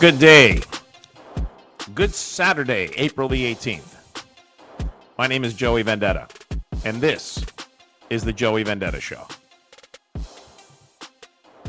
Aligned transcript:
Good 0.00 0.20
day. 0.20 0.62
Good 1.92 2.14
Saturday, 2.14 2.92
April 2.94 3.28
the 3.28 3.52
18th. 3.52 3.96
My 5.18 5.26
name 5.26 5.42
is 5.42 5.54
Joey 5.54 5.82
Vendetta, 5.82 6.28
and 6.84 7.00
this 7.00 7.44
is 8.08 8.22
the 8.22 8.32
Joey 8.32 8.62
Vendetta 8.62 9.00
Show. 9.00 9.26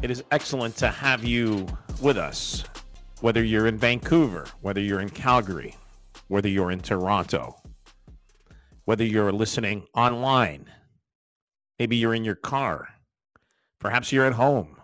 It 0.04 0.12
is 0.12 0.24
excellent 0.30 0.76
to 0.76 0.90
have 0.90 1.24
you 1.24 1.66
with 2.04 2.18
us, 2.18 2.66
whether 3.22 3.44
you're 3.44 3.66
in 3.66 3.80
Vancouver, 3.80 4.46
whether 4.62 4.80
you're 4.80 5.02
in 5.02 5.10
Calgary, 5.10 5.76
whether 6.28 6.50
you're 6.50 6.70
in 6.70 6.82
Toronto, 6.82 7.56
whether 8.86 9.04
you're 9.04 9.32
listening 9.32 9.88
online, 9.96 10.70
maybe 11.80 11.96
you're 11.96 12.14
in 12.14 12.26
your 12.26 12.36
car, 12.36 12.90
perhaps 13.80 14.12
you're 14.12 14.28
at 14.28 14.34
home. 14.34 14.79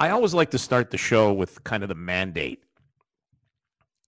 I 0.00 0.10
always 0.10 0.32
like 0.32 0.50
to 0.52 0.58
start 0.58 0.90
the 0.90 0.96
show 0.96 1.32
with 1.32 1.64
kind 1.64 1.82
of 1.82 1.88
the 1.88 1.94
mandate. 1.96 2.62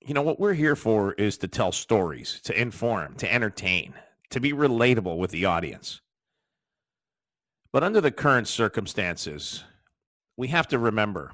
You 0.06 0.14
know, 0.14 0.22
what 0.22 0.38
we're 0.38 0.54
here 0.54 0.76
for 0.76 1.14
is 1.14 1.36
to 1.38 1.48
tell 1.48 1.72
stories, 1.72 2.40
to 2.44 2.58
inform, 2.58 3.16
to 3.16 3.32
entertain, 3.32 3.94
to 4.30 4.38
be 4.38 4.52
relatable 4.52 5.18
with 5.18 5.32
the 5.32 5.46
audience. 5.46 6.00
But 7.72 7.82
under 7.82 8.00
the 8.00 8.12
current 8.12 8.46
circumstances, 8.46 9.64
we 10.36 10.48
have 10.48 10.68
to 10.68 10.78
remember 10.78 11.32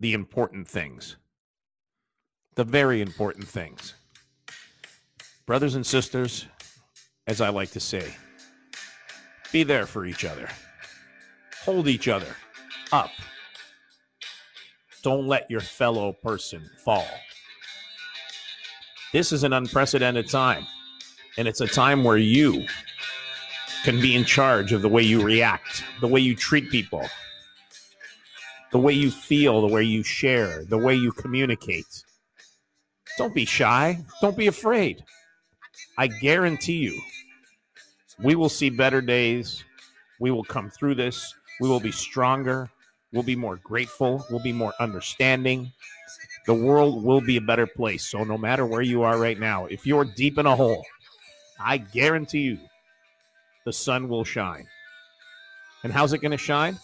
the 0.00 0.12
important 0.12 0.68
things, 0.68 1.16
the 2.56 2.64
very 2.64 3.00
important 3.00 3.48
things. 3.48 3.94
Brothers 5.46 5.76
and 5.76 5.86
sisters, 5.86 6.46
as 7.26 7.40
I 7.40 7.48
like 7.48 7.70
to 7.70 7.80
say, 7.80 8.14
be 9.50 9.62
there 9.62 9.86
for 9.86 10.04
each 10.04 10.26
other, 10.26 10.50
hold 11.64 11.88
each 11.88 12.06
other 12.06 12.36
up. 12.92 13.10
Don't 15.04 15.26
let 15.26 15.50
your 15.50 15.60
fellow 15.60 16.14
person 16.14 16.68
fall. 16.82 17.06
This 19.12 19.32
is 19.32 19.44
an 19.44 19.52
unprecedented 19.52 20.30
time, 20.30 20.66
and 21.36 21.46
it's 21.46 21.60
a 21.60 21.66
time 21.68 22.02
where 22.02 22.16
you 22.16 22.66
can 23.84 24.00
be 24.00 24.16
in 24.16 24.24
charge 24.24 24.72
of 24.72 24.80
the 24.80 24.88
way 24.88 25.02
you 25.02 25.22
react, 25.22 25.84
the 26.00 26.08
way 26.08 26.20
you 26.20 26.34
treat 26.34 26.70
people, 26.70 27.06
the 28.72 28.78
way 28.78 28.94
you 28.94 29.10
feel, 29.10 29.60
the 29.60 29.72
way 29.72 29.82
you 29.82 30.02
share, 30.02 30.64
the 30.64 30.78
way 30.78 30.94
you 30.94 31.12
communicate. 31.12 32.02
Don't 33.18 33.34
be 33.34 33.44
shy. 33.44 34.02
Don't 34.22 34.38
be 34.38 34.46
afraid. 34.46 35.04
I 35.98 36.06
guarantee 36.06 36.78
you, 36.78 36.98
we 38.22 38.34
will 38.36 38.48
see 38.48 38.70
better 38.70 39.02
days. 39.02 39.64
We 40.18 40.30
will 40.30 40.44
come 40.44 40.70
through 40.70 40.94
this. 40.94 41.34
We 41.60 41.68
will 41.68 41.78
be 41.78 41.92
stronger. 41.92 42.70
We'll 43.14 43.22
be 43.22 43.36
more 43.36 43.60
grateful. 43.62 44.26
We'll 44.28 44.42
be 44.42 44.52
more 44.52 44.74
understanding. 44.80 45.72
The 46.46 46.54
world 46.54 47.04
will 47.04 47.20
be 47.20 47.36
a 47.36 47.40
better 47.40 47.66
place. 47.66 48.04
So, 48.04 48.24
no 48.24 48.36
matter 48.36 48.66
where 48.66 48.82
you 48.82 49.02
are 49.02 49.16
right 49.16 49.38
now, 49.38 49.66
if 49.66 49.86
you're 49.86 50.04
deep 50.04 50.36
in 50.36 50.46
a 50.46 50.56
hole, 50.56 50.84
I 51.60 51.78
guarantee 51.78 52.40
you 52.40 52.58
the 53.64 53.72
sun 53.72 54.08
will 54.08 54.24
shine. 54.24 54.66
And 55.84 55.92
how's 55.92 56.12
it 56.12 56.18
going 56.18 56.32
to 56.32 56.36
shine? 56.36 56.76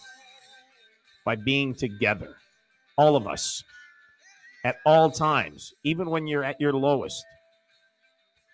By 1.25 1.35
being 1.35 1.75
together. 1.75 2.37
All 2.97 3.17
of 3.17 3.27
us. 3.27 3.61
At 4.63 4.77
all 4.85 5.11
times, 5.11 5.73
even 5.83 6.09
when 6.09 6.27
you're 6.27 6.45
at 6.45 6.61
your 6.61 6.71
lowest. 6.71 7.25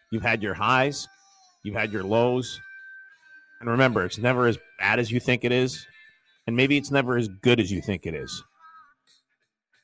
You've 0.10 0.24
had 0.24 0.42
your 0.42 0.54
highs, 0.56 1.08
you've 1.64 1.76
had 1.76 1.92
your 1.94 2.04
lows. 2.04 2.60
And 3.60 3.70
remember, 3.70 4.04
it's 4.04 4.18
never 4.18 4.48
as 4.48 4.58
bad 4.80 5.00
as 5.00 5.12
you 5.12 5.20
think 5.20 5.44
it 5.44 5.52
is. 5.52 5.86
And 6.48 6.56
maybe 6.56 6.78
it's 6.78 6.92
never 6.92 7.18
as 7.18 7.28
good 7.28 7.60
as 7.60 7.72
you 7.72 7.82
think 7.82 8.06
it 8.06 8.16
is. 8.16 8.44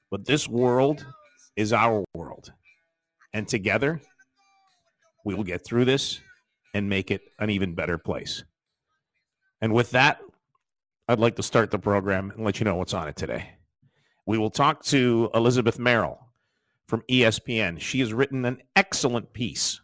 But 0.09 0.25
this 0.25 0.47
world 0.47 1.05
is 1.55 1.73
our 1.73 2.03
world. 2.13 2.53
And 3.33 3.47
together, 3.47 4.01
we 5.25 5.35
will 5.35 5.43
get 5.43 5.65
through 5.65 5.85
this 5.85 6.21
and 6.73 6.89
make 6.89 7.11
it 7.11 7.21
an 7.39 7.49
even 7.49 7.75
better 7.75 7.97
place. 7.97 8.43
And 9.61 9.73
with 9.73 9.91
that, 9.91 10.19
I'd 11.07 11.19
like 11.19 11.35
to 11.35 11.43
start 11.43 11.71
the 11.71 11.79
program 11.79 12.31
and 12.31 12.45
let 12.45 12.59
you 12.59 12.63
know 12.63 12.75
what's 12.75 12.93
on 12.93 13.07
it 13.07 13.15
today. 13.15 13.49
We 14.25 14.37
will 14.37 14.49
talk 14.49 14.83
to 14.85 15.29
Elizabeth 15.33 15.77
Merrill 15.77 16.19
from 16.87 17.03
ESPN. 17.09 17.79
She 17.79 17.99
has 17.99 18.13
written 18.13 18.45
an 18.45 18.61
excellent 18.75 19.33
piece 19.33 19.81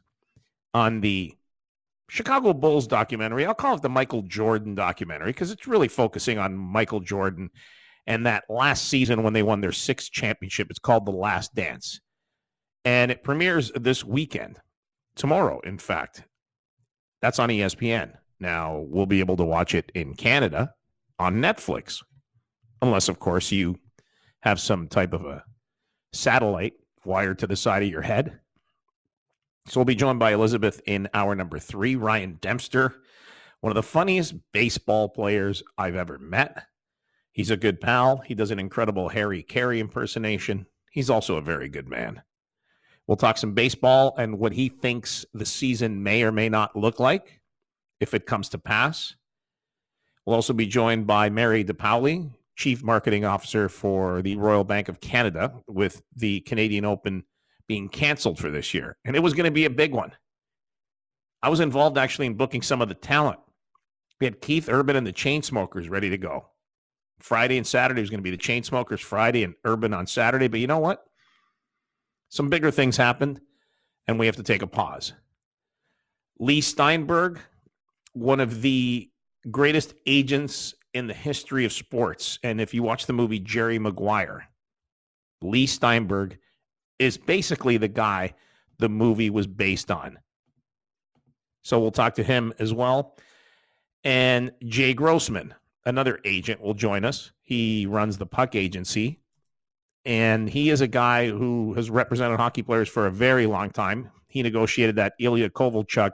on 0.73 1.01
the 1.01 1.35
Chicago 2.09 2.53
Bulls 2.53 2.87
documentary. 2.87 3.45
I'll 3.45 3.53
call 3.53 3.75
it 3.75 3.81
the 3.81 3.89
Michael 3.89 4.23
Jordan 4.23 4.75
documentary 4.75 5.31
because 5.31 5.51
it's 5.51 5.67
really 5.67 5.87
focusing 5.87 6.37
on 6.37 6.57
Michael 6.57 6.99
Jordan 6.99 7.49
and 8.07 8.25
that 8.25 8.45
last 8.49 8.89
season 8.89 9.21
when 9.23 9.33
they 9.33 9.43
won 9.43 9.61
their 9.61 9.71
sixth 9.71 10.11
championship. 10.11 10.67
It's 10.69 10.79
called 10.79 11.05
The 11.05 11.11
Last 11.11 11.53
Dance. 11.53 12.01
And 12.83 13.11
it 13.11 13.23
premieres 13.23 13.71
this 13.75 14.03
weekend, 14.03 14.59
tomorrow, 15.15 15.59
in 15.59 15.77
fact. 15.77 16.23
That's 17.21 17.39
on 17.39 17.49
ESPN. 17.49 18.13
Now, 18.39 18.83
we'll 18.87 19.05
be 19.05 19.19
able 19.19 19.37
to 19.37 19.43
watch 19.43 19.75
it 19.75 19.91
in 19.93 20.15
Canada 20.15 20.73
on 21.19 21.35
Netflix, 21.35 22.01
unless, 22.81 23.09
of 23.09 23.19
course, 23.19 23.51
you 23.51 23.77
have 24.41 24.59
some 24.59 24.87
type 24.87 25.13
of 25.13 25.25
a 25.25 25.43
satellite 26.13 26.73
wired 27.05 27.39
to 27.39 27.47
the 27.47 27.55
side 27.55 27.83
of 27.83 27.89
your 27.89 28.01
head. 28.01 28.39
So 29.69 29.79
we'll 29.79 29.85
be 29.85 29.93
joined 29.93 30.17
by 30.17 30.33
Elizabeth 30.33 30.81
in 30.87 31.07
hour 31.13 31.35
number 31.35 31.59
three. 31.59 31.95
Ryan 31.95 32.39
Dempster, 32.41 32.95
one 33.61 33.69
of 33.69 33.75
the 33.75 33.83
funniest 33.83 34.33
baseball 34.51 35.09
players 35.09 35.61
I've 35.77 35.95
ever 35.95 36.17
met. 36.17 36.65
He's 37.33 37.51
a 37.51 37.57
good 37.57 37.79
pal. 37.79 38.17
He 38.17 38.33
does 38.33 38.49
an 38.49 38.57
incredible 38.57 39.09
Harry 39.09 39.43
Caray 39.43 39.79
impersonation. 39.79 40.65
He's 40.89 41.11
also 41.11 41.35
a 41.35 41.41
very 41.41 41.69
good 41.69 41.87
man. 41.87 42.23
We'll 43.05 43.15
talk 43.15 43.37
some 43.37 43.53
baseball 43.53 44.15
and 44.17 44.39
what 44.39 44.53
he 44.53 44.69
thinks 44.69 45.23
the 45.35 45.45
season 45.45 46.01
may 46.01 46.23
or 46.23 46.31
may 46.31 46.49
not 46.49 46.75
look 46.75 46.99
like 46.99 47.39
if 47.99 48.15
it 48.15 48.25
comes 48.25 48.49
to 48.49 48.57
pass. 48.57 49.13
We'll 50.25 50.35
also 50.35 50.53
be 50.53 50.65
joined 50.65 51.05
by 51.05 51.29
Mary 51.29 51.63
DePaoli, 51.63 52.31
Chief 52.55 52.81
Marketing 52.81 53.23
Officer 53.23 53.69
for 53.69 54.23
the 54.23 54.35
Royal 54.35 54.63
Bank 54.63 54.89
of 54.89 54.99
Canada, 54.99 55.53
with 55.67 56.01
the 56.15 56.39
Canadian 56.41 56.85
Open 56.85 57.23
being 57.69 57.87
canceled 57.87 58.37
for 58.37 58.51
this 58.51 58.73
year. 58.73 58.97
And 59.05 59.15
it 59.15 59.23
was 59.23 59.33
going 59.33 59.45
to 59.45 59.51
be 59.51 59.63
a 59.63 59.69
big 59.69 59.93
one. 59.93 60.11
I 61.41 61.47
was 61.47 61.61
involved 61.61 61.97
actually 61.97 62.25
in 62.25 62.33
booking 62.33 62.61
some 62.61 62.81
of 62.81 62.89
the 62.89 62.95
talent. 62.95 63.39
We 64.19 64.25
had 64.25 64.41
Keith 64.41 64.67
Urban 64.67 64.97
and 64.97 65.07
the 65.07 65.13
Chainsmokers 65.13 65.89
ready 65.89 66.09
to 66.09 66.17
go. 66.17 66.47
Friday 67.19 67.57
and 67.57 67.65
Saturday 67.65 68.01
was 68.01 68.09
going 68.09 68.19
to 68.19 68.29
be 68.29 68.31
the 68.31 68.37
Chainsmokers 68.37 68.99
Friday 68.99 69.45
and 69.45 69.55
Urban 69.63 69.93
on 69.93 70.05
Saturday. 70.05 70.49
But 70.49 70.59
you 70.59 70.67
know 70.67 70.79
what? 70.79 71.05
some 72.29 72.49
bigger 72.49 72.71
things 72.71 72.95
happened, 72.95 73.41
and 74.07 74.17
we 74.17 74.27
have 74.27 74.35
to 74.37 74.43
take 74.43 74.61
a 74.61 74.67
pause. 74.67 75.13
Leigh 76.39 76.61
Steinberg, 76.61 77.39
one 78.13 78.39
of 78.39 78.61
the 78.61 79.09
greatest 79.51 79.93
agents 80.05 80.73
in 80.93 81.07
the 81.07 81.13
history 81.13 81.65
of 81.65 81.73
sports. 81.73 82.39
And 82.43 82.61
if 82.61 82.73
you 82.73 82.81
watch 82.83 83.05
the 83.05 83.13
movie 83.13 83.39
Jerry 83.39 83.77
Maguire, 83.77 84.47
Leigh 85.41 85.65
Steinberg 85.65 86.37
is 86.99 87.17
basically 87.17 87.77
the 87.77 87.87
guy 87.87 88.33
the 88.77 88.89
movie 88.89 89.29
was 89.29 89.47
based 89.47 89.89
on. 89.89 90.19
So 91.61 91.79
we'll 91.79 91.91
talk 91.91 92.15
to 92.15 92.23
him 92.23 92.53
as 92.59 92.73
well. 92.73 93.17
And 94.03 94.51
Jay 94.65 94.93
Grossman, 94.93 95.53
another 95.85 96.19
agent, 96.23 96.61
will 96.61 96.73
join 96.73 97.03
us. 97.03 97.31
He 97.41 97.85
runs 97.85 98.17
the 98.17 98.25
Puck 98.25 98.55
Agency 98.55 99.19
and 100.05 100.49
he 100.49 100.69
is 100.69 100.81
a 100.81 100.87
guy 100.87 101.29
who 101.29 101.73
has 101.73 101.89
represented 101.89 102.39
hockey 102.39 102.63
players 102.63 102.89
for 102.89 103.05
a 103.05 103.11
very 103.11 103.45
long 103.45 103.69
time. 103.69 104.09
He 104.27 104.41
negotiated 104.41 104.95
that 104.95 105.13
Ilya 105.19 105.49
Kovalchuk 105.49 106.11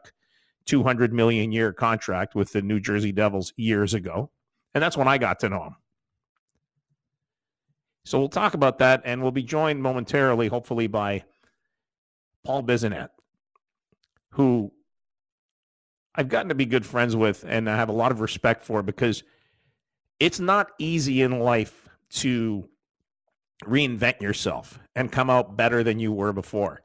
200 0.66 1.14
million 1.14 1.52
year 1.52 1.72
contract 1.72 2.34
with 2.34 2.52
the 2.52 2.62
New 2.62 2.80
Jersey 2.80 3.12
Devils 3.12 3.54
years 3.56 3.94
ago. 3.94 4.32
And 4.74 4.84
that's 4.84 4.98
when 4.98 5.08
I 5.08 5.18
got 5.18 5.40
to 5.42 5.50
know 5.50 5.64
him. 5.64 5.76
So 8.06 8.20
we'll 8.20 8.30
talk 8.30 8.54
about 8.54 8.78
that, 8.78 9.02
and 9.04 9.22
we'll 9.22 9.32
be 9.32 9.44
joined 9.44 9.82
momentarily, 9.82 10.48
hopefully, 10.48 10.86
by 10.86 11.24
Paul 12.44 12.62
Bissonnette, 12.62 13.10
who 14.30 14.72
I've 16.14 16.30
gotten 16.30 16.50
to 16.50 16.56
be 16.56 16.66
good 16.66 16.86
friends 16.86 17.16
with 17.16 17.44
and 17.48 17.70
I 17.70 17.76
have 17.76 17.90
a 17.90 17.94
lot 17.94 18.12
of 18.12 18.22
respect 18.22 18.64
for 18.64 18.84
because 18.84 19.24
it's 20.20 20.40
not 20.40 20.70
easy 20.80 21.24
in 21.24 21.40
life 21.40 21.90
to 22.10 22.70
reinvent 23.64 24.22
yourself 24.22 24.80
and 24.96 25.12
come 25.12 25.30
out 25.30 25.58
better 25.58 25.84
than 25.84 26.00
you 26.00 26.12
were 26.14 26.32
before. 26.32 26.82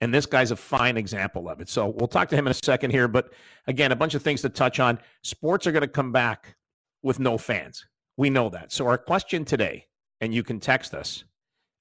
And 0.00 0.12
this 0.12 0.26
guy's 0.26 0.50
a 0.50 0.56
fine 0.56 0.96
example 0.96 1.48
of 1.48 1.60
it. 1.60 1.68
So 1.68 1.88
we'll 1.88 2.08
talk 2.08 2.28
to 2.30 2.36
him 2.36 2.46
in 2.46 2.50
a 2.50 2.54
second 2.54 2.90
here. 2.90 3.06
But 3.06 3.32
again, 3.68 3.92
a 3.92 3.96
bunch 3.96 4.14
of 4.14 4.22
things 4.22 4.40
to 4.42 4.48
touch 4.48 4.80
on. 4.80 4.98
Sports 5.22 5.66
are 5.66 5.72
going 5.72 5.82
to 5.82 5.88
come 5.88 6.10
back 6.10 6.56
with 7.02 7.20
no 7.20 7.38
fans. 7.38 7.86
We 8.16 8.30
know 8.30 8.48
that. 8.48 8.72
So 8.72 8.86
our 8.88 8.98
question 8.98 9.44
today, 9.44 9.86
and 10.22 10.32
you 10.32 10.42
can 10.44 10.60
text 10.60 10.94
us 10.94 11.24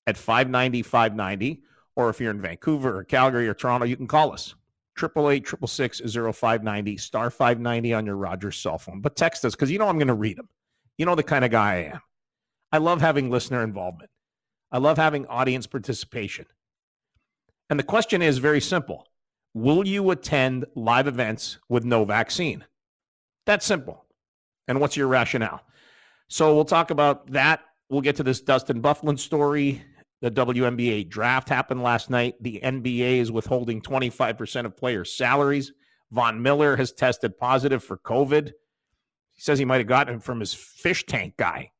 at 0.07 0.17
590 0.17 0.81
590, 0.81 1.63
or 1.95 2.09
if 2.09 2.19
you're 2.19 2.31
in 2.31 2.41
Vancouver 2.41 2.97
or 2.97 3.03
Calgary 3.03 3.47
or 3.47 3.53
Toronto, 3.53 3.85
you 3.85 3.95
can 3.95 4.07
call 4.07 4.33
us. 4.33 4.55
888 4.97 5.47
0590 6.35 6.97
star 6.97 7.29
590 7.29 7.93
on 7.93 8.05
your 8.05 8.17
Rogers 8.17 8.57
cell 8.57 8.77
phone. 8.77 8.99
But 8.99 9.15
text 9.15 9.45
us 9.45 9.55
because 9.55 9.71
you 9.71 9.79
know 9.79 9.87
I'm 9.87 9.97
going 9.97 10.07
to 10.07 10.13
read 10.13 10.37
them. 10.37 10.49
You 10.97 11.05
know 11.05 11.15
the 11.15 11.23
kind 11.23 11.45
of 11.45 11.51
guy 11.51 11.73
I 11.73 11.77
am. 11.93 12.01
I 12.71 12.79
love 12.79 12.99
having 12.99 13.29
listener 13.29 13.63
involvement. 13.63 14.09
I 14.71 14.79
love 14.79 14.97
having 14.97 15.27
audience 15.27 15.67
participation. 15.67 16.45
And 17.69 17.79
the 17.79 17.83
question 17.83 18.21
is 18.21 18.39
very 18.39 18.59
simple 18.59 19.07
Will 19.53 19.87
you 19.87 20.09
attend 20.09 20.65
live 20.75 21.07
events 21.07 21.59
with 21.69 21.85
no 21.85 22.05
vaccine? 22.05 22.65
That's 23.45 23.65
simple. 23.65 24.05
And 24.67 24.79
what's 24.79 24.97
your 24.97 25.07
rationale? 25.07 25.61
So 26.27 26.55
we'll 26.55 26.65
talk 26.65 26.89
about 26.91 27.31
that. 27.31 27.61
We'll 27.91 27.99
get 27.99 28.15
to 28.15 28.23
this 28.23 28.39
Dustin 28.39 28.81
Byfuglien 28.81 29.19
story. 29.19 29.83
The 30.21 30.31
WNBA 30.31 31.09
draft 31.09 31.49
happened 31.49 31.83
last 31.83 32.09
night. 32.09 32.35
The 32.39 32.61
NBA 32.63 33.17
is 33.17 33.33
withholding 33.33 33.81
25% 33.81 34.65
of 34.65 34.77
players' 34.77 35.11
salaries. 35.11 35.73
Von 36.09 36.41
Miller 36.41 36.77
has 36.77 36.93
tested 36.93 37.37
positive 37.37 37.83
for 37.83 37.97
COVID. 37.97 38.53
He 39.33 39.41
says 39.41 39.59
he 39.59 39.65
might 39.65 39.79
have 39.79 39.87
gotten 39.87 40.15
it 40.15 40.23
from 40.23 40.39
his 40.39 40.53
fish 40.53 41.05
tank 41.05 41.33
guy. 41.35 41.71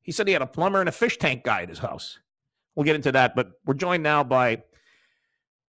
He 0.00 0.10
said 0.10 0.26
he 0.26 0.32
had 0.32 0.40
a 0.40 0.46
plumber 0.46 0.80
and 0.80 0.88
a 0.88 0.92
fish 0.92 1.18
tank 1.18 1.44
guy 1.44 1.60
at 1.60 1.68
his 1.68 1.80
house. 1.80 2.18
We'll 2.74 2.84
get 2.84 2.96
into 2.96 3.12
that, 3.12 3.36
but 3.36 3.50
we're 3.66 3.74
joined 3.74 4.02
now 4.02 4.24
by 4.24 4.62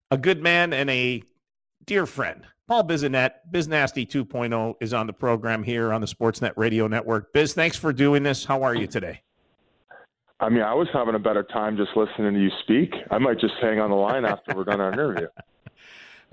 a 0.10 0.18
good 0.18 0.42
man 0.42 0.74
and 0.74 0.90
a 0.90 1.22
dear 1.86 2.08
friend. 2.08 2.48
Paul 2.68 2.84
Bissonnette, 2.84 3.32
Biznasty 3.52 4.08
2.0 4.08 4.76
is 4.80 4.94
on 4.94 5.08
the 5.08 5.14
program 5.14 5.64
here 5.64 5.92
on 5.92 6.00
the 6.02 6.08
Sportsnet 6.08 6.54
Radio 6.56 6.88
Network. 6.88 7.34
Biz, 7.34 7.54
thanks 7.54 7.76
for 7.76 7.92
doing 7.92 8.24
this. 8.24 8.46
How 8.46 8.64
are 8.64 8.76
you 8.76 8.88
today? 8.88 9.22
I 10.40 10.50
mean, 10.50 10.64
I 10.64 10.74
was 10.74 10.88
having 10.94 11.16
a 11.16 11.20
better 11.20 11.44
time 11.44 11.78
just 11.78 11.92
listening 11.96 12.34
to 12.34 12.40
you 12.40 12.50
speak. 12.64 12.94
I 13.12 13.18
might 13.18 13.40
just 13.40 13.54
hang 13.62 13.80
on 13.80 13.90
the 13.90 13.96
line 13.96 14.26
after 14.26 14.56
we're 14.56 14.64
done 14.64 14.82
our 14.82 14.92
interview. 14.92 15.28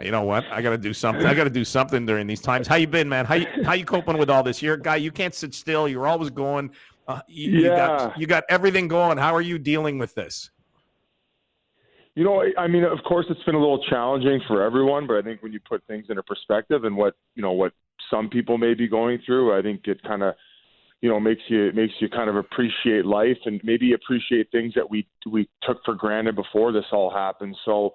You 0.01 0.13
know 0.13 0.23
what? 0.23 0.45
I 0.53 0.63
got 0.63 0.71
to 0.71 0.79
do 0.79 0.95
something. 0.95 1.27
I 1.27 1.35
got 1.35 1.43
to 1.43 1.51
do 1.51 1.65
something 1.65 2.07
during 2.07 2.29
these 2.29 2.41
times. 2.41 2.69
How 2.69 2.77
you 2.77 2.87
been, 2.87 3.09
man? 3.09 3.25
How 3.25 3.35
you 3.35 3.49
how 3.65 3.73
you 3.73 3.85
coping 3.85 4.17
with 4.17 4.31
all 4.31 4.45
this? 4.45 4.63
You're 4.63 4.75
a 4.75 4.81
guy. 4.81 4.95
You 4.95 5.11
can't 5.11 5.35
sit 5.35 5.53
still. 5.53 5.89
You're 5.89 6.07
always 6.07 6.31
going. 6.31 6.71
Uh, 7.09 7.21
you, 7.27 7.51
yeah. 7.51 7.59
you 7.59 7.69
got 7.69 8.21
you 8.21 8.27
got 8.29 8.45
everything 8.49 8.87
going. 8.87 9.19
How 9.19 9.35
are 9.35 9.41
you 9.41 9.59
dealing 9.59 9.99
with 9.99 10.15
this? 10.15 10.51
You 12.19 12.25
know, 12.25 12.43
I 12.59 12.67
mean, 12.67 12.83
of 12.83 12.99
course, 13.05 13.27
it's 13.31 13.45
been 13.45 13.55
a 13.55 13.61
little 13.61 13.81
challenging 13.89 14.41
for 14.49 14.61
everyone, 14.61 15.07
but 15.07 15.19
I 15.19 15.23
think 15.23 15.41
when 15.41 15.53
you 15.53 15.61
put 15.61 15.87
things 15.87 16.07
into 16.09 16.21
perspective 16.25 16.83
and 16.83 16.97
what 16.97 17.15
you 17.37 17.43
know 17.43 17.53
what 17.53 17.73
some 18.11 18.29
people 18.29 18.59
may 18.59 18.75
be 18.75 18.89
going 18.89 19.21
through, 19.25 19.57
I 19.57 19.63
think 19.63 19.83
it 19.85 20.03
kind 20.03 20.25
of 20.25 20.35
you 21.01 21.09
know 21.09 21.21
makes 21.21 21.43
you 21.47 21.71
makes 21.77 21.93
you 22.01 22.09
kind 22.09 22.29
of 22.29 22.35
appreciate 22.35 23.07
life 23.07 23.37
and 23.45 23.61
maybe 23.63 23.93
appreciate 23.93 24.51
things 24.51 24.75
that 24.75 24.91
we 24.91 25.07
we 25.31 25.49
took 25.63 25.79
for 25.85 25.95
granted 25.95 26.35
before 26.35 26.73
this 26.73 26.87
all 26.91 27.09
happened. 27.09 27.57
So, 27.65 27.91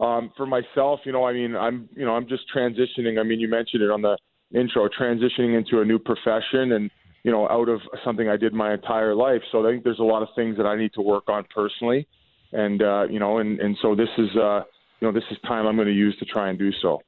um, 0.00 0.32
for 0.36 0.46
myself, 0.46 0.98
you 1.04 1.12
know, 1.12 1.24
I 1.24 1.32
mean, 1.32 1.54
I'm 1.54 1.88
you 1.94 2.04
know 2.04 2.16
I'm 2.16 2.26
just 2.26 2.52
transitioning. 2.52 3.20
I 3.20 3.22
mean, 3.22 3.38
you 3.38 3.48
mentioned 3.48 3.84
it 3.84 3.90
on 3.92 4.02
the 4.02 4.18
intro, 4.52 4.88
transitioning 4.88 5.56
into 5.56 5.80
a 5.80 5.84
new 5.84 6.00
profession 6.00 6.72
and 6.72 6.90
you 7.22 7.30
know 7.30 7.48
out 7.48 7.68
of 7.68 7.82
something 8.04 8.28
I 8.28 8.36
did 8.36 8.52
my 8.52 8.74
entire 8.74 9.14
life. 9.14 9.42
So 9.52 9.64
I 9.64 9.70
think 9.70 9.84
there's 9.84 10.00
a 10.00 10.02
lot 10.02 10.24
of 10.24 10.28
things 10.34 10.56
that 10.56 10.66
I 10.66 10.76
need 10.76 10.92
to 10.94 11.02
work 11.02 11.28
on 11.28 11.44
personally 11.54 12.08
and 12.52 12.82
uh, 12.82 13.06
you 13.08 13.18
know, 13.18 13.38
and 13.38 13.60
and 13.60 13.76
so 13.80 13.94
this 13.94 14.08
is 14.18 14.28
uh, 14.36 14.62
you 15.00 15.08
know 15.08 15.12
this 15.12 15.24
is 15.30 15.38
time 15.46 15.66
I'm 15.66 15.76
going 15.76 15.88
to 15.88 15.94
use 15.94 16.16
to 16.18 16.24
try 16.24 16.50
and 16.50 16.58
do 16.58 16.70
so. 16.80 17.00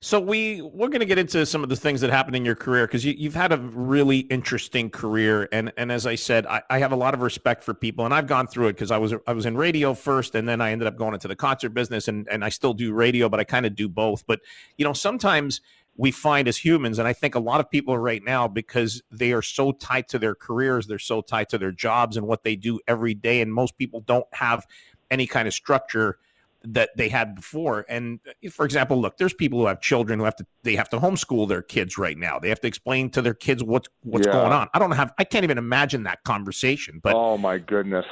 So 0.00 0.20
we 0.20 0.62
we're 0.62 0.88
going 0.88 1.00
to 1.00 1.06
get 1.06 1.18
into 1.18 1.44
some 1.44 1.64
of 1.64 1.68
the 1.68 1.74
things 1.74 2.02
that 2.02 2.10
happened 2.10 2.36
in 2.36 2.44
your 2.44 2.54
career 2.54 2.86
because 2.86 3.04
you, 3.04 3.28
have 3.28 3.34
had 3.34 3.52
a 3.52 3.56
really 3.56 4.18
interesting 4.18 4.90
career, 4.90 5.48
and 5.50 5.72
and 5.76 5.90
as 5.90 6.06
I 6.06 6.14
said, 6.14 6.46
I, 6.46 6.62
I, 6.70 6.78
have 6.78 6.92
a 6.92 6.96
lot 6.96 7.14
of 7.14 7.20
respect 7.20 7.64
for 7.64 7.74
people, 7.74 8.04
and 8.04 8.14
I've 8.14 8.28
gone 8.28 8.46
through 8.46 8.68
it 8.68 8.74
because 8.74 8.92
I 8.92 8.98
was 8.98 9.12
I 9.26 9.32
was 9.32 9.44
in 9.44 9.56
radio 9.56 9.94
first, 9.94 10.36
and 10.36 10.48
then 10.48 10.60
I 10.60 10.70
ended 10.70 10.86
up 10.86 10.96
going 10.96 11.14
into 11.14 11.26
the 11.26 11.34
concert 11.34 11.70
business, 11.70 12.06
and 12.06 12.28
and 12.30 12.44
I 12.44 12.48
still 12.48 12.74
do 12.74 12.92
radio, 12.92 13.28
but 13.28 13.40
I 13.40 13.44
kind 13.44 13.66
of 13.66 13.74
do 13.74 13.88
both. 13.88 14.24
But 14.24 14.38
you 14.76 14.84
know, 14.84 14.92
sometimes 14.92 15.60
we 15.98 16.12
find 16.12 16.46
as 16.48 16.56
humans. 16.56 16.98
And 16.98 17.06
I 17.06 17.12
think 17.12 17.34
a 17.34 17.40
lot 17.40 17.60
of 17.60 17.68
people 17.68 17.98
right 17.98 18.22
now, 18.24 18.46
because 18.48 19.02
they 19.10 19.32
are 19.32 19.42
so 19.42 19.72
tied 19.72 20.08
to 20.08 20.18
their 20.18 20.34
careers, 20.34 20.86
they're 20.86 20.98
so 20.98 21.20
tied 21.20 21.48
to 21.50 21.58
their 21.58 21.72
jobs 21.72 22.16
and 22.16 22.26
what 22.26 22.44
they 22.44 22.54
do 22.56 22.80
every 22.86 23.14
day. 23.14 23.40
And 23.40 23.52
most 23.52 23.76
people 23.76 24.00
don't 24.00 24.26
have 24.32 24.64
any 25.10 25.26
kind 25.26 25.48
of 25.48 25.52
structure 25.52 26.18
that 26.62 26.90
they 26.96 27.08
had 27.08 27.34
before. 27.34 27.84
And 27.88 28.20
uh, 28.28 28.50
for 28.50 28.64
example, 28.64 29.00
look, 29.00 29.16
there's 29.16 29.34
people 29.34 29.58
who 29.58 29.66
have 29.66 29.80
children 29.80 30.20
who 30.20 30.24
have 30.24 30.36
to 30.36 30.46
they 30.62 30.76
have 30.76 30.88
to 30.90 30.98
homeschool 30.98 31.48
their 31.48 31.62
kids 31.62 31.98
right 31.98 32.16
now. 32.16 32.38
They 32.38 32.48
have 32.48 32.60
to 32.60 32.68
explain 32.68 33.10
to 33.10 33.22
their 33.22 33.34
kids 33.34 33.62
what's 33.62 33.88
what's 34.02 34.26
yeah. 34.26 34.32
going 34.32 34.52
on. 34.52 34.68
I 34.74 34.78
don't 34.78 34.92
have 34.92 35.12
I 35.18 35.24
can't 35.24 35.44
even 35.44 35.58
imagine 35.58 36.04
that 36.04 36.22
conversation. 36.24 37.00
But 37.02 37.14
oh 37.14 37.38
my 37.38 37.58
goodness. 37.58 38.06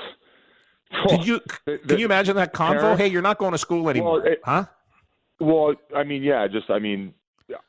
Did 1.09 1.27
you 1.27 1.41
can 1.67 1.99
you 1.99 2.05
imagine 2.05 2.37
that 2.37 2.53
convo? 2.53 2.81
Parents, 2.81 3.01
hey, 3.01 3.09
you're 3.09 3.23
not 3.23 3.39
going 3.39 3.53
to 3.53 3.59
school 3.59 3.89
anymore, 3.89 4.23
well, 4.23 4.33
it, 4.33 4.41
huh? 4.45 4.65
Well, 5.39 5.75
I 5.95 6.05
mean, 6.05 6.23
yeah, 6.23 6.47
just 6.49 6.71
I 6.71 6.79
mean, 6.79 7.15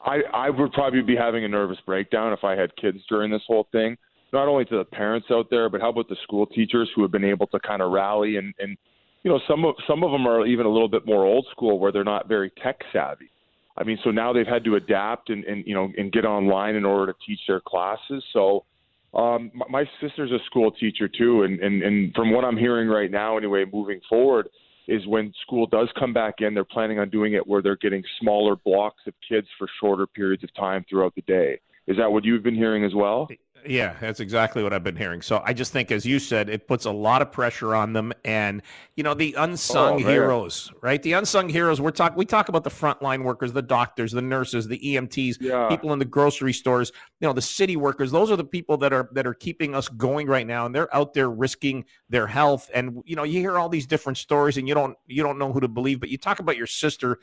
I 0.02 0.22
I 0.34 0.50
would 0.50 0.72
probably 0.74 1.02
be 1.02 1.16
having 1.16 1.44
a 1.44 1.48
nervous 1.48 1.78
breakdown 1.86 2.34
if 2.34 2.44
I 2.44 2.56
had 2.56 2.76
kids 2.76 3.00
during 3.10 3.32
this 3.32 3.44
whole 3.48 3.68
thing. 3.72 3.98
Not 4.34 4.48
only 4.48 4.66
to 4.66 4.78
the 4.78 4.84
parents 4.84 5.28
out 5.32 5.50
there, 5.50 5.70
but 5.70 5.82
how 5.82 5.90
about 5.90 6.10
the 6.10 6.18
school 6.24 6.46
teachers 6.46 6.90
who 6.96 7.02
have 7.02 7.12
been 7.12 7.24
able 7.24 7.48
to 7.48 7.60
kind 7.60 7.82
of 7.82 7.92
rally 7.92 8.38
and 8.38 8.54
and 8.60 8.78
you 9.24 9.32
know 9.32 9.40
some 9.48 9.66
of 9.66 9.76
some 9.88 10.04
of 10.04 10.12
them 10.12 10.28
are 10.28 10.46
even 10.46 10.66
a 10.66 10.70
little 10.70 10.90
bit 10.90 11.06
more 11.06 11.26
old 11.26 11.46
school 11.52 11.80
where 11.80 11.92
they're 11.92 12.04
not 12.04 12.28
very 12.28 12.52
tech 12.64 12.80
savvy. 12.92 13.30
I 13.78 13.84
mean, 13.84 14.00
so 14.04 14.10
now 14.10 14.34
they've 14.34 14.48
had 14.48 14.64
to 14.64 14.76
adapt 14.76 15.30
and, 15.30 15.44
and 15.46 15.66
you 15.66 15.74
know 15.74 15.90
and 15.98 16.12
get 16.12 16.26
online 16.26 16.76
in 16.76 16.86
order 16.86 17.14
to 17.14 17.20
teach 17.26 17.40
their 17.48 17.62
classes. 17.62 18.24
So 18.34 18.66
um, 19.14 19.52
my 19.70 19.86
sister's 20.02 20.32
a 20.32 20.44
school 20.46 20.72
teacher 20.72 21.08
too, 21.08 21.44
and, 21.44 21.60
and 21.60 21.84
and 21.84 22.14
from 22.14 22.32
what 22.32 22.44
I'm 22.44 22.58
hearing 22.58 22.88
right 22.88 23.12
now, 23.12 23.38
anyway, 23.38 23.66
moving 23.72 24.02
forward, 24.10 24.50
is 24.88 25.06
when 25.06 25.34
school 25.42 25.68
does 25.68 25.90
come 26.00 26.14
back 26.14 26.36
in, 26.40 26.54
they're 26.54 26.64
planning 26.64 27.00
on 27.00 27.10
doing 27.10 27.34
it 27.34 27.46
where 27.46 27.62
they're 27.62 27.78
getting 27.78 28.04
smaller 28.22 28.56
blocks 28.56 29.02
of 29.06 29.14
kids 29.28 29.48
for 29.58 29.68
shorter 29.80 30.08
periods 30.08 30.44
of 30.44 30.54
time 30.56 30.86
throughout 30.90 31.14
the 31.16 31.22
day. 31.24 31.60
Is 31.88 31.98
that 31.98 32.12
what 32.12 32.26
you've 32.26 32.44
been 32.44 32.56
hearing 32.56 32.84
as 32.84 32.94
well? 32.94 33.28
Yeah, 33.66 33.96
that's 34.00 34.20
exactly 34.20 34.64
what 34.64 34.72
I've 34.72 34.84
been 34.84 34.96
hearing. 34.96 35.22
So 35.22 35.42
I 35.44 35.54
just 35.54 35.74
think, 35.74 35.92
as 35.92 36.06
you 36.06 36.20
said, 36.20 36.50
it 36.50 36.68
puts 36.68 36.86
a 36.86 36.92
lot 36.92 37.22
of 37.22 37.32
pressure 37.32 37.76
on 37.76 37.94
them, 37.94 38.14
and 38.24 38.62
you 38.96 39.04
know 39.04 39.14
the 39.14 39.34
unsung 39.38 39.96
oh, 39.96 39.98
heroes, 39.98 40.72
right? 40.82 41.02
The 41.02 41.14
unsung 41.14 41.50
heroes. 41.50 41.82
We're 41.82 41.92
talk 41.92 42.16
we 42.16 42.26
talk 42.26 42.50
about 42.50 42.64
the 42.64 42.70
frontline 42.70 43.24
workers, 43.24 43.54
the 43.54 43.62
doctors, 43.62 44.12
the 44.12 44.22
nurses, 44.22 44.68
the 44.68 44.80
EMTs, 44.80 45.38
yeah. 45.42 45.68
people 45.70 45.92
in 45.92 46.00
the 46.00 46.06
grocery 46.06 46.54
stores, 46.54 46.92
you 47.20 47.28
know, 47.28 47.34
the 47.34 47.42
city 47.42 47.76
workers. 47.76 48.12
Those 48.12 48.32
are 48.32 48.36
the 48.38 48.46
people 48.46 48.78
that 48.78 48.94
are 48.94 49.10
that 49.14 49.28
are 49.28 49.34
keeping 49.34 49.76
us 49.76 49.90
going 49.90 50.28
right 50.28 50.48
now, 50.48 50.66
and 50.66 50.74
they're 50.74 50.94
out 50.96 51.14
there 51.14 51.30
risking 51.30 51.86
their 52.10 52.28
health. 52.28 52.70
And 52.74 53.02
you 53.06 53.16
know, 53.16 53.24
you 53.24 53.40
hear 53.40 53.58
all 53.58 53.70
these 53.70 53.88
different 53.88 54.18
stories, 54.18 54.58
and 54.58 54.68
you 54.68 54.76
don't 54.76 54.96
you 55.08 55.24
don't 55.24 55.40
know 55.40 55.52
who 55.52 55.60
to 55.60 55.68
believe. 55.68 56.00
But 56.00 56.10
you 56.10 56.18
talk 56.18 56.40
about 56.40 56.58
your 56.58 56.68
sister 56.68 57.20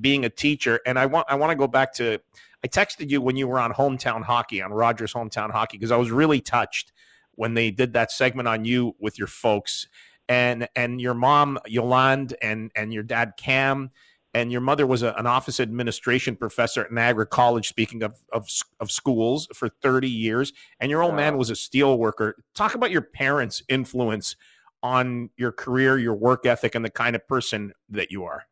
being 0.00 0.24
a 0.24 0.30
teacher, 0.30 0.80
and 0.86 0.98
I 0.98 1.06
want 1.06 1.26
I 1.28 1.34
want 1.34 1.50
to 1.50 1.56
go 1.56 1.68
back 1.68 1.92
to 1.94 2.18
I 2.64 2.68
texted 2.68 3.10
you 3.10 3.20
when 3.20 3.36
you 3.36 3.48
were 3.48 3.58
on 3.58 3.72
Hometown 3.72 4.22
Hockey 4.22 4.62
on 4.62 4.72
Rogers 4.72 5.12
Hometown 5.12 5.50
Hockey 5.50 5.78
because 5.78 5.90
I 5.90 5.96
was 5.96 6.10
really 6.10 6.40
touched 6.40 6.92
when 7.34 7.54
they 7.54 7.70
did 7.70 7.92
that 7.94 8.12
segment 8.12 8.48
on 8.48 8.64
you 8.64 8.94
with 8.98 9.18
your 9.18 9.28
folks 9.28 9.88
and 10.28 10.68
and 10.76 11.00
your 11.00 11.14
mom 11.14 11.58
Yolande 11.66 12.34
and 12.40 12.70
and 12.76 12.92
your 12.92 13.02
dad 13.02 13.32
Cam 13.36 13.90
and 14.34 14.50
your 14.50 14.60
mother 14.60 14.86
was 14.86 15.02
a, 15.02 15.12
an 15.18 15.26
office 15.26 15.60
administration 15.60 16.36
professor 16.36 16.84
at 16.84 16.92
Niagara 16.92 17.26
College. 17.26 17.68
Speaking 17.68 18.02
of, 18.02 18.22
of 18.32 18.48
of 18.80 18.90
schools 18.90 19.48
for 19.54 19.68
thirty 19.68 20.08
years, 20.08 20.52
and 20.80 20.90
your 20.90 21.02
old 21.02 21.14
man 21.14 21.36
was 21.36 21.50
a 21.50 21.56
steel 21.56 21.98
worker. 21.98 22.36
Talk 22.54 22.74
about 22.74 22.90
your 22.90 23.02
parents' 23.02 23.62
influence 23.68 24.36
on 24.82 25.30
your 25.36 25.52
career, 25.52 25.98
your 25.98 26.14
work 26.14 26.46
ethic, 26.46 26.74
and 26.74 26.84
the 26.84 26.90
kind 26.90 27.14
of 27.14 27.26
person 27.28 27.72
that 27.90 28.10
you 28.10 28.24
are. 28.24 28.44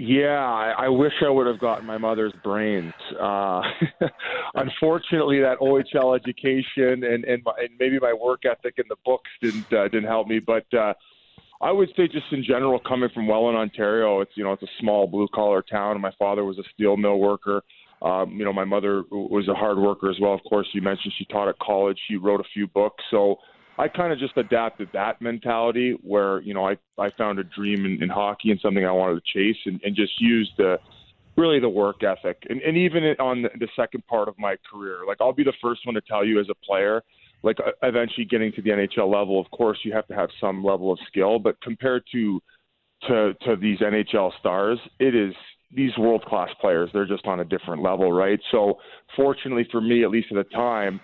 Yeah, 0.00 0.44
I, 0.44 0.84
I 0.84 0.88
wish 0.90 1.12
I 1.26 1.28
would 1.28 1.48
have 1.48 1.58
gotten 1.58 1.84
my 1.84 1.98
mother's 1.98 2.32
brains. 2.44 2.94
Uh, 3.20 3.62
unfortunately, 4.54 5.40
that 5.40 5.58
OHL 5.58 6.16
education 6.16 7.02
and 7.02 7.24
and, 7.24 7.42
my, 7.44 7.52
and 7.58 7.70
maybe 7.80 7.98
my 7.98 8.12
work 8.12 8.42
ethic 8.44 8.74
in 8.78 8.84
the 8.88 8.94
books 9.04 9.28
didn't 9.42 9.72
uh, 9.72 9.88
didn't 9.88 10.08
help 10.08 10.28
me. 10.28 10.38
But 10.38 10.72
uh, 10.72 10.94
I 11.60 11.72
would 11.72 11.88
say, 11.96 12.06
just 12.06 12.26
in 12.30 12.44
general, 12.44 12.78
coming 12.78 13.08
from 13.12 13.26
Welland, 13.26 13.58
Ontario, 13.58 14.20
it's 14.20 14.30
you 14.36 14.44
know 14.44 14.52
it's 14.52 14.62
a 14.62 14.68
small 14.78 15.08
blue 15.08 15.26
collar 15.34 15.62
town. 15.62 16.00
My 16.00 16.12
father 16.16 16.44
was 16.44 16.58
a 16.58 16.64
steel 16.74 16.96
mill 16.96 17.18
worker. 17.18 17.64
Um, 18.00 18.36
you 18.36 18.44
know, 18.44 18.52
my 18.52 18.64
mother 18.64 19.02
was 19.10 19.48
a 19.48 19.54
hard 19.54 19.78
worker 19.78 20.08
as 20.08 20.16
well. 20.20 20.32
Of 20.32 20.44
course, 20.48 20.68
you 20.74 20.80
mentioned 20.80 21.12
she 21.18 21.24
taught 21.24 21.48
at 21.48 21.58
college. 21.58 21.98
She 22.06 22.14
wrote 22.14 22.40
a 22.40 22.48
few 22.54 22.68
books, 22.68 23.02
so 23.10 23.38
I 23.78 23.86
kind 23.86 24.12
of 24.12 24.18
just 24.18 24.36
adapted 24.36 24.88
that 24.92 25.22
mentality 25.22 25.96
where, 26.02 26.40
you 26.40 26.52
know, 26.52 26.66
I, 26.68 26.76
I 26.98 27.10
found 27.16 27.38
a 27.38 27.44
dream 27.44 27.86
in, 27.86 28.02
in 28.02 28.08
hockey 28.08 28.50
and 28.50 28.58
something 28.60 28.84
I 28.84 28.90
wanted 28.90 29.22
to 29.22 29.32
chase 29.32 29.56
and, 29.66 29.80
and 29.84 29.94
just 29.94 30.20
used 30.20 30.50
the 30.58 30.78
really 31.36 31.60
the 31.60 31.68
work 31.68 32.02
ethic. 32.02 32.42
And, 32.50 32.60
and 32.62 32.76
even 32.76 33.04
on 33.20 33.42
the, 33.42 33.68
second 33.76 34.04
part 34.08 34.26
of 34.26 34.36
my 34.38 34.56
career, 34.68 35.02
like 35.06 35.18
I'll 35.20 35.32
be 35.32 35.44
the 35.44 35.52
first 35.62 35.86
one 35.86 35.94
to 35.94 36.00
tell 36.00 36.24
you 36.24 36.40
as 36.40 36.46
a 36.50 36.66
player, 36.66 37.04
like 37.44 37.58
uh, 37.60 37.70
eventually 37.84 38.24
getting 38.24 38.50
to 38.52 38.62
the 38.62 38.70
NHL 38.70 39.12
level, 39.12 39.40
of 39.40 39.48
course 39.52 39.78
you 39.84 39.92
have 39.92 40.08
to 40.08 40.14
have 40.14 40.30
some 40.40 40.64
level 40.64 40.90
of 40.90 40.98
skill, 41.06 41.38
but 41.38 41.60
compared 41.60 42.02
to 42.12 42.42
to 43.06 43.34
to 43.42 43.54
these 43.54 43.78
NHL 43.78 44.32
stars, 44.40 44.80
it 44.98 45.14
is 45.14 45.32
these 45.70 45.96
world 45.96 46.24
class 46.24 46.48
players. 46.60 46.90
They're 46.92 47.06
just 47.06 47.26
on 47.26 47.38
a 47.38 47.44
different 47.44 47.80
level, 47.80 48.12
right? 48.12 48.40
So 48.50 48.78
fortunately 49.14 49.68
for 49.70 49.80
me, 49.80 50.02
at 50.02 50.10
least 50.10 50.28
at 50.32 50.36
the 50.36 50.52
time, 50.56 51.00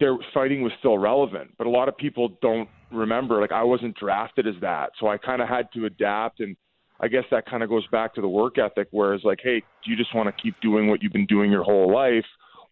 their 0.00 0.16
fighting 0.34 0.62
was 0.62 0.72
still 0.78 0.98
relevant, 0.98 1.52
but 1.58 1.66
a 1.66 1.70
lot 1.70 1.88
of 1.88 1.96
people 1.96 2.36
don't 2.42 2.68
remember. 2.92 3.40
Like 3.40 3.52
I 3.52 3.62
wasn't 3.62 3.96
drafted 3.96 4.46
as 4.46 4.54
that, 4.60 4.90
so 4.98 5.08
I 5.08 5.16
kind 5.16 5.40
of 5.40 5.48
had 5.48 5.68
to 5.74 5.86
adapt, 5.86 6.40
and 6.40 6.56
I 7.00 7.08
guess 7.08 7.24
that 7.30 7.46
kind 7.46 7.62
of 7.62 7.68
goes 7.68 7.86
back 7.88 8.14
to 8.14 8.20
the 8.20 8.28
work 8.28 8.58
ethic. 8.58 8.88
where 8.90 9.14
it's 9.14 9.24
like, 9.24 9.38
hey, 9.42 9.60
do 9.84 9.90
you 9.90 9.96
just 9.96 10.14
want 10.14 10.34
to 10.34 10.42
keep 10.42 10.54
doing 10.60 10.88
what 10.88 11.02
you've 11.02 11.12
been 11.12 11.26
doing 11.26 11.50
your 11.50 11.62
whole 11.62 11.92
life, 11.92 12.24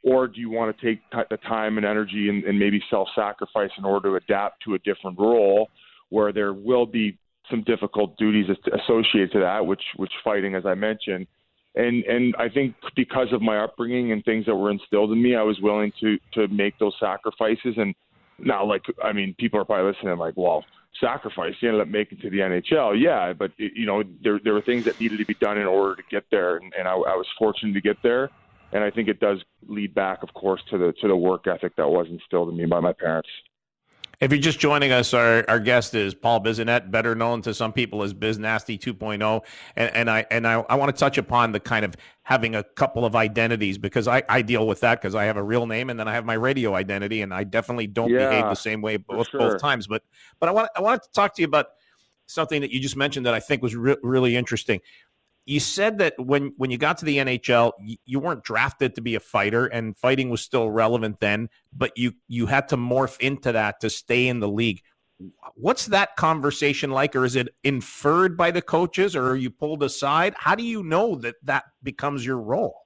or 0.02 0.26
do 0.26 0.40
you 0.40 0.50
want 0.50 0.76
to 0.76 0.86
take 0.86 1.00
the 1.30 1.36
time 1.38 1.76
and 1.76 1.86
energy 1.86 2.28
and, 2.28 2.44
and 2.44 2.58
maybe 2.58 2.82
self-sacrifice 2.90 3.70
in 3.78 3.84
order 3.84 4.10
to 4.10 4.16
adapt 4.16 4.62
to 4.64 4.74
a 4.74 4.78
different 4.80 5.18
role 5.18 5.68
where 6.10 6.32
there 6.32 6.52
will 6.52 6.86
be 6.86 7.16
some 7.50 7.62
difficult 7.64 8.16
duties 8.16 8.46
associated 8.72 9.30
to 9.32 9.40
that, 9.40 9.64
which 9.64 9.82
which 9.96 10.12
fighting, 10.24 10.54
as 10.54 10.64
I 10.66 10.74
mentioned, 10.74 11.26
and 11.74 12.04
and 12.04 12.34
I 12.38 12.48
think 12.48 12.74
because 12.94 13.28
of 13.32 13.42
my 13.42 13.58
upbringing 13.58 14.12
and 14.12 14.24
things 14.24 14.46
that 14.46 14.54
were 14.54 14.70
instilled 14.70 15.12
in 15.12 15.22
me, 15.22 15.34
I 15.34 15.42
was 15.42 15.58
willing 15.60 15.92
to 16.00 16.18
to 16.34 16.48
make 16.48 16.78
those 16.78 16.94
sacrifices. 17.00 17.74
And 17.76 17.94
now, 18.38 18.64
like 18.64 18.82
I 19.02 19.12
mean, 19.12 19.34
people 19.38 19.60
are 19.60 19.64
probably 19.64 19.92
listening, 19.92 20.16
like, 20.18 20.34
well, 20.36 20.64
sacrifice. 21.00 21.54
You 21.60 21.68
ended 21.68 21.82
up 21.82 21.88
making 21.88 22.18
to 22.18 22.30
the 22.30 22.38
NHL, 22.38 23.00
yeah, 23.00 23.32
but 23.32 23.50
you 23.56 23.86
know, 23.86 24.02
there 24.22 24.40
there 24.42 24.54
were 24.54 24.62
things 24.62 24.84
that 24.84 25.00
needed 25.00 25.18
to 25.18 25.26
be 25.26 25.34
done 25.40 25.58
in 25.58 25.66
order 25.66 25.96
to 25.96 26.02
get 26.10 26.24
there, 26.30 26.56
and, 26.56 26.72
and 26.78 26.86
I, 26.86 26.92
I 26.92 27.16
was 27.16 27.26
fortunate 27.38 27.74
to 27.74 27.80
get 27.80 27.96
there. 28.02 28.30
And 28.72 28.82
I 28.82 28.90
think 28.90 29.08
it 29.08 29.20
does 29.20 29.38
lead 29.68 29.94
back, 29.94 30.24
of 30.24 30.34
course, 30.34 30.60
to 30.70 30.78
the 30.78 30.92
to 31.00 31.08
the 31.08 31.16
work 31.16 31.46
ethic 31.46 31.76
that 31.76 31.88
was 31.88 32.06
instilled 32.10 32.48
in 32.48 32.56
me 32.56 32.66
by 32.66 32.80
my 32.80 32.92
parents. 32.92 33.28
If 34.20 34.30
you're 34.32 34.40
just 34.40 34.58
joining 34.58 34.92
us, 34.92 35.12
our, 35.14 35.44
our 35.48 35.60
guest 35.60 35.94
is 35.94 36.14
Paul 36.14 36.40
Bissonnette, 36.40 36.90
better 36.90 37.14
known 37.14 37.42
to 37.42 37.54
some 37.54 37.72
people 37.72 38.02
as 38.02 38.12
Biz 38.12 38.38
Nasty 38.38 38.78
2.0. 38.78 39.42
And, 39.76 39.94
and 39.94 40.10
I 40.10 40.26
and 40.30 40.46
I, 40.46 40.64
I 40.68 40.76
want 40.76 40.94
to 40.94 40.98
touch 40.98 41.18
upon 41.18 41.52
the 41.52 41.60
kind 41.60 41.84
of 41.84 41.94
having 42.22 42.54
a 42.54 42.62
couple 42.62 43.04
of 43.04 43.14
identities 43.14 43.78
because 43.78 44.08
I, 44.08 44.22
I 44.28 44.42
deal 44.42 44.66
with 44.66 44.80
that 44.80 45.00
because 45.00 45.14
I 45.14 45.24
have 45.24 45.36
a 45.36 45.42
real 45.42 45.66
name 45.66 45.90
and 45.90 45.98
then 45.98 46.08
I 46.08 46.14
have 46.14 46.24
my 46.24 46.34
radio 46.34 46.74
identity 46.74 47.22
and 47.22 47.34
I 47.34 47.44
definitely 47.44 47.86
don't 47.86 48.10
yeah, 48.10 48.28
behave 48.28 48.44
the 48.44 48.54
same 48.54 48.80
way 48.80 48.96
both 48.96 49.28
sure. 49.28 49.40
both 49.40 49.60
times. 49.60 49.86
But 49.86 50.02
but 50.40 50.48
I 50.48 50.52
want 50.52 50.70
I 50.76 50.80
wanted 50.80 51.02
to 51.02 51.12
talk 51.12 51.34
to 51.34 51.42
you 51.42 51.46
about 51.46 51.66
something 52.26 52.62
that 52.62 52.70
you 52.70 52.80
just 52.80 52.96
mentioned 52.96 53.26
that 53.26 53.34
I 53.34 53.40
think 53.40 53.62
was 53.62 53.76
re- 53.76 53.96
really 54.02 54.36
interesting 54.36 54.80
you 55.46 55.60
said 55.60 55.98
that 55.98 56.14
when 56.18 56.54
when 56.56 56.70
you 56.70 56.78
got 56.78 56.98
to 56.98 57.04
the 57.04 57.18
NHL, 57.18 57.72
you, 57.80 57.96
you, 58.06 58.18
weren't 58.18 58.44
drafted 58.44 58.94
to 58.94 59.02
be 59.02 59.14
a 59.14 59.20
fighter, 59.20 59.66
and 59.66 59.96
fighting 59.96 60.30
was 60.30 60.40
still 60.40 60.70
relevant 60.70 61.20
then. 61.20 61.48
But 61.72 61.92
you 61.96 62.12
you 62.28 62.46
had 62.46 62.68
to 62.68 62.76
morph 62.76 63.18
into 63.20 63.52
that 63.52 63.80
to 63.80 63.90
stay 63.90 64.28
in 64.28 64.40
the 64.40 64.48
league. 64.48 64.80
What's 65.54 65.86
that 65.86 66.16
conversation 66.16 66.90
like, 66.90 67.14
or 67.14 67.24
is 67.24 67.36
it 67.36 67.48
inferred 67.62 68.36
by 68.36 68.50
the 68.50 68.62
coaches, 68.62 69.14
or 69.14 69.30
are 69.30 69.36
you 69.36 69.50
pulled 69.50 69.82
aside? 69.82 70.34
How 70.36 70.54
do 70.54 70.64
you 70.64 70.82
know 70.82 71.16
that 71.16 71.36
that 71.44 71.64
becomes 71.82 72.24
your 72.24 72.38
role? 72.38 72.76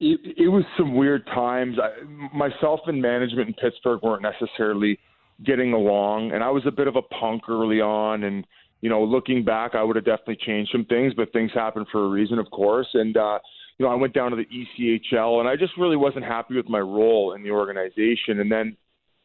It, 0.00 0.20
it 0.36 0.48
was 0.48 0.64
some 0.76 0.94
weird 0.94 1.26
times. 1.26 1.76
I, 1.78 2.04
myself 2.34 2.80
and 2.86 3.02
management 3.02 3.48
in 3.48 3.54
Pittsburgh 3.54 4.00
weren't 4.02 4.22
necessarily 4.22 4.98
getting 5.44 5.72
along, 5.72 6.32
and 6.32 6.42
I 6.42 6.50
was 6.50 6.64
a 6.66 6.70
bit 6.70 6.88
of 6.88 6.96
a 6.96 7.02
punk 7.02 7.48
early 7.48 7.80
on, 7.80 8.24
and 8.24 8.46
you 8.80 8.88
know, 8.88 9.02
looking 9.02 9.44
back, 9.44 9.74
I 9.74 9.82
would 9.82 9.96
have 9.96 10.04
definitely 10.04 10.38
changed 10.44 10.70
some 10.70 10.84
things, 10.84 11.12
but 11.14 11.32
things 11.32 11.50
happen 11.52 11.84
for 11.90 12.04
a 12.04 12.08
reason, 12.08 12.38
of 12.38 12.50
course. 12.50 12.88
And, 12.94 13.16
uh, 13.16 13.38
you 13.76 13.86
know, 13.86 13.92
I 13.92 13.96
went 13.96 14.14
down 14.14 14.30
to 14.30 14.36
the 14.36 14.46
ECHL 14.46 15.40
and 15.40 15.48
I 15.48 15.56
just 15.56 15.72
really 15.76 15.96
wasn't 15.96 16.24
happy 16.24 16.56
with 16.56 16.68
my 16.68 16.80
role 16.80 17.34
in 17.34 17.42
the 17.42 17.50
organization. 17.50 18.40
And 18.40 18.50
then 18.50 18.76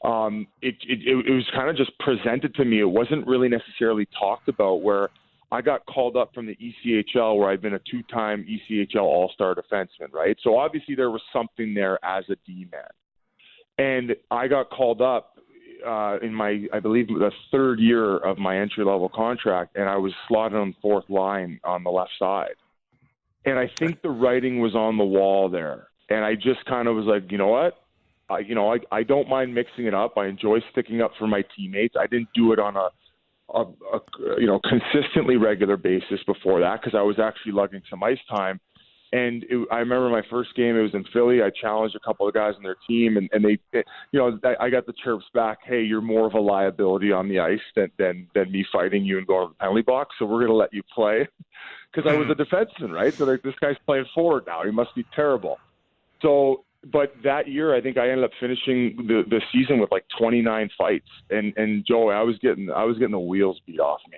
um, 0.04 0.48
it, 0.62 0.76
it, 0.88 1.26
it 1.28 1.32
was 1.32 1.46
kind 1.54 1.70
of 1.70 1.78
just 1.78 1.98
presented 2.00 2.56
to 2.56 2.66
me. 2.66 2.80
It 2.80 2.90
wasn't 2.90 3.28
really 3.28 3.50
necessarily 3.50 4.08
talked 4.20 4.50
about 4.50 4.82
where 4.82 5.10
I 5.52 5.62
got 5.62 5.86
called 5.86 6.18
up 6.18 6.34
from 6.34 6.48
the 6.48 6.58
ECHL 6.58 7.38
where 7.38 7.50
I'd 7.50 7.62
been 7.62 7.76
a 7.76 7.80
two 7.80 8.02
time 8.12 8.46
ECHL 8.50 9.02
All 9.02 9.32
Star 9.36 9.54
defenseman, 9.54 10.12
right? 10.12 10.36
So 10.44 10.58
obviously 10.58 10.96
there 10.96 11.12
was 11.12 11.22
something 11.32 11.76
there 11.76 12.04
as 12.04 12.24
a 12.30 12.36
D 12.48 12.68
man. 12.72 12.82
And 13.78 14.16
I 14.32 14.48
got 14.48 14.70
called 14.72 15.02
up 15.02 15.33
uh, 15.86 16.18
in 16.22 16.34
my, 16.34 16.66
I 16.74 16.80
believe, 16.80 17.08
the 17.08 17.32
third 17.52 17.80
year 17.80 18.18
of 18.18 18.38
my 18.38 18.60
entry 18.60 18.84
level 18.84 19.10
contract, 19.10 19.76
and 19.76 19.90
I 19.90 19.98
was 19.98 20.14
slotted 20.28 20.58
on 20.58 20.76
fourth 20.82 21.10
line 21.10 21.60
on 21.64 21.84
the 21.84 21.90
left 21.90 22.12
side. 22.18 22.56
And 23.46 23.60
I 23.60 23.70
think 23.80 24.02
the 24.02 24.10
writing 24.10 24.60
was 24.60 24.76
on 24.76 24.98
the 24.98 25.04
wall 25.04 25.50
there. 25.50 25.88
And 26.10 26.24
I 26.24 26.36
just 26.36 26.64
kind 26.68 26.88
of 26.88 26.96
was 26.96 27.06
like, 27.06 27.32
you 27.32 27.38
know 27.38 27.48
what? 27.48 27.78
I, 28.30 28.40
you 28.40 28.56
know, 28.56 28.74
I, 28.74 28.78
I 28.92 29.04
don't 29.04 29.28
mind 29.28 29.54
mixing 29.54 29.86
it 29.86 29.94
up. 29.94 30.18
I 30.18 30.28
enjoy 30.28 30.60
sticking 30.72 31.02
up 31.02 31.12
for 31.20 31.28
my 31.28 31.44
teammates. 31.56 31.96
I 32.00 32.08
didn't 32.08 32.30
do 32.36 32.54
it 32.54 32.60
on 32.60 32.78
a, 32.78 32.90
a, 33.54 33.62
a 33.62 34.00
you 34.40 34.48
know, 34.48 34.60
consistently 34.64 35.36
regular 35.36 35.78
basis 35.78 36.20
before 36.26 36.62
that 36.62 36.82
because 36.82 36.98
I 36.98 37.02
was 37.02 37.20
actually 37.20 37.52
lugging 37.52 37.82
some 37.90 38.02
ice 38.04 38.18
time 38.30 38.60
and 39.14 39.44
it, 39.48 39.68
I 39.72 39.78
remember 39.78 40.10
my 40.10 40.24
first 40.28 40.56
game. 40.56 40.76
It 40.76 40.82
was 40.82 40.96
in 40.96 41.06
Philly. 41.14 41.44
I 41.44 41.52
challenged 41.52 41.96
a 41.96 42.00
couple 42.00 42.28
of 42.28 42.34
guys 42.34 42.56
on 42.58 42.64
their 42.64 42.78
team, 42.88 43.18
and, 43.18 43.30
and 43.32 43.46
they, 43.46 43.60
you 44.12 44.20
know, 44.20 44.40
I, 44.44 44.66
I 44.66 44.70
got 44.72 44.88
the 44.88 44.94
chirps 45.04 45.26
back. 45.36 45.60
Hey, 45.64 45.84
you're 45.84 46.02
more 46.02 46.26
of 46.26 46.34
a 46.34 46.40
liability 46.40 47.12
on 47.12 47.30
the 47.30 47.40
ice 47.40 47.60
than 47.76 47.92
than 48.00 48.28
than 48.34 48.52
me 48.52 48.66
fighting 48.74 49.06
you 49.06 49.20
and 49.20 49.28
going 49.28 49.48
to 49.48 49.54
the 49.54 49.60
penalty 49.60 49.84
box. 49.84 50.16
So 50.18 50.26
we're 50.26 50.40
going 50.40 50.48
to 50.48 50.56
let 50.56 50.74
you 50.74 50.82
play, 50.94 51.28
because 51.94 52.12
I 52.12 52.18
was 52.18 52.28
a 52.32 52.34
defenseman, 52.34 52.92
right? 52.92 53.14
So 53.14 53.26
like, 53.26 53.44
this 53.44 53.54
guy's 53.62 53.78
playing 53.86 54.06
forward 54.16 54.46
now. 54.48 54.64
He 54.64 54.72
must 54.72 54.96
be 54.96 55.06
terrible. 55.16 55.60
So, 56.24 56.66
but 56.92 57.14
that 57.24 57.48
year, 57.48 57.76
I 57.76 57.82
think 57.82 57.98
I 57.98 58.10
ended 58.10 58.26
up 58.26 58.32
finishing 58.40 58.96
the 58.98 59.24
the 59.30 59.42
season 59.52 59.80
with 59.80 59.92
like 59.92 60.06
29 60.18 60.72
fights, 60.76 61.10
and 61.30 61.54
and 61.56 61.86
Joe, 61.86 62.10
I 62.10 62.24
was 62.24 62.40
getting 62.40 62.72
I 62.72 62.84
was 62.84 62.98
getting 62.98 63.12
the 63.12 63.20
wheels 63.20 63.62
beat 63.68 63.80
off 63.80 64.02
me, 64.12 64.18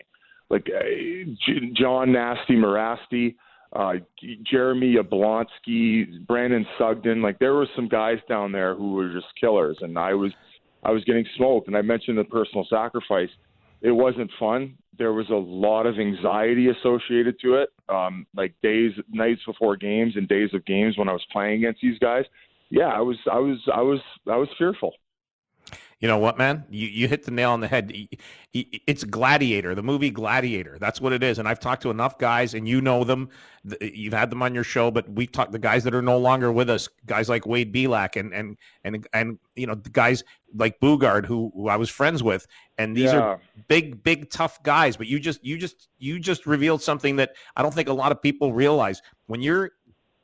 like 0.50 0.70
uh, 0.74 1.60
John 1.74 2.14
Nasty 2.14 2.54
Mirasty 2.54 3.36
uh, 3.74 3.94
Jeremy 4.50 4.96
Yablonski, 4.96 6.26
Brandon 6.26 6.66
Sugden. 6.78 7.22
Like 7.22 7.40
there 7.40 7.54
were 7.54 7.68
some 7.76 7.88
guys 7.88 8.18
down 8.28 8.52
there 8.52 8.76
who 8.76 8.94
were 8.94 9.12
just 9.12 9.28
killers, 9.40 9.78
and 9.82 9.98
I 9.98 10.14
was 10.14 10.32
I 10.84 10.92
was 10.92 11.04
getting 11.04 11.26
smoked. 11.38 11.68
And 11.68 11.76
I 11.76 11.82
mentioned 11.82 12.18
the 12.18 12.24
personal 12.24 12.66
sacrifice. 12.70 13.30
It 13.82 13.92
wasn't 13.92 14.32
fun. 14.40 14.78
There 14.98 15.14
was 15.14 15.30
a 15.30 15.36
lot 15.36 15.86
of 15.86 16.00
anxiety 16.00 16.70
associated 16.70 17.40
to 17.42 17.56
it. 17.56 17.70
Um, 17.90 18.26
like 18.36 18.54
days, 18.64 18.92
nights 19.10 19.42
before 19.46 19.76
games, 19.76 20.14
and 20.16 20.28
days 20.28 20.50
of 20.54 20.66
games 20.66 20.98
when 20.98 21.10
I 21.10 21.14
was 21.14 21.26
playing 21.32 21.64
against 21.64 21.82
these 21.82 22.00
guys. 22.00 22.24
Yeah, 22.70 22.88
I 22.88 23.00
was, 23.00 23.18
I 23.32 23.38
was, 23.38 23.58
I 23.74 23.82
was, 23.82 24.00
I 24.28 24.38
was 24.38 24.48
fearful 24.58 24.94
you 26.06 26.12
know 26.12 26.20
what, 26.20 26.38
man? 26.38 26.64
You 26.70 26.88
you 26.88 27.08
hit 27.08 27.24
the 27.24 27.32
nail 27.32 27.50
on 27.50 27.62
the 27.62 27.68
head. 27.68 27.92
It's 28.54 29.04
Gladiator, 29.04 29.74
the 29.74 29.82
movie 29.82 30.12
Gladiator. 30.12 30.78
That's 30.80 31.02
what 31.02 31.14
it 31.14 31.24
is. 31.24 31.40
And 31.40 31.48
I've 31.48 31.60
talked 31.60 31.82
to 31.82 31.90
enough 31.90 32.20
guys, 32.20 32.54
and 32.54 32.68
you 32.68 32.80
know 32.80 33.04
them. 33.04 33.30
You've 33.82 34.14
had 34.14 34.30
them 34.30 34.44
on 34.44 34.54
your 34.54 34.64
show, 34.64 34.92
but 34.92 35.10
we've 35.10 35.32
talked 35.32 35.52
the 35.52 35.58
guys 35.58 35.84
that 35.84 35.96
are 35.96 36.04
no 36.04 36.20
longer 36.20 36.52
with 36.52 36.70
us, 36.70 36.88
guys 37.08 37.28
like 37.28 37.48
Wade 37.48 37.74
Belak 37.74 38.18
and 38.18 38.36
and 38.36 38.56
and 38.84 39.08
and 39.14 39.40
you 39.56 39.66
know 39.66 39.74
the 39.74 39.90
guys 39.90 40.24
like 40.54 40.80
Boogaard, 40.80 41.26
who, 41.26 41.52
who 41.56 41.70
I 41.70 41.76
was 41.76 41.90
friends 41.90 42.22
with. 42.22 42.46
And 42.78 42.96
these 42.96 43.12
yeah. 43.12 43.20
are 43.20 43.40
big, 43.68 44.04
big, 44.04 44.30
tough 44.30 44.62
guys. 44.62 44.98
But 44.98 45.08
you 45.08 45.20
just 45.20 45.44
you 45.44 45.58
just 45.58 45.88
you 45.98 46.20
just 46.20 46.46
revealed 46.46 46.84
something 46.84 47.16
that 47.16 47.32
I 47.56 47.64
don't 47.64 47.74
think 47.74 47.90
a 47.90 47.94
lot 47.94 48.12
of 48.12 48.22
people 48.22 48.54
realize. 48.54 49.02
When 49.26 49.42
you're 49.42 49.72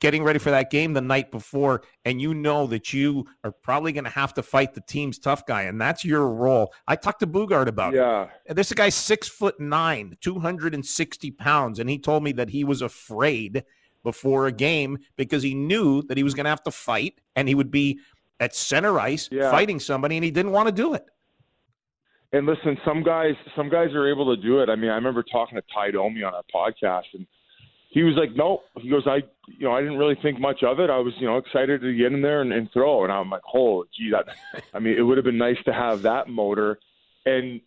getting 0.01 0.23
ready 0.23 0.39
for 0.39 0.49
that 0.49 0.69
game 0.71 0.93
the 0.93 1.01
night 1.01 1.31
before, 1.31 1.83
and 2.03 2.19
you 2.19 2.33
know 2.33 2.67
that 2.67 2.91
you 2.91 3.25
are 3.43 3.51
probably 3.51 3.93
going 3.93 4.03
to 4.03 4.09
have 4.09 4.33
to 4.33 4.43
fight 4.43 4.73
the 4.73 4.81
team's 4.81 5.17
tough 5.17 5.45
guy, 5.45 5.61
and 5.63 5.79
that's 5.79 6.03
your 6.03 6.27
role. 6.27 6.73
I 6.87 6.97
talked 6.97 7.21
to 7.21 7.27
Boogaard 7.27 7.67
about 7.67 7.93
yeah. 7.93 8.27
it. 8.45 8.55
This 8.55 8.73
guy's 8.73 8.95
six 8.95 9.29
foot 9.29 9.59
nine, 9.59 10.17
260 10.19 11.31
pounds, 11.31 11.79
and 11.79 11.89
he 11.89 11.97
told 11.97 12.23
me 12.23 12.33
that 12.33 12.49
he 12.49 12.65
was 12.65 12.81
afraid 12.81 13.63
before 14.03 14.47
a 14.47 14.51
game 14.51 14.97
because 15.15 15.43
he 15.43 15.53
knew 15.53 16.01
that 16.03 16.17
he 16.17 16.23
was 16.23 16.33
going 16.33 16.45
to 16.45 16.49
have 16.49 16.63
to 16.63 16.71
fight 16.71 17.21
and 17.35 17.47
he 17.47 17.53
would 17.53 17.69
be 17.69 17.99
at 18.39 18.55
center 18.55 18.99
ice 18.99 19.29
yeah. 19.31 19.51
fighting 19.51 19.79
somebody, 19.79 20.17
and 20.17 20.25
he 20.25 20.31
didn't 20.31 20.51
want 20.51 20.67
to 20.67 20.73
do 20.73 20.95
it. 20.95 21.05
And 22.33 22.47
listen, 22.47 22.77
some 22.83 23.03
guys, 23.03 23.35
some 23.55 23.69
guys 23.69 23.93
are 23.93 24.09
able 24.09 24.35
to 24.35 24.41
do 24.41 24.61
it. 24.61 24.69
I 24.69 24.75
mean, 24.75 24.89
I 24.89 24.95
remember 24.95 25.21
talking 25.21 25.57
to 25.57 25.63
Tie 25.73 25.91
Domi 25.91 26.23
on 26.23 26.33
our 26.33 26.43
podcast, 26.53 27.03
and 27.13 27.27
he 27.91 28.03
was 28.03 28.15
like, 28.15 28.35
no. 28.35 28.61
He 28.79 28.89
goes, 28.89 29.03
I, 29.05 29.17
you 29.47 29.67
know, 29.67 29.73
I 29.73 29.81
didn't 29.81 29.97
really 29.97 30.17
think 30.21 30.39
much 30.39 30.63
of 30.63 30.79
it. 30.79 30.89
I 30.89 30.97
was, 30.97 31.13
you 31.19 31.27
know, 31.27 31.37
excited 31.37 31.81
to 31.81 31.93
get 31.93 32.13
in 32.13 32.21
there 32.21 32.41
and, 32.41 32.53
and 32.53 32.71
throw. 32.71 33.03
And 33.03 33.11
I'm 33.11 33.29
like, 33.29 33.41
oh, 33.53 33.83
gee, 33.95 34.11
that. 34.11 34.63
I 34.73 34.79
mean, 34.79 34.97
it 34.97 35.01
would 35.01 35.17
have 35.17 35.25
been 35.25 35.37
nice 35.37 35.61
to 35.65 35.73
have 35.73 36.01
that 36.03 36.29
motor. 36.29 36.79
And 37.25 37.59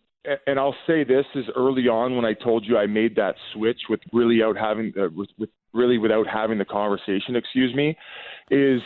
and 0.47 0.59
I'll 0.59 0.75
say 0.87 1.03
this 1.03 1.27
is 1.35 1.45
early 1.55 1.87
on 1.87 2.15
when 2.15 2.25
I 2.25 2.33
told 2.33 2.65
you 2.65 2.79
I 2.79 2.87
made 2.87 3.15
that 3.17 3.35
switch 3.53 3.81
with 3.87 3.99
really 4.11 4.41
out 4.41 4.57
having 4.57 4.91
uh, 4.99 5.09
with, 5.15 5.29
with 5.37 5.49
really 5.71 5.99
without 5.99 6.25
having 6.25 6.57
the 6.57 6.65
conversation. 6.65 7.35
Excuse 7.35 7.75
me, 7.75 7.95
is 8.49 8.81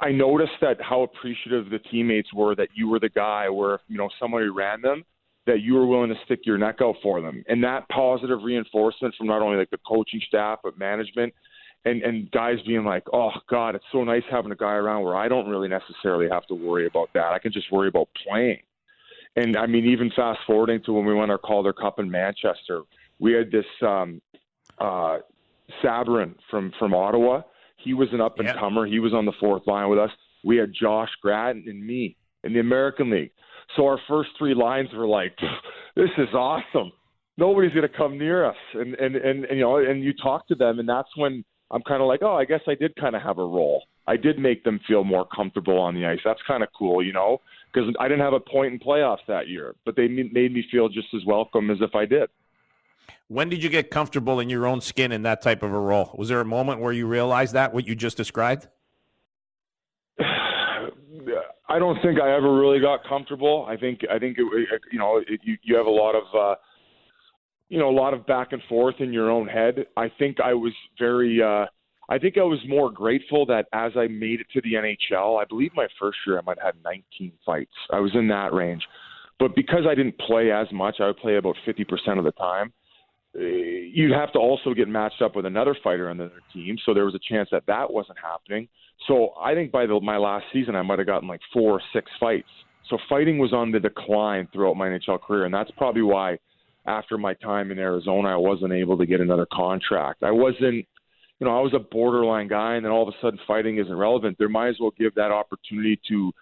I 0.00 0.10
noticed 0.10 0.54
that 0.60 0.78
how 0.82 1.02
appreciative 1.02 1.70
the 1.70 1.78
teammates 1.78 2.34
were 2.34 2.56
that 2.56 2.70
you 2.74 2.88
were 2.88 2.98
the 2.98 3.08
guy 3.08 3.48
where 3.48 3.78
you 3.86 3.96
know 3.96 4.08
somebody 4.18 4.48
ran 4.48 4.82
them 4.82 5.04
that 5.46 5.60
you 5.60 5.74
were 5.74 5.86
willing 5.86 6.08
to 6.08 6.16
stick 6.24 6.40
your 6.44 6.58
neck 6.58 6.76
out 6.80 6.96
for 7.02 7.20
them. 7.20 7.44
And 7.48 7.62
that 7.64 7.88
positive 7.88 8.42
reinforcement 8.42 9.14
from 9.16 9.26
not 9.26 9.42
only 9.42 9.58
like 9.58 9.70
the 9.70 9.78
coaching 9.86 10.20
staff 10.26 10.60
but 10.62 10.78
management 10.78 11.34
and 11.84 12.02
and 12.02 12.30
guys 12.30 12.56
being 12.66 12.84
like, 12.84 13.04
"Oh 13.12 13.32
God, 13.48 13.74
it's 13.74 13.84
so 13.92 14.04
nice 14.04 14.22
having 14.30 14.52
a 14.52 14.56
guy 14.56 14.72
around 14.72 15.02
where 15.02 15.16
I 15.16 15.28
don't 15.28 15.48
really 15.48 15.68
necessarily 15.68 16.28
have 16.30 16.46
to 16.46 16.54
worry 16.54 16.86
about 16.86 17.10
that. 17.14 17.32
I 17.32 17.38
can 17.38 17.52
just 17.52 17.70
worry 17.70 17.88
about 17.88 18.08
playing." 18.26 18.60
And 19.36 19.56
I 19.56 19.66
mean, 19.66 19.84
even 19.86 20.10
fast 20.14 20.40
forwarding 20.46 20.82
to 20.84 20.92
when 20.92 21.04
we 21.04 21.14
won 21.14 21.30
our 21.30 21.38
Calder 21.38 21.72
Cup 21.72 21.98
in 21.98 22.10
Manchester, 22.10 22.82
we 23.18 23.32
had 23.32 23.50
this 23.50 23.66
um, 23.82 24.22
uh, 24.78 25.18
Sabourin 25.82 26.34
from 26.50 26.72
from 26.78 26.94
Ottawa. 26.94 27.42
He 27.76 27.92
was 27.92 28.08
an 28.12 28.20
up 28.20 28.38
and 28.38 28.48
comer. 28.48 28.86
He 28.86 28.98
was 28.98 29.12
on 29.12 29.26
the 29.26 29.32
fourth 29.38 29.66
line 29.66 29.90
with 29.90 29.98
us. 29.98 30.10
We 30.42 30.56
had 30.56 30.72
Josh 30.72 31.10
Gratton 31.20 31.64
and 31.66 31.84
me 31.86 32.16
in 32.44 32.52
the 32.52 32.60
American 32.60 33.10
League. 33.10 33.32
So 33.76 33.86
our 33.86 33.98
first 34.08 34.30
three 34.38 34.54
lines 34.54 34.88
were 34.94 35.06
like, 35.06 35.36
"This 35.96 36.10
is 36.18 36.28
awesome. 36.34 36.92
Nobody's 37.36 37.72
going 37.72 37.88
to 37.88 37.96
come 37.96 38.18
near 38.18 38.44
us." 38.44 38.56
And, 38.74 38.94
and 38.94 39.16
and 39.16 39.44
and 39.44 39.58
you 39.58 39.64
know, 39.64 39.78
and 39.78 40.02
you 40.02 40.12
talk 40.14 40.46
to 40.48 40.54
them, 40.54 40.78
and 40.78 40.88
that's 40.88 41.08
when 41.16 41.44
I'm 41.70 41.82
kind 41.82 42.02
of 42.02 42.08
like, 42.08 42.20
"Oh, 42.22 42.34
I 42.34 42.44
guess 42.44 42.60
I 42.68 42.74
did 42.74 42.94
kind 42.96 43.16
of 43.16 43.22
have 43.22 43.38
a 43.38 43.46
role." 43.46 43.82
I 44.06 44.16
did 44.16 44.38
make 44.38 44.64
them 44.64 44.80
feel 44.86 45.02
more 45.02 45.26
comfortable 45.34 45.78
on 45.78 45.94
the 45.94 46.04
ice. 46.04 46.18
That's 46.24 46.40
kind 46.46 46.62
of 46.62 46.68
cool, 46.76 47.02
you 47.02 47.12
know, 47.12 47.40
because 47.72 47.94
I 47.98 48.06
didn't 48.06 48.20
have 48.20 48.34
a 48.34 48.40
point 48.40 48.74
in 48.74 48.78
playoffs 48.78 49.24
that 49.28 49.48
year, 49.48 49.74
but 49.84 49.96
they 49.96 50.08
made 50.08 50.52
me 50.52 50.62
feel 50.70 50.88
just 50.88 51.08
as 51.14 51.24
welcome 51.26 51.70
as 51.70 51.78
if 51.80 51.94
I 51.94 52.04
did. 52.04 52.28
When 53.28 53.48
did 53.48 53.62
you 53.62 53.70
get 53.70 53.90
comfortable 53.90 54.40
in 54.40 54.50
your 54.50 54.66
own 54.66 54.82
skin 54.82 55.10
in 55.10 55.22
that 55.22 55.40
type 55.40 55.62
of 55.62 55.72
a 55.72 55.78
role? 55.78 56.14
Was 56.18 56.28
there 56.28 56.40
a 56.40 56.44
moment 56.44 56.80
where 56.80 56.92
you 56.92 57.06
realized 57.06 57.54
that 57.54 57.72
what 57.72 57.86
you 57.86 57.94
just 57.94 58.18
described? 58.18 58.68
I 61.74 61.80
don't 61.80 62.00
think 62.02 62.20
I 62.20 62.32
ever 62.32 62.56
really 62.56 62.78
got 62.78 63.02
comfortable. 63.04 63.66
I 63.68 63.76
think 63.76 64.02
I 64.08 64.20
think 64.20 64.38
it, 64.38 64.44
you 64.92 64.98
know 65.00 65.20
it, 65.26 65.40
you 65.42 65.56
you 65.62 65.76
have 65.76 65.86
a 65.86 65.90
lot 65.90 66.14
of 66.14 66.22
uh, 66.32 66.54
you 67.68 67.80
know 67.80 67.90
a 67.90 67.98
lot 67.98 68.14
of 68.14 68.24
back 68.28 68.52
and 68.52 68.62
forth 68.68 68.94
in 69.00 69.12
your 69.12 69.28
own 69.28 69.48
head. 69.48 69.86
I 69.96 70.08
think 70.16 70.38
I 70.38 70.54
was 70.54 70.72
very 71.00 71.42
uh, 71.42 71.66
I 72.08 72.18
think 72.20 72.38
I 72.38 72.44
was 72.44 72.60
more 72.68 72.92
grateful 72.92 73.44
that 73.46 73.66
as 73.72 73.90
I 73.96 74.06
made 74.06 74.40
it 74.40 74.46
to 74.52 74.60
the 74.60 74.74
NHL, 74.74 75.42
I 75.42 75.46
believe 75.46 75.72
my 75.74 75.88
first 75.98 76.18
year 76.24 76.38
I 76.38 76.42
might 76.42 76.58
have 76.62 76.76
had 76.76 76.84
19 76.84 77.32
fights. 77.44 77.72
I 77.90 77.98
was 77.98 78.12
in 78.14 78.28
that 78.28 78.52
range, 78.52 78.86
but 79.40 79.56
because 79.56 79.84
I 79.84 79.96
didn't 79.96 80.16
play 80.18 80.52
as 80.52 80.68
much, 80.72 80.96
I 81.00 81.06
would 81.06 81.16
play 81.16 81.38
about 81.38 81.56
50% 81.66 82.18
of 82.18 82.24
the 82.24 82.32
time. 82.32 82.72
Eh, 83.36 83.90
you'd 83.92 84.14
have 84.14 84.32
to 84.34 84.38
also 84.38 84.74
get 84.74 84.86
matched 84.86 85.22
up 85.22 85.34
with 85.34 85.44
another 85.44 85.76
fighter 85.82 86.08
on 86.08 86.18
the 86.18 86.26
other 86.26 86.42
team, 86.52 86.76
so 86.86 86.94
there 86.94 87.04
was 87.04 87.16
a 87.16 87.20
chance 87.28 87.48
that 87.50 87.66
that 87.66 87.92
wasn't 87.92 88.18
happening. 88.22 88.68
So 89.06 89.30
I 89.40 89.54
think 89.54 89.70
by 89.70 89.86
the, 89.86 90.00
my 90.00 90.16
last 90.16 90.46
season, 90.52 90.76
I 90.76 90.82
might 90.82 90.98
have 90.98 91.06
gotten 91.06 91.28
like 91.28 91.40
four 91.52 91.72
or 91.72 91.82
six 91.92 92.10
fights. 92.18 92.48
So 92.88 92.98
fighting 93.08 93.38
was 93.38 93.52
on 93.52 93.70
the 93.70 93.80
decline 93.80 94.48
throughout 94.52 94.76
my 94.76 94.88
NHL 94.88 95.20
career, 95.20 95.44
and 95.44 95.54
that's 95.54 95.70
probably 95.72 96.02
why 96.02 96.38
after 96.86 97.16
my 97.16 97.34
time 97.34 97.70
in 97.70 97.78
Arizona, 97.78 98.28
I 98.28 98.36
wasn't 98.36 98.72
able 98.72 98.98
to 98.98 99.06
get 99.06 99.20
another 99.20 99.46
contract. 99.50 100.22
I 100.22 100.30
wasn't, 100.30 100.86
you 101.38 101.46
know, 101.46 101.56
I 101.56 101.60
was 101.60 101.72
a 101.74 101.78
borderline 101.78 102.48
guy, 102.48 102.74
and 102.74 102.84
then 102.84 102.92
all 102.92 103.02
of 103.02 103.08
a 103.08 103.16
sudden 103.22 103.38
fighting 103.46 103.78
isn't 103.78 103.94
relevant. 103.94 104.36
There 104.38 104.50
might 104.50 104.68
as 104.68 104.76
well 104.80 104.92
give 104.98 105.14
that 105.14 105.30
opportunity 105.30 105.98
to, 106.08 106.32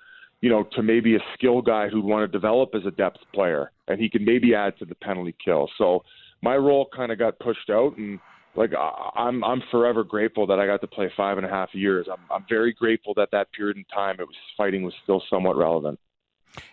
you 0.40 0.50
know, 0.50 0.64
to 0.72 0.82
maybe 0.82 1.14
a 1.14 1.20
skill 1.34 1.62
guy 1.62 1.88
who'd 1.88 2.04
want 2.04 2.30
to 2.30 2.38
develop 2.38 2.70
as 2.74 2.82
a 2.86 2.90
depth 2.90 3.18
player, 3.32 3.70
and 3.86 4.00
he 4.00 4.08
can 4.08 4.24
maybe 4.24 4.54
add 4.54 4.76
to 4.78 4.84
the 4.84 4.96
penalty 4.96 5.34
kill. 5.44 5.68
So 5.78 6.02
my 6.42 6.56
role 6.56 6.88
kind 6.94 7.12
of 7.12 7.18
got 7.20 7.38
pushed 7.38 7.70
out, 7.70 7.96
and 7.96 8.18
like 8.54 8.72
I'm 9.14 9.42
I'm 9.44 9.62
forever 9.70 10.04
grateful 10.04 10.46
that 10.46 10.58
I 10.58 10.66
got 10.66 10.80
to 10.82 10.86
play 10.86 11.10
five 11.16 11.38
and 11.38 11.46
a 11.46 11.50
half 11.50 11.74
years. 11.74 12.06
I'm 12.10 12.20
I'm 12.30 12.44
very 12.48 12.72
grateful 12.72 13.14
that 13.14 13.30
that 13.32 13.52
period 13.52 13.76
in 13.76 13.84
time 13.84 14.16
it 14.18 14.26
was 14.26 14.36
fighting 14.56 14.82
was 14.82 14.94
still 15.02 15.22
somewhat 15.30 15.56
relevant. 15.56 15.98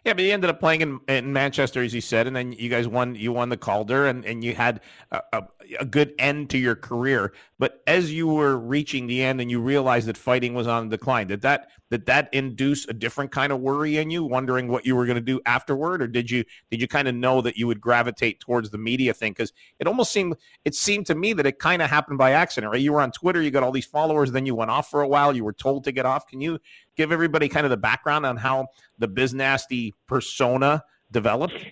Yeah, 0.03 0.13
but 0.13 0.19
he 0.19 0.31
ended 0.31 0.50
up 0.50 0.59
playing 0.59 0.81
in, 0.81 1.00
in 1.07 1.31
Manchester, 1.31 1.81
as 1.81 1.93
you 1.93 2.01
said, 2.01 2.27
and 2.27 2.36
then 2.36 2.51
you 2.51 2.69
guys 2.69 2.88
won. 2.88 3.15
You 3.15 3.31
won 3.31 3.50
the 3.50 3.57
Calder, 3.57 4.07
and, 4.07 4.25
and 4.25 4.43
you 4.43 4.53
had 4.55 4.81
a, 5.12 5.21
a, 5.31 5.43
a, 5.79 5.86
good 5.86 6.13
end 6.19 6.50
to 6.50 6.57
your 6.57 6.75
career. 6.75 7.31
But 7.60 7.84
as 7.86 8.12
you 8.12 8.28
were 8.28 8.58
reaching 8.58 9.06
the 9.06 9.22
end, 9.22 9.42
and 9.42 9.51
you 9.51 9.60
realized 9.60 10.08
that 10.08 10.18
fighting 10.18 10.54
was 10.54 10.66
on 10.66 10.88
the 10.88 10.98
decline, 10.98 11.28
did 11.28 11.42
that 11.42 11.68
did 11.92 12.06
that 12.06 12.30
induce 12.32 12.88
a 12.88 12.94
different 12.94 13.32
kind 13.32 13.51
of 13.51 13.60
worry 13.60 13.98
in 13.98 14.10
you, 14.10 14.24
wondering 14.24 14.70
what 14.70 14.86
you 14.86 14.96
were 14.96 15.06
going 15.06 15.16
to 15.16 15.22
do 15.22 15.42
afterward, 15.46 16.01
or 16.01 16.08
did 16.08 16.32
you 16.32 16.46
did 16.72 16.82
you 16.82 16.88
kind 16.88 17.10
of 17.10 17.16
know 17.16 17.42
that 17.42 17.58
you 17.58 17.68
would 17.68 17.82
gravitate 17.82 18.39
towards 18.39 18.70
the 18.70 18.78
media 18.78 19.13
thing? 19.13 19.34
Because 19.34 19.51
it 19.78 19.88
almost 19.88 20.13
seemed 20.13 20.38
it 20.63 20.74
seemed 20.74 21.06
to 21.08 21.16
me 21.16 21.34
that 21.34 21.46
it 21.46 21.60
kind 21.60 21.82
of 21.82 21.89
happened 21.89 22.18
by 22.18 22.32
accident. 22.32 22.72
Right? 22.72 22.82
You 22.82 22.94
were 22.94 23.01
on 23.01 23.12
Twitter, 23.12 23.42
you 23.42 23.51
got 23.51 23.63
all 23.63 23.74
these 23.74 23.86
followers, 23.86 24.32
then 24.32 24.46
you 24.46 24.56
went 24.56 24.72
off 24.72 24.89
for 24.89 25.01
a 25.01 25.08
while. 25.08 25.36
You 25.36 25.44
were 25.44 25.54
told 25.54 25.84
to 25.84 25.92
get 25.92 26.06
off. 26.06 26.28
Can 26.28 26.39
you 26.39 26.60
give 26.96 27.12
everybody 27.12 27.50
kind 27.50 27.66
of 27.66 27.72
the 27.72 27.78
background 27.78 28.25
on 28.25 28.38
how 28.38 28.68
the 28.98 29.08
Biz 29.10 29.34
Nasty 29.34 29.94
persona 30.08 30.84
developed? 31.12 31.66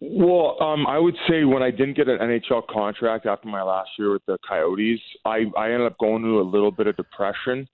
Well, 0.00 0.56
um, 0.60 0.86
I 0.86 0.98
would 0.98 1.16
say 1.28 1.44
when 1.44 1.62
I 1.62 1.70
didn't 1.70 1.96
get 1.96 2.08
an 2.08 2.18
NHL 2.18 2.66
contract 2.68 3.24
after 3.24 3.48
my 3.48 3.62
last 3.62 3.90
year 3.98 4.12
with 4.12 4.26
the 4.26 4.36
Coyotes, 4.46 5.00
I, 5.24 5.44
I 5.56 5.72
ended 5.72 5.86
up 5.86 5.98
going 5.98 6.22
through 6.22 6.42
a 6.42 6.44
little 6.48 6.70
bit 6.70 6.86
of 6.86 6.96
depression 6.96 7.66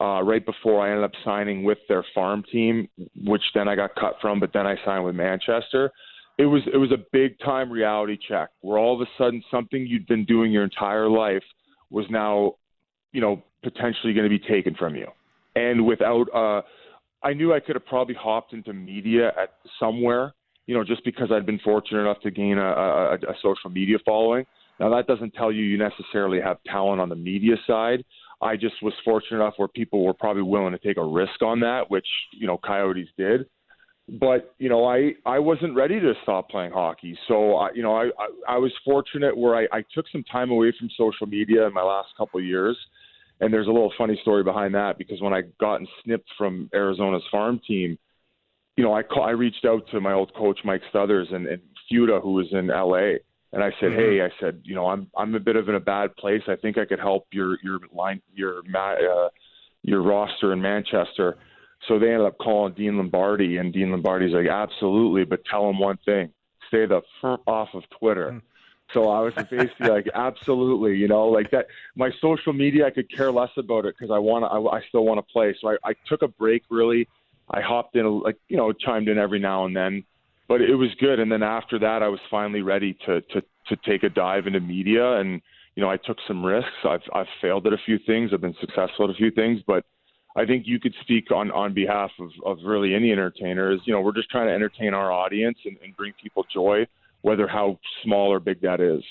uh, 0.00 0.22
right 0.22 0.44
before 0.44 0.86
I 0.86 0.90
ended 0.90 1.04
up 1.04 1.12
signing 1.24 1.64
with 1.64 1.78
their 1.88 2.04
farm 2.14 2.44
team, 2.50 2.88
which 3.24 3.42
then 3.54 3.68
I 3.68 3.74
got 3.74 3.94
cut 3.96 4.16
from, 4.20 4.38
but 4.38 4.52
then 4.52 4.66
I 4.66 4.76
signed 4.84 5.04
with 5.04 5.16
Manchester. 5.16 5.90
It 6.36 6.46
was 6.46 6.62
it 6.72 6.76
was 6.76 6.90
a 6.90 6.98
big 7.12 7.38
time 7.38 7.70
reality 7.70 8.18
check 8.28 8.50
where 8.60 8.76
all 8.78 8.94
of 8.94 9.00
a 9.00 9.10
sudden 9.16 9.42
something 9.50 9.86
you'd 9.86 10.06
been 10.06 10.24
doing 10.24 10.50
your 10.50 10.64
entire 10.64 11.08
life 11.08 11.44
was 11.90 12.06
now, 12.10 12.54
you 13.12 13.20
know, 13.20 13.42
potentially 13.62 14.12
going 14.12 14.28
to 14.28 14.38
be 14.38 14.38
taken 14.38 14.74
from 14.74 14.96
you. 14.96 15.06
And 15.54 15.86
without, 15.86 16.26
uh, 16.34 16.62
I 17.22 17.32
knew 17.32 17.54
I 17.54 17.60
could 17.60 17.76
have 17.76 17.86
probably 17.86 18.16
hopped 18.16 18.52
into 18.52 18.72
media 18.72 19.28
at 19.28 19.54
somewhere, 19.78 20.34
you 20.66 20.74
know, 20.74 20.84
just 20.84 21.04
because 21.04 21.30
I'd 21.30 21.46
been 21.46 21.60
fortunate 21.60 22.00
enough 22.00 22.20
to 22.22 22.30
gain 22.30 22.58
a, 22.58 22.66
a, 22.66 23.14
a 23.14 23.34
social 23.42 23.70
media 23.70 23.98
following. 24.04 24.44
Now 24.80 24.90
that 24.90 25.06
doesn't 25.06 25.34
tell 25.34 25.52
you 25.52 25.62
you 25.62 25.78
necessarily 25.78 26.40
have 26.40 26.58
talent 26.64 27.00
on 27.00 27.08
the 27.08 27.16
media 27.16 27.54
side. 27.66 28.04
I 28.42 28.56
just 28.56 28.74
was 28.82 28.92
fortunate 29.04 29.36
enough 29.36 29.54
where 29.56 29.68
people 29.68 30.04
were 30.04 30.14
probably 30.14 30.42
willing 30.42 30.72
to 30.72 30.78
take 30.78 30.96
a 30.96 31.04
risk 31.04 31.42
on 31.42 31.60
that, 31.60 31.90
which 31.90 32.06
you 32.32 32.46
know 32.46 32.58
Coyotes 32.58 33.08
did. 33.16 33.46
But 34.08 34.54
you 34.58 34.68
know, 34.68 34.84
I 34.84 35.12
I 35.24 35.38
wasn't 35.38 35.74
ready 35.74 36.00
to 36.00 36.12
stop 36.22 36.50
playing 36.50 36.72
hockey, 36.72 37.16
so 37.28 37.54
I, 37.54 37.70
you 37.74 37.82
know, 37.82 37.94
I, 37.94 38.06
I 38.18 38.54
I 38.54 38.56
was 38.58 38.72
fortunate 38.84 39.36
where 39.36 39.54
I, 39.54 39.78
I 39.78 39.84
took 39.94 40.06
some 40.10 40.24
time 40.24 40.50
away 40.50 40.72
from 40.78 40.90
social 40.96 41.26
media 41.26 41.66
in 41.66 41.72
my 41.72 41.82
last 41.82 42.08
couple 42.18 42.40
of 42.40 42.44
years 42.46 42.76
and 43.40 43.52
there's 43.52 43.66
a 43.66 43.70
little 43.70 43.92
funny 43.98 44.18
story 44.22 44.42
behind 44.42 44.74
that 44.74 44.98
because 44.98 45.20
when 45.20 45.32
I 45.32 45.42
gotten 45.60 45.86
snipped 46.04 46.28
from 46.38 46.70
Arizona's 46.74 47.22
farm 47.30 47.60
team, 47.66 47.98
you 48.76 48.84
know, 48.84 48.94
I 48.94 49.02
call, 49.02 49.24
I 49.24 49.30
reached 49.30 49.64
out 49.64 49.88
to 49.90 50.00
my 50.00 50.12
old 50.12 50.34
coach 50.34 50.60
Mike 50.64 50.82
Stothers 50.92 51.32
and, 51.32 51.46
and 51.46 51.62
Futa, 51.90 52.20
who 52.22 52.32
was 52.32 52.46
in 52.52 52.70
L.A. 52.70 53.18
And 53.52 53.62
I 53.62 53.70
said, 53.78 53.90
mm-hmm. 53.90 53.98
hey, 53.98 54.20
I 54.20 54.30
said, 54.40 54.62
you 54.64 54.74
know, 54.74 54.88
I'm 54.88 55.08
I'm 55.16 55.34
a 55.34 55.40
bit 55.40 55.54
of 55.54 55.68
in 55.68 55.76
a 55.76 55.80
bad 55.80 56.16
place. 56.16 56.42
I 56.48 56.56
think 56.56 56.76
I 56.76 56.84
could 56.84 56.98
help 56.98 57.28
your 57.32 57.56
your 57.62 57.78
line 57.92 58.20
your 58.34 58.62
uh, 58.76 59.28
your 59.82 60.02
roster 60.02 60.52
in 60.52 60.60
Manchester. 60.60 61.36
So 61.86 61.98
they 61.98 62.10
ended 62.10 62.26
up 62.26 62.38
calling 62.38 62.72
Dean 62.74 62.96
Lombardi, 62.96 63.58
and 63.58 63.72
Dean 63.72 63.90
Lombardi's 63.90 64.32
like, 64.32 64.48
absolutely, 64.48 65.24
but 65.24 65.44
tell 65.44 65.68
him 65.70 65.78
one 65.78 65.98
thing: 66.04 66.30
stay 66.66 66.86
the 66.86 67.02
f- 67.22 67.40
off 67.46 67.68
of 67.74 67.84
Twitter. 67.98 68.28
Mm-hmm. 68.28 68.38
So 68.92 69.08
I 69.08 69.20
was 69.20 69.34
basically 69.34 69.88
like, 69.88 70.08
absolutely, 70.14 70.96
you 70.96 71.08
know, 71.08 71.28
like 71.28 71.50
that. 71.52 71.66
My 71.94 72.10
social 72.20 72.52
media, 72.52 72.86
I 72.86 72.90
could 72.90 73.10
care 73.14 73.30
less 73.30 73.50
about 73.56 73.86
it 73.86 73.94
because 73.96 74.12
I 74.12 74.18
want 74.18 74.44
to. 74.44 74.48
I, 74.48 74.78
I 74.78 74.82
still 74.88 75.04
want 75.04 75.18
to 75.18 75.32
play. 75.32 75.54
So 75.60 75.68
I, 75.68 75.90
I 75.90 75.94
took 76.06 76.22
a 76.22 76.28
break. 76.28 76.64
Really, 76.70 77.08
I 77.50 77.60
hopped 77.60 77.96
in, 77.96 78.20
like 78.20 78.36
you 78.48 78.56
know, 78.56 78.72
chimed 78.72 79.08
in 79.08 79.18
every 79.18 79.38
now 79.38 79.64
and 79.64 79.76
then, 79.76 80.04
but 80.48 80.60
it 80.60 80.74
was 80.74 80.90
good. 80.98 81.20
And 81.20 81.30
then 81.30 81.42
after 81.42 81.78
that, 81.78 82.02
I 82.02 82.08
was 82.08 82.20
finally 82.30 82.62
ready 82.62 82.94
to 83.06 83.20
to 83.20 83.42
to 83.68 83.76
take 83.84 84.02
a 84.02 84.08
dive 84.08 84.46
into 84.46 84.60
media. 84.60 85.14
And 85.14 85.40
you 85.74 85.82
know, 85.82 85.90
I 85.90 85.96
took 85.96 86.18
some 86.26 86.44
risks. 86.44 86.70
I've 86.84 87.02
I've 87.12 87.26
failed 87.40 87.66
at 87.66 87.72
a 87.72 87.78
few 87.84 87.98
things. 87.98 88.30
I've 88.32 88.40
been 88.40 88.56
successful 88.60 89.04
at 89.06 89.10
a 89.10 89.14
few 89.14 89.30
things, 89.30 89.60
but 89.66 89.84
I 90.36 90.44
think 90.44 90.66
you 90.66 90.80
could 90.80 90.94
speak 91.00 91.30
on 91.30 91.50
on 91.50 91.74
behalf 91.74 92.10
of 92.18 92.30
of 92.44 92.58
really 92.64 92.94
any 92.94 93.12
entertainers. 93.12 93.80
You 93.84 93.92
know, 93.92 94.00
we're 94.00 94.12
just 94.14 94.30
trying 94.30 94.46
to 94.46 94.52
entertain 94.52 94.94
our 94.94 95.12
audience 95.12 95.58
and, 95.64 95.76
and 95.82 95.96
bring 95.96 96.12
people 96.22 96.46
joy 96.52 96.86
whether 97.24 97.48
how 97.48 97.78
small 98.02 98.30
or 98.30 98.38
big 98.38 98.60
that 98.60 98.82
is. 98.82 99.02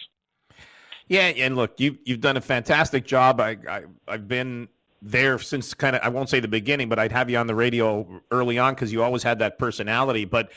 Yeah, 1.07 1.21
and 1.21 1.55
look, 1.55 1.79
you 1.79 1.97
you've 2.05 2.21
done 2.21 2.37
a 2.37 2.41
fantastic 2.41 3.05
job. 3.05 3.41
I, 3.41 3.57
I 3.67 3.83
I've 4.07 4.27
been 4.27 4.69
there 5.03 5.37
since 5.37 5.73
kind 5.73 5.95
of 5.95 6.01
I 6.01 6.09
won't 6.09 6.29
say 6.29 6.39
the 6.39 6.47
beginning, 6.47 6.87
but 6.87 6.97
I'd 6.97 7.11
have 7.11 7.29
you 7.29 7.37
on 7.37 7.45
the 7.45 7.55
radio 7.55 8.21
early 8.31 8.57
on 8.57 8.73
because 8.73 8.91
you 8.91 9.03
always 9.03 9.21
had 9.21 9.39
that 9.39 9.59
personality. 9.59 10.23
But 10.25 10.51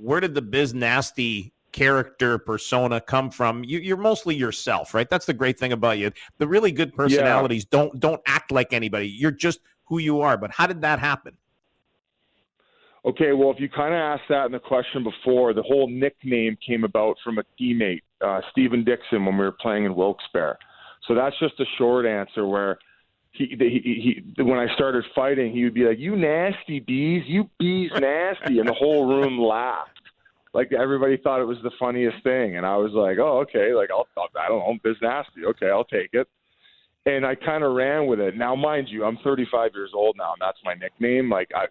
where 0.00 0.18
did 0.18 0.34
the 0.34 0.42
biz 0.42 0.72
nasty 0.72 1.52
character 1.72 2.38
persona 2.38 3.00
come 3.02 3.30
from? 3.30 3.64
You, 3.64 3.94
are 3.94 3.98
mostly 3.98 4.34
yourself, 4.34 4.94
right? 4.94 5.08
That's 5.08 5.26
the 5.26 5.34
great 5.34 5.58
thing 5.58 5.72
about 5.72 5.98
you. 5.98 6.10
The 6.38 6.48
really 6.48 6.72
good 6.72 6.94
personalities 6.94 7.66
yeah. 7.70 7.78
don't 7.78 8.00
don't 8.00 8.22
act 8.26 8.50
like 8.50 8.72
anybody. 8.72 9.08
You're 9.08 9.30
just 9.30 9.60
who 9.84 9.98
you 9.98 10.22
are. 10.22 10.38
But 10.38 10.52
how 10.52 10.66
did 10.66 10.80
that 10.80 10.98
happen? 10.98 11.36
Okay, 13.04 13.32
well, 13.32 13.50
if 13.50 13.58
you 13.58 13.68
kind 13.68 13.92
of 13.92 13.98
asked 13.98 14.28
that 14.28 14.46
in 14.46 14.52
the 14.52 14.60
question 14.60 15.02
before, 15.02 15.52
the 15.52 15.62
whole 15.62 15.88
nickname 15.88 16.56
came 16.64 16.84
about 16.84 17.16
from 17.24 17.38
a 17.38 17.42
teammate, 17.60 18.02
uh, 18.24 18.40
Stephen 18.52 18.84
Dixon, 18.84 19.26
when 19.26 19.36
we 19.36 19.44
were 19.44 19.56
playing 19.60 19.84
in 19.84 19.94
Wilkes-Barre. 19.96 20.56
So 21.08 21.14
that's 21.16 21.36
just 21.40 21.58
a 21.58 21.64
short 21.78 22.06
answer 22.06 22.46
where 22.46 22.78
he, 23.32 23.56
he, 23.58 24.22
he, 24.36 24.42
when 24.42 24.58
I 24.58 24.72
started 24.74 25.04
fighting, 25.14 25.52
he 25.52 25.64
would 25.64 25.74
be 25.74 25.84
like, 25.84 25.98
"You 25.98 26.16
nasty 26.16 26.80
bees, 26.80 27.24
you 27.26 27.48
bees 27.58 27.90
nasty," 27.98 28.58
and 28.58 28.68
the 28.68 28.74
whole 28.74 29.08
room 29.08 29.38
laughed. 29.40 29.90
Like 30.52 30.72
everybody 30.72 31.16
thought 31.16 31.40
it 31.40 31.46
was 31.46 31.56
the 31.62 31.70
funniest 31.78 32.22
thing, 32.22 32.58
and 32.58 32.66
I 32.66 32.76
was 32.76 32.92
like, 32.92 33.18
"Oh, 33.18 33.38
okay." 33.40 33.72
Like 33.74 33.90
I'll, 33.90 34.06
I 34.38 34.48
don't 34.48 34.58
know, 34.58 34.76
biz 34.84 34.96
nasty. 35.00 35.46
Okay, 35.46 35.70
I'll 35.70 35.84
take 35.84 36.10
it. 36.12 36.28
And 37.06 37.26
I 37.26 37.34
kind 37.34 37.64
of 37.64 37.74
ran 37.74 38.06
with 38.06 38.20
it. 38.20 38.36
Now, 38.36 38.54
mind 38.54 38.86
you, 38.88 39.04
I'm 39.04 39.18
35 39.24 39.70
years 39.74 39.90
old 39.92 40.14
now, 40.16 40.34
and 40.34 40.40
that's 40.40 40.58
my 40.64 40.74
nickname. 40.74 41.30
Like 41.30 41.48
I, 41.54 41.64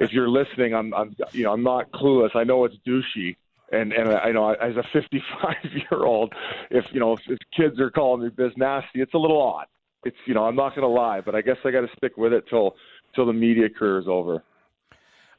if 0.00 0.12
you're 0.12 0.28
listening, 0.28 0.74
I'm, 0.74 0.92
I'm, 0.92 1.16
you 1.32 1.44
know, 1.44 1.52
I'm 1.52 1.62
not 1.62 1.90
clueless. 1.92 2.34
I 2.34 2.42
know 2.42 2.64
it's 2.64 2.74
douchey, 2.86 3.36
and 3.70 3.92
and 3.92 4.08
I 4.08 4.32
know 4.32 4.50
as 4.50 4.76
a 4.76 4.82
55 4.92 5.54
year 5.74 6.04
old, 6.04 6.34
if 6.72 6.84
you 6.92 6.98
know, 6.98 7.12
if, 7.12 7.20
if 7.28 7.38
kids 7.56 7.78
are 7.78 7.90
calling 7.90 8.24
me 8.24 8.30
biz 8.36 8.50
nasty, 8.56 9.00
it's 9.00 9.14
a 9.14 9.18
little 9.18 9.40
odd. 9.40 9.66
It's 10.04 10.16
you 10.26 10.34
know, 10.34 10.44
I'm 10.44 10.56
not 10.56 10.70
going 10.74 10.82
to 10.82 10.88
lie, 10.88 11.20
but 11.20 11.34
I 11.34 11.42
guess 11.42 11.56
I 11.64 11.70
got 11.70 11.82
to 11.82 11.88
stick 11.96 12.16
with 12.16 12.32
it 12.32 12.44
till 12.48 12.74
till 13.14 13.26
the 13.26 13.32
media 13.32 13.68
career 13.68 13.98
is 13.98 14.06
over. 14.08 14.42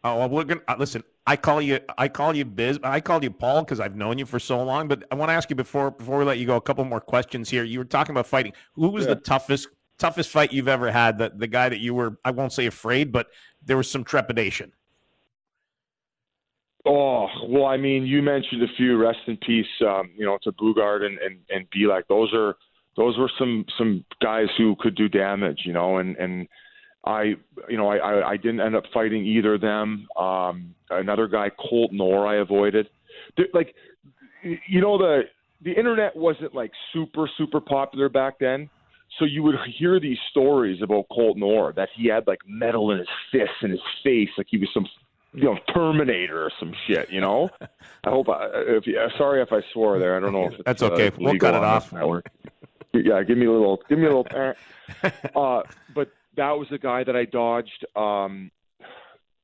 Oh 0.03 0.17
well, 0.17 0.29
we're 0.29 0.43
gonna 0.43 0.61
uh, 0.67 0.75
listen. 0.77 1.03
I 1.25 1.37
call 1.37 1.61
you, 1.61 1.79
I 1.97 2.09
call 2.09 2.35
you 2.35 2.43
Biz. 2.43 2.79
I 2.83 2.99
call 2.99 3.23
you 3.23 3.31
Paul 3.31 3.63
because 3.63 3.79
I've 3.79 3.95
known 3.95 4.17
you 4.17 4.25
for 4.25 4.39
so 4.39 4.61
long. 4.61 4.89
But 4.89 5.05
I 5.09 5.15
want 5.15 5.29
to 5.29 5.33
ask 5.33 5.49
you 5.49 5.55
before 5.55 5.91
before 5.91 6.19
we 6.19 6.25
let 6.25 6.39
you 6.39 6.45
go, 6.45 6.57
a 6.57 6.61
couple 6.61 6.83
more 6.83 6.99
questions 6.99 7.49
here. 7.49 7.63
You 7.63 7.79
were 7.79 7.85
talking 7.85 8.13
about 8.13 8.27
fighting. 8.27 8.51
Who 8.73 8.89
was 8.89 9.05
yeah. 9.05 9.13
the 9.13 9.21
toughest 9.21 9.69
toughest 9.97 10.29
fight 10.29 10.51
you've 10.51 10.67
ever 10.67 10.91
had? 10.91 11.19
That 11.19 11.39
the 11.39 11.47
guy 11.47 11.69
that 11.69 11.79
you 11.79 11.93
were, 11.93 12.17
I 12.25 12.31
won't 12.31 12.51
say 12.51 12.65
afraid, 12.65 13.13
but 13.13 13.27
there 13.63 13.77
was 13.77 13.89
some 13.89 14.03
trepidation. 14.03 14.73
Oh 16.85 17.27
well, 17.47 17.65
I 17.65 17.77
mean, 17.77 18.05
you 18.05 18.21
mentioned 18.21 18.61
a 18.61 18.67
few. 18.75 18.97
Rest 18.97 19.19
in 19.27 19.37
peace. 19.37 19.65
Um, 19.87 20.11
you 20.17 20.25
know, 20.25 20.37
to 20.43 20.51
Boogaard 20.51 21.03
and 21.03 21.17
and 21.19 21.39
and 21.49 21.65
Belak. 21.71 22.03
Those 22.09 22.33
are 22.33 22.57
those 22.95 23.17
were 23.17 23.31
some 23.37 23.65
some 23.77 24.05
guys 24.21 24.47
who 24.57 24.75
could 24.79 24.95
do 24.95 25.09
damage. 25.09 25.61
You 25.65 25.73
know, 25.73 25.97
and 25.97 26.15
and 26.17 26.47
I 27.05 27.35
you 27.69 27.77
know 27.77 27.87
I 27.87 27.97
I 27.97 28.29
I 28.31 28.37
didn't 28.37 28.61
end 28.61 28.75
up 28.75 28.83
fighting 28.93 29.25
either 29.25 29.55
of 29.55 29.61
them. 29.61 30.07
Um, 30.17 30.75
another 30.89 31.27
guy, 31.27 31.49
Colton 31.49 31.99
Orr, 31.99 32.27
I 32.27 32.37
avoided. 32.37 32.89
Like, 33.53 33.75
you 34.43 34.81
know 34.81 34.97
the 34.97 35.23
the 35.61 35.71
internet 35.71 36.15
wasn't 36.15 36.53
like 36.53 36.71
super 36.93 37.29
super 37.37 37.61
popular 37.61 38.09
back 38.09 38.39
then. 38.39 38.69
So 39.19 39.25
you 39.25 39.43
would 39.43 39.55
hear 39.77 39.99
these 39.99 40.17
stories 40.31 40.81
about 40.81 41.05
Colton 41.11 41.43
Orr 41.43 41.71
that 41.73 41.89
he 41.95 42.07
had 42.07 42.25
like 42.25 42.39
metal 42.47 42.91
in 42.91 42.97
his 42.97 43.07
fists 43.31 43.55
and 43.61 43.71
his 43.71 43.81
face, 44.03 44.29
like 44.37 44.47
he 44.49 44.57
was 44.57 44.69
some 44.73 44.87
you 45.33 45.43
know 45.43 45.57
Terminator 45.73 46.45
or 46.45 46.51
some 46.59 46.73
shit. 46.87 47.09
You 47.11 47.21
know. 47.21 47.49
I 48.05 48.09
hope. 48.09 48.29
I, 48.29 48.49
if 48.53 48.85
sorry 49.17 49.41
if 49.41 49.51
I 49.51 49.61
swore 49.71 49.99
there. 49.99 50.17
I 50.17 50.19
don't 50.19 50.33
know 50.33 50.49
if 50.51 50.63
that's 50.65 50.83
okay. 50.83 51.07
Uh, 51.07 51.11
we'll 51.19 51.37
cut 51.37 51.53
it 51.53 51.63
off. 51.63 51.91
Yeah, 52.93 53.23
give 53.23 53.37
me 53.37 53.45
a 53.47 53.51
little. 53.51 53.79
Give 53.89 53.97
me 53.97 54.05
a 54.05 54.15
little. 54.15 54.27
uh, 55.35 55.61
but 55.95 56.09
that 56.37 56.51
was 56.51 56.67
the 56.69 56.77
guy 56.77 57.03
that 57.03 57.15
I 57.15 57.25
dodged. 57.25 57.85
Um, 57.95 58.51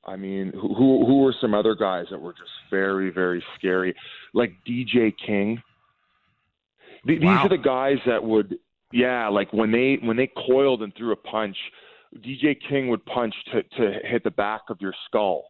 I 0.04 0.16
mean, 0.16 0.52
who 0.52 1.04
who 1.04 1.22
were 1.22 1.34
some 1.40 1.54
other 1.54 1.74
guys 1.74 2.06
that 2.10 2.20
were 2.20 2.32
just 2.32 2.50
very 2.70 3.10
very 3.10 3.44
scary, 3.58 3.94
like 4.34 4.52
DJ 4.66 5.12
King. 5.26 5.62
Th- 7.06 7.20
wow. 7.20 7.36
These 7.36 7.46
are 7.46 7.48
the 7.48 7.62
guys 7.62 7.98
that 8.06 8.22
would, 8.22 8.58
yeah, 8.92 9.28
like 9.28 9.52
when 9.52 9.70
they 9.72 9.98
when 10.02 10.16
they 10.16 10.30
coiled 10.48 10.82
and 10.82 10.94
threw 10.94 11.12
a 11.12 11.16
punch, 11.16 11.56
DJ 12.18 12.56
King 12.68 12.88
would 12.88 13.04
punch 13.06 13.34
to 13.52 13.62
to 13.62 13.98
hit 14.04 14.24
the 14.24 14.30
back 14.30 14.62
of 14.68 14.80
your 14.80 14.94
skull. 15.06 15.44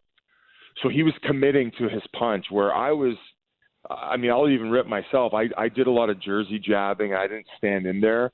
So 0.83 0.89
he 0.89 1.03
was 1.03 1.15
committing 1.23 1.73
to 1.79 1.89
his 1.89 2.03
punch. 2.19 2.47
Where 2.51 2.75
I 2.75 2.93
was, 2.93 3.17
I 3.89 4.17
mean, 4.17 4.31
I'll 4.31 4.49
even 4.49 4.71
rip 4.71 4.87
myself. 4.87 5.33
I 5.33 5.49
I 5.57 5.69
did 5.69 5.87
a 5.87 5.91
lot 5.91 6.11
of 6.11 6.21
jersey 6.21 6.59
jabbing. 6.59 7.15
I 7.15 7.27
didn't 7.27 7.47
stand 7.57 7.87
in 7.87 8.01
there. 8.01 8.31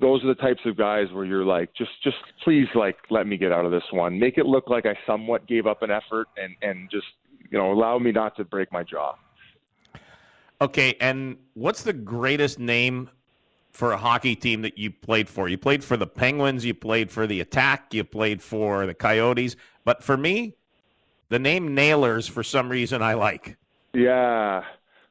Those 0.00 0.22
are 0.22 0.28
the 0.28 0.34
types 0.34 0.60
of 0.66 0.76
guys 0.76 1.06
where 1.12 1.24
you're 1.24 1.44
like, 1.44 1.74
just 1.74 1.90
just 2.04 2.16
please 2.44 2.68
like 2.74 2.96
let 3.10 3.26
me 3.26 3.36
get 3.36 3.52
out 3.52 3.64
of 3.64 3.72
this 3.72 3.82
one. 3.90 4.18
Make 4.18 4.38
it 4.38 4.46
look 4.46 4.68
like 4.68 4.86
I 4.86 4.94
somewhat 5.06 5.46
gave 5.46 5.66
up 5.66 5.82
an 5.82 5.90
effort 5.90 6.28
and 6.36 6.54
and 6.62 6.90
just 6.90 7.06
you 7.50 7.58
know 7.58 7.72
allow 7.72 7.98
me 7.98 8.12
not 8.12 8.36
to 8.36 8.44
break 8.44 8.70
my 8.72 8.84
jaw. 8.84 9.14
Okay, 10.60 10.96
and 11.00 11.36
what's 11.54 11.82
the 11.82 11.92
greatest 11.92 12.58
name 12.58 13.10
for 13.70 13.92
a 13.92 13.96
hockey 13.96 14.34
team 14.34 14.62
that 14.62 14.76
you 14.76 14.90
played 14.90 15.28
for? 15.28 15.48
You 15.48 15.56
played 15.56 15.84
for 15.84 15.96
the 15.96 16.06
Penguins, 16.06 16.64
you 16.64 16.74
played 16.74 17.10
for 17.10 17.26
the 17.26 17.40
Attack, 17.40 17.94
you 17.94 18.02
played 18.02 18.42
for 18.42 18.84
the 18.86 18.94
Coyotes, 18.94 19.54
but 19.84 20.02
for 20.02 20.16
me, 20.16 20.56
the 21.28 21.38
name 21.38 21.74
Nailers 21.74 22.26
for 22.26 22.42
some 22.42 22.68
reason 22.68 23.02
I 23.02 23.14
like. 23.14 23.56
Yeah, 23.94 24.62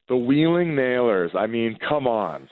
the 0.08 0.16
Wheeling 0.16 0.76
Nailers. 0.76 1.32
I 1.38 1.48
mean, 1.48 1.78
come 1.88 2.08
on. 2.08 2.48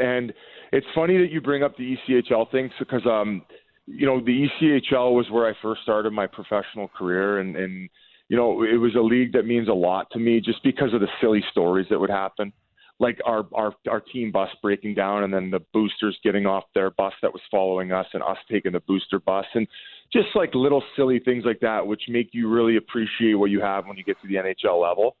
And 0.00 0.32
it's 0.72 0.86
funny 0.94 1.18
that 1.18 1.30
you 1.30 1.40
bring 1.40 1.62
up 1.62 1.76
the 1.76 1.96
ECHL 2.08 2.50
thing 2.50 2.70
because 2.78 3.06
um 3.06 3.42
you 3.86 4.06
know, 4.06 4.20
the 4.20 4.46
ECHL 4.60 5.14
was 5.14 5.30
where 5.30 5.48
I 5.48 5.54
first 5.62 5.82
started 5.82 6.12
my 6.12 6.26
professional 6.26 6.88
career 6.88 7.38
and 7.38 7.56
and 7.56 7.88
you 8.28 8.36
know, 8.36 8.62
it 8.62 8.76
was 8.76 8.94
a 8.94 9.00
league 9.00 9.32
that 9.32 9.46
means 9.46 9.68
a 9.68 9.72
lot 9.72 10.10
to 10.10 10.18
me 10.18 10.40
just 10.40 10.62
because 10.62 10.92
of 10.92 11.00
the 11.00 11.08
silly 11.20 11.42
stories 11.50 11.86
that 11.88 11.98
would 11.98 12.10
happen. 12.10 12.52
Like 13.00 13.18
our 13.24 13.46
our 13.54 13.72
our 13.88 14.00
team 14.00 14.30
bus 14.30 14.50
breaking 14.60 14.94
down 14.94 15.24
and 15.24 15.32
then 15.32 15.50
the 15.50 15.60
boosters 15.72 16.18
getting 16.22 16.46
off 16.46 16.64
their 16.74 16.90
bus 16.90 17.14
that 17.22 17.32
was 17.32 17.42
following 17.50 17.92
us 17.92 18.06
and 18.12 18.22
us 18.22 18.38
taking 18.50 18.72
the 18.72 18.80
booster 18.80 19.20
bus 19.20 19.46
and 19.54 19.66
just 20.12 20.28
like 20.34 20.54
little 20.54 20.82
silly 20.96 21.20
things 21.20 21.44
like 21.44 21.60
that 21.60 21.86
which 21.86 22.02
make 22.08 22.30
you 22.32 22.48
really 22.48 22.76
appreciate 22.76 23.34
what 23.34 23.50
you 23.50 23.60
have 23.60 23.86
when 23.86 23.96
you 23.96 24.04
get 24.04 24.20
to 24.20 24.28
the 24.28 24.34
NHL 24.34 24.82
level. 24.82 25.16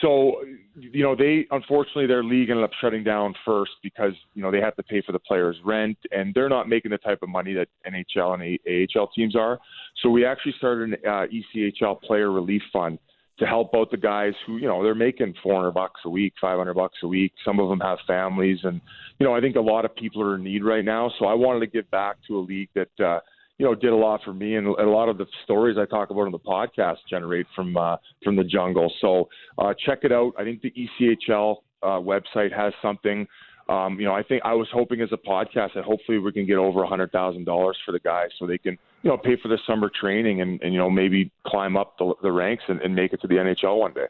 So, 0.00 0.42
you 0.74 1.02
know, 1.02 1.14
they 1.14 1.46
unfortunately 1.50 2.06
their 2.06 2.24
league 2.24 2.50
ended 2.50 2.64
up 2.64 2.70
shutting 2.80 3.04
down 3.04 3.34
first 3.44 3.72
because 3.82 4.12
you 4.34 4.42
know 4.42 4.50
they 4.50 4.60
have 4.60 4.76
to 4.76 4.82
pay 4.82 5.02
for 5.02 5.12
the 5.12 5.18
players' 5.18 5.56
rent, 5.64 5.98
and 6.10 6.34
they're 6.34 6.48
not 6.48 6.68
making 6.68 6.90
the 6.90 6.98
type 6.98 7.20
of 7.22 7.28
money 7.28 7.54
that 7.54 7.68
NHL 7.86 8.34
and 8.34 8.88
AHL 8.96 9.08
teams 9.14 9.36
are. 9.36 9.58
So 10.02 10.10
we 10.10 10.24
actually 10.24 10.54
started 10.58 10.90
an 10.90 10.96
uh, 11.06 11.26
ECHL 11.56 12.00
player 12.02 12.32
relief 12.32 12.62
fund 12.72 12.98
to 13.38 13.46
help 13.46 13.74
out 13.74 13.90
the 13.90 13.96
guys 13.96 14.32
who 14.46 14.56
you 14.56 14.66
know 14.66 14.82
they're 14.82 14.94
making 14.94 15.34
400 15.42 15.72
bucks 15.72 16.00
a 16.04 16.10
week, 16.10 16.32
500 16.40 16.74
bucks 16.74 16.98
a 17.02 17.08
week. 17.08 17.32
Some 17.44 17.60
of 17.60 17.68
them 17.68 17.80
have 17.80 17.98
families, 18.06 18.58
and 18.64 18.80
you 19.18 19.26
know 19.26 19.34
I 19.34 19.40
think 19.40 19.56
a 19.56 19.60
lot 19.60 19.84
of 19.84 19.94
people 19.94 20.22
are 20.22 20.34
in 20.36 20.44
need 20.44 20.64
right 20.64 20.84
now. 20.84 21.10
So 21.18 21.26
I 21.26 21.34
wanted 21.34 21.60
to 21.60 21.66
give 21.66 21.90
back 21.90 22.16
to 22.28 22.38
a 22.38 22.40
league 22.40 22.70
that. 22.74 23.04
uh 23.04 23.20
you 23.58 23.66
know, 23.66 23.74
did 23.74 23.92
a 23.92 23.96
lot 23.96 24.20
for 24.24 24.32
me, 24.32 24.56
and 24.56 24.66
a 24.66 24.88
lot 24.88 25.08
of 25.08 25.16
the 25.16 25.26
stories 25.44 25.76
I 25.78 25.84
talk 25.86 26.10
about 26.10 26.22
on 26.22 26.32
the 26.32 26.38
podcast 26.38 26.98
generate 27.08 27.46
from 27.54 27.76
uh, 27.76 27.96
from 28.22 28.36
the 28.36 28.44
jungle. 28.44 28.92
So 29.00 29.28
uh, 29.58 29.74
check 29.86 30.00
it 30.02 30.12
out. 30.12 30.32
I 30.38 30.44
think 30.44 30.62
the 30.62 30.72
ECHL 30.72 31.56
uh, 31.82 31.86
website 32.00 32.52
has 32.52 32.72
something. 32.82 33.26
Um, 33.68 33.98
you 33.98 34.06
know, 34.06 34.12
I 34.12 34.22
think 34.22 34.42
I 34.44 34.52
was 34.54 34.68
hoping 34.72 35.00
as 35.00 35.08
a 35.12 35.16
podcast 35.16 35.74
that 35.74 35.84
hopefully 35.84 36.18
we 36.18 36.32
can 36.32 36.46
get 36.46 36.56
over 36.56 36.82
a 36.82 36.86
hundred 36.86 37.12
thousand 37.12 37.44
dollars 37.44 37.78
for 37.86 37.92
the 37.92 38.00
guys, 38.00 38.28
so 38.38 38.46
they 38.46 38.58
can 38.58 38.76
you 39.02 39.10
know 39.10 39.16
pay 39.16 39.36
for 39.40 39.48
the 39.48 39.58
summer 39.66 39.90
training 40.00 40.40
and, 40.40 40.60
and 40.62 40.72
you 40.72 40.78
know 40.78 40.90
maybe 40.90 41.30
climb 41.46 41.76
up 41.76 41.96
the, 41.98 42.12
the 42.22 42.32
ranks 42.32 42.64
and, 42.68 42.80
and 42.82 42.94
make 42.94 43.12
it 43.12 43.20
to 43.22 43.28
the 43.28 43.36
NHL 43.36 43.78
one 43.78 43.94
day. 43.94 44.06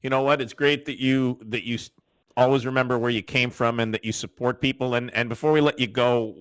You 0.00 0.10
know 0.10 0.22
what? 0.22 0.40
It's 0.40 0.54
great 0.54 0.86
that 0.86 0.98
you 0.98 1.38
that 1.42 1.64
you 1.64 1.78
always 2.36 2.64
remember 2.64 2.98
where 2.98 3.10
you 3.10 3.22
came 3.22 3.50
from 3.50 3.80
and 3.80 3.92
that 3.92 4.04
you 4.04 4.12
support 4.12 4.60
people. 4.60 4.94
And 4.94 5.12
and 5.12 5.28
before 5.28 5.52
we 5.52 5.60
let 5.60 5.78
you 5.78 5.86
go, 5.88 6.36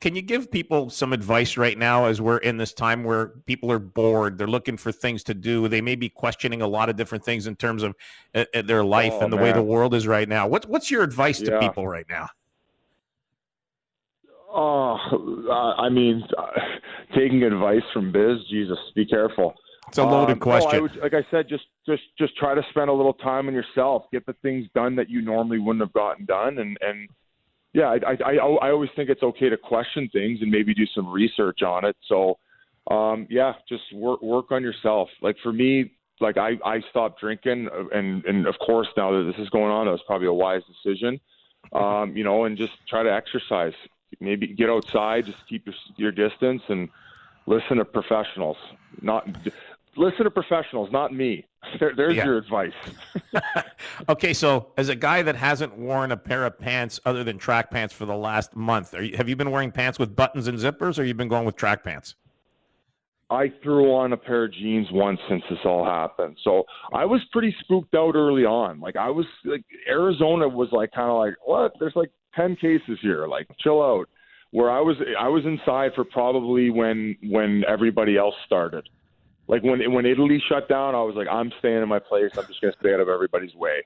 can 0.00 0.16
you 0.16 0.22
give 0.22 0.50
people 0.50 0.88
some 0.88 1.12
advice 1.12 1.58
right 1.58 1.76
now 1.76 2.06
as 2.06 2.20
we're 2.20 2.38
in 2.38 2.56
this 2.56 2.72
time 2.72 3.04
where 3.04 3.28
people 3.44 3.70
are 3.70 3.78
bored? 3.78 4.38
They're 4.38 4.46
looking 4.46 4.78
for 4.78 4.92
things 4.92 5.22
to 5.24 5.34
do. 5.34 5.68
They 5.68 5.82
may 5.82 5.94
be 5.94 6.08
questioning 6.08 6.62
a 6.62 6.66
lot 6.66 6.88
of 6.88 6.96
different 6.96 7.22
things 7.22 7.46
in 7.46 7.54
terms 7.56 7.82
of 7.82 7.94
uh, 8.34 8.44
uh 8.54 8.62
their 8.62 8.82
life 8.82 9.12
oh, 9.14 9.20
and 9.20 9.32
the 9.32 9.36
man. 9.36 9.44
way 9.44 9.52
the 9.52 9.62
world 9.62 9.94
is 9.94 10.06
right 10.06 10.28
now. 10.28 10.46
What's 10.48 10.66
what's 10.66 10.90
your 10.90 11.02
advice 11.02 11.40
to 11.40 11.58
people 11.60 11.86
right 11.86 12.06
now? 12.08 12.28
Oh, 14.52 14.96
I 15.78 15.88
mean, 15.90 16.24
taking 17.14 17.42
advice 17.42 17.82
from 17.92 18.10
Biz. 18.10 18.38
Jesus, 18.48 18.78
be 18.94 19.04
careful. 19.04 19.54
It's 19.88 19.98
a 19.98 20.04
loaded 20.04 20.34
um, 20.34 20.38
question. 20.38 20.76
I 20.76 20.80
would, 20.80 20.96
like 20.96 21.14
I 21.14 21.26
said, 21.30 21.46
just 21.48 21.64
just 21.86 22.02
just 22.18 22.36
try 22.36 22.54
to 22.54 22.62
spend 22.70 22.88
a 22.88 22.92
little 22.92 23.14
time 23.14 23.48
on 23.48 23.54
yourself. 23.54 24.04
Get 24.12 24.24
the 24.24 24.34
things 24.40 24.66
done 24.74 24.96
that 24.96 25.10
you 25.10 25.20
normally 25.20 25.58
wouldn't 25.58 25.82
have 25.82 25.92
gotten 25.92 26.24
done, 26.24 26.58
and 26.58 26.78
and 26.80 27.08
yeah, 27.72 27.88
I, 27.88 28.12
I, 28.12 28.32
I 28.32 28.34
I 28.34 28.70
always 28.70 28.90
think 28.96 29.10
it's 29.10 29.22
okay 29.22 29.48
to 29.48 29.56
question 29.56 30.08
things 30.12 30.40
and 30.42 30.50
maybe 30.50 30.74
do 30.74 30.86
some 30.94 31.08
research 31.08 31.62
on 31.62 31.84
it. 31.84 31.96
So, 32.08 32.38
um, 32.90 33.26
yeah, 33.30 33.54
just 33.68 33.84
work 33.94 34.22
work 34.22 34.50
on 34.50 34.62
yourself. 34.62 35.08
Like 35.22 35.36
for 35.42 35.52
me, 35.52 35.92
like 36.20 36.36
I, 36.36 36.52
I 36.64 36.80
stopped 36.90 37.20
drinking, 37.20 37.68
uh, 37.68 37.96
and 37.96 38.24
and 38.24 38.46
of 38.46 38.58
course 38.58 38.88
now 38.96 39.12
that 39.12 39.32
this 39.32 39.40
is 39.40 39.48
going 39.50 39.70
on, 39.70 39.86
that 39.86 39.92
was 39.92 40.02
probably 40.06 40.26
a 40.26 40.32
wise 40.32 40.62
decision. 40.64 41.20
Um, 41.72 42.16
you 42.16 42.24
know, 42.24 42.44
and 42.44 42.56
just 42.56 42.72
try 42.88 43.02
to 43.02 43.12
exercise. 43.12 43.74
Maybe 44.18 44.48
get 44.48 44.68
outside, 44.68 45.26
just 45.26 45.38
keep 45.48 45.66
your, 45.66 45.74
your 45.96 46.10
distance, 46.10 46.62
and 46.68 46.88
listen 47.46 47.76
to 47.76 47.84
professionals. 47.84 48.56
Not 49.00 49.28
listen 49.96 50.24
to 50.24 50.30
professionals, 50.30 50.90
not 50.90 51.12
me. 51.14 51.46
There, 51.78 51.94
there's 51.94 52.16
yeah. 52.16 52.24
your 52.24 52.38
advice. 52.38 52.72
okay, 54.08 54.32
so 54.32 54.72
as 54.76 54.88
a 54.88 54.96
guy 54.96 55.22
that 55.22 55.36
hasn't 55.36 55.76
worn 55.76 56.12
a 56.12 56.16
pair 56.16 56.44
of 56.46 56.58
pants 56.58 57.00
other 57.04 57.22
than 57.22 57.38
track 57.38 57.70
pants 57.70 57.94
for 57.94 58.06
the 58.06 58.16
last 58.16 58.56
month, 58.56 58.94
you, 58.94 59.16
have 59.16 59.28
you 59.28 59.36
been 59.36 59.50
wearing 59.50 59.70
pants 59.70 59.98
with 59.98 60.16
buttons 60.16 60.48
and 60.48 60.58
zippers, 60.58 60.98
or 60.98 61.04
you've 61.04 61.16
been 61.16 61.28
going 61.28 61.44
with 61.44 61.56
track 61.56 61.84
pants? 61.84 62.14
I 63.30 63.52
threw 63.62 63.94
on 63.94 64.12
a 64.12 64.16
pair 64.16 64.44
of 64.44 64.52
jeans 64.52 64.88
once 64.90 65.20
since 65.28 65.42
this 65.48 65.60
all 65.64 65.84
happened. 65.84 66.36
So 66.42 66.64
I 66.92 67.04
was 67.04 67.20
pretty 67.30 67.54
spooked 67.60 67.94
out 67.94 68.16
early 68.16 68.44
on. 68.44 68.80
Like 68.80 68.96
I 68.96 69.08
was 69.08 69.26
like 69.44 69.64
Arizona 69.88 70.48
was 70.48 70.68
like 70.72 70.90
kind 70.90 71.08
of 71.08 71.16
like 71.16 71.34
what? 71.44 71.72
There's 71.78 71.94
like 71.94 72.10
ten 72.34 72.56
cases 72.56 72.98
here. 73.00 73.28
Like 73.28 73.46
chill 73.60 73.80
out. 73.80 74.08
Where 74.50 74.68
I 74.68 74.80
was 74.80 74.96
I 75.16 75.28
was 75.28 75.44
inside 75.46 75.92
for 75.94 76.04
probably 76.04 76.70
when 76.70 77.16
when 77.22 77.62
everybody 77.68 78.18
else 78.18 78.34
started. 78.46 78.88
Like 79.50 79.64
when 79.64 79.92
when 79.92 80.06
Italy 80.06 80.40
shut 80.48 80.68
down, 80.68 80.94
I 80.94 81.02
was 81.02 81.16
like, 81.16 81.26
I'm 81.28 81.50
staying 81.58 81.82
in 81.82 81.88
my 81.88 81.98
place. 81.98 82.30
I'm 82.38 82.46
just 82.46 82.60
going 82.60 82.72
to 82.72 82.78
stay 82.78 82.94
out 82.94 83.00
of 83.00 83.08
everybody's 83.08 83.52
way. 83.56 83.84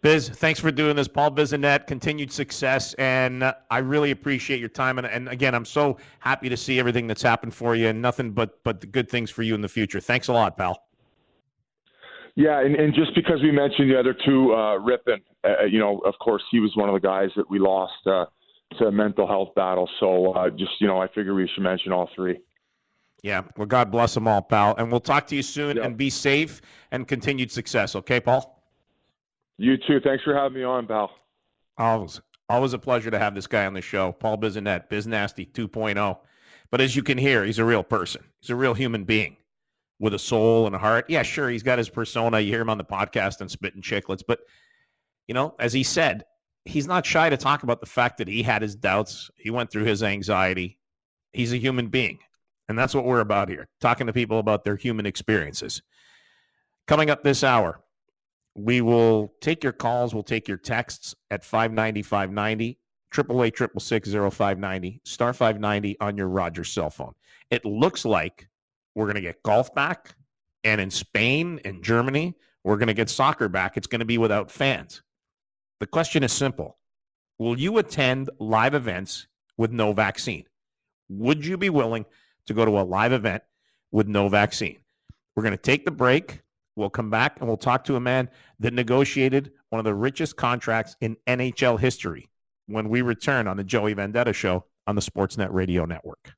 Biz, 0.00 0.30
thanks 0.30 0.58
for 0.58 0.70
doing 0.70 0.96
this. 0.96 1.08
Paul 1.08 1.30
Bissonnette, 1.32 1.86
continued 1.86 2.32
success, 2.32 2.94
and 2.94 3.42
uh, 3.42 3.52
I 3.70 3.78
really 3.78 4.12
appreciate 4.12 4.60
your 4.60 4.70
time. 4.70 4.96
And, 4.96 5.06
and 5.06 5.28
again, 5.28 5.54
I'm 5.54 5.66
so 5.66 5.98
happy 6.20 6.48
to 6.48 6.56
see 6.56 6.78
everything 6.78 7.06
that's 7.06 7.20
happened 7.20 7.52
for 7.52 7.76
you, 7.76 7.88
and 7.88 8.00
nothing 8.00 8.30
but 8.30 8.62
but 8.64 8.80
the 8.80 8.86
good 8.86 9.10
things 9.10 9.28
for 9.30 9.42
you 9.42 9.54
in 9.54 9.60
the 9.60 9.68
future. 9.68 10.00
Thanks 10.00 10.28
a 10.28 10.32
lot, 10.32 10.56
pal. 10.56 10.84
Yeah, 12.34 12.64
and, 12.64 12.76
and 12.76 12.94
just 12.94 13.14
because 13.14 13.42
we 13.42 13.50
mentioned 13.50 13.90
the 13.90 13.98
other 13.98 14.14
two, 14.24 14.52
uh, 14.54 14.78
Rypien, 14.78 15.20
uh, 15.44 15.64
you 15.64 15.80
know, 15.80 15.98
of 15.98 16.14
course, 16.18 16.42
he 16.50 16.60
was 16.60 16.72
one 16.76 16.88
of 16.88 16.94
the 16.94 17.06
guys 17.06 17.28
that 17.36 17.50
we 17.50 17.58
lost 17.58 17.92
uh, 18.06 18.24
to 18.78 18.86
a 18.86 18.92
mental 18.92 19.26
health 19.26 19.54
battle. 19.54 19.90
So 20.00 20.32
uh, 20.32 20.48
just 20.48 20.80
you 20.80 20.86
know, 20.86 20.98
I 20.98 21.08
figure 21.08 21.34
we 21.34 21.46
should 21.54 21.62
mention 21.62 21.92
all 21.92 22.08
three. 22.16 22.38
Yeah. 23.22 23.42
Well, 23.56 23.66
God 23.66 23.90
bless 23.90 24.14
them 24.14 24.28
all, 24.28 24.42
pal. 24.42 24.74
And 24.76 24.90
we'll 24.90 25.00
talk 25.00 25.26
to 25.28 25.36
you 25.36 25.42
soon 25.42 25.76
yep. 25.76 25.84
and 25.84 25.96
be 25.96 26.10
safe 26.10 26.60
and 26.92 27.06
continued 27.06 27.50
success. 27.50 27.96
Okay, 27.96 28.20
Paul? 28.20 28.62
You 29.56 29.76
too. 29.76 30.00
Thanks 30.00 30.22
for 30.22 30.34
having 30.34 30.58
me 30.58 30.64
on, 30.64 30.86
pal. 30.86 31.10
Always. 31.76 32.20
Always 32.48 32.72
a 32.72 32.78
pleasure 32.78 33.10
to 33.10 33.18
have 33.18 33.34
this 33.34 33.46
guy 33.46 33.66
on 33.66 33.74
the 33.74 33.82
show, 33.82 34.12
Paul 34.12 34.38
Bissonnette, 34.38 34.88
Biz 34.88 35.06
Nasty 35.06 35.44
2.0. 35.44 36.18
But 36.70 36.80
as 36.80 36.96
you 36.96 37.02
can 37.02 37.18
hear, 37.18 37.44
he's 37.44 37.58
a 37.58 37.64
real 37.64 37.82
person. 37.82 38.24
He's 38.40 38.50
a 38.50 38.56
real 38.56 38.72
human 38.72 39.04
being 39.04 39.36
with 39.98 40.14
a 40.14 40.18
soul 40.18 40.66
and 40.66 40.74
a 40.74 40.78
heart. 40.78 41.06
Yeah, 41.08 41.22
sure, 41.22 41.50
he's 41.50 41.62
got 41.62 41.78
his 41.78 41.90
persona. 41.90 42.40
You 42.40 42.52
hear 42.52 42.62
him 42.62 42.70
on 42.70 42.78
the 42.78 42.84
podcast 42.84 43.40
and 43.40 43.50
Spittin' 43.50 43.82
Chiclets, 43.82 44.22
but 44.26 44.40
you 45.26 45.34
know, 45.34 45.54
as 45.58 45.74
he 45.74 45.82
said, 45.82 46.24
he's 46.64 46.86
not 46.86 47.04
shy 47.04 47.28
to 47.28 47.36
talk 47.36 47.62
about 47.62 47.80
the 47.80 47.86
fact 47.86 48.16
that 48.18 48.28
he 48.28 48.42
had 48.42 48.62
his 48.62 48.74
doubts. 48.74 49.30
He 49.36 49.50
went 49.50 49.70
through 49.70 49.84
his 49.84 50.02
anxiety. 50.02 50.78
He's 51.32 51.52
a 51.52 51.58
human 51.58 51.88
being. 51.88 52.18
And 52.68 52.78
that's 52.78 52.94
what 52.94 53.04
we're 53.04 53.20
about 53.20 53.48
here, 53.48 53.68
talking 53.80 54.06
to 54.06 54.12
people 54.12 54.38
about 54.38 54.64
their 54.64 54.76
human 54.76 55.06
experiences. 55.06 55.82
Coming 56.86 57.10
up 57.10 57.22
this 57.22 57.42
hour, 57.42 57.80
we 58.54 58.80
will 58.80 59.32
take 59.40 59.62
your 59.62 59.72
calls, 59.72 60.14
we'll 60.14 60.22
take 60.22 60.48
your 60.48 60.56
texts 60.56 61.14
at 61.30 61.44
590 61.44 62.02
590, 62.02 62.78
888 63.12 64.32
0590, 64.32 65.00
star 65.04 65.32
590 65.32 66.00
on 66.00 66.16
your 66.16 66.28
Rogers 66.28 66.70
cell 66.70 66.90
phone. 66.90 67.14
It 67.50 67.64
looks 67.64 68.04
like 68.04 68.48
we're 68.94 69.06
going 69.06 69.14
to 69.14 69.20
get 69.20 69.42
golf 69.42 69.74
back. 69.74 70.14
And 70.64 70.80
in 70.80 70.90
Spain 70.90 71.60
and 71.64 71.82
Germany, 71.82 72.34
we're 72.64 72.76
going 72.76 72.88
to 72.88 72.94
get 72.94 73.08
soccer 73.08 73.48
back. 73.48 73.76
It's 73.76 73.86
going 73.86 74.00
to 74.00 74.04
be 74.04 74.18
without 74.18 74.50
fans. 74.50 75.02
The 75.80 75.86
question 75.86 76.22
is 76.22 76.32
simple 76.32 76.76
Will 77.38 77.58
you 77.58 77.78
attend 77.78 78.28
live 78.38 78.74
events 78.74 79.28
with 79.56 79.70
no 79.70 79.92
vaccine? 79.92 80.44
Would 81.08 81.46
you 81.46 81.56
be 81.56 81.70
willing 81.70 82.04
to 82.48 82.54
go 82.54 82.64
to 82.64 82.78
a 82.78 82.82
live 82.82 83.12
event 83.12 83.42
with 83.92 84.08
no 84.08 84.28
vaccine? 84.28 84.78
We're 85.36 85.44
going 85.44 85.56
to 85.56 85.62
take 85.62 85.84
the 85.84 85.90
break. 85.90 86.42
We'll 86.76 86.90
come 86.90 87.10
back 87.10 87.38
and 87.38 87.48
we'll 87.48 87.56
talk 87.56 87.84
to 87.84 87.96
a 87.96 88.00
man 88.00 88.28
that 88.60 88.72
negotiated 88.72 89.52
one 89.70 89.78
of 89.78 89.84
the 89.84 89.94
richest 89.94 90.36
contracts 90.36 90.96
in 91.00 91.16
NHL 91.26 91.78
history 91.78 92.28
when 92.66 92.88
we 92.88 93.02
return 93.02 93.46
on 93.46 93.56
the 93.56 93.64
Joey 93.64 93.94
Vendetta 93.94 94.32
Show 94.32 94.64
on 94.86 94.94
the 94.94 95.00
Sportsnet 95.00 95.52
Radio 95.52 95.84
Network. 95.84 96.34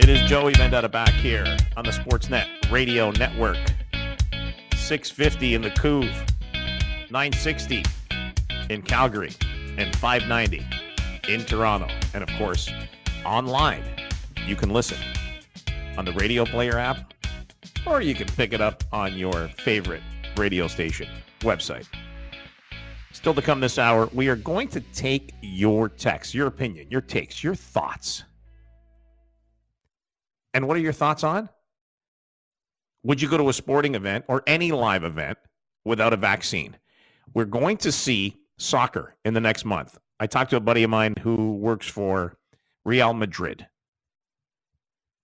It 0.00 0.08
is 0.08 0.20
Joey 0.28 0.54
Vendetta 0.54 0.88
back 0.88 1.10
here 1.10 1.44
on 1.76 1.84
the 1.84 1.92
Sportsnet 1.92 2.70
Radio 2.70 3.10
Network. 3.12 3.58
650 4.82 5.54
in 5.54 5.62
the 5.62 5.70
Couve, 5.70 6.12
960 7.10 7.84
in 8.68 8.82
Calgary, 8.82 9.32
and 9.78 9.94
590 9.96 10.66
in 11.28 11.44
Toronto. 11.44 11.88
And 12.14 12.22
of 12.22 12.28
course, 12.36 12.70
online, 13.24 13.84
you 14.46 14.56
can 14.56 14.70
listen 14.70 14.98
on 15.96 16.04
the 16.04 16.12
Radio 16.12 16.44
Player 16.44 16.78
app, 16.78 17.14
or 17.86 18.00
you 18.00 18.14
can 18.14 18.26
pick 18.28 18.52
it 18.52 18.60
up 18.60 18.84
on 18.92 19.16
your 19.16 19.48
favorite 19.48 20.02
radio 20.36 20.66
station 20.66 21.08
website. 21.40 21.86
Still 23.12 23.34
to 23.34 23.42
come 23.42 23.60
this 23.60 23.78
hour, 23.78 24.08
we 24.12 24.28
are 24.28 24.36
going 24.36 24.68
to 24.68 24.80
take 24.80 25.32
your 25.40 25.88
text, 25.88 26.34
your 26.34 26.46
opinion, 26.46 26.88
your 26.90 27.00
takes, 27.00 27.42
your 27.44 27.54
thoughts 27.54 28.24
and 30.54 30.66
what 30.68 30.76
are 30.76 30.80
your 30.80 30.92
thoughts 30.92 31.24
on? 31.24 31.48
Would 33.04 33.20
you 33.20 33.28
go 33.28 33.36
to 33.36 33.48
a 33.48 33.52
sporting 33.52 33.94
event 33.94 34.24
or 34.28 34.42
any 34.46 34.72
live 34.72 35.04
event 35.04 35.38
without 35.84 36.12
a 36.12 36.16
vaccine? 36.16 36.76
We're 37.34 37.44
going 37.44 37.78
to 37.78 37.92
see 37.92 38.36
soccer 38.58 39.16
in 39.24 39.34
the 39.34 39.40
next 39.40 39.64
month. 39.64 39.98
I 40.20 40.26
talked 40.26 40.50
to 40.50 40.56
a 40.56 40.60
buddy 40.60 40.84
of 40.84 40.90
mine 40.90 41.14
who 41.20 41.56
works 41.56 41.88
for 41.88 42.36
Real 42.84 43.12
Madrid. 43.12 43.66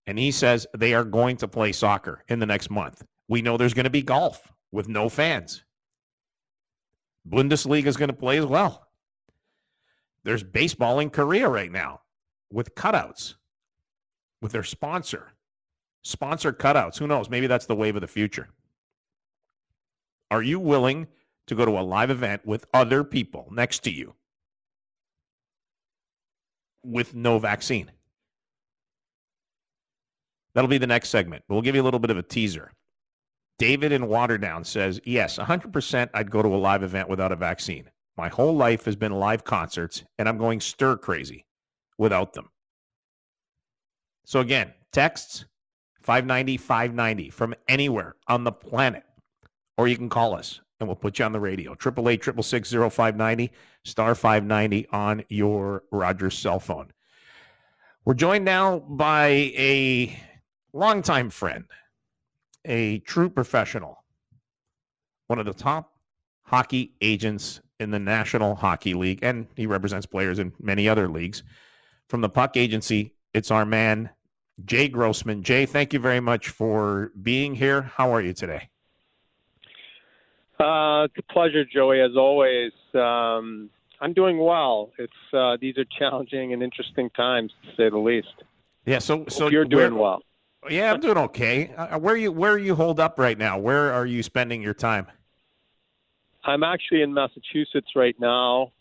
And 0.05 0.19
he 0.19 0.31
says 0.31 0.67
they 0.77 0.93
are 0.93 1.03
going 1.03 1.37
to 1.37 1.47
play 1.47 1.71
soccer 1.71 2.23
in 2.27 2.39
the 2.39 2.45
next 2.45 2.69
month. 2.69 3.03
We 3.27 3.41
know 3.41 3.57
there's 3.57 3.73
going 3.73 3.85
to 3.85 3.89
be 3.89 4.01
golf 4.01 4.51
with 4.71 4.89
no 4.89 5.07
fans. 5.07 5.63
Bundesliga 7.29 7.85
is 7.85 7.97
going 7.97 8.09
to 8.09 8.15
play 8.15 8.37
as 8.37 8.45
well. 8.45 8.87
There's 10.23 10.43
baseball 10.43 10.99
in 10.99 11.11
Korea 11.11 11.47
right 11.47 11.71
now 11.71 12.01
with 12.51 12.75
cutouts 12.75 13.35
with 14.41 14.51
their 14.51 14.63
sponsor. 14.63 15.31
Sponsor 16.03 16.53
cutouts. 16.53 16.97
Who 16.97 17.07
knows? 17.07 17.29
Maybe 17.29 17.47
that's 17.47 17.65
the 17.65 17.75
wave 17.75 17.95
of 17.95 18.01
the 18.01 18.07
future. 18.07 18.49
Are 20.31 20.41
you 20.41 20.59
willing 20.59 21.07
to 21.47 21.55
go 21.55 21.65
to 21.65 21.79
a 21.79 21.81
live 21.81 22.09
event 22.09 22.45
with 22.45 22.65
other 22.73 23.03
people 23.03 23.47
next 23.51 23.79
to 23.79 23.91
you 23.91 24.15
with 26.83 27.15
no 27.15 27.39
vaccine? 27.39 27.91
That'll 30.53 30.69
be 30.69 30.77
the 30.77 30.87
next 30.87 31.09
segment. 31.09 31.43
We'll 31.47 31.61
give 31.61 31.75
you 31.75 31.81
a 31.81 31.83
little 31.83 31.99
bit 31.99 32.11
of 32.11 32.17
a 32.17 32.23
teaser. 32.23 32.71
David 33.57 33.91
in 33.91 34.03
Waterdown 34.03 34.65
says, 34.65 34.99
Yes, 35.03 35.37
100% 35.37 36.09
I'd 36.13 36.31
go 36.31 36.41
to 36.41 36.49
a 36.49 36.57
live 36.57 36.83
event 36.83 37.09
without 37.09 37.31
a 37.31 37.35
vaccine. 37.35 37.89
My 38.17 38.29
whole 38.29 38.55
life 38.55 38.85
has 38.85 38.95
been 38.95 39.13
live 39.13 39.43
concerts, 39.43 40.03
and 40.17 40.27
I'm 40.27 40.37
going 40.37 40.59
stir 40.59 40.97
crazy 40.97 41.45
without 41.97 42.33
them. 42.33 42.49
So 44.25 44.39
again, 44.39 44.73
texts 44.91 45.45
590 46.01 46.57
590 46.57 47.29
from 47.29 47.55
anywhere 47.67 48.15
on 48.27 48.43
the 48.43 48.51
planet. 48.51 49.03
Or 49.77 49.87
you 49.87 49.97
can 49.97 50.09
call 50.09 50.35
us 50.35 50.61
and 50.79 50.87
we'll 50.87 50.95
put 50.95 51.19
you 51.19 51.25
on 51.25 51.31
the 51.31 51.39
radio. 51.39 51.73
888 51.73 52.91
590 52.91 53.51
star 53.83 54.15
590 54.15 54.87
on 54.89 55.23
your 55.29 55.83
Rogers 55.91 56.37
cell 56.37 56.59
phone. 56.59 56.91
We're 58.05 58.13
joined 58.13 58.45
now 58.45 58.79
by 58.79 59.27
a 59.27 60.17
longtime 60.73 61.29
friend, 61.29 61.65
a 62.65 62.99
true 62.99 63.29
professional, 63.29 64.03
one 65.27 65.39
of 65.39 65.45
the 65.45 65.53
top 65.53 65.93
hockey 66.43 66.93
agents 67.01 67.61
in 67.79 67.91
the 67.91 67.99
National 67.99 68.55
Hockey 68.55 68.93
League, 68.93 69.19
and 69.21 69.47
he 69.55 69.65
represents 69.65 70.05
players 70.05 70.39
in 70.39 70.53
many 70.59 70.89
other 70.89 71.07
leagues. 71.07 71.43
From 72.07 72.21
the 72.21 72.29
Puck 72.29 72.57
Agency, 72.57 73.13
it's 73.33 73.51
our 73.51 73.65
man, 73.65 74.09
Jay 74.65 74.87
Grossman. 74.87 75.43
Jay, 75.43 75.65
thank 75.65 75.93
you 75.93 75.99
very 75.99 76.19
much 76.19 76.49
for 76.49 77.11
being 77.21 77.55
here. 77.55 77.81
How 77.81 78.13
are 78.13 78.21
you 78.21 78.33
today? 78.33 78.69
Uh, 80.59 81.05
it's 81.05 81.15
a 81.17 81.33
pleasure, 81.33 81.63
Joey, 81.63 82.01
as 82.01 82.17
always. 82.17 82.71
Um, 82.93 83.69
I'm 84.01 84.13
doing 84.13 84.37
well. 84.37 84.91
It's 84.97 85.13
uh, 85.33 85.57
these 85.59 85.77
are 85.77 85.85
challenging 85.97 86.53
and 86.53 86.61
interesting 86.61 87.09
times, 87.11 87.51
to 87.63 87.69
say 87.75 87.89
the 87.89 87.97
least. 87.97 88.27
Yeah. 88.85 88.99
So, 88.99 89.25
so 89.29 89.45
Hope 89.45 89.51
you're 89.53 89.65
doing 89.65 89.95
well. 89.95 90.21
Yeah, 90.69 90.91
I'm 90.91 90.99
doing 90.99 91.17
okay. 91.17 91.73
Uh, 91.75 91.97
where 91.99 92.17
you 92.17 92.31
where 92.31 92.51
are 92.51 92.59
you 92.59 92.75
hold 92.75 92.99
up 92.99 93.17
right 93.17 93.37
now? 93.37 93.57
Where 93.57 93.93
are 93.93 94.05
you 94.05 94.21
spending 94.21 94.61
your 94.61 94.73
time? 94.73 95.07
I'm 96.43 96.63
actually 96.63 97.01
in 97.01 97.13
Massachusetts 97.13 97.91
right 97.95 98.15
now. 98.19 98.71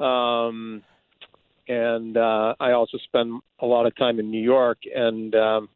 Um, 0.00 0.82
and 1.68 2.16
uh, 2.16 2.54
I 2.60 2.72
also 2.72 2.98
spend 2.98 3.40
a 3.60 3.66
lot 3.66 3.86
of 3.86 3.96
time 3.96 4.18
in 4.18 4.30
New 4.30 4.42
York, 4.42 4.78
and 4.94 5.34
um, 5.34 5.68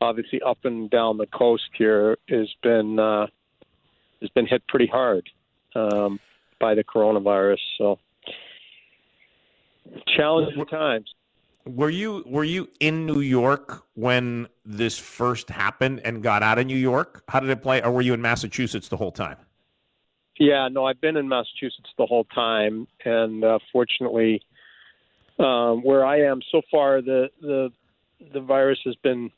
obviously 0.00 0.40
up 0.42 0.58
and 0.64 0.90
down 0.90 1.18
the 1.18 1.26
coast 1.26 1.70
here 1.76 2.18
has 2.28 2.48
been 2.62 2.98
uh, 2.98 3.26
has 4.20 4.30
been 4.30 4.46
hit 4.46 4.66
pretty 4.68 4.86
hard 4.86 5.28
um, 5.74 6.20
by 6.60 6.74
the 6.74 6.84
coronavirus. 6.84 7.58
So 7.78 7.98
challenging 10.16 10.64
times. 10.66 11.12
Were 11.64 11.90
you 11.90 12.24
were 12.26 12.44
you 12.44 12.68
in 12.80 13.06
New 13.06 13.20
York 13.20 13.84
when 13.94 14.48
this 14.64 14.98
first 14.98 15.48
happened 15.48 16.00
and 16.04 16.22
got 16.22 16.42
out 16.42 16.58
of 16.58 16.66
New 16.66 16.76
York? 16.76 17.22
How 17.28 17.40
did 17.40 17.50
it 17.50 17.62
play, 17.62 17.80
or 17.82 17.92
were 17.92 18.02
you 18.02 18.14
in 18.14 18.20
Massachusetts 18.20 18.88
the 18.88 18.96
whole 18.96 19.12
time? 19.12 19.36
Yeah, 20.38 20.66
no, 20.68 20.86
I've 20.86 21.00
been 21.00 21.16
in 21.16 21.28
Massachusetts 21.28 21.90
the 21.98 22.06
whole 22.06 22.24
time, 22.24 22.88
and 23.04 23.44
uh, 23.44 23.58
fortunately, 23.72 24.42
um, 25.42 25.82
where 25.82 26.04
I 26.04 26.20
am 26.20 26.40
so 26.50 26.62
far, 26.70 27.02
the 27.02 27.28
the 27.40 27.70
the 28.32 28.40
virus 28.40 28.78
has 28.84 28.94
been 28.96 29.30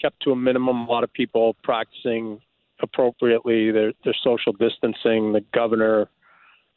kept 0.00 0.22
to 0.24 0.32
a 0.32 0.36
minimum. 0.36 0.88
A 0.88 0.90
lot 0.90 1.04
of 1.04 1.12
people 1.12 1.54
practicing 1.62 2.40
appropriately 2.80 3.70
their 3.70 3.92
social 4.22 4.52
distancing. 4.52 5.32
The 5.32 5.44
governor 5.54 6.08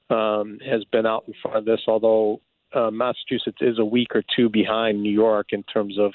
um, 0.10 0.60
has 0.66 0.84
been 0.86 1.06
out 1.06 1.26
in 1.28 1.34
front 1.42 1.58
of 1.58 1.66
this, 1.66 1.82
although 1.88 2.42
uh, 2.74 2.92
Massachusetts 2.92 3.58
is 3.62 3.80
a 3.80 3.86
week 3.86 4.16
or 4.16 4.24
two 4.36 4.50
behind 4.50 5.02
New 5.02 5.12
York 5.12 5.48
in 5.52 5.64
terms 5.64 5.98
of 5.98 6.14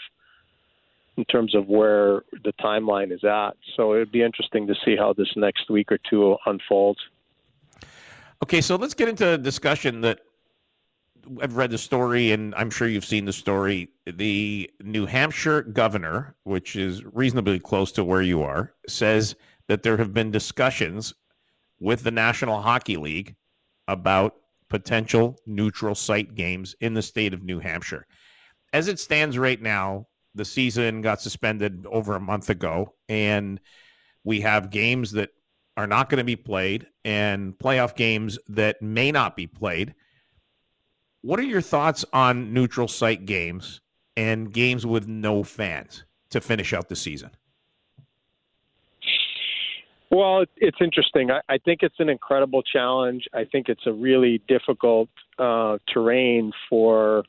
in 1.16 1.24
terms 1.26 1.54
of 1.54 1.68
where 1.68 2.22
the 2.42 2.52
timeline 2.60 3.12
is 3.12 3.22
at. 3.22 3.52
So 3.76 3.94
it'd 3.94 4.10
be 4.10 4.22
interesting 4.22 4.66
to 4.66 4.74
see 4.84 4.96
how 4.96 5.12
this 5.12 5.28
next 5.36 5.70
week 5.70 5.92
or 5.92 5.98
two 6.10 6.36
unfolds. 6.46 6.98
Okay, 8.42 8.60
so 8.60 8.74
let's 8.74 8.94
get 8.94 9.08
into 9.08 9.28
a 9.28 9.38
discussion 9.38 10.00
that 10.00 10.20
I've 11.42 11.56
read 11.56 11.70
the 11.70 11.78
story, 11.78 12.32
and 12.32 12.54
I'm 12.54 12.70
sure 12.70 12.88
you've 12.88 13.04
seen 13.04 13.24
the 13.24 13.32
story. 13.32 13.90
The 14.06 14.70
New 14.82 15.06
Hampshire 15.06 15.62
governor, 15.62 16.34
which 16.44 16.76
is 16.76 17.04
reasonably 17.04 17.58
close 17.58 17.92
to 17.92 18.04
where 18.04 18.22
you 18.22 18.42
are, 18.42 18.74
says 18.88 19.34
that 19.68 19.82
there 19.82 19.96
have 19.96 20.12
been 20.12 20.30
discussions 20.30 21.14
with 21.80 22.02
the 22.02 22.10
National 22.10 22.60
Hockey 22.60 22.96
League 22.96 23.34
about 23.88 24.37
potential 24.68 25.38
neutral 25.46 25.94
site 25.94 26.34
games 26.34 26.74
in 26.80 26.94
the 26.94 27.02
state 27.02 27.34
of 27.34 27.42
New 27.42 27.60
Hampshire. 27.60 28.06
As 28.72 28.88
it 28.88 28.98
stands 28.98 29.38
right 29.38 29.60
now, 29.60 30.06
the 30.34 30.44
season 30.44 31.00
got 31.00 31.20
suspended 31.20 31.87
over 31.88 32.16
a 32.16 32.20
month 32.20 32.50
ago, 32.50 32.94
and 33.08 33.60
we 34.24 34.40
have 34.40 34.70
games 34.70 35.12
that 35.12 35.30
are 35.76 35.87
not 35.87 36.08
going 36.08 36.18
to 36.18 36.24
be 36.24 36.37
played 36.37 36.87
and 37.04 37.56
playoff 37.58 37.94
games 37.94 38.38
that 38.48 38.80
may 38.80 39.12
not 39.12 39.37
be 39.37 39.46
played. 39.46 39.94
What 41.24 41.40
are 41.40 41.44
your 41.44 41.62
thoughts 41.62 42.04
on 42.12 42.52
neutral 42.52 42.87
site 42.87 43.24
games 43.24 43.80
and 44.14 44.52
games 44.52 44.84
with 44.84 45.08
no 45.08 45.42
fans 45.42 46.04
to 46.28 46.38
finish 46.38 46.74
out 46.74 46.90
the 46.90 46.96
season? 46.96 47.30
Well, 50.10 50.44
it's 50.58 50.76
interesting. 50.82 51.30
I, 51.30 51.56
think 51.64 51.80
it's 51.82 51.98
an 51.98 52.10
incredible 52.10 52.62
challenge. 52.62 53.26
I 53.32 53.44
think 53.44 53.70
it's 53.70 53.87
a 53.87 53.92
really 53.92 54.42
difficult 54.48 55.08
uh, 55.38 55.78
terrain 55.88 56.52
for 56.68 57.24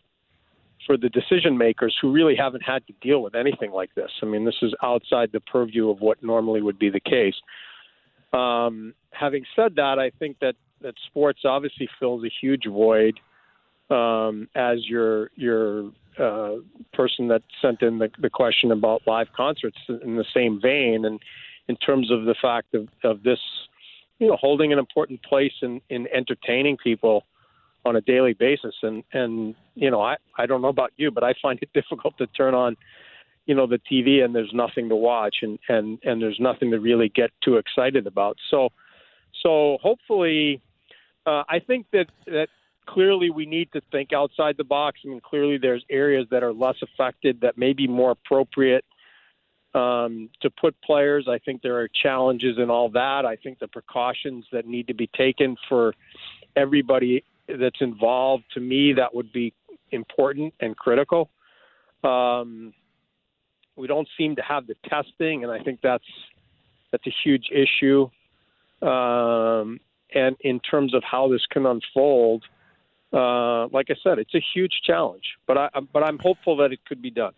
for 0.86 0.98
the 0.98 1.08
decision 1.08 1.58
makers 1.58 1.96
who 2.02 2.12
really 2.12 2.36
haven't 2.36 2.64
had 2.64 2.86
to 2.88 2.94
deal 3.02 3.24
with 3.24 3.34
anything 3.34 3.72
like 3.72 3.96
this. 3.96 4.12
I 4.22 4.26
mean, 4.26 4.44
this 4.44 4.58
is 4.62 4.74
outside 4.84 5.32
the 5.32 5.40
purview 5.40 5.90
of 5.90 6.02
what 6.02 6.22
normally 6.22 6.62
would 6.62 6.78
be 6.78 6.90
the 6.90 7.00
case. 7.00 7.36
Um, 8.34 8.94
having 9.12 9.46
said 9.56 9.76
that, 9.78 10.00
I 10.00 10.12
think 10.20 10.40
that 10.42 10.56
that 10.82 10.96
sports 11.08 11.40
obviously 11.46 11.88
fills 11.98 12.26
a 12.26 12.30
huge 12.42 12.66
void. 12.68 13.18
Um, 13.90 14.50
as 14.56 14.80
your 14.88 15.30
your 15.36 15.92
uh, 16.18 16.56
person 16.94 17.28
that 17.28 17.44
sent 17.62 17.82
in 17.82 18.00
the, 18.00 18.10
the 18.20 18.30
question 18.30 18.72
about 18.72 19.04
live 19.06 19.28
concerts 19.36 19.78
in 19.88 20.16
the 20.16 20.26
same 20.34 20.60
vein, 20.60 21.06
and 21.06 21.20
in 21.68 21.76
terms 21.78 22.12
of 22.12 22.26
the 22.26 22.36
fact 22.42 22.74
of, 22.74 22.88
of 23.04 23.24
this, 23.24 23.40
you 24.20 24.28
know, 24.28 24.38
holding 24.40 24.72
an 24.72 24.80
important 24.80 25.22
place 25.24 25.54
in, 25.62 25.82
in 25.90 26.08
entertaining 26.16 26.78
people 26.78 27.24
on 27.86 27.96
a 27.96 28.02
daily 28.02 28.34
basis. 28.34 28.76
And, 28.82 29.04
and, 29.14 29.56
you 29.76 29.92
know, 29.92 30.02
I, 30.02 30.16
I 30.38 30.46
don't 30.46 30.62
know 30.62 30.70
about 30.70 30.92
you, 30.98 31.12
but 31.12 31.24
I 31.24 31.34
find 31.42 31.60
it 31.62 31.70
difficult 31.74 32.18
to 32.18 32.28
turn 32.28 32.54
on, 32.54 32.76
you 33.46 33.56
know, 33.56 33.68
the 33.68 33.80
TV 33.92 34.24
and 34.24 34.34
there's 34.34 34.52
nothing 34.54 34.90
to 34.90 34.96
watch 34.96 35.38
and, 35.42 35.60
and, 35.70 36.00
and 36.04 36.22
there's 36.22 36.40
nothing 36.40 36.72
to 36.72 36.80
really 36.80 37.10
get 37.10 37.32
too 37.44 37.58
excited 37.58 38.08
about. 38.08 38.38
So, 38.50 38.70
so 39.44 39.78
hopefully, 39.82 40.62
uh, 41.26 41.44
I 41.50 41.60
think 41.66 41.88
that, 41.92 42.08
that 42.28 42.48
clearly 42.86 43.30
we 43.30 43.46
need 43.46 43.72
to 43.74 43.82
think 43.92 44.14
outside 44.14 44.56
the 44.58 44.64
box. 44.64 45.00
I 45.06 45.10
mean, 45.10 45.22
clearly 45.22 45.58
there's 45.58 45.84
areas 45.90 46.28
that 46.32 46.44
are 46.44 46.54
less 46.54 46.76
affected 46.82 47.42
that 47.42 47.58
may 47.58 47.74
be 47.74 47.88
more 47.88 48.12
appropriate 48.12 48.86
um, 49.74 50.30
to 50.42 50.50
put 50.50 50.80
players. 50.82 51.28
I 51.30 51.38
think 51.40 51.62
there 51.62 51.78
are 51.80 51.90
challenges 52.02 52.58
in 52.58 52.70
all 52.70 52.90
that. 52.90 53.26
I 53.26 53.36
think 53.36 53.60
the 53.60 53.68
precautions 53.68 54.46
that 54.52 54.66
need 54.66 54.88
to 54.88 54.94
be 54.94 55.08
taken 55.08 55.58
for 55.68 55.94
everybody 56.56 57.24
that's 57.48 57.82
involved, 57.82 58.46
to 58.54 58.60
me, 58.60 58.94
that 58.94 59.14
would 59.14 59.32
be 59.34 59.54
important 59.92 60.54
and 60.60 60.76
critical. 60.76 61.30
Um, 62.04 62.74
we 63.76 63.88
don't 63.88 64.08
seem 64.18 64.36
to 64.38 64.42
have 64.42 64.68
the 64.68 64.76
testing, 64.88 65.44
and 65.44 65.52
I 65.52 65.62
think 65.62 65.82
that's 65.82 66.06
that's 66.92 67.06
a 67.08 67.14
huge 67.24 67.50
issue. 67.52 68.10
Um, 68.82 69.80
and 70.14 70.38
in 70.42 70.60
terms 70.62 70.94
of 70.94 71.04
how 71.04 71.28
this 71.28 71.46
can 71.48 71.66
unfold, 71.66 72.46
uh, 73.16 73.68
like 73.70 73.88
I 73.90 73.96
said, 74.04 74.20
it's 74.20 74.36
a 74.36 74.44
huge 74.54 74.82
challenge. 74.84 75.24
But 75.48 75.58
I 75.58 75.70
but 75.94 76.04
I'm 76.04 76.20
hopeful 76.20 76.58
that 76.58 76.72
it 76.72 76.80
could 76.86 77.02
be 77.02 77.12
done. 77.12 77.34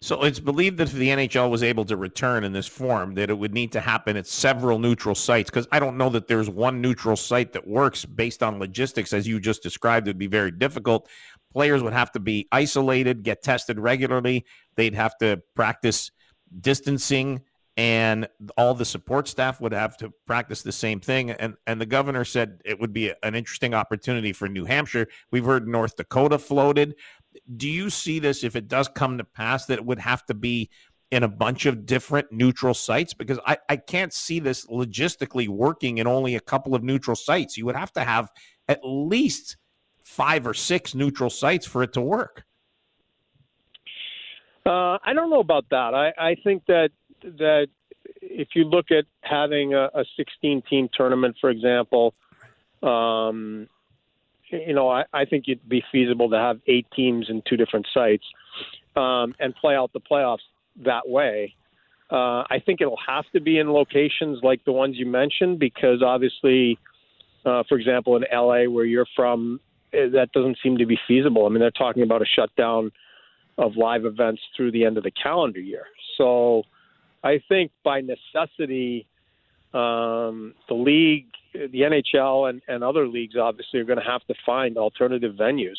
So 0.00 0.22
it's 0.22 0.40
believed 0.40 0.76
that 0.78 0.88
if 0.88 0.92
the 0.92 1.08
NHL 1.08 1.50
was 1.50 1.62
able 1.62 1.84
to 1.86 1.96
return 1.96 2.44
in 2.44 2.52
this 2.52 2.66
form, 2.66 3.14
that 3.14 3.30
it 3.30 3.38
would 3.38 3.54
need 3.54 3.72
to 3.72 3.80
happen 3.80 4.16
at 4.16 4.26
several 4.26 4.78
neutral 4.78 5.14
sites. 5.14 5.50
Because 5.50 5.66
I 5.72 5.80
don't 5.80 5.96
know 5.96 6.10
that 6.10 6.28
there's 6.28 6.50
one 6.50 6.80
neutral 6.80 7.16
site 7.16 7.52
that 7.54 7.66
works 7.66 8.04
based 8.04 8.42
on 8.42 8.58
logistics, 8.58 9.12
as 9.12 9.26
you 9.26 9.40
just 9.40 9.62
described. 9.62 10.06
It 10.06 10.10
would 10.10 10.18
be 10.18 10.26
very 10.26 10.50
difficult. 10.50 11.08
Players 11.52 11.82
would 11.82 11.94
have 11.94 12.12
to 12.12 12.20
be 12.20 12.46
isolated, 12.52 13.22
get 13.22 13.42
tested 13.42 13.80
regularly. 13.80 14.44
They'd 14.76 14.94
have 14.94 15.16
to 15.18 15.42
practice 15.54 16.10
distancing, 16.60 17.42
and 17.76 18.26
all 18.56 18.74
the 18.74 18.84
support 18.84 19.28
staff 19.28 19.60
would 19.60 19.72
have 19.72 19.96
to 19.98 20.10
practice 20.26 20.62
the 20.62 20.72
same 20.72 21.00
thing. 21.00 21.30
And 21.30 21.56
and 21.66 21.80
the 21.80 21.86
governor 21.86 22.24
said 22.24 22.60
it 22.64 22.80
would 22.80 22.92
be 22.92 23.12
an 23.22 23.34
interesting 23.34 23.74
opportunity 23.74 24.32
for 24.32 24.48
New 24.48 24.64
Hampshire. 24.64 25.08
We've 25.30 25.44
heard 25.44 25.68
North 25.68 25.96
Dakota 25.96 26.38
floated 26.38 26.94
do 27.56 27.68
you 27.68 27.90
see 27.90 28.18
this 28.18 28.44
if 28.44 28.56
it 28.56 28.68
does 28.68 28.88
come 28.88 29.18
to 29.18 29.24
pass 29.24 29.66
that 29.66 29.78
it 29.78 29.84
would 29.84 29.98
have 29.98 30.24
to 30.26 30.34
be 30.34 30.70
in 31.10 31.22
a 31.22 31.28
bunch 31.28 31.66
of 31.66 31.86
different 31.86 32.32
neutral 32.32 32.74
sites? 32.74 33.14
Because 33.14 33.38
I, 33.46 33.58
I 33.68 33.76
can't 33.76 34.12
see 34.12 34.40
this 34.40 34.66
logistically 34.66 35.48
working 35.48 35.98
in 35.98 36.06
only 36.06 36.34
a 36.34 36.40
couple 36.40 36.74
of 36.74 36.82
neutral 36.82 37.16
sites. 37.16 37.56
You 37.56 37.66
would 37.66 37.76
have 37.76 37.92
to 37.92 38.04
have 38.04 38.30
at 38.68 38.80
least 38.82 39.56
five 40.04 40.46
or 40.46 40.54
six 40.54 40.94
neutral 40.94 41.30
sites 41.30 41.66
for 41.66 41.82
it 41.82 41.92
to 41.94 42.00
work. 42.00 42.44
Uh, 44.64 44.98
I 45.04 45.12
don't 45.14 45.30
know 45.30 45.40
about 45.40 45.66
that. 45.70 45.94
I, 45.94 46.12
I 46.18 46.36
think 46.42 46.64
that 46.66 46.90
that 47.22 47.68
if 48.22 48.48
you 48.54 48.64
look 48.64 48.86
at 48.90 49.04
having 49.22 49.74
a, 49.74 49.84
a 49.94 50.04
16 50.16 50.62
team 50.68 50.88
tournament, 50.92 51.36
for 51.40 51.50
example, 51.50 52.14
um, 52.82 53.68
you 54.50 54.74
know, 54.74 54.88
I, 54.88 55.04
I 55.12 55.24
think 55.24 55.44
it'd 55.48 55.68
be 55.68 55.82
feasible 55.90 56.30
to 56.30 56.36
have 56.36 56.60
eight 56.66 56.86
teams 56.94 57.26
in 57.28 57.42
two 57.48 57.56
different 57.56 57.86
sites 57.92 58.24
um, 58.94 59.34
and 59.40 59.54
play 59.54 59.74
out 59.74 59.92
the 59.92 60.00
playoffs 60.00 60.38
that 60.84 61.08
way. 61.08 61.54
Uh, 62.10 62.44
I 62.48 62.62
think 62.64 62.80
it'll 62.80 62.98
have 63.06 63.24
to 63.32 63.40
be 63.40 63.58
in 63.58 63.72
locations 63.72 64.38
like 64.42 64.64
the 64.64 64.72
ones 64.72 64.96
you 64.96 65.06
mentioned 65.06 65.58
because 65.58 66.02
obviously, 66.02 66.78
uh, 67.44 67.64
for 67.68 67.76
example, 67.76 68.16
in 68.16 68.24
LA 68.32 68.70
where 68.70 68.84
you're 68.84 69.06
from, 69.16 69.60
eh, 69.92 70.08
that 70.12 70.30
doesn't 70.32 70.58
seem 70.62 70.78
to 70.78 70.86
be 70.86 70.98
feasible. 71.08 71.46
I 71.46 71.48
mean, 71.48 71.58
they're 71.58 71.70
talking 71.72 72.04
about 72.04 72.22
a 72.22 72.26
shutdown 72.26 72.92
of 73.58 73.76
live 73.76 74.04
events 74.04 74.42
through 74.56 74.70
the 74.70 74.84
end 74.84 74.98
of 74.98 75.02
the 75.02 75.10
calendar 75.10 75.58
year. 75.58 75.86
So 76.16 76.62
I 77.26 77.42
think 77.48 77.72
by 77.82 78.02
necessity, 78.02 79.08
um, 79.74 80.54
the 80.68 80.74
league 80.74 81.26
the 81.52 81.80
NHL 81.80 82.50
and, 82.50 82.62
and 82.68 82.84
other 82.84 83.08
leagues 83.08 83.36
obviously 83.36 83.80
are 83.80 83.84
going 83.84 83.98
to 83.98 84.04
have 84.04 84.24
to 84.26 84.34
find 84.44 84.76
alternative 84.76 85.34
venues. 85.34 85.78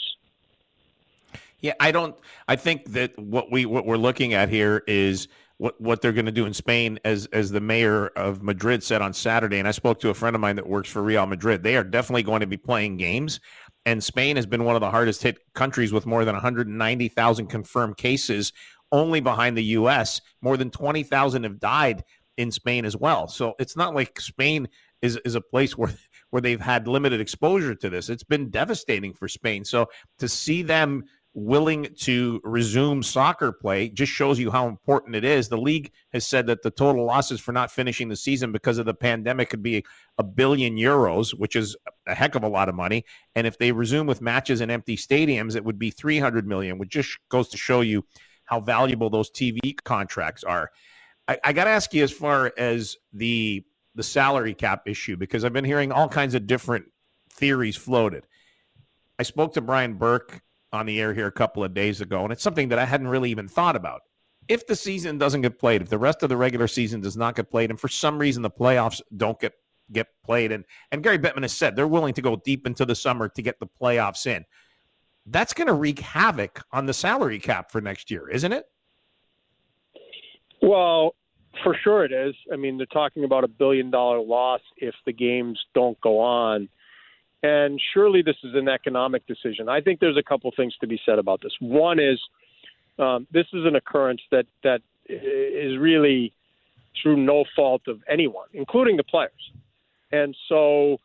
Yeah, 1.59 1.73
I 1.79 1.91
don't. 1.91 2.15
I 2.47 2.55
think 2.55 2.91
that 2.91 3.17
what 3.17 3.51
we 3.51 3.65
what 3.65 3.85
we're 3.85 3.97
looking 3.97 4.33
at 4.33 4.49
here 4.49 4.83
is 4.87 5.27
what 5.57 5.79
what 5.81 6.01
they're 6.01 6.13
going 6.13 6.27
to 6.27 6.31
do 6.31 6.45
in 6.45 6.53
Spain, 6.53 6.99
as 7.03 7.27
as 7.33 7.49
the 7.49 7.61
mayor 7.61 8.07
of 8.07 8.43
Madrid 8.43 8.83
said 8.83 9.01
on 9.01 9.13
Saturday. 9.13 9.57
And 9.57 9.67
I 9.67 9.71
spoke 9.71 9.99
to 10.01 10.09
a 10.09 10.13
friend 10.13 10.35
of 10.35 10.41
mine 10.41 10.55
that 10.57 10.67
works 10.67 10.89
for 10.89 11.01
Real 11.01 11.25
Madrid. 11.25 11.63
They 11.63 11.75
are 11.75 11.83
definitely 11.83 12.23
going 12.23 12.41
to 12.41 12.47
be 12.47 12.57
playing 12.57 12.97
games. 12.97 13.39
And 13.87 14.03
Spain 14.03 14.35
has 14.35 14.45
been 14.45 14.65
one 14.65 14.75
of 14.75 14.81
the 14.81 14.91
hardest 14.91 15.23
hit 15.23 15.39
countries 15.53 15.93
with 15.93 16.05
more 16.05 16.25
than 16.25 16.35
190,000 16.35 17.47
confirmed 17.47 17.95
cases, 17.95 18.51
only 18.91 19.19
behind 19.19 19.57
the 19.57 19.63
U.S. 19.63 20.21
More 20.41 20.57
than 20.57 20.69
20,000 20.69 21.43
have 21.43 21.59
died 21.59 22.03
in 22.37 22.51
Spain 22.51 22.85
as 22.85 22.95
well. 22.95 23.27
So 23.27 23.55
it's 23.59 23.75
not 23.75 23.95
like 23.95 24.19
Spain 24.21 24.67
is 25.01 25.17
is 25.25 25.35
a 25.35 25.41
place 25.41 25.77
where 25.77 25.93
where 26.29 26.41
they've 26.41 26.61
had 26.61 26.87
limited 26.87 27.21
exposure 27.21 27.73
to 27.73 27.89
this. 27.89 28.09
It's 28.09 28.23
been 28.23 28.49
devastating 28.49 29.13
for 29.13 29.27
Spain. 29.27 29.63
So 29.63 29.87
to 30.19 30.27
see 30.27 30.61
them 30.61 31.05
willing 31.33 31.87
to 31.95 32.41
resume 32.43 33.03
soccer 33.03 33.51
play 33.51 33.87
just 33.89 34.11
shows 34.11 34.39
you 34.39 34.49
how 34.49 34.67
important 34.67 35.15
it 35.15 35.23
is. 35.23 35.47
The 35.47 35.57
league 35.57 35.91
has 36.11 36.25
said 36.25 36.47
that 36.47 36.63
the 36.63 36.71
total 36.71 37.05
losses 37.05 37.39
for 37.39 37.51
not 37.51 37.71
finishing 37.71 38.09
the 38.09 38.15
season 38.15 38.51
because 38.51 38.79
of 38.79 38.87
the 38.87 38.95
pandemic 38.95 39.49
could 39.49 39.61
be 39.61 39.85
a 40.17 40.23
billion 40.23 40.75
euros, 40.77 41.35
which 41.35 41.55
is 41.55 41.77
a 42.07 42.15
heck 42.15 42.33
of 42.33 42.43
a 42.43 42.49
lot 42.49 42.69
of 42.69 42.75
money. 42.75 43.05
And 43.35 43.45
if 43.45 43.59
they 43.59 43.71
resume 43.71 44.07
with 44.07 44.19
matches 44.19 44.61
in 44.61 44.71
empty 44.71 44.97
stadiums, 44.97 45.55
it 45.55 45.63
would 45.63 45.77
be 45.77 45.91
300 45.91 46.47
million, 46.47 46.79
which 46.79 46.89
just 46.89 47.19
goes 47.29 47.49
to 47.49 47.57
show 47.57 47.81
you 47.81 48.03
how 48.47 48.59
valuable 48.59 49.09
those 49.09 49.29
TV 49.29 49.75
contracts 49.83 50.43
are. 50.43 50.71
I, 51.27 51.37
I 51.43 51.53
got 51.53 51.65
to 51.65 51.69
ask 51.69 51.93
you, 51.93 52.03
as 52.03 52.11
far 52.11 52.51
as 52.57 52.97
the 53.13 53.63
the 53.95 54.03
salary 54.03 54.53
cap 54.53 54.83
issue 54.85 55.17
because 55.17 55.43
I've 55.43 55.53
been 55.53 55.65
hearing 55.65 55.91
all 55.91 56.07
kinds 56.07 56.35
of 56.35 56.45
different 56.45 56.85
theories 57.31 57.75
floated. 57.75 58.27
I 59.17 59.23
spoke 59.23 59.53
to 59.55 59.61
Brian 59.61 59.95
Burke 59.95 60.41
on 60.71 60.85
the 60.85 61.01
air 61.01 61.15
here 61.15 61.25
a 61.25 61.31
couple 61.31 61.63
of 61.63 61.73
days 61.73 61.99
ago, 61.99 62.23
and 62.23 62.31
it's 62.31 62.43
something 62.43 62.69
that 62.69 62.77
I 62.77 62.85
hadn't 62.85 63.07
really 63.07 63.31
even 63.31 63.47
thought 63.47 63.75
about. 63.75 64.01
If 64.47 64.67
the 64.67 64.75
season 64.75 65.17
doesn't 65.17 65.41
get 65.41 65.59
played, 65.59 65.81
if 65.81 65.89
the 65.89 65.97
rest 65.97 66.21
of 66.21 66.29
the 66.29 66.37
regular 66.37 66.67
season 66.67 67.01
does 67.01 67.17
not 67.17 67.35
get 67.35 67.49
played, 67.49 67.71
and 67.71 67.79
for 67.79 67.87
some 67.87 68.19
reason 68.19 68.43
the 68.43 68.51
playoffs 68.51 69.01
don't 69.15 69.39
get 69.39 69.53
get 69.91 70.07
played, 70.23 70.51
and 70.51 70.63
and 70.91 71.03
Gary 71.03 71.17
Bettman 71.17 71.41
has 71.41 71.53
said 71.53 71.75
they're 71.75 71.87
willing 71.87 72.13
to 72.13 72.21
go 72.21 72.35
deep 72.45 72.67
into 72.67 72.85
the 72.85 72.95
summer 72.95 73.27
to 73.29 73.41
get 73.41 73.59
the 73.59 73.67
playoffs 73.81 74.27
in, 74.27 74.45
that's 75.27 75.53
going 75.53 75.67
to 75.67 75.73
wreak 75.73 75.99
havoc 75.99 76.63
on 76.71 76.85
the 76.85 76.93
salary 76.93 77.39
cap 77.39 77.71
for 77.71 77.81
next 77.81 78.09
year, 78.09 78.29
isn't 78.29 78.51
it? 78.51 78.65
Well, 80.61 81.15
for 81.63 81.75
sure, 81.83 82.05
it 82.05 82.11
is. 82.11 82.35
I 82.51 82.55
mean, 82.55 82.77
they're 82.77 82.85
talking 82.87 83.23
about 83.23 83.43
a 83.43 83.47
billion 83.47 83.91
dollar 83.91 84.19
loss 84.19 84.61
if 84.77 84.95
the 85.05 85.13
games 85.13 85.59
don't 85.73 85.99
go 86.01 86.19
on. 86.19 86.69
And 87.43 87.79
surely 87.93 88.21
this 88.21 88.35
is 88.43 88.55
an 88.55 88.67
economic 88.67 89.25
decision. 89.27 89.69
I 89.69 89.81
think 89.81 89.99
there's 89.99 90.17
a 90.17 90.23
couple 90.23 90.51
things 90.55 90.75
to 90.81 90.87
be 90.87 90.99
said 91.05 91.19
about 91.19 91.41
this. 91.41 91.53
One 91.59 91.99
is 91.99 92.19
um, 92.97 93.27
this 93.31 93.45
is 93.53 93.65
an 93.65 93.75
occurrence 93.75 94.21
that, 94.31 94.45
that 94.63 94.81
is 95.07 95.77
really 95.77 96.33
through 97.01 97.17
no 97.17 97.45
fault 97.55 97.83
of 97.87 98.01
anyone, 98.09 98.47
including 98.53 98.97
the 98.97 99.03
players. 99.03 99.31
And 100.11 100.35
so, 100.49 100.97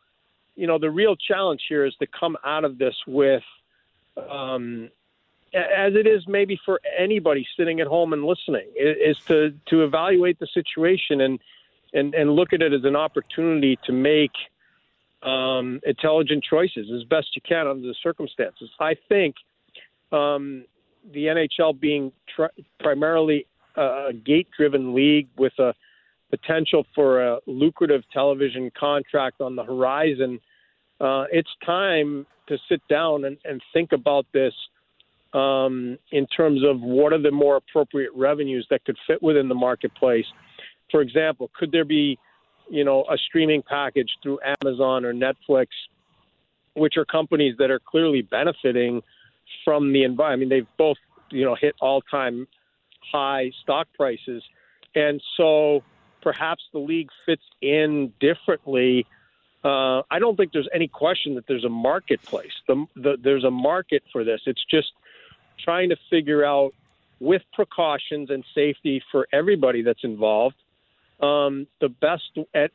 you 0.55 0.65
know, 0.65 0.79
the 0.79 0.89
real 0.89 1.15
challenge 1.15 1.61
here 1.69 1.85
is 1.85 1.93
to 1.99 2.07
come 2.19 2.35
out 2.43 2.63
of 2.63 2.77
this 2.77 2.95
with 3.05 3.43
um, 4.17 4.89
as 5.53 5.93
it 5.95 6.07
is 6.07 6.27
maybe 6.27 6.59
for 6.65 6.81
anybody 6.97 7.45
sitting 7.57 7.79
at 7.79 7.87
home 7.87 8.13
and 8.13 8.23
listening, 8.23 8.67
is 8.75 9.17
to 9.27 9.53
to 9.67 9.83
evaluate 9.83 10.39
the 10.39 10.47
situation 10.53 11.21
and 11.21 11.39
and 11.93 12.13
and 12.13 12.31
look 12.31 12.53
at 12.53 12.61
it 12.61 12.73
as 12.73 12.83
an 12.83 12.95
opportunity 12.95 13.77
to 13.85 13.91
make 13.91 14.31
um, 15.21 15.79
intelligent 15.85 16.43
choices 16.43 16.89
as 16.93 17.03
best 17.05 17.35
you 17.35 17.41
can 17.47 17.67
under 17.67 17.87
the 17.87 17.95
circumstances. 18.01 18.69
I 18.79 18.95
think 19.09 19.35
um, 20.11 20.65
the 21.11 21.25
NHL 21.25 21.79
being 21.79 22.11
tr- 22.35 22.53
primarily 22.79 23.47
a 23.75 24.13
gate-driven 24.13 24.93
league 24.93 25.27
with 25.37 25.53
a 25.59 25.73
potential 26.29 26.85
for 26.93 27.23
a 27.23 27.39
lucrative 27.47 28.03
television 28.11 28.71
contract 28.77 29.41
on 29.41 29.55
the 29.55 29.63
horizon, 29.63 30.39
uh, 31.03 31.25
it's 31.31 31.49
time 31.65 32.25
to 32.47 32.57
sit 32.69 32.81
down 32.87 33.25
and, 33.25 33.37
and 33.43 33.61
think 33.73 33.91
about 33.91 34.25
this 34.33 34.53
um, 35.33 35.97
in 36.11 36.25
terms 36.27 36.61
of 36.63 36.79
what 36.79 37.11
are 37.11 37.21
the 37.21 37.31
more 37.31 37.57
appropriate 37.57 38.11
revenues 38.15 38.65
that 38.69 38.85
could 38.85 38.97
fit 39.07 39.21
within 39.21 39.49
the 39.49 39.55
marketplace. 39.55 40.25
For 40.91 41.01
example, 41.01 41.49
could 41.57 41.71
there 41.71 41.85
be, 41.85 42.17
you 42.69 42.83
know, 42.83 43.03
a 43.11 43.17
streaming 43.17 43.63
package 43.63 44.11
through 44.21 44.39
Amazon 44.63 45.05
or 45.05 45.13
Netflix, 45.13 45.67
which 46.75 46.97
are 46.97 47.05
companies 47.05 47.55
that 47.59 47.69
are 47.71 47.79
clearly 47.79 48.21
benefiting 48.21 49.01
from 49.65 49.91
the 49.91 50.03
environment? 50.03 50.33
I 50.33 50.39
mean, 50.39 50.49
they've 50.49 50.77
both, 50.77 50.97
you 51.31 51.43
know, 51.43 51.55
hit 51.59 51.75
all-time 51.81 52.47
high 53.11 53.51
stock 53.61 53.87
prices, 53.95 54.43
and 54.95 55.21
so 55.35 55.83
perhaps 56.21 56.63
the 56.71 56.79
league 56.79 57.09
fits 57.25 57.43
in 57.61 58.13
differently 58.19 59.05
uh, 59.63 60.01
I 60.09 60.19
don't 60.19 60.35
think 60.35 60.51
there's 60.51 60.69
any 60.73 60.87
question 60.87 61.35
that 61.35 61.47
there's 61.47 61.65
a 61.65 61.69
marketplace. 61.69 62.53
The, 62.67 62.85
the, 62.95 63.17
there's 63.21 63.43
a 63.43 63.51
market 63.51 64.03
for 64.11 64.23
this. 64.23 64.41
It's 64.45 64.65
just 64.69 64.91
trying 65.57 65.89
to 65.89 65.97
figure 66.09 66.43
out, 66.43 66.73
with 67.19 67.43
precautions 67.53 68.29
and 68.29 68.43
safety 68.53 69.01
for 69.09 69.29
everybody 69.31 69.81
that's 69.81 70.03
involved, 70.03 70.57
um, 71.21 71.67
the 71.79 71.87
best, 71.87 72.23
at, 72.53 72.71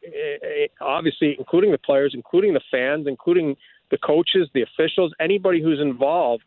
obviously, 0.81 1.37
including 1.39 1.71
the 1.71 1.77
players, 1.77 2.13
including 2.15 2.55
the 2.55 2.63
fans, 2.71 3.07
including 3.07 3.57
the 3.91 3.99
coaches, 3.99 4.49
the 4.55 4.63
officials, 4.63 5.13
anybody 5.21 5.61
who's 5.61 5.81
involved. 5.81 6.45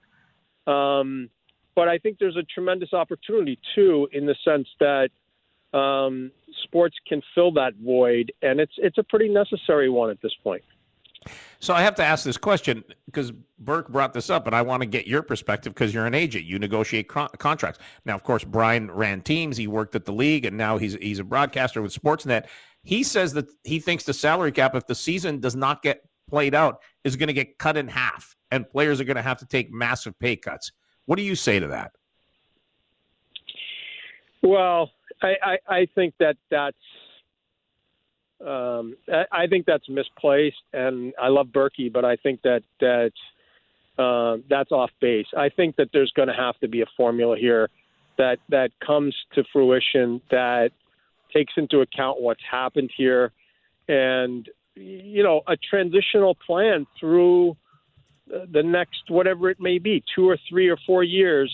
Um, 0.66 1.30
but 1.76 1.90
I 1.90 2.00
think 2.00 2.18
there's 2.18 2.38
a 2.38 2.44
tremendous 2.44 2.92
opportunity, 2.92 3.60
too, 3.76 4.10
in 4.12 4.26
the 4.26 4.36
sense 4.44 4.68
that 4.80 5.10
um, 5.74 6.32
sports 6.64 6.96
can 7.08 7.22
fill 7.34 7.52
that 7.54 7.74
void, 7.84 8.32
and 8.42 8.60
it's 8.60 8.74
it's 8.78 8.98
a 8.98 9.04
pretty 9.04 9.30
necessary 9.30 9.90
one 9.90 10.10
at 10.10 10.22
this 10.22 10.34
point. 10.44 10.64
So 11.60 11.76
I 11.76 11.82
have 11.82 11.94
to 11.96 12.04
ask 12.04 12.26
this 12.26 12.38
question 12.38 12.84
because 13.06 13.32
Burke 13.60 13.90
brought 13.90 14.14
this 14.14 14.32
up, 14.32 14.48
and 14.48 14.56
I 14.56 14.64
want 14.64 14.82
to 14.82 14.88
get 14.88 15.06
your 15.06 15.22
perspective 15.22 15.74
because 15.74 15.94
you're 15.94 16.08
an 16.08 16.16
agent. 16.16 16.46
You 16.46 16.58
negotiate 16.58 17.08
co- 17.08 17.28
contracts. 17.38 17.80
Now, 18.06 18.16
of 18.16 18.24
course, 18.24 18.44
Brian 18.44 18.90
ran 18.90 19.22
teams. 19.22 19.58
He 19.58 19.68
worked 19.68 19.96
at 19.96 20.06
the 20.06 20.14
league, 20.14 20.46
and 20.46 20.58
now 20.58 20.78
he's 20.78 20.96
he's 20.96 21.20
a 21.20 21.24
broadcaster 21.24 21.82
with 21.82 21.94
Sportsnet. 21.94 22.48
He 22.84 23.04
says 23.04 23.34
that 23.34 23.48
he 23.64 23.80
thinks 23.80 24.04
the 24.04 24.14
salary 24.14 24.52
cap, 24.52 24.74
if 24.74 24.88
the 24.88 24.96
season 24.96 25.40
does 25.40 25.56
not 25.56 25.84
get 25.84 26.02
played 26.28 26.56
out, 26.56 26.82
is 27.04 27.16
going 27.16 27.28
to 27.28 27.34
get 27.34 27.60
cut 27.60 27.78
in 27.78 27.88
half, 27.88 28.36
and 28.50 28.68
players 28.68 29.00
are 29.00 29.04
going 29.04 29.18
to 29.18 29.22
have 29.22 29.38
to 29.38 29.46
take 29.46 29.72
massive 29.72 30.18
pay 30.18 30.36
cuts. 30.36 30.72
What 31.06 31.18
do 31.18 31.22
you 31.22 31.36
say 31.36 31.60
to 31.60 31.68
that? 31.68 31.92
Well, 34.42 34.90
I, 35.22 35.34
I, 35.44 35.58
I 35.68 35.88
think 35.94 36.14
that 36.20 36.38
that's 36.50 36.78
um, 38.46 38.96
I, 39.08 39.44
I 39.44 39.48
think 39.48 39.66
that's 39.66 39.88
misplaced, 39.88 40.58
and 40.74 41.14
I 41.22 41.28
love 41.28 41.48
Berkey, 41.48 41.92
but 41.92 42.06
I 42.06 42.16
think 42.16 42.42
that 42.42 42.64
that 42.80 43.12
uh, 44.00 44.38
that's 44.50 44.72
off 44.72 44.90
base. 45.00 45.28
I 45.38 45.50
think 45.50 45.76
that 45.76 45.90
there's 45.94 46.12
going 46.16 46.28
to 46.28 46.34
have 46.34 46.58
to 46.60 46.68
be 46.68 46.82
a 46.82 46.88
formula 46.98 47.38
here 47.38 47.70
that 48.18 48.38
that 48.50 48.72
comes 48.86 49.16
to 49.36 49.44
fruition 49.54 50.22
that 50.32 50.72
takes 51.34 51.54
into 51.56 51.82
account 51.82 52.20
what's 52.20 52.42
happened 52.50 52.92
here, 52.96 53.32
and 53.88 54.50
you 54.76 55.24
know 55.24 55.42
a 55.48 55.56
transitional 55.58 56.36
plan 56.36 56.88
through 57.00 57.56
the 58.28 58.64
next 58.64 59.10
whatever 59.10 59.50
it 59.50 59.60
may 59.60 59.78
be, 59.78 60.04
two 60.16 60.28
or 60.28 60.38
three 60.50 60.70
or 60.70 60.78
four 60.88 61.04
years 61.04 61.52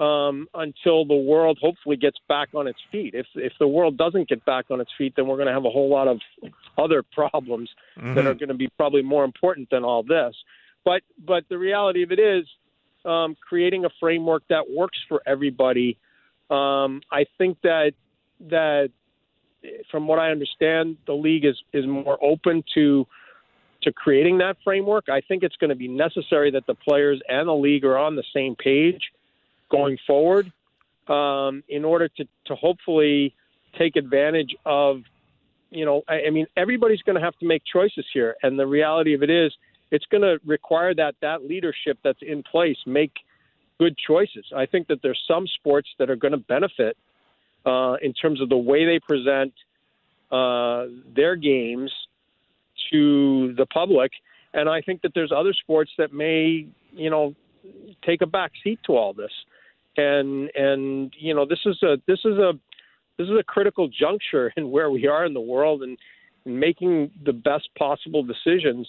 um, 0.00 0.48
until 0.54 1.04
the 1.04 1.14
world 1.14 1.58
hopefully 1.60 1.96
gets 1.96 2.16
back 2.26 2.48
on 2.54 2.66
its 2.66 2.78
feet. 2.90 3.14
If 3.14 3.26
if 3.34 3.52
the 3.60 3.68
world 3.68 3.98
doesn't 3.98 4.28
get 4.28 4.44
back 4.46 4.66
on 4.70 4.80
its 4.80 4.90
feet, 4.96 5.12
then 5.14 5.26
we're 5.26 5.36
going 5.36 5.48
to 5.48 5.52
have 5.52 5.66
a 5.66 5.70
whole 5.70 5.90
lot 5.90 6.08
of 6.08 6.18
other 6.78 7.02
problems 7.02 7.68
mm-hmm. 7.98 8.14
that 8.14 8.26
are 8.26 8.34
going 8.34 8.48
to 8.48 8.54
be 8.54 8.68
probably 8.78 9.02
more 9.02 9.24
important 9.24 9.68
than 9.70 9.84
all 9.84 10.02
this. 10.02 10.34
But 10.84 11.02
but 11.24 11.44
the 11.50 11.58
reality 11.58 12.02
of 12.02 12.12
it 12.12 12.18
is, 12.18 12.46
um, 13.04 13.36
creating 13.46 13.84
a 13.84 13.90
framework 14.00 14.42
that 14.48 14.64
works 14.70 14.98
for 15.06 15.22
everybody. 15.26 15.98
Um, 16.48 17.02
I 17.12 17.26
think 17.36 17.58
that 17.62 17.92
that 18.48 18.90
from 19.90 20.08
what 20.08 20.18
I 20.18 20.30
understand, 20.30 20.96
the 21.06 21.12
league 21.12 21.44
is 21.44 21.62
is 21.74 21.86
more 21.86 22.18
open 22.24 22.64
to 22.74 23.06
to 23.82 23.92
creating 23.92 24.38
that 24.38 24.56
framework. 24.64 25.10
I 25.10 25.20
think 25.20 25.42
it's 25.42 25.56
going 25.56 25.70
to 25.70 25.76
be 25.76 25.88
necessary 25.88 26.50
that 26.52 26.66
the 26.66 26.74
players 26.74 27.20
and 27.28 27.48
the 27.48 27.54
league 27.54 27.84
are 27.84 27.98
on 27.98 28.16
the 28.16 28.24
same 28.34 28.56
page 28.56 29.10
going 29.70 29.98
forward 30.06 30.52
um, 31.08 31.62
in 31.68 31.84
order 31.84 32.08
to, 32.08 32.24
to 32.46 32.54
hopefully 32.54 33.34
take 33.78 33.96
advantage 33.96 34.54
of, 34.64 35.02
you 35.70 35.84
know, 35.84 36.02
I, 36.08 36.22
I 36.26 36.30
mean, 36.30 36.46
everybody's 36.56 37.02
going 37.02 37.16
to 37.16 37.22
have 37.22 37.36
to 37.38 37.46
make 37.46 37.62
choices 37.70 38.04
here. 38.12 38.36
And 38.42 38.58
the 38.58 38.66
reality 38.66 39.14
of 39.14 39.22
it 39.22 39.30
is, 39.30 39.52
it's 39.90 40.06
going 40.06 40.22
to 40.22 40.38
require 40.46 40.94
that 40.94 41.16
that 41.20 41.44
leadership 41.44 41.98
that's 42.04 42.20
in 42.22 42.42
place 42.42 42.76
make 42.86 43.12
good 43.78 43.96
choices. 44.06 44.44
I 44.54 44.66
think 44.66 44.86
that 44.88 45.02
there's 45.02 45.20
some 45.26 45.46
sports 45.46 45.88
that 45.98 46.10
are 46.10 46.16
going 46.16 46.32
to 46.32 46.38
benefit 46.38 46.96
uh, 47.66 47.94
in 48.02 48.12
terms 48.12 48.40
of 48.40 48.48
the 48.48 48.56
way 48.56 48.84
they 48.84 49.00
present 49.00 49.52
uh, 50.30 50.86
their 51.14 51.34
games 51.34 51.90
to 52.92 53.52
the 53.54 53.66
public. 53.66 54.12
And 54.54 54.68
I 54.68 54.80
think 54.80 55.02
that 55.02 55.12
there's 55.14 55.32
other 55.32 55.52
sports 55.52 55.90
that 55.98 56.12
may, 56.12 56.66
you 56.92 57.10
know, 57.10 57.34
take 58.04 58.22
a 58.22 58.26
back 58.26 58.52
seat 58.62 58.80
to 58.86 58.96
all 58.96 59.12
this 59.12 59.32
and 59.96 60.50
and 60.54 61.12
you 61.18 61.34
know 61.34 61.44
this 61.44 61.60
is 61.66 61.82
a 61.82 61.96
this 62.06 62.20
is 62.24 62.38
a 62.38 62.52
this 63.18 63.28
is 63.28 63.38
a 63.38 63.42
critical 63.42 63.88
juncture 63.88 64.52
in 64.56 64.70
where 64.70 64.90
we 64.90 65.06
are 65.06 65.26
in 65.26 65.34
the 65.34 65.40
world 65.40 65.82
and, 65.82 65.98
and 66.46 66.58
making 66.58 67.10
the 67.24 67.32
best 67.32 67.68
possible 67.78 68.22
decisions. 68.22 68.88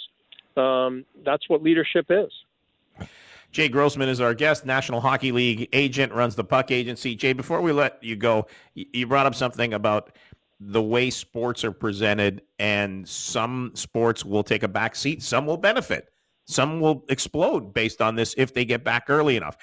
Um, 0.56 1.06
that's 1.26 1.50
what 1.50 1.62
leadership 1.62 2.06
is. 2.10 3.08
Jay 3.52 3.68
Grossman 3.68 4.08
is 4.08 4.22
our 4.22 4.34
guest, 4.34 4.66
National 4.66 5.02
Hockey 5.02 5.34
League 5.34 5.68
agent, 5.74 6.14
runs 6.14 6.36
the 6.36 6.44
Puck 6.46 6.72
Agency. 6.72 7.16
Jay, 7.16 7.34
before 7.34 7.60
we 7.62 7.74
let 7.74 8.02
you 8.02 8.16
go, 8.16 8.48
you 8.74 9.06
brought 9.06 9.26
up 9.26 9.36
something 9.36 9.74
about 9.74 10.16
the 10.62 10.82
way 10.82 11.10
sports 11.10 11.66
are 11.66 11.74
presented, 11.74 12.44
and 12.60 13.08
some 13.08 13.72
sports 13.74 14.24
will 14.24 14.44
take 14.44 14.64
a 14.64 14.70
back 14.70 14.96
seat, 14.96 15.22
some 15.22 15.46
will 15.46 15.58
benefit. 15.58 16.08
Some 16.46 16.80
will 16.80 17.06
explode 17.10 17.74
based 17.74 18.02
on 18.02 18.16
this 18.16 18.34
if 18.38 18.54
they 18.54 18.66
get 18.66 18.84
back 18.84 19.06
early 19.10 19.38
enough. 19.38 19.58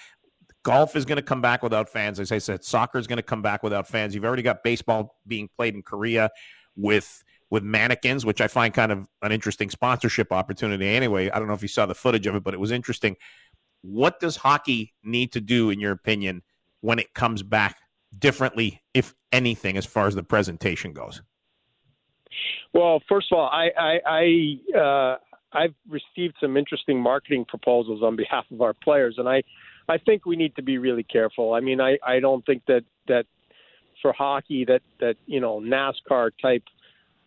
Golf 0.65 0.97
is 0.97 1.05
going 1.05 1.17
to 1.17 1.23
come 1.23 1.41
back 1.41 1.63
without 1.63 1.89
fans. 1.89 2.21
As 2.21 2.33
I 2.33 2.39
said, 2.39 2.65
soccer 2.65 2.99
is 2.99 3.07
going 3.07 3.19
to 3.19 3.23
come 3.23 3.43
back 3.43 3.63
without 3.63 3.87
fans. 3.87 4.15
You've 4.15 4.25
already 4.25 4.43
got 4.43 4.63
baseball 4.63 5.17
being 5.27 5.49
played 5.57 5.75
in 5.75 5.83
Korea 5.83 6.31
with 6.77 7.23
with 7.51 7.63
mannequins, 7.63 8.27
which 8.27 8.43
I 8.43 8.49
find 8.49 8.75
kind 8.75 8.93
of 8.93 9.09
an 9.23 9.33
interesting 9.33 9.71
sponsorship 9.71 10.33
opportunity. 10.33 10.87
Anyway, 10.87 11.31
I 11.31 11.39
don't 11.39 11.49
know 11.49 11.55
if 11.55 11.63
you 11.63 11.69
saw 11.69 11.87
the 11.87 11.95
footage 11.95 12.27
of 12.27 12.35
it, 12.35 12.45
but 12.45 12.53
it 12.53 12.61
was 12.61 12.71
interesting. 12.71 13.17
What 13.81 14.21
does 14.21 14.37
hockey 14.37 14.93
need 15.03 15.33
to 15.33 15.41
do, 15.41 15.71
in 15.71 15.81
your 15.81 15.93
opinion, 15.93 16.43
when 16.81 16.99
it 16.99 17.15
comes 17.15 17.43
back 17.43 17.79
differently, 18.19 18.83
if 18.93 19.15
anything, 19.33 19.79
as 19.79 19.87
far 19.87 20.07
as 20.07 20.15
the 20.15 20.23
presentation 20.23 20.93
goes? 20.93 21.23
Well, 22.75 23.01
first 23.09 23.29
of 23.33 23.39
all, 23.39 23.49
I 23.49 23.71
I, 23.79 24.01
I 24.75 24.79
uh, 24.79 25.17
I've 25.53 25.75
received 25.89 26.35
some 26.41 26.57
interesting 26.57 27.01
marketing 27.01 27.47
proposals 27.47 28.03
on 28.03 28.17
behalf 28.17 28.45
of 28.51 28.61
our 28.61 28.75
players, 28.75 29.15
and 29.17 29.29
I 29.29 29.43
I 29.89 29.99
think 29.99 30.27
we 30.27 30.37
need 30.37 30.55
to 30.57 30.63
be 30.63 30.79
really 30.79 31.03
careful. 31.03 31.55
I 31.55 31.61
mean, 31.61 31.81
I, 31.81 31.99
I 32.07 32.21
don't 32.21 32.45
think 32.45 32.63
that 32.67 32.85
that 33.07 33.25
for 34.03 34.13
hockey 34.13 34.65
that 34.67 34.83
that 35.01 35.17
you 35.27 35.41
know 35.41 35.61
NASCAR 35.61 36.31
type 36.41 36.63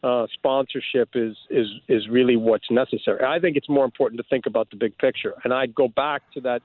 uh, 0.03 0.27
sponsorship 0.33 1.09
is 1.15 1.35
is 1.49 1.67
is 1.87 2.07
really 2.09 2.35
what's 2.35 2.69
necessary. 2.69 3.23
I 3.23 3.39
think 3.39 3.57
it's 3.57 3.69
more 3.69 3.85
important 3.85 4.19
to 4.21 4.27
think 4.29 4.45
about 4.45 4.69
the 4.69 4.77
big 4.77 4.97
picture, 4.97 5.33
and 5.43 5.53
I'd 5.53 5.75
go 5.75 5.87
back 5.87 6.21
to 6.33 6.41
that 6.41 6.61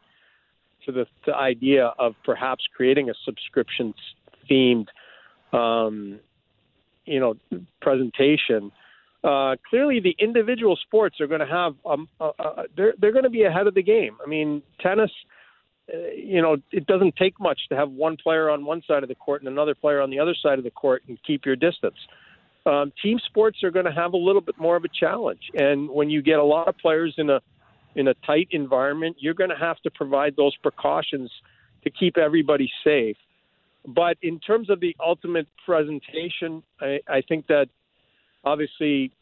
to 0.85 0.93
the, 0.93 1.07
the 1.27 1.35
idea 1.35 1.93
of 1.99 2.15
perhaps 2.25 2.65
creating 2.77 3.11
a 3.11 3.15
subscription 3.25 3.93
themed 4.51 4.87
um, 5.53 6.21
you 7.05 7.21
know 7.21 7.35
presentation. 7.81 8.73
Uh, 9.25 9.57
clearly, 9.69 9.99
the 9.99 10.15
individual 10.19 10.77
sports 10.77 11.21
are 11.21 11.27
going 11.27 11.41
to 11.41 11.47
have 11.47 11.75
um, 11.85 12.09
uh, 12.21 12.31
uh, 12.39 12.63
they're 12.77 12.95
they're 13.01 13.13
going 13.13 13.25
to 13.25 13.31
be 13.31 13.43
ahead 13.45 13.67
of 13.67 13.75
the 13.75 13.83
game. 13.83 14.17
I 14.25 14.29
mean, 14.29 14.63
tennis 14.81 15.11
you 15.89 16.43
know, 16.43 16.57
it 16.73 16.87
doesn't 16.87 17.17
take 17.17 17.39
much 17.39 17.61
to 17.69 17.77
have 17.77 17.91
one 17.91 18.17
player 18.17 18.51
on 18.51 18.65
one 18.65 18.83
side 18.87 19.03
of 19.03 19.09
the 19.09 19.15
court 19.15 19.43
and 19.43 19.49
another 19.49 19.75
player 19.75 20.01
on 20.01 20.11
the 20.11 20.19
other 20.19 20.35
side 20.35 20.59
of 20.59 20.65
the 20.65 20.71
court 20.71 21.03
and 21.09 21.19
keep 21.25 21.47
your 21.47 21.57
distance. 21.57 21.97
Um, 22.65 22.93
team 23.01 23.21
sports 23.25 23.63
are 23.63 23.71
going 23.71 23.85
to 23.85 23.93
have 23.93 24.13
a 24.13 24.17
little 24.17 24.41
bit 24.41 24.59
more 24.59 24.75
of 24.75 24.85
a 24.85 24.89
challenge, 24.89 25.51
and 25.55 25.89
when 25.89 26.11
you 26.11 26.21
get 26.21 26.41
a 26.41 26.45
lot 26.45 26.67
of 26.67 26.77
players 26.79 27.15
in 27.17 27.31
a 27.31 27.41
in 27.95 28.09
a 28.09 28.15
tight 28.27 28.49
environment, 28.51 29.17
you're 29.19 29.35
going 29.35 29.51
to 29.51 29.57
have 29.57 29.79
to 29.81 29.91
provide 29.91 30.35
those 30.37 30.55
precautions 30.57 31.31
to 31.83 31.91
keep 31.91 32.19
everybody 32.19 32.71
safe. 32.85 33.17
But 33.87 34.19
in 34.21 34.39
terms 34.41 34.69
of 34.69 34.81
the 34.81 34.95
ultimate 35.05 35.47
presentation, 35.65 36.63
I, 36.81 37.01
I 37.09 37.23
think 37.27 37.47
that 37.47 37.69
obviously, 38.45 39.13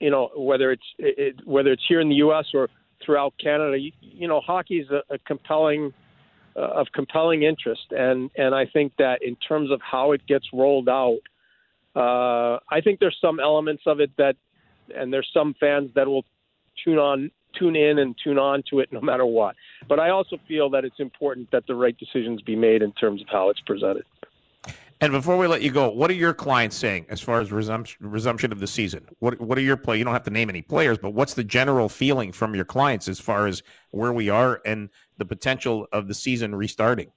you 0.00 0.10
know, 0.10 0.30
whether 0.36 0.70
it's 0.70 0.86
it, 0.98 1.46
whether 1.46 1.72
it's 1.72 1.82
here 1.88 2.00
in 2.00 2.08
the 2.08 2.16
U.S. 2.16 2.46
or 2.54 2.68
throughout 3.04 3.34
Canada, 3.42 3.78
you, 3.78 3.92
you 4.00 4.28
know, 4.28 4.40
hockey 4.40 4.78
is 4.80 4.88
a, 4.90 5.02
a 5.14 5.18
compelling 5.18 5.92
uh, 6.56 6.60
of 6.60 6.88
compelling 6.92 7.42
interest, 7.42 7.86
and 7.90 8.30
and 8.36 8.54
I 8.54 8.66
think 8.66 8.92
that 8.98 9.22
in 9.22 9.36
terms 9.36 9.70
of 9.70 9.80
how 9.80 10.12
it 10.12 10.26
gets 10.26 10.46
rolled 10.52 10.88
out, 10.88 11.20
uh, 11.94 12.58
I 12.70 12.80
think 12.82 13.00
there's 13.00 13.18
some 13.20 13.38
elements 13.40 13.82
of 13.86 14.00
it 14.00 14.10
that, 14.18 14.36
and 14.94 15.12
there's 15.12 15.28
some 15.32 15.54
fans 15.60 15.90
that 15.94 16.06
will 16.06 16.24
tune 16.84 16.98
on 16.98 17.30
tune 17.58 17.76
in 17.76 17.98
and 17.98 18.14
tune 18.22 18.38
on 18.38 18.62
to 18.70 18.80
it 18.80 18.92
no 18.92 19.00
matter 19.00 19.24
what. 19.24 19.56
But 19.88 19.98
I 19.98 20.10
also 20.10 20.36
feel 20.46 20.70
that 20.70 20.84
it's 20.84 21.00
important 21.00 21.50
that 21.50 21.66
the 21.66 21.74
right 21.74 21.96
decisions 21.96 22.42
be 22.42 22.56
made 22.56 22.82
in 22.82 22.92
terms 22.92 23.22
of 23.22 23.28
how 23.30 23.50
it's 23.50 23.60
presented. 23.60 24.04
And 25.00 25.12
before 25.12 25.36
we 25.36 25.46
let 25.46 25.62
you 25.62 25.70
go, 25.70 25.88
what 25.90 26.10
are 26.10 26.14
your 26.14 26.34
clients 26.34 26.76
saying 26.76 27.06
as 27.08 27.20
far 27.20 27.40
as 27.40 27.52
resumption, 27.52 28.10
resumption 28.10 28.50
of 28.50 28.58
the 28.58 28.66
season? 28.66 29.06
What 29.20 29.40
what 29.40 29.56
are 29.56 29.62
your 29.62 29.76
play? 29.76 29.96
You 29.96 30.04
don't 30.04 30.12
have 30.12 30.24
to 30.24 30.30
name 30.30 30.50
any 30.50 30.62
players, 30.62 30.98
but 30.98 31.10
what's 31.10 31.34
the 31.34 31.44
general 31.44 31.88
feeling 31.88 32.32
from 32.32 32.54
your 32.54 32.64
clients 32.64 33.06
as 33.06 33.20
far 33.20 33.46
as 33.46 33.62
where 33.92 34.12
we 34.12 34.28
are 34.28 34.60
and 34.66 34.88
the 35.16 35.24
potential 35.24 35.86
of 35.92 36.08
the 36.08 36.14
season 36.14 36.54
restarting? 36.54 37.12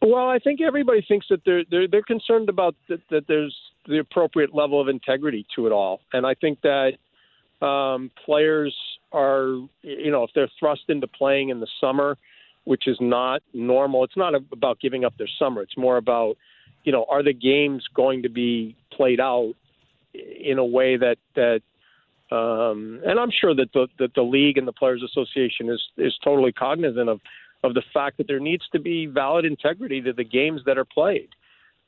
Well, 0.00 0.28
I 0.28 0.40
think 0.40 0.60
everybody 0.60 1.04
thinks 1.06 1.26
that 1.30 1.42
they're 1.44 1.62
they're, 1.70 1.86
they're 1.86 2.02
concerned 2.02 2.48
about 2.48 2.74
that, 2.88 3.00
that 3.10 3.28
there's 3.28 3.56
the 3.86 3.98
appropriate 3.98 4.52
level 4.52 4.80
of 4.80 4.88
integrity 4.88 5.46
to 5.54 5.66
it 5.66 5.72
all, 5.72 6.00
and 6.12 6.26
I 6.26 6.34
think 6.34 6.58
that 6.62 6.94
um, 7.64 8.10
players 8.24 8.76
are, 9.12 9.54
you 9.82 10.10
know, 10.10 10.24
if 10.24 10.30
they're 10.34 10.50
thrust 10.58 10.82
into 10.88 11.06
playing 11.06 11.50
in 11.50 11.60
the 11.60 11.68
summer, 11.80 12.16
which 12.64 12.88
is 12.88 12.96
not 13.00 13.42
normal. 13.52 14.04
It's 14.04 14.16
not 14.16 14.34
about 14.34 14.80
giving 14.80 15.04
up 15.04 15.16
their 15.18 15.28
summer. 15.38 15.62
It's 15.62 15.76
more 15.76 15.96
about, 15.96 16.36
you 16.84 16.92
know, 16.92 17.06
are 17.08 17.22
the 17.22 17.32
games 17.32 17.84
going 17.94 18.22
to 18.22 18.28
be 18.28 18.76
played 18.92 19.20
out 19.20 19.54
in 20.14 20.58
a 20.58 20.64
way 20.64 20.96
that 20.96 21.16
that 21.34 21.62
um, 22.34 23.00
and 23.04 23.18
I'm 23.18 23.30
sure 23.30 23.54
that 23.54 23.72
the 23.72 23.88
that 23.98 24.14
the 24.14 24.22
league 24.22 24.58
and 24.58 24.66
the 24.66 24.72
players 24.72 25.02
association 25.02 25.68
is 25.68 25.80
is 25.96 26.14
totally 26.22 26.52
cognizant 26.52 27.08
of 27.08 27.20
of 27.64 27.74
the 27.74 27.82
fact 27.94 28.18
that 28.18 28.26
there 28.26 28.40
needs 28.40 28.64
to 28.72 28.80
be 28.80 29.06
valid 29.06 29.44
integrity 29.44 30.00
to 30.02 30.12
the 30.12 30.24
games 30.24 30.62
that 30.66 30.78
are 30.78 30.84
played. 30.84 31.28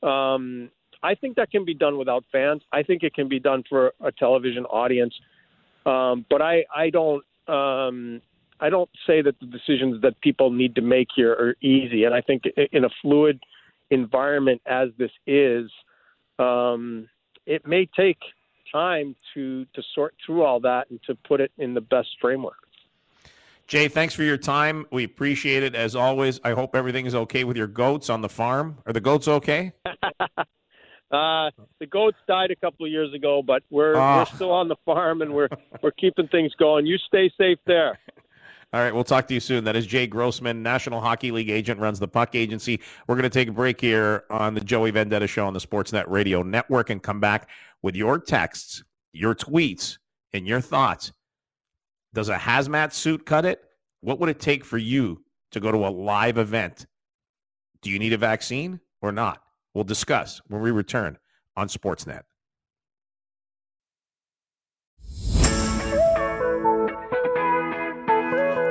Um, 0.01 0.69
I 1.03 1.15
think 1.15 1.35
that 1.35 1.51
can 1.51 1.65
be 1.65 1.73
done 1.73 1.97
without 1.97 2.23
fans. 2.31 2.61
I 2.71 2.83
think 2.83 3.03
it 3.03 3.13
can 3.13 3.27
be 3.27 3.39
done 3.39 3.63
for 3.69 3.93
a 4.01 4.11
television 4.11 4.65
audience. 4.65 5.13
Um, 5.85 6.25
but 6.29 6.41
I, 6.41 6.65
I 6.75 6.89
don't, 6.89 7.23
um, 7.47 8.21
I 8.59 8.69
don't 8.69 8.89
say 9.05 9.21
that 9.21 9.39
the 9.39 9.45
decisions 9.45 10.01
that 10.01 10.19
people 10.21 10.49
need 10.49 10.75
to 10.75 10.81
make 10.81 11.09
here 11.15 11.31
are 11.33 11.55
easy. 11.61 12.05
And 12.05 12.15
I 12.15 12.21
think 12.21 12.43
in 12.71 12.85
a 12.85 12.89
fluid 13.01 13.39
environment 13.91 14.61
as 14.65 14.89
this 14.97 15.11
is, 15.27 15.69
um, 16.39 17.07
it 17.45 17.65
may 17.67 17.87
take 17.97 18.17
time 18.71 19.15
to 19.33 19.65
to 19.73 19.81
sort 19.93 20.15
through 20.25 20.43
all 20.43 20.59
that 20.59 20.89
and 20.89 20.99
to 21.03 21.15
put 21.27 21.41
it 21.41 21.51
in 21.57 21.73
the 21.73 21.81
best 21.81 22.09
framework. 22.19 22.57
Jay, 23.67 23.87
thanks 23.87 24.13
for 24.13 24.23
your 24.23 24.37
time. 24.37 24.85
We 24.91 25.03
appreciate 25.03 25.63
it 25.63 25.73
as 25.73 25.95
always. 25.95 26.39
I 26.43 26.51
hope 26.51 26.75
everything 26.75 27.07
is 27.07 27.15
okay 27.15 27.43
with 27.43 27.57
your 27.57 27.67
goats 27.67 28.11
on 28.11 28.21
the 28.21 28.29
farm. 28.29 28.77
Are 28.85 28.93
the 28.93 29.01
goats 29.01 29.27
okay? 29.27 29.73
Uh, 31.11 31.51
the 31.79 31.85
goats 31.85 32.17
died 32.27 32.49
a 32.49 32.55
couple 32.55 32.85
of 32.85 32.91
years 32.91 33.13
ago, 33.13 33.43
but 33.45 33.63
we're 33.69 33.95
oh. 33.95 34.17
we're 34.17 34.25
still 34.25 34.51
on 34.51 34.67
the 34.67 34.75
farm 34.85 35.21
and 35.21 35.33
we're 35.33 35.47
we're 35.81 35.91
keeping 35.91 36.27
things 36.27 36.51
going. 36.55 36.85
You 36.85 36.97
stay 36.97 37.31
safe 37.37 37.59
there. 37.65 37.99
All 38.75 38.81
right, 38.81 38.93
we'll 38.93 39.05
talk 39.05 39.25
to 39.29 39.33
you 39.33 39.39
soon. 39.39 39.63
That 39.63 39.77
is 39.77 39.87
Jay 39.87 40.05
Grossman, 40.05 40.61
National 40.61 40.99
Hockey 40.99 41.31
League 41.31 41.49
agent, 41.49 41.79
runs 41.79 41.97
the 41.97 42.09
Puck 42.09 42.35
Agency. 42.35 42.81
We're 43.07 43.15
going 43.15 43.23
to 43.23 43.29
take 43.29 43.47
a 43.47 43.53
break 43.53 43.79
here 43.79 44.25
on 44.29 44.53
the 44.53 44.59
Joey 44.59 44.91
Vendetta 44.91 45.27
Show 45.27 45.47
on 45.47 45.53
the 45.53 45.61
Sportsnet 45.61 46.03
Radio 46.09 46.43
Network 46.43 46.89
and 46.89 47.01
come 47.01 47.21
back 47.21 47.47
with 47.83 47.95
your 47.95 48.19
texts, 48.19 48.83
your 49.13 49.33
tweets, 49.33 49.97
and 50.33 50.45
your 50.45 50.59
thoughts. 50.59 51.13
Does 52.13 52.27
a 52.27 52.35
hazmat 52.35 52.91
suit 52.91 53.25
cut 53.25 53.45
it? 53.45 53.63
What 54.01 54.19
would 54.19 54.27
it 54.27 54.41
take 54.41 54.65
for 54.65 54.77
you 54.77 55.23
to 55.51 55.61
go 55.61 55.71
to 55.71 55.77
a 55.77 55.87
live 55.87 56.37
event? 56.37 56.85
Do 57.81 57.89
you 57.89 57.97
need 57.97 58.11
a 58.11 58.17
vaccine 58.17 58.81
or 59.01 59.13
not? 59.13 59.41
We'll 59.73 59.85
discuss 59.85 60.41
when 60.49 60.59
we 60.59 60.71
return 60.71 61.17
on 61.55 61.69
Sportsnet. 61.69 62.23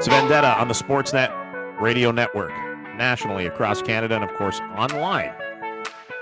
It's 0.04 0.12
Vendetta 0.12 0.60
on 0.60 0.68
the 0.68 0.74
Sportsnet 0.74 1.80
Radio 1.80 2.10
Network, 2.10 2.52
nationally 2.94 3.46
across 3.46 3.80
Canada, 3.80 4.16
and 4.16 4.22
of 4.22 4.34
course 4.34 4.60
online. 4.76 5.32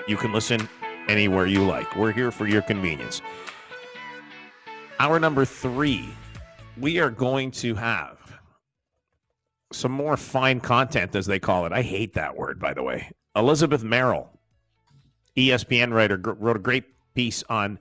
You 0.06 0.16
can 0.16 0.32
listen 0.32 0.68
anywhere 1.08 1.46
you 1.46 1.64
like. 1.64 1.96
We're 1.96 2.12
here 2.12 2.30
for 2.30 2.46
your 2.46 2.62
convenience. 2.62 3.20
Hour 5.00 5.18
number 5.18 5.44
three, 5.44 6.08
we 6.78 7.00
are 7.00 7.10
going 7.10 7.50
to 7.50 7.74
have 7.74 8.18
some 9.72 9.90
more 9.90 10.16
fine 10.16 10.60
content, 10.60 11.16
as 11.16 11.26
they 11.26 11.40
call 11.40 11.66
it. 11.66 11.72
I 11.72 11.82
hate 11.82 12.14
that 12.14 12.36
word, 12.36 12.60
by 12.60 12.74
the 12.74 12.84
way. 12.84 13.10
Elizabeth 13.34 13.82
Merrill 13.82 14.30
ESPN 15.36 15.92
writer 15.92 16.16
wrote 16.38 16.54
a 16.54 16.60
great 16.60 16.84
piece 17.16 17.42
on 17.48 17.80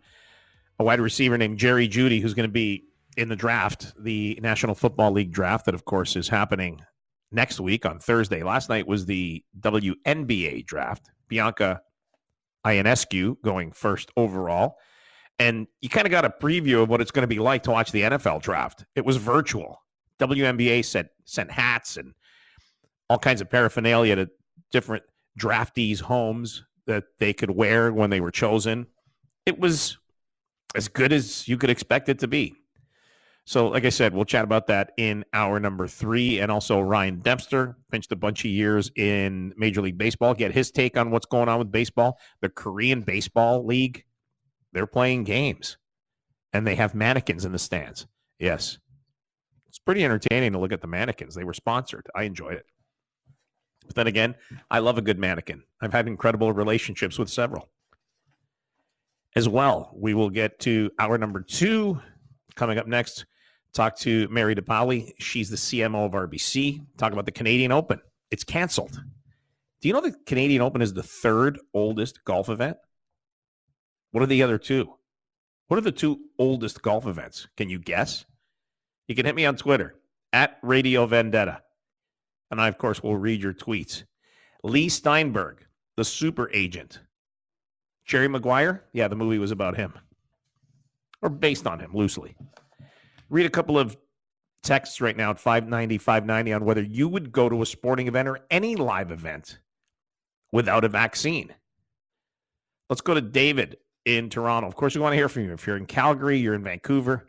a 0.79 0.83
wide 0.83 0.99
receiver 0.99 1.37
named 1.37 1.59
Jerry 1.59 1.87
Jeudy, 1.87 2.19
who's 2.19 2.33
going 2.33 2.49
to 2.49 2.51
be 2.51 2.85
in 3.17 3.29
the 3.29 3.35
draft, 3.35 3.93
the 3.99 4.39
National 4.41 4.75
Football 4.75 5.11
League 5.11 5.31
draft, 5.31 5.65
that 5.65 5.75
of 5.75 5.85
course 5.85 6.15
is 6.15 6.29
happening 6.29 6.81
next 7.31 7.59
week 7.59 7.85
on 7.85 7.99
Thursday. 7.99 8.43
Last 8.43 8.69
night 8.69 8.87
was 8.87 9.05
the 9.05 9.43
WNBA 9.59 10.65
draft. 10.65 11.09
Bianca 11.27 11.81
Ionescu 12.65 13.41
going 13.41 13.71
first 13.71 14.11
overall. 14.17 14.77
And 15.39 15.67
you 15.81 15.89
kind 15.89 16.05
of 16.05 16.11
got 16.11 16.25
a 16.25 16.29
preview 16.29 16.83
of 16.83 16.89
what 16.89 17.01
it's 17.01 17.11
going 17.11 17.23
to 17.23 17.27
be 17.27 17.39
like 17.39 17.63
to 17.63 17.71
watch 17.71 17.91
the 17.91 18.01
NFL 18.01 18.41
draft. 18.41 18.85
It 18.95 19.05
was 19.05 19.17
virtual. 19.17 19.81
WNBA 20.19 20.85
sent 20.85 21.07
sent 21.25 21.49
hats 21.49 21.97
and 21.97 22.13
all 23.09 23.17
kinds 23.17 23.41
of 23.41 23.49
paraphernalia 23.49 24.15
to 24.15 24.29
different 24.71 25.03
draftees' 25.39 25.99
homes 25.99 26.63
that 26.85 27.05
they 27.19 27.33
could 27.33 27.49
wear 27.49 27.91
when 27.91 28.09
they 28.09 28.21
were 28.21 28.31
chosen. 28.31 28.85
It 29.45 29.59
was 29.59 29.97
as 30.75 30.87
good 30.87 31.11
as 31.11 31.47
you 31.47 31.57
could 31.57 31.69
expect 31.69 32.07
it 32.07 32.19
to 32.19 32.27
be. 32.27 32.55
So, 33.51 33.67
like 33.67 33.83
I 33.83 33.89
said, 33.89 34.13
we'll 34.13 34.23
chat 34.23 34.45
about 34.45 34.67
that 34.67 34.93
in 34.95 35.25
hour 35.33 35.59
number 35.59 35.85
three. 35.85 36.39
And 36.39 36.49
also, 36.49 36.79
Ryan 36.79 37.19
Dempster 37.19 37.75
pinched 37.91 38.13
a 38.13 38.15
bunch 38.15 38.45
of 38.45 38.51
years 38.51 38.89
in 38.95 39.53
Major 39.57 39.81
League 39.81 39.97
Baseball. 39.97 40.33
Get 40.33 40.53
his 40.53 40.71
take 40.71 40.95
on 40.95 41.11
what's 41.11 41.25
going 41.25 41.49
on 41.49 41.59
with 41.59 41.69
baseball. 41.69 42.17
The 42.39 42.47
Korean 42.47 43.01
Baseball 43.01 43.65
League, 43.65 44.05
they're 44.71 44.87
playing 44.87 45.25
games 45.25 45.75
and 46.53 46.65
they 46.65 46.75
have 46.75 46.95
mannequins 46.95 47.43
in 47.43 47.51
the 47.51 47.59
stands. 47.59 48.07
Yes. 48.39 48.77
It's 49.67 49.79
pretty 49.79 50.05
entertaining 50.05 50.53
to 50.53 50.57
look 50.57 50.71
at 50.71 50.79
the 50.79 50.87
mannequins. 50.87 51.35
They 51.35 51.43
were 51.43 51.53
sponsored. 51.53 52.07
I 52.15 52.23
enjoyed 52.23 52.53
it. 52.53 52.65
But 53.85 53.95
then 53.95 54.07
again, 54.07 54.35
I 54.69 54.79
love 54.79 54.97
a 54.97 55.01
good 55.01 55.19
mannequin. 55.19 55.63
I've 55.81 55.91
had 55.91 56.07
incredible 56.07 56.53
relationships 56.53 57.19
with 57.19 57.27
several. 57.27 57.67
As 59.35 59.49
well, 59.49 59.91
we 59.93 60.13
will 60.13 60.29
get 60.29 60.57
to 60.59 60.89
hour 60.97 61.17
number 61.17 61.41
two 61.41 61.99
coming 62.55 62.77
up 62.77 62.87
next. 62.87 63.25
Talk 63.73 63.97
to 63.99 64.27
Mary 64.29 64.55
DePaoli. 64.55 65.13
She's 65.19 65.49
the 65.49 65.55
CMO 65.55 66.05
of 66.05 66.11
RBC. 66.11 66.85
Talk 66.97 67.13
about 67.13 67.25
the 67.25 67.31
Canadian 67.31 67.71
Open. 67.71 68.01
It's 68.29 68.43
canceled. 68.43 69.01
Do 69.81 69.87
you 69.87 69.93
know 69.93 70.01
the 70.01 70.15
Canadian 70.25 70.61
Open 70.61 70.81
is 70.81 70.93
the 70.93 71.03
third 71.03 71.59
oldest 71.73 72.23
golf 72.25 72.49
event? 72.49 72.77
What 74.11 74.21
are 74.21 74.27
the 74.27 74.43
other 74.43 74.57
two? 74.57 74.93
What 75.67 75.77
are 75.77 75.81
the 75.81 75.91
two 75.91 76.19
oldest 76.37 76.81
golf 76.81 77.07
events? 77.07 77.47
Can 77.55 77.69
you 77.69 77.79
guess? 77.79 78.25
You 79.07 79.15
can 79.15 79.25
hit 79.25 79.35
me 79.35 79.45
on 79.45 79.55
Twitter 79.55 79.95
at 80.33 80.57
Radio 80.61 81.05
Vendetta. 81.05 81.61
And 82.51 82.59
I, 82.59 82.67
of 82.67 82.77
course, 82.77 83.01
will 83.01 83.17
read 83.17 83.41
your 83.41 83.53
tweets. 83.53 84.03
Leigh 84.63 84.89
Steinberg, 84.89 85.65
the 85.95 86.03
super 86.03 86.51
agent. 86.53 86.99
Jerry 88.05 88.27
Maguire? 88.27 88.83
Yeah, 88.91 89.07
the 89.07 89.15
movie 89.15 89.39
was 89.39 89.51
about 89.51 89.77
him. 89.77 89.93
Or 91.21 91.29
based 91.29 91.65
on 91.65 91.79
him, 91.79 91.91
loosely. 91.93 92.35
Read 93.31 93.45
a 93.45 93.49
couple 93.49 93.79
of 93.79 93.97
texts 94.61 95.01
right 95.01 95.15
now 95.15 95.31
at 95.31 95.39
590, 95.39 95.97
590 95.97 96.53
on 96.53 96.65
whether 96.65 96.83
you 96.83 97.07
would 97.07 97.31
go 97.31 97.49
to 97.49 97.61
a 97.61 97.65
sporting 97.65 98.07
event 98.07 98.27
or 98.27 98.39
any 98.51 98.75
live 98.75 99.09
event 99.09 99.57
without 100.51 100.83
a 100.83 100.89
vaccine. 100.89 101.53
Let's 102.89 103.01
go 103.01 103.13
to 103.13 103.21
David 103.21 103.77
in 104.05 104.29
Toronto. 104.29 104.67
Of 104.67 104.75
course, 104.75 104.95
we 104.95 105.01
want 105.01 105.13
to 105.13 105.17
hear 105.17 105.29
from 105.29 105.45
you. 105.45 105.53
If 105.53 105.65
you're 105.65 105.77
in 105.77 105.85
Calgary, 105.85 106.37
you're 106.39 106.53
in 106.53 106.63
Vancouver. 106.63 107.25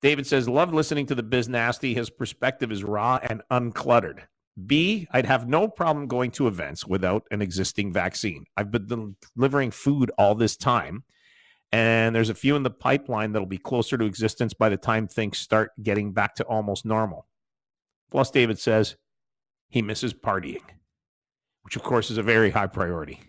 David 0.00 0.26
says, 0.26 0.48
Love 0.48 0.72
listening 0.72 1.04
to 1.06 1.14
the 1.14 1.22
BizNasty. 1.22 1.94
His 1.94 2.08
perspective 2.08 2.72
is 2.72 2.82
raw 2.82 3.18
and 3.22 3.42
uncluttered. 3.50 4.20
B, 4.66 5.06
I'd 5.10 5.26
have 5.26 5.46
no 5.46 5.68
problem 5.68 6.06
going 6.06 6.30
to 6.32 6.46
events 6.46 6.86
without 6.86 7.26
an 7.30 7.42
existing 7.42 7.92
vaccine. 7.92 8.46
I've 8.56 8.70
been 8.70 9.16
delivering 9.36 9.70
food 9.70 10.10
all 10.18 10.34
this 10.34 10.56
time, 10.56 11.04
and 11.72 12.14
there's 12.14 12.30
a 12.30 12.34
few 12.34 12.56
in 12.56 12.62
the 12.62 12.70
pipeline 12.70 13.32
that'll 13.32 13.46
be 13.46 13.58
closer 13.58 13.96
to 13.96 14.04
existence 14.04 14.54
by 14.54 14.68
the 14.68 14.76
time 14.76 15.06
things 15.06 15.38
start 15.38 15.70
getting 15.82 16.12
back 16.12 16.34
to 16.36 16.44
almost 16.44 16.84
normal. 16.84 17.26
Plus, 18.10 18.30
David 18.30 18.58
says, 18.58 18.96
He 19.68 19.82
misses 19.82 20.12
partying, 20.12 20.62
which 21.62 21.76
of 21.76 21.82
course 21.82 22.10
is 22.10 22.18
a 22.18 22.22
very 22.22 22.50
high 22.50 22.66
priority. 22.66 23.20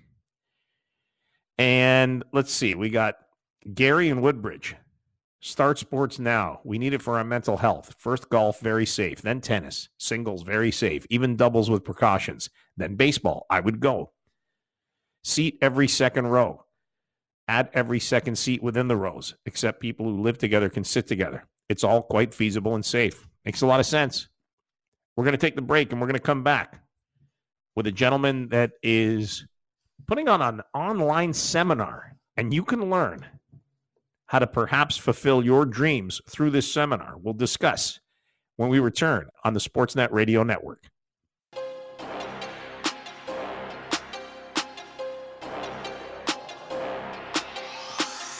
And 1.58 2.24
let's 2.34 2.52
see, 2.52 2.74
we 2.74 2.90
got 2.90 3.16
Gary 3.74 4.10
and 4.10 4.24
Woodbridge. 4.24 4.76
Start 5.44 5.80
sports 5.80 6.20
now. 6.20 6.60
We 6.64 6.78
need 6.78 6.94
it 6.94 7.02
for 7.02 7.18
our 7.18 7.24
mental 7.24 7.58
health. 7.58 7.96
First 7.98 8.30
golf, 8.30 8.60
very 8.60 8.86
safe. 8.86 9.22
Then 9.22 9.42
tennis, 9.42 9.90
singles, 9.98 10.44
very 10.44 10.72
safe. 10.72 11.06
Even 11.10 11.36
doubles 11.36 11.70
with 11.70 11.84
precautions. 11.84 12.50
Then 12.78 12.96
baseball, 12.96 13.46
I 13.50 13.60
would 13.60 13.80
go. 13.80 14.12
Seat 15.24 15.58
every 15.62 15.88
second 15.88 16.28
row. 16.28 16.64
Add 17.48 17.70
every 17.74 18.00
second 18.00 18.38
seat 18.38 18.64
within 18.64 18.88
the 18.88 18.96
rows, 18.96 19.36
except 19.46 19.82
people 19.82 20.06
who 20.06 20.22
live 20.22 20.38
together 20.38 20.70
can 20.70 20.84
sit 20.84 21.08
together. 21.08 21.46
It's 21.70 21.84
all 21.84 22.02
quite 22.02 22.34
feasible 22.34 22.76
and 22.76 22.86
safe. 22.86 23.28
Makes 23.46 23.62
a 23.62 23.68
lot 23.68 23.80
of 23.80 23.86
sense. 23.86 24.28
We're 25.16 25.26
going 25.26 25.34
to 25.34 25.38
take 25.38 25.56
the 25.56 25.62
break 25.62 25.92
and 25.92 26.00
we're 26.00 26.08
going 26.08 26.14
to 26.16 26.20
come 26.20 26.44
back 26.44 26.82
with 27.76 27.88
a 27.88 27.92
gentleman 27.92 28.50
that 28.50 28.72
is 28.84 29.46
putting 30.08 30.28
on 30.28 30.42
an 30.42 30.62
online 30.74 31.34
seminar, 31.34 32.16
and 32.38 32.54
you 32.54 32.64
can 32.64 32.90
learn 32.90 33.26
how 34.28 34.40
to 34.40 34.48
perhaps 34.48 34.98
fulfill 34.98 35.44
your 35.44 35.66
dreams 35.66 36.22
through 36.30 36.50
this 36.50 36.72
seminar. 36.72 37.16
We'll 37.18 37.34
discuss 37.34 38.00
when 38.56 38.70
we 38.70 38.80
return 38.80 39.28
on 39.44 39.54
the 39.54 39.60
Sportsnet 39.60 40.12
Radio 40.12 40.44
Network. 40.44 40.91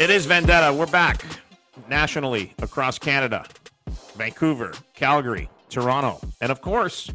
It 0.02 0.10
is 0.10 0.26
Vendetta. 0.26 0.74
We're 0.74 0.88
back 0.88 1.24
nationally 1.88 2.56
across 2.60 2.98
Canada, 2.98 3.46
Vancouver, 4.16 4.74
Calgary, 4.96 5.48
Toronto, 5.70 6.20
and 6.42 6.52
of 6.52 6.60
course, 6.60 7.12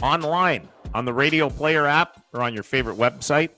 online 0.00 0.68
on 0.94 1.04
the 1.04 1.12
Radio 1.12 1.50
Player 1.50 1.84
app 1.84 2.22
or 2.32 2.42
on 2.42 2.54
your 2.54 2.62
favorite 2.62 2.96
website. 2.96 3.50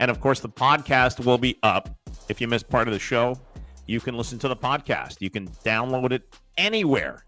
And 0.00 0.10
of 0.10 0.22
course, 0.22 0.40
the 0.40 0.48
podcast 0.48 1.22
will 1.22 1.36
be 1.36 1.58
up. 1.62 1.94
If 2.30 2.40
you 2.40 2.48
missed 2.48 2.70
part 2.70 2.88
of 2.88 2.94
the 2.94 2.98
show, 2.98 3.38
you 3.86 4.00
can 4.00 4.16
listen 4.16 4.38
to 4.38 4.48
the 4.48 4.56
podcast. 4.56 5.20
You 5.20 5.28
can 5.28 5.48
download 5.62 6.12
it 6.12 6.22
anywhere 6.56 7.26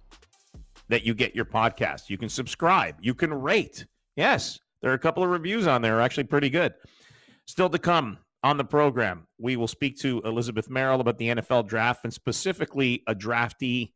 that 0.89 1.05
you 1.05 1.13
get 1.13 1.37
your 1.37 1.45
podcast. 1.45 2.09
You 2.09 2.17
can 2.17 2.31
subscribe. 2.31 2.97
You 3.03 3.13
can 3.13 3.35
rate. 3.35 3.85
Yes, 4.17 4.59
there 4.81 4.91
are 4.91 4.95
a 4.95 4.99
couple 4.99 5.23
of 5.23 5.29
reviews 5.29 5.67
on 5.67 5.83
there, 5.83 6.01
actually 6.01 6.25
pretty 6.25 6.49
good. 6.49 6.73
Still 7.45 7.69
to 7.69 7.79
come 7.79 8.17
on 8.45 8.59
the 8.59 8.65
program, 8.65 9.27
we 9.39 9.57
will 9.57 9.67
speak 9.67 9.99
to 10.01 10.21
Elizabeth 10.23 10.69
Merrill 10.69 11.01
about 11.01 11.17
the 11.17 11.29
NFL 11.29 11.67
draft 11.67 12.05
and 12.05 12.13
specifically 12.13 13.03
a 13.07 13.15
draftee 13.15 13.93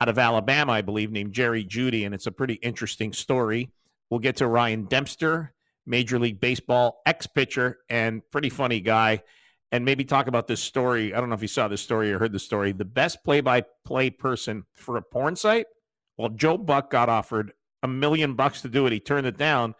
out 0.00 0.08
of 0.08 0.16
Alabama, 0.16 0.72
I 0.72 0.80
believe, 0.80 1.10
named 1.10 1.32
Jerry 1.32 1.64
Jeudy. 1.64 2.06
And 2.06 2.14
it's 2.14 2.28
a 2.28 2.32
pretty 2.32 2.54
interesting 2.54 3.12
story. 3.12 3.72
We'll 4.08 4.20
get 4.20 4.36
to 4.36 4.46
Ryan 4.46 4.84
Dempster, 4.84 5.54
Major 5.86 6.20
League 6.20 6.40
Baseball 6.40 7.02
ex 7.04 7.26
pitcher 7.26 7.78
and 7.90 8.22
pretty 8.30 8.48
funny 8.48 8.80
guy, 8.80 9.24
and 9.72 9.84
maybe 9.84 10.04
talk 10.04 10.28
about 10.28 10.46
this 10.46 10.60
story. 10.60 11.12
I 11.12 11.18
don't 11.18 11.28
know 11.28 11.34
if 11.34 11.42
you 11.42 11.48
saw 11.48 11.66
this 11.66 11.82
story 11.82 12.12
or 12.12 12.20
heard 12.20 12.32
the 12.32 12.38
story. 12.38 12.70
The 12.70 12.84
best 12.84 13.24
play 13.24 13.40
by 13.40 13.64
play 13.84 14.08
person 14.08 14.66
for 14.74 14.96
a 14.96 15.02
porn 15.02 15.34
site? 15.34 15.66
Well, 16.16 16.28
Joe 16.28 16.58
Buck 16.58 16.90
got 16.90 17.08
offered 17.08 17.52
a 17.82 17.88
million 17.88 18.34
bucks 18.34 18.62
to 18.62 18.68
do 18.68 18.86
it. 18.86 18.92
He 18.92 19.00
turned 19.00 19.26
it 19.26 19.36
down 19.36 19.74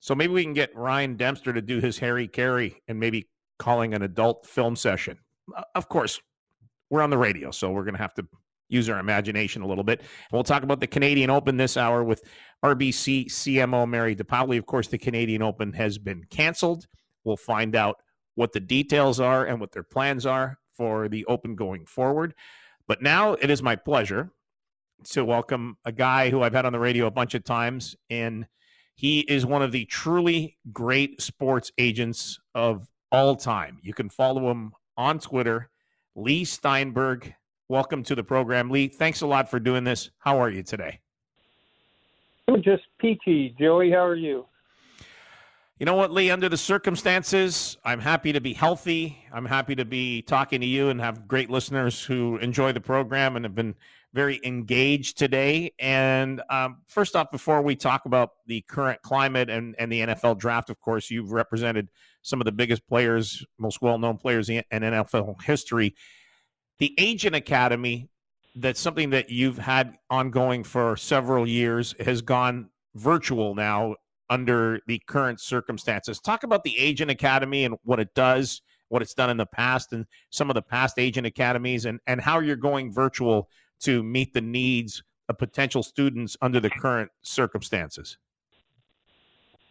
so 0.00 0.14
maybe 0.14 0.32
we 0.32 0.42
can 0.42 0.52
get 0.52 0.74
Ryan 0.74 1.16
Dempster 1.16 1.52
to 1.52 1.62
do 1.62 1.80
his 1.80 1.98
Harry 1.98 2.28
Caray 2.28 2.76
and 2.88 3.00
maybe 3.00 3.28
calling 3.58 3.94
an 3.94 4.02
adult 4.02 4.46
film 4.46 4.76
session. 4.76 5.18
Uh, 5.54 5.62
of 5.74 5.88
course, 5.88 6.20
we're 6.90 7.02
on 7.02 7.10
the 7.10 7.18
radio, 7.18 7.50
so 7.50 7.70
we're 7.70 7.84
going 7.84 7.94
to 7.94 8.00
have 8.00 8.14
to 8.14 8.26
use 8.68 8.88
our 8.88 8.98
imagination 8.98 9.62
a 9.62 9.66
little 9.66 9.84
bit. 9.84 10.02
We'll 10.32 10.42
talk 10.42 10.62
about 10.62 10.80
the 10.80 10.86
Canadian 10.86 11.30
Open 11.30 11.56
this 11.56 11.76
hour 11.76 12.02
with 12.02 12.22
RBC 12.64 13.26
CMO 13.26 13.88
Mary 13.88 14.16
DePaoli. 14.16 14.58
Of 14.58 14.66
course, 14.66 14.88
the 14.88 14.98
Canadian 14.98 15.42
Open 15.42 15.72
has 15.74 15.98
been 15.98 16.24
canceled. 16.30 16.86
We'll 17.24 17.36
find 17.36 17.74
out 17.76 17.96
what 18.34 18.52
the 18.52 18.60
details 18.60 19.20
are 19.20 19.44
and 19.44 19.60
what 19.60 19.72
their 19.72 19.82
plans 19.82 20.26
are 20.26 20.58
for 20.76 21.08
the 21.08 21.24
Open 21.26 21.54
going 21.54 21.86
forward. 21.86 22.34
But 22.86 23.02
now 23.02 23.32
it 23.34 23.50
is 23.50 23.62
my 23.62 23.76
pleasure 23.76 24.30
to 25.10 25.24
welcome 25.24 25.76
a 25.84 25.92
guy 25.92 26.30
who 26.30 26.42
I've 26.42 26.54
had 26.54 26.66
on 26.66 26.72
the 26.72 26.78
radio 26.78 27.06
a 27.06 27.10
bunch 27.10 27.34
of 27.34 27.44
times 27.44 27.96
in 28.08 28.46
he 28.96 29.20
is 29.20 29.44
one 29.44 29.62
of 29.62 29.72
the 29.72 29.84
truly 29.84 30.56
great 30.72 31.20
sports 31.20 31.70
agents 31.76 32.40
of 32.54 32.88
all 33.12 33.36
time. 33.36 33.78
You 33.82 33.92
can 33.92 34.08
follow 34.08 34.50
him 34.50 34.72
on 34.96 35.18
Twitter, 35.18 35.68
Leigh 36.14 36.44
Steinberg. 36.44 37.34
Welcome 37.68 38.02
to 38.04 38.14
the 38.14 38.24
program, 38.24 38.70
Leigh. 38.70 38.88
Thanks 38.88 39.20
a 39.20 39.26
lot 39.26 39.50
for 39.50 39.60
doing 39.60 39.84
this. 39.84 40.10
How 40.18 40.38
are 40.38 40.48
you 40.48 40.62
today? 40.62 41.00
I'm 42.48 42.62
just 42.62 42.84
peachy. 42.98 43.54
Joey, 43.58 43.90
how 43.90 44.04
are 44.04 44.14
you? 44.14 44.46
You 45.78 45.84
know 45.84 45.94
what, 45.94 46.10
Leigh? 46.10 46.30
Under 46.30 46.48
the 46.48 46.56
circumstances, 46.56 47.76
I'm 47.84 48.00
happy 48.00 48.32
to 48.32 48.40
be 48.40 48.54
healthy. 48.54 49.18
I'm 49.30 49.44
happy 49.44 49.74
to 49.74 49.84
be 49.84 50.22
talking 50.22 50.62
to 50.62 50.66
you 50.66 50.88
and 50.88 50.98
have 51.02 51.28
great 51.28 51.50
listeners 51.50 52.02
who 52.02 52.38
enjoy 52.38 52.72
the 52.72 52.80
program 52.80 53.36
and 53.36 53.44
have 53.44 53.54
been 53.54 53.74
very 54.16 54.40
engaged 54.44 55.18
today. 55.18 55.74
And 55.78 56.40
um, 56.48 56.78
first 56.88 57.14
off, 57.14 57.30
before 57.30 57.60
we 57.60 57.76
talk 57.76 58.06
about 58.06 58.30
the 58.46 58.62
current 58.62 59.02
climate 59.02 59.50
and, 59.50 59.76
and 59.78 59.92
the 59.92 60.00
NFL 60.00 60.38
draft, 60.38 60.70
of 60.70 60.80
course, 60.80 61.10
you've 61.10 61.32
represented 61.32 61.90
some 62.22 62.40
of 62.40 62.46
the 62.46 62.52
biggest 62.52 62.88
players, 62.88 63.44
most 63.58 63.82
well 63.82 63.98
known 63.98 64.16
players 64.16 64.48
in, 64.48 64.64
in 64.70 64.82
NFL 64.82 65.42
history. 65.42 65.94
The 66.78 66.94
Agent 66.98 67.36
Academy, 67.36 68.08
that's 68.54 68.80
something 68.80 69.10
that 69.10 69.28
you've 69.28 69.58
had 69.58 69.98
ongoing 70.08 70.64
for 70.64 70.96
several 70.96 71.46
years, 71.46 71.94
has 72.00 72.22
gone 72.22 72.70
virtual 72.94 73.54
now 73.54 73.96
under 74.30 74.80
the 74.86 74.98
current 75.06 75.42
circumstances. 75.42 76.20
Talk 76.20 76.42
about 76.42 76.64
the 76.64 76.76
Agent 76.78 77.10
Academy 77.10 77.64
and 77.66 77.76
what 77.84 78.00
it 78.00 78.14
does, 78.14 78.62
what 78.88 79.02
it's 79.02 79.12
done 79.12 79.28
in 79.28 79.36
the 79.36 79.44
past, 79.44 79.92
and 79.92 80.06
some 80.30 80.48
of 80.48 80.54
the 80.54 80.62
past 80.62 80.98
Agent 80.98 81.26
Academies, 81.26 81.84
and, 81.84 82.00
and 82.06 82.18
how 82.18 82.40
you're 82.40 82.56
going 82.56 82.90
virtual 82.90 83.50
to 83.80 84.02
meet 84.02 84.32
the 84.32 84.40
needs 84.40 85.02
of 85.28 85.38
potential 85.38 85.82
students 85.82 86.36
under 86.40 86.60
the 86.60 86.70
current 86.70 87.10
circumstances? 87.22 88.18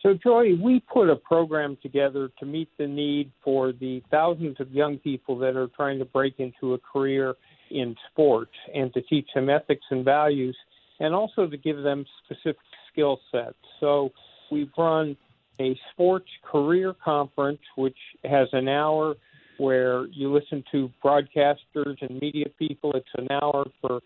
So, 0.01 0.14
Joy, 0.14 0.56
we 0.62 0.82
put 0.82 1.10
a 1.10 1.16
program 1.16 1.78
together 1.82 2.30
to 2.39 2.45
meet 2.45 2.70
the 2.78 2.86
need 2.86 3.32
for 3.43 3.72
the 3.72 4.03
thousands 4.12 4.58
of 4.60 4.72
young 4.72 4.99
people 4.99 5.36
that 5.39 5.56
are 5.56 5.68
trying 5.76 5.97
to 5.97 6.06
break 6.06 6.36
into 6.38 6.76
a 6.76 6.78
career 6.78 7.34
in 7.72 7.95
sports 8.12 8.51
and 8.76 8.93
to 8.93 9.01
teach 9.01 9.28
them 9.34 9.49
ethics 9.49 9.86
and 9.89 10.06
values 10.06 10.56
and 10.99 11.16
also 11.16 11.47
to 11.47 11.58
give 11.58 11.82
them 11.82 12.06
specific 12.24 12.58
skill 12.91 13.20
sets. 13.32 13.58
So, 13.80 14.12
we've 14.51 14.70
run 14.78 15.18
a 15.60 15.76
sports 15.91 16.30
career 16.51 16.93
conference, 17.03 17.62
which 17.76 17.97
has 18.24 18.47
an 18.51 18.68
hour 18.68 19.16
where 19.58 20.06
you 20.08 20.34
listen 20.34 20.64
to 20.72 20.91
broadcasters 21.03 22.01
and 22.01 22.20
media 22.20 22.45
people. 22.58 22.93
It's 22.93 23.08
an 23.16 23.28
hour 23.32 23.66
for 23.82 24.01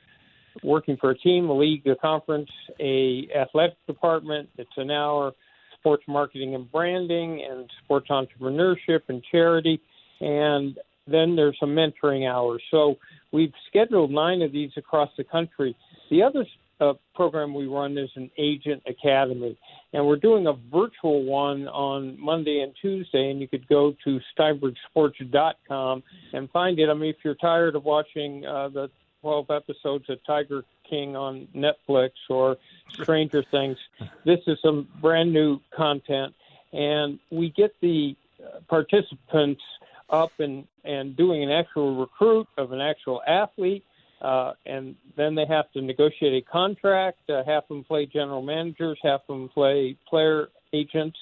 working 0.63 0.97
for 0.97 1.11
a 1.11 1.17
team, 1.17 1.49
a 1.49 1.57
league, 1.57 1.85
a 1.87 1.95
conference, 1.95 2.49
a 2.79 3.27
athletic 3.35 3.77
department. 3.87 4.49
It's 4.57 4.69
an 4.77 4.91
hour 4.91 5.33
sports 5.79 6.03
marketing 6.07 6.55
and 6.55 6.69
branding 6.71 7.45
and 7.49 7.69
sports 7.83 8.07
entrepreneurship 8.09 9.01
and 9.07 9.23
charity. 9.31 9.79
And 10.19 10.77
then 11.07 11.35
there's 11.35 11.57
some 11.59 11.69
mentoring 11.69 12.29
hours. 12.29 12.61
So 12.69 12.97
we've 13.31 13.53
scheduled 13.69 14.11
nine 14.11 14.41
of 14.41 14.51
these 14.51 14.71
across 14.77 15.09
the 15.17 15.23
country. 15.23 15.75
The 16.09 16.23
other 16.23 16.45
uh, 16.79 16.93
program 17.13 17.53
we 17.53 17.67
run 17.67 17.97
is 17.97 18.09
an 18.15 18.29
agent 18.37 18.81
academy, 18.87 19.57
and 19.93 20.05
we're 20.05 20.17
doing 20.17 20.47
a 20.47 20.53
virtual 20.71 21.23
one 21.23 21.67
on 21.67 22.19
Monday 22.19 22.61
and 22.61 22.73
Tuesday. 22.81 23.29
And 23.31 23.41
you 23.41 23.47
could 23.47 23.67
go 23.67 23.95
to 24.05 24.19
steinbergsports.com 24.37 26.03
and 26.33 26.49
find 26.51 26.79
it. 26.79 26.89
I 26.89 26.93
mean, 26.93 27.09
if 27.09 27.17
you're 27.23 27.35
tired 27.35 27.75
of 27.75 27.83
watching 27.83 28.45
uh, 28.45 28.69
the 28.69 28.89
12 29.21 29.49
episodes 29.49 30.09
of 30.09 30.19
Tiger 30.25 30.63
King 30.89 31.15
on 31.15 31.47
Netflix 31.55 32.11
or 32.29 32.57
Stranger 32.93 33.43
Things, 33.51 33.77
this 34.25 34.39
is 34.47 34.57
some 34.61 34.87
brand 35.01 35.33
new 35.33 35.59
content, 35.75 36.33
and 36.71 37.19
we 37.31 37.49
get 37.49 37.73
the 37.81 38.15
uh, 38.41 38.59
participants 38.69 39.61
up 40.09 40.31
and 40.39 40.65
and 40.85 41.15
doing 41.15 41.43
an 41.43 41.51
actual 41.51 41.95
recruit 41.95 42.47
of 42.57 42.71
an 42.71 42.81
actual 42.81 43.21
athlete 43.27 43.83
uh, 44.21 44.53
and 44.65 44.95
then 45.15 45.35
they 45.35 45.45
have 45.45 45.71
to 45.71 45.81
negotiate 45.81 46.43
a 46.43 46.51
contract. 46.51 47.29
Uh, 47.29 47.43
half 47.45 47.63
of 47.63 47.69
them 47.69 47.83
play 47.83 48.05
general 48.05 48.41
managers, 48.41 48.99
half 49.03 49.21
of 49.29 49.37
them 49.37 49.49
play 49.49 49.95
player 50.07 50.49
agents. 50.73 51.17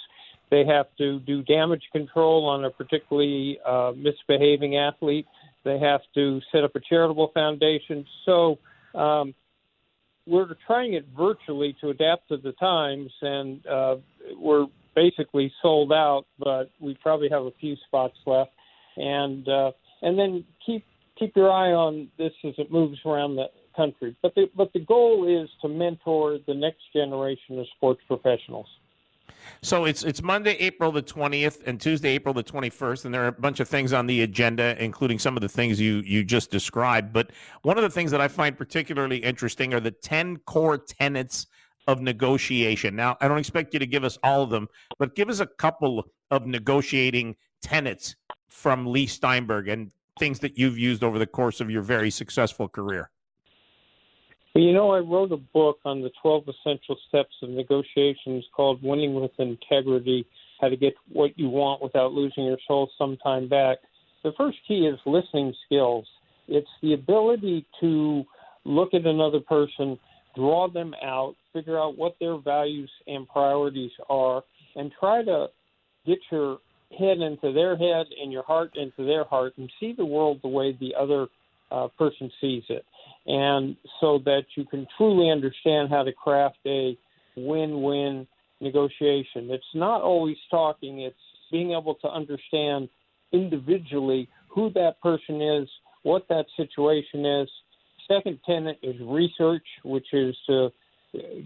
They 0.50 0.66
have 0.66 0.88
to 0.98 1.20
do 1.22 1.44
damage 1.44 1.84
control 1.92 2.46
on 2.46 2.66
a 2.66 2.70
particularly 2.70 3.60
uh, 3.66 3.92
misbehaving 3.96 4.78
athlete. 4.78 5.28
They 5.64 5.78
have 5.80 6.02
to 6.16 6.40
set 6.52 6.64
up 6.64 6.76
a 6.76 6.80
charitable 6.80 7.32
foundation. 7.34 8.06
So 8.26 8.58
um, 8.96 9.36
we're 10.26 10.48
trying 10.66 10.94
it 10.94 11.06
virtually 11.16 11.76
to 11.82 11.90
adapt 11.90 12.30
to 12.30 12.38
the 12.38 12.54
times, 12.54 13.12
and 13.22 13.66
uh, 13.68 13.96
we're 14.38 14.68
basically 14.96 15.52
sold 15.62 15.92
out, 15.92 16.26
but 16.40 16.72
we 16.80 16.98
probably 17.04 17.30
have 17.30 17.44
a 17.44 17.52
few 17.60 17.76
spots 17.88 18.16
left. 18.26 18.52
And 18.96 19.48
uh, 19.48 19.72
and 20.02 20.18
then 20.18 20.44
keep 20.66 20.84
keep 21.18 21.36
your 21.36 21.52
eye 21.52 21.72
on 21.72 22.10
this 22.18 22.34
as 22.44 22.54
it 22.58 22.72
moves 22.72 23.00
around 23.06 23.36
the 23.36 23.48
country. 23.76 24.16
But 24.22 24.36
the 24.36 24.50
but 24.56 24.74
the 24.74 24.80
goal 24.80 25.28
is 25.28 25.50
to 25.62 25.68
mentor 25.68 26.40
the 26.48 26.54
next 26.54 26.82
generation 26.94 27.60
of 27.60 27.66
sports 27.76 28.02
professionals. 28.08 28.68
So 29.62 29.86
it's 29.86 30.04
it's 30.04 30.22
Monday, 30.22 30.56
April 30.60 30.92
the 30.92 31.02
twentieth, 31.02 31.62
and 31.66 31.80
Tuesday, 31.80 32.10
April 32.10 32.34
the 32.34 32.44
twenty 32.44 32.70
first, 32.70 33.06
and 33.06 33.14
there 33.14 33.24
are 33.24 33.28
a 33.28 33.32
bunch 33.32 33.60
of 33.60 33.68
things 33.68 33.94
on 33.94 34.08
the 34.08 34.22
agenda, 34.22 34.76
including 34.84 35.20
some 35.20 35.38
of 35.38 35.42
the 35.42 35.50
things 35.50 35.80
you 35.80 36.02
you 36.06 36.24
just 36.24 36.52
described. 36.52 37.14
But 37.14 37.32
one 37.62 37.78
of 37.78 37.84
the 37.84 37.90
things 37.90 38.12
that 38.12 38.22
I 38.22 38.28
find 38.28 38.58
particularly 38.58 39.18
interesting 39.18 39.74
are 39.74 39.80
the 39.80 39.92
ten 39.92 40.38
core 40.38 40.78
tenets 40.78 41.48
of 41.88 42.02
negotiation. 42.02 42.96
Now, 42.96 43.16
I 43.22 43.28
don't 43.30 43.38
expect 43.38 43.74
you 43.74 43.80
to 43.80 43.86
give 43.86 44.04
us 44.04 44.18
all 44.22 44.44
of 44.44 44.50
them, 44.50 44.68
but 45.00 45.16
give 45.16 45.30
us 45.30 45.40
a 45.40 45.48
couple 45.48 46.06
of 46.32 46.46
negotiating 46.46 47.38
tenets 47.62 48.16
from 48.50 48.86
Leigh 48.86 49.06
Steinberg 49.06 49.70
and 49.70 49.92
things 50.20 50.40
that 50.40 50.58
you've 50.58 50.78
used 50.78 51.04
over 51.04 51.20
the 51.20 51.28
course 51.28 51.62
of 51.62 51.70
your 51.70 51.82
very 51.82 52.10
successful 52.10 52.68
career. 52.68 53.10
You 54.56 54.74
know, 54.74 54.90
I 54.90 55.00
wrote 55.00 55.32
a 55.32 55.38
book 55.38 55.78
on 55.86 56.02
the 56.02 56.10
12 56.20 56.46
essential 56.48 56.98
steps 57.08 57.36
of 57.44 57.50
negotiations 57.50 58.44
called 58.56 58.82
Winning 58.82 59.14
with 59.14 59.32
Integrity 59.38 60.26
How 60.60 60.70
to 60.70 60.76
Get 60.76 60.96
What 61.12 61.38
You 61.38 61.50
Want 61.50 61.84
Without 61.84 62.12
Losing 62.12 62.46
Your 62.46 62.58
Soul 62.68 62.90
some 62.98 63.18
time 63.18 63.48
back. 63.48 63.78
The 64.24 64.32
first 64.36 64.58
key 64.68 64.88
is 64.88 65.00
listening 65.06 65.54
skills. 65.66 66.08
It's 66.48 66.68
the 66.82 66.94
ability 66.94 67.68
to 67.82 68.24
look 68.66 68.96
at 68.96 69.06
another 69.06 69.40
person, 69.42 70.00
draw 70.36 70.68
them 70.68 70.96
out, 71.04 71.36
figure 71.54 71.80
out 71.80 71.96
what 71.96 72.16
their 72.20 72.38
values 72.38 72.92
and 73.06 73.28
priorities 73.28 73.92
are, 74.10 74.44
and 74.76 74.92
try 75.00 75.24
to 75.24 75.48
get 76.08 76.18
your 76.32 76.58
head 76.98 77.20
into 77.20 77.54
their 77.54 77.76
head 77.76 78.08
and 78.22 78.32
your 78.32 78.44
heart 78.44 78.76
into 78.76 79.06
their 79.06 79.24
heart 79.26 79.54
and 79.58 79.72
see 79.80 79.94
the 79.94 80.06
world 80.06 80.40
the 80.42 80.48
way 80.48 80.78
the 80.80 80.94
other 81.00 81.28
uh, 81.72 81.88
person 81.98 82.32
sees 82.40 82.64
it. 82.70 82.86
And 83.26 83.76
so 84.00 84.20
that 84.26 84.44
you 84.56 84.66
can 84.66 84.88
truly 84.98 85.30
understand 85.30 85.90
how 85.90 86.04
to 86.04 86.14
craft 86.14 86.60
a 86.66 86.98
win 87.36 87.82
win 87.82 88.26
negotiation. 88.62 89.52
It's 89.52 89.64
not 89.74 90.02
always 90.02 90.38
talking, 90.50 91.02
it's 91.02 91.16
being 91.52 91.72
able 91.72 91.96
to 91.96 92.08
understand 92.08 92.90
individually 93.32 94.30
who 94.48 94.72
that 94.72 95.02
person 95.02 95.42
is, 95.42 95.68
what 96.04 96.26
that 96.30 96.46
situation 96.56 97.26
is. 97.26 97.50
Second 98.08 98.40
tenet 98.46 98.80
is 98.82 98.96
research, 99.02 99.66
which 99.84 100.08
is 100.14 100.36
to 100.48 100.70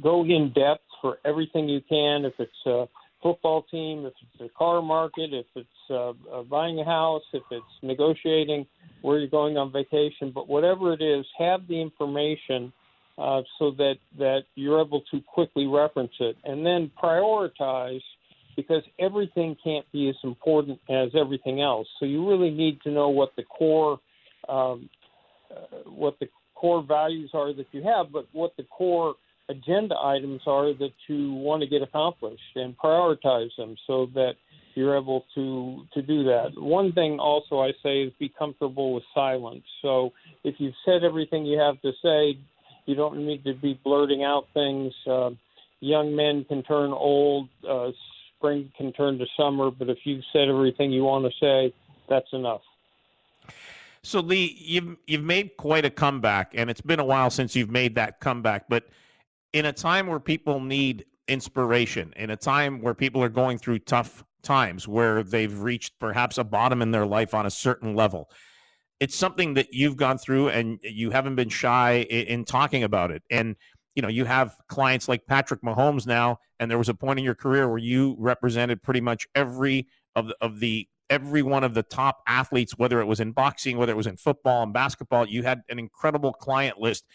go 0.02 0.24
in 0.24 0.54
depth 0.54 0.84
for 1.02 1.18
everything 1.26 1.68
you 1.68 1.82
can. 1.89 2.26
If 2.26 2.34
it's 2.39 2.52
a 2.66 2.88
football 3.22 3.64
team, 3.72 4.06
if 4.06 4.14
it's 4.22 4.40
the 4.40 4.50
car 4.58 4.82
market, 4.82 5.34
if 5.34 5.46
it's 5.56 5.68
uh, 5.90 6.10
uh, 6.32 6.44
buying 6.44 6.80
a 6.80 6.86
house, 6.86 7.24
if 7.34 7.44
it's 7.52 7.66
negotiating 7.82 8.66
where 9.02 9.20
you're 9.20 9.30
going 9.30 9.58
on 9.58 9.72
vacation, 9.72 10.32
but 10.34 10.48
whatever 10.48 10.94
it 10.94 11.02
is, 11.02 11.26
have 11.38 11.68
the 11.68 11.80
information 11.80 12.72
uh, 13.18 13.42
so 13.60 13.72
that 13.72 13.96
that 14.18 14.44
you're 14.56 14.82
able 14.82 15.02
to 15.12 15.22
quickly 15.22 15.68
reference 15.68 16.14
it, 16.20 16.38
and 16.44 16.66
then 16.66 16.90
prioritize 17.02 18.02
because 18.56 18.84
everything 19.00 19.56
can't 19.64 19.90
be 19.92 20.10
as 20.10 20.16
important 20.24 20.80
as 20.90 21.10
everything 21.20 21.62
else. 21.62 21.88
So 22.00 22.06
you 22.06 22.28
really 22.28 22.52
need 22.52 22.82
to 22.82 22.92
know 22.92 23.10
what 23.10 23.36
the 23.36 23.44
core 23.44 24.00
um, 24.50 24.90
uh, 25.52 25.90
what 25.90 26.18
the 26.20 26.28
core 26.56 26.84
values 26.84 27.32
are 27.34 27.54
that 27.54 27.68
you 27.72 27.84
have, 27.84 28.12
but 28.12 28.28
what 28.32 28.56
the 28.58 28.64
core 28.64 29.16
agenda 29.52 29.95
items 30.02 30.41
are 30.45 30.74
that 30.74 30.93
you 31.08 31.34
want 31.34 31.62
to 31.62 31.68
get 31.68 31.82
accomplished 31.82 32.56
and 32.56 32.78
prioritize 32.78 33.49
them 33.58 33.76
so 33.88 34.08
that 34.14 34.34
you're 34.76 34.97
able 34.97 35.26
to 35.36 35.86
to 35.93 36.02
do 36.02 36.24
that. 36.24 36.52
One 36.56 36.93
thing 36.93 37.20
also 37.20 37.60
I 37.60 37.74
say 37.84 38.04
is 38.04 38.14
be 38.20 38.30
comfortable 38.30 38.93
with 38.93 39.04
silence. 39.14 39.64
So 39.82 40.14
if 40.43 40.56
you've 40.60 40.74
said 40.86 41.04
everything 41.04 41.45
you 41.45 41.60
have 41.60 41.82
to 41.82 41.91
say, 42.02 42.38
you 42.86 42.95
don't 42.95 43.26
need 43.26 43.43
to 43.43 43.54
be 43.54 43.80
blurting 43.84 44.24
out 44.24 44.47
things. 44.54 44.93
Uh, 45.06 45.32
young 45.82 46.16
men 46.16 46.45
can 46.45 46.64
turn 46.64 46.91
old, 46.91 47.49
uh, 47.68 47.91
spring 48.38 48.72
can 48.78 48.93
turn 48.93 49.18
to 49.20 49.26
summer, 49.38 49.72
but 49.72 49.89
if 49.89 49.99
you've 50.04 50.24
said 50.34 50.47
everything 50.47 50.91
you 50.91 51.04
want 51.04 51.26
to 51.26 51.32
say, 51.39 51.74
that's 52.10 52.32
enough. 52.34 52.62
So 54.04 54.20
Leigh, 54.20 54.56
you've 54.58 54.97
you've 55.06 55.24
made 55.24 55.58
quite 55.58 55.86
a 55.86 55.89
comeback, 55.89 56.54
and 56.56 56.70
it's 56.70 56.82
been 56.82 56.99
a 56.99 57.06
while 57.06 57.30
since 57.30 57.56
you've 57.56 57.70
made 57.70 57.95
that 57.95 58.20
comeback. 58.20 58.66
But 58.68 58.86
in 59.54 59.66
a 59.66 59.74
time 59.74 60.08
where 60.08 60.20
people 60.20 60.60
need 60.60 61.06
inspiration, 61.28 62.14
in 62.16 62.30
a 62.30 62.38
time 62.38 62.82
where 62.82 62.93
people 62.93 63.24
are 63.24 63.30
going 63.30 63.58
through 63.58 63.80
tough 63.80 64.24
times, 64.43 64.88
where 64.88 65.24
they've 65.24 65.60
reached 65.60 65.99
perhaps 65.99 66.38
a 66.38 66.43
bottom 66.43 66.82
in 66.82 66.91
their 66.91 67.06
life 67.06 67.34
on 67.34 67.45
a 67.45 67.52
certain 67.52 67.95
level, 67.95 68.30
it's 68.99 69.16
something 69.16 69.56
that 69.56 69.74
you've 69.74 69.97
gone 69.97 70.18
through 70.18 70.49
and 70.49 70.80
you 70.84 71.12
haven't 71.12 71.36
been 71.36 71.49
shy 71.49 72.06
in, 72.10 72.28
in 72.28 72.45
talking 72.45 72.84
about 72.84 73.12
it. 73.12 73.24
And 73.30 73.56
you 73.95 74.02
know, 74.02 74.08
you 74.08 74.26
have 74.26 74.56
clients 74.68 75.10
like 75.10 75.26
Patrick 75.26 75.62
Mahomes 75.62 76.08
now, 76.08 76.38
and 76.60 76.72
there 76.72 76.78
was 76.78 76.89
a 76.89 76.93
point 76.93 77.20
in 77.20 77.26
your 77.26 77.36
career 77.36 77.68
where 77.68 77.78
you 77.78 78.16
represented 78.20 78.82
pretty 78.82 79.02
much 79.02 79.28
every 79.36 79.88
of 80.16 80.28
the, 80.28 80.36
of 80.39 80.60
the 80.60 80.88
every 81.10 81.41
one 81.41 81.64
of 81.66 81.74
the 81.74 81.84
top 81.84 82.22
athletes, 82.26 82.78
whether 82.78 83.02
it 83.02 83.06
was 83.06 83.20
in 83.20 83.34
boxing, 83.34 83.78
whether 83.78 83.91
it 83.91 83.97
was 83.97 84.08
in 84.08 84.16
football 84.16 84.64
and 84.64 84.72
basketball. 84.72 85.28
You 85.28 85.43
had 85.43 85.62
an 85.68 85.78
incredible 85.78 86.32
client 86.32 86.80
list, 86.80 87.06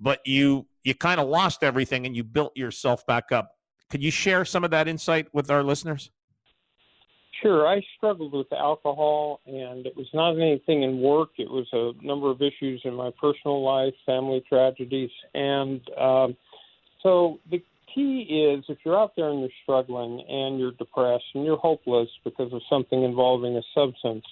but 0.00 0.20
you 0.26 0.66
you 0.88 0.94
kind 0.94 1.20
of 1.20 1.28
lost 1.28 1.62
everything 1.62 2.06
and 2.06 2.16
you 2.16 2.24
built 2.24 2.56
yourself 2.56 3.06
back 3.06 3.30
up. 3.30 3.52
Could 3.90 4.02
you 4.02 4.10
share 4.10 4.44
some 4.44 4.64
of 4.64 4.70
that 4.70 4.88
insight 4.88 5.28
with 5.32 5.50
our 5.50 5.62
listeners? 5.62 6.10
Sure. 7.42 7.68
I 7.68 7.82
struggled 7.96 8.32
with 8.32 8.52
alcohol, 8.52 9.40
and 9.46 9.86
it 9.86 9.96
was 9.96 10.08
not 10.12 10.32
anything 10.32 10.82
in 10.82 11.00
work. 11.00 11.30
It 11.38 11.48
was 11.48 11.66
a 11.72 11.92
number 12.04 12.30
of 12.30 12.42
issues 12.42 12.80
in 12.84 12.94
my 12.94 13.10
personal 13.20 13.62
life, 13.62 13.94
family 14.04 14.42
tragedies. 14.48 15.10
And 15.34 15.80
um, 15.96 16.36
so 17.02 17.38
the 17.48 17.62
key 17.94 18.22
is 18.22 18.64
if 18.68 18.78
you're 18.84 18.98
out 18.98 19.12
there 19.16 19.28
and 19.28 19.40
you're 19.40 19.50
struggling 19.62 20.24
and 20.28 20.58
you're 20.58 20.72
depressed 20.72 21.24
and 21.34 21.44
you're 21.44 21.56
hopeless 21.56 22.08
because 22.24 22.52
of 22.52 22.60
something 22.68 23.04
involving 23.04 23.56
a 23.56 23.62
substance, 23.72 24.24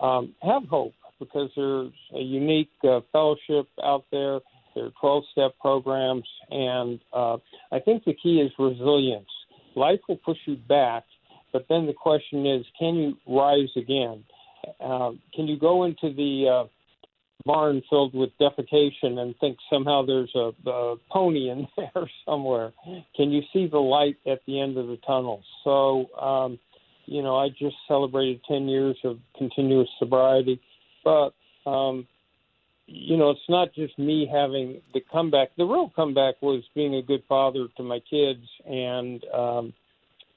um, 0.00 0.34
have 0.42 0.64
hope 0.64 0.94
because 1.18 1.50
there's 1.56 1.92
a 2.14 2.20
unique 2.20 2.70
uh, 2.84 3.00
fellowship 3.10 3.68
out 3.82 4.04
there 4.12 4.40
there 4.74 4.86
are 4.86 4.92
12 5.00 5.24
step 5.32 5.52
programs, 5.60 6.28
and 6.50 7.00
uh, 7.12 7.36
I 7.72 7.78
think 7.80 8.04
the 8.04 8.14
key 8.14 8.40
is 8.40 8.52
resilience. 8.58 9.28
Life 9.76 10.00
will 10.08 10.18
push 10.18 10.38
you 10.46 10.56
back, 10.56 11.04
but 11.52 11.66
then 11.68 11.86
the 11.86 11.92
question 11.92 12.46
is 12.46 12.64
can 12.78 12.94
you 12.94 13.16
rise 13.26 13.70
again? 13.76 14.24
Uh, 14.80 15.12
can 15.34 15.46
you 15.46 15.58
go 15.58 15.84
into 15.84 16.12
the 16.14 16.48
uh, 16.48 16.68
barn 17.44 17.82
filled 17.90 18.14
with 18.14 18.30
defecation 18.40 19.18
and 19.18 19.34
think 19.38 19.58
somehow 19.70 20.04
there's 20.04 20.32
a, 20.34 20.52
a 20.68 20.96
pony 21.10 21.50
in 21.50 21.66
there 21.76 22.10
somewhere? 22.26 22.72
Can 23.16 23.30
you 23.30 23.42
see 23.52 23.66
the 23.66 23.78
light 23.78 24.16
at 24.26 24.40
the 24.46 24.60
end 24.60 24.78
of 24.78 24.86
the 24.86 24.98
tunnel? 25.06 25.42
So, 25.62 26.06
um, 26.16 26.58
you 27.06 27.22
know, 27.22 27.36
I 27.36 27.48
just 27.50 27.76
celebrated 27.86 28.40
10 28.48 28.68
years 28.68 28.96
of 29.04 29.18
continuous 29.36 29.88
sobriety, 29.98 30.60
but 31.04 31.34
um, 31.66 32.06
you 32.86 33.16
know, 33.16 33.30
it's 33.30 33.40
not 33.48 33.74
just 33.74 33.98
me 33.98 34.28
having 34.30 34.80
the 34.92 35.00
comeback. 35.12 35.50
The 35.56 35.64
real 35.64 35.90
comeback 35.94 36.40
was 36.42 36.62
being 36.74 36.94
a 36.96 37.02
good 37.02 37.22
father 37.28 37.66
to 37.76 37.82
my 37.82 38.00
kids 38.10 38.44
and 38.66 39.24
um, 39.32 39.72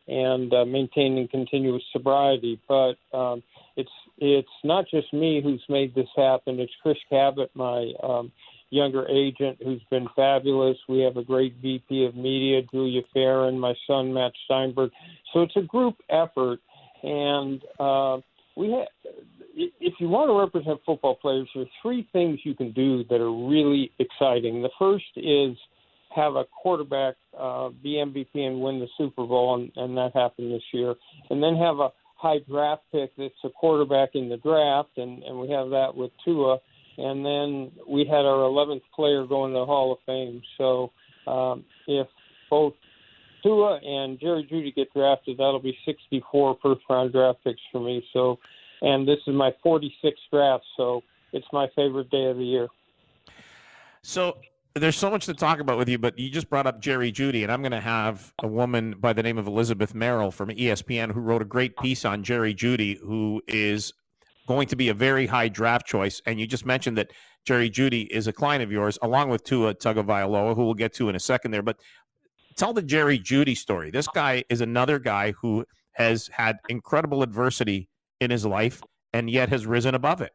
and 0.07 0.53
uh, 0.53 0.65
maintaining 0.65 1.27
continuous 1.27 1.83
sobriety. 1.91 2.59
But 2.67 2.95
um, 3.13 3.43
it's 3.75 3.91
it's 4.17 4.47
not 4.63 4.85
just 4.89 5.13
me 5.13 5.41
who's 5.43 5.63
made 5.67 5.93
this 5.93 6.07
happen. 6.15 6.59
It's 6.59 6.71
Chris 6.81 6.97
Cabott, 7.11 7.49
my 7.53 7.91
um, 8.01 8.31
younger 8.69 9.07
agent, 9.07 9.57
who's 9.63 9.83
been 9.89 10.07
fabulous. 10.15 10.77
We 10.87 10.99
have 11.01 11.17
a 11.17 11.23
great 11.23 11.55
VP 11.61 12.05
of 12.05 12.15
media, 12.15 12.61
Julia 12.71 13.01
Farron, 13.13 13.59
my 13.59 13.73
son 13.85 14.13
Matt 14.13 14.31
Steinberg. 14.45 14.91
So 15.33 15.41
it's 15.41 15.55
a 15.57 15.61
group 15.61 15.95
effort, 16.09 16.59
and 17.03 17.61
uh, 17.77 18.19
we 18.55 18.71
have 18.71 18.87
if 19.57 19.93
you 19.99 20.07
want 20.07 20.29
to 20.29 20.39
represent 20.39 20.79
football 20.85 21.15
players, 21.15 21.49
there 21.53 21.63
are 21.63 21.69
three 21.81 22.07
things 22.13 22.39
you 22.43 22.53
can 22.53 22.71
do 22.73 23.03
that 23.05 23.19
are 23.19 23.47
really 23.47 23.91
exciting. 23.99 24.61
The 24.61 24.69
first 24.77 25.05
is 25.15 25.57
have 26.15 26.35
a 26.35 26.45
quarterback 26.45 27.15
uh, 27.37 27.69
be 27.69 27.93
MVP 27.93 28.35
and 28.35 28.61
win 28.61 28.79
the 28.79 28.87
Super 28.97 29.25
Bowl, 29.25 29.55
and, 29.55 29.71
and 29.75 29.97
that 29.97 30.11
happened 30.13 30.51
this 30.51 30.63
year. 30.73 30.95
And 31.29 31.41
then 31.41 31.55
have 31.55 31.79
a 31.79 31.89
high 32.15 32.39
draft 32.47 32.83
pick 32.91 33.15
that's 33.17 33.33
a 33.43 33.49
quarterback 33.49 34.09
in 34.13 34.29
the 34.29 34.37
draft, 34.37 34.97
and, 34.97 35.23
and 35.23 35.39
we 35.39 35.49
have 35.49 35.69
that 35.69 35.95
with 35.95 36.11
Tua. 36.23 36.59
And 36.97 37.25
then 37.25 37.71
we 37.87 38.05
had 38.05 38.25
our 38.25 38.49
11th 38.49 38.81
player 38.95 39.25
going 39.25 39.53
to 39.53 39.59
the 39.59 39.65
Hall 39.65 39.91
of 39.91 39.99
Fame. 40.05 40.41
So 40.57 40.91
um, 41.27 41.63
if 41.87 42.07
both 42.49 42.73
Tua 43.43 43.79
and 43.83 44.19
Jerry 44.19 44.47
Jeudy 44.51 44.73
get 44.73 44.91
drafted, 44.93 45.37
that'll 45.37 45.59
be 45.59 45.77
64 45.85 46.57
first 46.61 46.81
round 46.89 47.11
draft 47.11 47.43
picks 47.43 47.61
for 47.71 47.79
me. 47.79 48.03
So 48.13 48.39
and 48.81 49.07
this 49.07 49.19
is 49.27 49.33
my 49.33 49.51
46th 49.65 50.13
draft, 50.31 50.63
so 50.75 51.01
it's 51.33 51.47
my 51.51 51.67
favorite 51.75 52.09
day 52.09 52.25
of 52.25 52.37
the 52.37 52.45
year. 52.45 52.67
So 54.01 54.37
there's 54.75 54.97
so 54.97 55.09
much 55.09 55.25
to 55.25 55.33
talk 55.33 55.59
about 55.59 55.77
with 55.77 55.89
you, 55.89 55.97
but 55.97 56.17
you 56.17 56.29
just 56.29 56.49
brought 56.49 56.67
up 56.67 56.79
Jerry 56.79 57.11
Jeudy, 57.11 57.43
and 57.43 57.51
I'm 57.51 57.61
going 57.61 57.71
to 57.71 57.81
have 57.81 58.33
a 58.41 58.47
woman 58.47 58.95
by 58.99 59.13
the 59.13 59.23
name 59.23 59.37
of 59.37 59.47
Elizabeth 59.47 59.93
Merrill 59.95 60.31
from 60.31 60.49
ESPN 60.49 61.11
who 61.11 61.19
wrote 61.19 61.41
a 61.41 61.45
great 61.45 61.77
piece 61.77 62.05
on 62.05 62.23
Jerry 62.23 62.53
Jeudy, 62.53 62.99
who 62.99 63.41
is 63.47 63.93
going 64.47 64.67
to 64.67 64.75
be 64.75 64.89
a 64.89 64.93
very 64.93 65.25
high 65.25 65.49
draft 65.49 65.85
choice. 65.85 66.21
And 66.25 66.39
you 66.39 66.47
just 66.47 66.65
mentioned 66.65 66.97
that 66.97 67.11
Jerry 67.45 67.69
Jeudy 67.69 68.07
is 68.11 68.27
a 68.27 68.33
client 68.33 68.63
of 68.63 68.71
yours, 68.71 68.97
along 69.01 69.29
with 69.29 69.43
Tua 69.43 69.73
Tagovailoa, 69.73 70.55
who 70.55 70.65
we'll 70.65 70.73
get 70.73 70.93
to 70.95 71.09
in 71.09 71.15
a 71.15 71.19
second 71.19 71.51
there. 71.51 71.61
But 71.61 71.77
tell 72.55 72.73
the 72.73 72.81
Jerry 72.81 73.19
Jeudy 73.19 73.55
story. 73.55 73.91
This 73.91 74.07
guy 74.07 74.43
is 74.49 74.61
another 74.61 74.99
guy 74.99 75.33
who 75.33 75.65
has 75.93 76.29
had 76.31 76.57
incredible 76.69 77.23
adversity 77.23 77.89
in 78.19 78.31
his 78.31 78.45
life 78.45 78.81
and 79.13 79.29
yet 79.29 79.49
has 79.49 79.65
risen 79.65 79.95
above 79.95 80.21
it. 80.21 80.33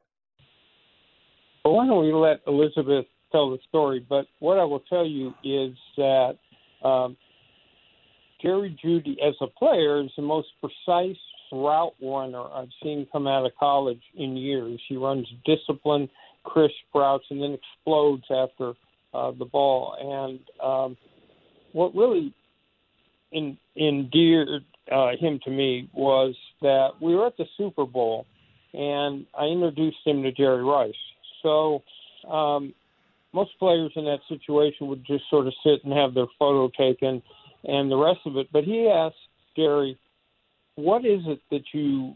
Well, 1.65 1.75
why 1.75 1.87
don't 1.87 2.05
we 2.05 2.13
let 2.13 2.41
Elizabeth 2.47 3.07
tell 3.31 3.51
the 3.51 3.59
story? 3.69 4.05
But 4.07 4.27
what 4.41 4.59
I 4.59 4.65
will 4.65 4.81
tell 4.81 5.07
you 5.07 5.35
is 5.45 5.77
that 5.97 6.39
um, 6.83 7.17
Jerry 8.41 8.77
Jeudy, 8.83 9.17
as 9.27 9.35
a 9.41 9.47
player, 9.47 10.01
is 10.03 10.11
the 10.17 10.23
most 10.23 10.49
precise 10.61 11.17
route 11.53 11.95
runner 12.03 12.43
I've 12.53 12.71
seen 12.83 13.07
come 13.13 13.27
out 13.27 13.47
of 13.47 13.53
college 13.59 14.03
in 14.17 14.37
years. 14.37 14.81
He 14.89 14.97
runs 14.97 15.29
disciplined, 15.45 16.09
crisp 16.45 16.75
routes 16.95 17.25
and 17.31 17.41
then 17.41 17.57
explodes 17.57 18.25
after 18.31 18.73
uh, 19.15 19.31
the 19.39 19.45
ball. 19.45 19.95
And 20.01 20.41
um, 20.61 20.97
what 21.73 21.95
really 21.95 22.35
in, 23.31 23.57
endeared 23.77 24.65
uh, 24.93 25.17
him 25.19 25.41
to 25.45 25.51
me 25.51 25.89
was 25.93 26.35
that 26.61 26.91
we 27.01 27.15
were 27.15 27.27
at 27.27 27.37
the 27.37 27.47
Super 27.57 27.85
Bowl, 27.85 28.27
and 28.73 29.27
I 29.39 29.45
introduced 29.47 29.99
him 30.05 30.23
to 30.23 30.33
Jerry 30.33 30.63
Rice. 30.63 30.95
So 31.43 31.83
um, 32.31 32.75
most 33.33 33.51
players 33.59 33.93
in 33.97 34.05
that 34.05 34.21
situation 34.29 34.87
would 34.89 35.05
just 35.07 35.25
sort 35.31 35.47
of 35.47 35.55
sit 35.65 35.85
and 35.85 35.93
have 35.93 36.15
their 36.15 36.27
photo 36.39 36.71
taken 36.77 37.23
and 37.65 37.91
the 37.91 37.97
rest 37.97 38.21
of 38.27 38.37
it. 38.37 38.49
But 38.53 38.65
he 38.65 38.89
asked 38.89 39.17
Jerry, 39.57 39.99
what 40.77 41.05
is 41.05 41.21
it 41.27 41.41
that 41.51 41.63
you 41.73 42.15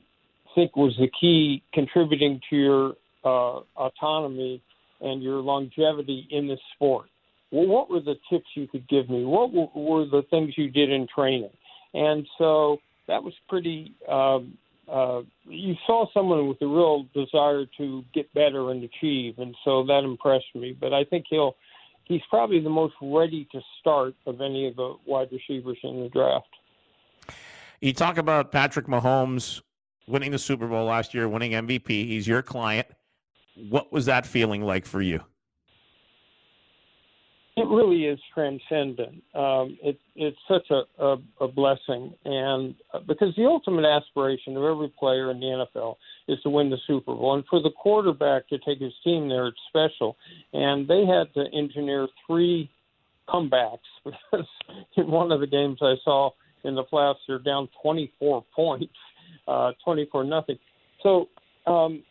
think 0.54 0.76
was 0.76 0.94
the 0.98 1.10
key 1.20 1.62
contributing 1.72 2.40
to 2.50 2.56
your 2.56 2.92
uh, 3.24 3.60
autonomy 3.76 4.62
and 5.00 5.22
your 5.22 5.40
longevity 5.40 6.26
in 6.30 6.48
this 6.48 6.60
sport? 6.74 7.06
Well, 7.52 7.66
what 7.66 7.90
were 7.90 8.00
the 8.00 8.16
tips 8.30 8.46
you 8.54 8.66
could 8.66 8.88
give 8.88 9.08
me? 9.08 9.24
What 9.24 9.52
were 9.52 10.04
the 10.04 10.22
things 10.30 10.54
you 10.56 10.70
did 10.70 10.90
in 10.90 11.06
training? 11.14 11.50
And 11.96 12.26
so 12.36 12.78
that 13.08 13.22
was 13.22 13.32
pretty. 13.48 13.94
Um, 14.08 14.58
uh, 14.86 15.22
you 15.48 15.74
saw 15.86 16.06
someone 16.12 16.46
with 16.46 16.60
a 16.60 16.66
real 16.66 17.06
desire 17.14 17.64
to 17.78 18.04
get 18.14 18.32
better 18.34 18.70
and 18.70 18.84
achieve, 18.84 19.38
and 19.38 19.56
so 19.64 19.84
that 19.86 20.04
impressed 20.04 20.54
me. 20.54 20.76
But 20.78 20.92
I 20.92 21.04
think 21.04 21.26
he'll. 21.30 21.56
He's 22.04 22.20
probably 22.30 22.60
the 22.60 22.70
most 22.70 22.94
ready 23.02 23.48
to 23.50 23.60
start 23.80 24.14
of 24.26 24.40
any 24.40 24.68
of 24.68 24.76
the 24.76 24.94
wide 25.06 25.28
receivers 25.32 25.78
in 25.82 26.04
the 26.04 26.08
draft. 26.08 26.46
You 27.80 27.92
talk 27.92 28.16
about 28.16 28.52
Patrick 28.52 28.86
Mahomes 28.86 29.60
winning 30.06 30.30
the 30.30 30.38
Super 30.38 30.68
Bowl 30.68 30.84
last 30.84 31.14
year, 31.14 31.28
winning 31.28 31.50
MVP. 31.50 31.88
He's 31.88 32.28
your 32.28 32.42
client. 32.42 32.86
What 33.56 33.92
was 33.92 34.06
that 34.06 34.24
feeling 34.24 34.62
like 34.62 34.86
for 34.86 35.02
you? 35.02 35.20
It 37.56 37.66
really 37.68 38.04
is 38.04 38.18
transcendent. 38.34 39.22
Um, 39.34 39.78
it, 39.82 39.98
it's 40.14 40.36
such 40.46 40.70
a, 40.70 40.82
a, 41.02 41.16
a 41.40 41.48
blessing, 41.48 42.12
and 42.26 42.74
uh, 42.92 42.98
because 43.08 43.34
the 43.34 43.46
ultimate 43.46 43.86
aspiration 43.86 44.58
of 44.58 44.62
every 44.62 44.92
player 44.98 45.30
in 45.30 45.40
the 45.40 45.66
NFL 45.76 45.96
is 46.28 46.38
to 46.42 46.50
win 46.50 46.68
the 46.68 46.76
Super 46.86 47.14
Bowl, 47.14 47.34
and 47.34 47.44
for 47.48 47.62
the 47.62 47.70
quarterback 47.70 48.46
to 48.48 48.58
take 48.58 48.78
his 48.78 48.92
team 49.02 49.30
there, 49.30 49.46
it's 49.46 49.58
special. 49.68 50.18
And 50.52 50.86
they 50.86 51.06
had 51.06 51.32
to 51.32 51.46
engineer 51.56 52.08
three 52.26 52.70
comebacks 53.26 53.78
because 54.04 54.46
in 54.98 55.10
one 55.10 55.32
of 55.32 55.40
the 55.40 55.46
games 55.46 55.78
I 55.80 55.94
saw 56.04 56.32
in 56.64 56.74
the 56.74 56.84
playoffs, 56.84 57.16
they're 57.26 57.38
down 57.38 57.70
24 57.82 58.44
points, 58.54 58.92
uh, 59.48 59.72
24 59.82 60.24
nothing. 60.24 60.58
So 61.02 61.28
um, 61.66 62.02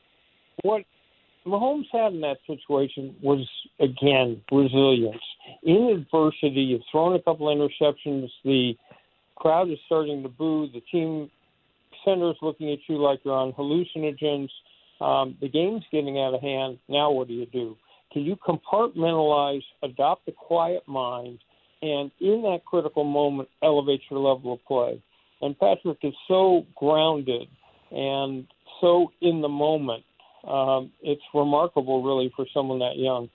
what 0.63 0.85
Mahomes 1.45 1.85
had 1.91 2.13
in 2.13 2.21
that 2.21 2.37
situation 2.47 3.15
was 3.21 3.47
again 3.79 4.41
resilience. 4.51 5.21
In 5.63 5.89
adversity, 5.95 6.61
you've 6.61 6.81
thrown 6.91 7.15
a 7.15 7.21
couple 7.21 7.47
interceptions. 7.47 8.29
The 8.43 8.73
crowd 9.35 9.69
is 9.69 9.77
starting 9.85 10.23
to 10.23 10.29
boo. 10.29 10.67
The 10.73 10.81
team 10.91 11.29
center 12.03 12.31
is 12.31 12.37
looking 12.41 12.71
at 12.71 12.79
you 12.87 12.97
like 12.97 13.19
you're 13.23 13.35
on 13.35 13.53
hallucinogens. 13.53 14.49
Um, 15.01 15.37
the 15.41 15.49
game's 15.49 15.83
getting 15.91 16.19
out 16.19 16.33
of 16.33 16.41
hand. 16.41 16.79
Now, 16.87 17.11
what 17.11 17.27
do 17.27 17.33
you 17.33 17.45
do? 17.47 17.77
Can 18.11 18.23
you 18.23 18.37
compartmentalize, 18.37 19.63
adopt 19.83 20.27
a 20.27 20.31
quiet 20.31 20.83
mind, 20.87 21.39
and 21.81 22.09
in 22.21 22.41
that 22.43 22.61
critical 22.65 23.03
moment, 23.03 23.49
elevate 23.61 24.01
your 24.09 24.19
level 24.19 24.53
of 24.53 24.65
play? 24.65 25.01
And 25.41 25.59
Patrick 25.59 25.97
is 26.01 26.13
so 26.27 26.65
grounded 26.75 27.47
and 27.91 28.47
so 28.81 29.11
in 29.21 29.41
the 29.41 29.49
moment 29.49 30.03
um, 30.47 30.91
it's 31.01 31.21
remarkable, 31.33 32.03
really, 32.03 32.31
for 32.35 32.45
someone 32.53 32.79
that 32.79 32.97
young. 32.97 33.29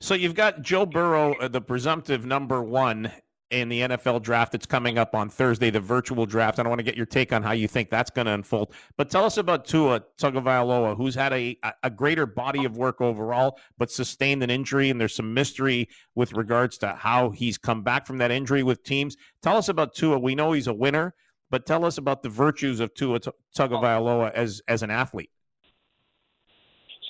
So 0.00 0.14
you've 0.14 0.34
got 0.34 0.62
Joe 0.62 0.84
Burrow, 0.84 1.34
uh, 1.34 1.48
the 1.48 1.60
presumptive 1.60 2.26
number 2.26 2.62
one 2.62 3.12
in 3.52 3.68
the 3.68 3.82
NFL 3.82 4.22
draft 4.22 4.50
that's 4.50 4.66
coming 4.66 4.98
up 4.98 5.14
on 5.14 5.28
Thursday, 5.28 5.70
the 5.70 5.78
virtual 5.78 6.26
draft. 6.26 6.58
I 6.58 6.62
don't 6.62 6.70
want 6.70 6.80
to 6.80 6.84
get 6.84 6.96
your 6.96 7.06
take 7.06 7.32
on 7.32 7.42
how 7.42 7.52
you 7.52 7.68
think 7.68 7.90
that's 7.90 8.10
going 8.10 8.26
to 8.26 8.32
unfold, 8.32 8.74
but 8.96 9.10
tell 9.10 9.24
us 9.24 9.36
about 9.36 9.66
Tua 9.66 10.00
Tagovailoa, 10.18 10.96
who's 10.96 11.14
had 11.14 11.32
a 11.32 11.56
a 11.82 11.90
greater 11.90 12.26
body 12.26 12.64
of 12.64 12.76
work 12.76 13.00
overall, 13.00 13.58
but 13.78 13.90
sustained 13.90 14.42
an 14.42 14.50
injury, 14.50 14.90
and 14.90 15.00
there's 15.00 15.14
some 15.14 15.34
mystery 15.34 15.88
with 16.14 16.32
regards 16.32 16.78
to 16.78 16.94
how 16.94 17.30
he's 17.30 17.58
come 17.58 17.82
back 17.82 18.06
from 18.06 18.18
that 18.18 18.30
injury 18.30 18.62
with 18.62 18.82
teams. 18.82 19.16
Tell 19.42 19.56
us 19.56 19.68
about 19.68 19.94
Tua. 19.94 20.18
We 20.18 20.34
know 20.34 20.52
he's 20.52 20.66
a 20.66 20.74
winner, 20.74 21.14
but 21.50 21.66
tell 21.66 21.84
us 21.84 21.98
about 21.98 22.22
the 22.22 22.30
virtues 22.30 22.80
of 22.80 22.94
Tua 22.94 23.20
Tagovailoa 23.56 24.32
as 24.32 24.62
as 24.66 24.82
an 24.82 24.90
athlete. 24.90 25.30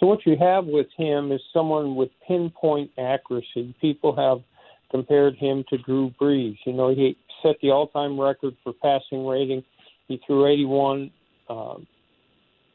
So 0.02 0.08
what 0.08 0.26
you 0.26 0.36
have 0.36 0.66
with 0.66 0.88
him 0.96 1.30
is 1.30 1.40
someone 1.52 1.94
with 1.94 2.10
pinpoint 2.26 2.90
accuracy. 2.98 3.72
People 3.80 4.16
have 4.16 4.42
compared 4.90 5.36
him 5.36 5.64
to 5.70 5.78
Drew 5.78 6.12
Brees. 6.20 6.56
You 6.66 6.72
know, 6.72 6.88
he 6.92 7.16
set 7.40 7.54
the 7.62 7.70
all-time 7.70 8.18
record 8.18 8.56
for 8.64 8.72
passing 8.72 9.24
rating. 9.24 9.62
He 10.08 10.20
threw 10.26 10.48
81 10.48 11.08
uh, 11.48 11.74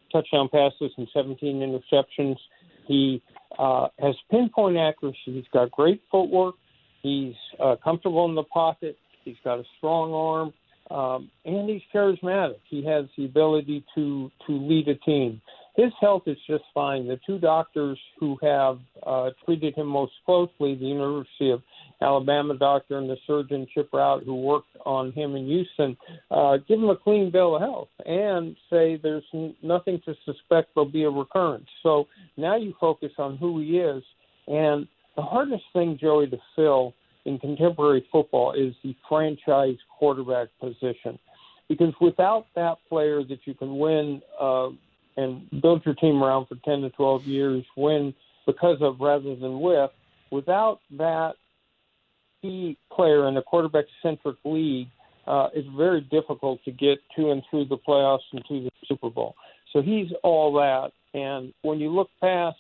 touchdown 0.10 0.48
passes 0.50 0.94
and 0.98 1.06
17 1.14 1.60
interceptions. 1.60 2.38
He 2.86 3.22
uh, 3.60 3.90
has 4.00 4.16
pinpoint 4.32 4.78
accuracy. 4.78 5.18
He's 5.26 5.44
got 5.52 5.70
great 5.70 6.02
footwork. 6.10 6.56
He's 7.04 7.36
uh, 7.60 7.76
comfortable 7.84 8.24
in 8.30 8.36
the 8.36 8.44
pocket. 8.44 8.98
He's 9.26 9.36
got 9.44 9.60
a 9.60 9.64
strong 9.78 10.14
arm, 10.14 10.98
um, 10.98 11.30
and 11.44 11.70
he's 11.70 11.82
charismatic. 11.94 12.60
He 12.70 12.86
has 12.86 13.08
the 13.18 13.26
ability 13.26 13.84
to 13.96 14.32
to 14.48 14.54
lead 14.54 14.88
a 14.88 14.96
team 14.96 15.42
his 15.78 15.94
health 16.02 16.24
is 16.26 16.38
just 16.48 16.64
fine. 16.74 17.08
The 17.08 17.20
two 17.24 17.38
doctors 17.38 18.00
who 18.20 18.36
have 18.42 18.80
uh, 19.06 19.30
treated 19.46 19.76
him 19.76 19.86
most 19.86 20.12
closely, 20.26 20.74
the 20.74 20.86
University 20.86 21.52
of 21.52 21.62
Alabama 22.02 22.58
doctor 22.58 22.98
and 22.98 23.08
the 23.08 23.16
surgeon 23.28 23.68
Chip 23.74 23.92
Routt, 23.94 24.26
who 24.26 24.36
worked 24.36 24.76
on 24.88 25.12
him 25.12 25.36
in 25.36 25.46
Houston, 25.46 25.96
uh, 26.32 26.58
give 26.68 26.80
him 26.80 26.90
a 26.90 26.96
clean 26.96 27.30
bill 27.32 27.56
of 27.56 27.62
health 27.62 27.90
and 28.08 28.56
say 28.72 29.00
there's 29.02 29.24
n- 29.36 29.56
nothing 29.62 30.02
to 30.06 30.16
suspect 30.26 30.70
there'll 30.74 30.90
be 30.90 31.04
a 31.04 31.10
recurrence. 31.10 31.68
So 31.84 32.08
now 32.38 32.58
you 32.58 32.74
focus 32.82 33.12
on 33.20 33.38
who 33.38 33.60
he 33.60 33.78
is. 33.78 34.04
And 34.48 34.88
the 35.16 35.22
hardest 35.22 35.64
thing, 35.74 36.00
Joey, 36.02 36.28
to 36.28 36.38
fill 36.56 36.96
in 37.26 37.38
contemporary 37.38 38.08
football 38.12 38.54
is 38.54 38.74
the 38.84 38.96
franchise 39.08 39.78
quarterback 40.00 40.48
position. 40.60 41.20
Because 41.70 41.94
without 42.02 42.48
that 42.56 42.78
player 42.90 43.24
that 43.26 43.40
you 43.46 43.54
can 43.54 43.78
win 43.78 44.22
uh, 44.40 44.70
and 45.18 45.50
build 45.62 45.84
your 45.86 45.96
team 45.96 46.24
around 46.24 46.46
for 46.46 46.56
10 46.64 46.82
to 46.82 46.90
12 46.92 47.24
years, 47.24 47.66
when 47.76 48.14
because 48.46 48.78
of 48.82 49.00
rather 49.00 49.36
than 49.36 49.60
with. 49.60 49.92
Without 50.32 50.80
that 50.98 51.34
key 52.42 52.78
player 52.92 53.28
in 53.28 53.38
a 53.38 53.42
quarterback 53.42 53.86
centric 54.02 54.38
league, 54.46 54.88
uh, 55.26 55.50
it's 55.54 55.68
very 55.76 56.02
difficult 56.02 56.64
to 56.64 56.72
get 56.72 57.00
to 57.16 57.32
and 57.32 57.44
through 57.50 57.66
the 57.66 57.78
playoffs 57.78 58.20
and 58.32 58.44
to 58.48 58.64
the 58.64 58.72
Super 58.88 59.10
Bowl. 59.10 59.36
So 59.74 59.82
he's 59.82 60.08
all 60.24 60.54
that. 60.54 60.92
And 61.14 61.54
when 61.62 61.80
you 61.80 61.90
look 61.90 62.10
past 62.22 62.58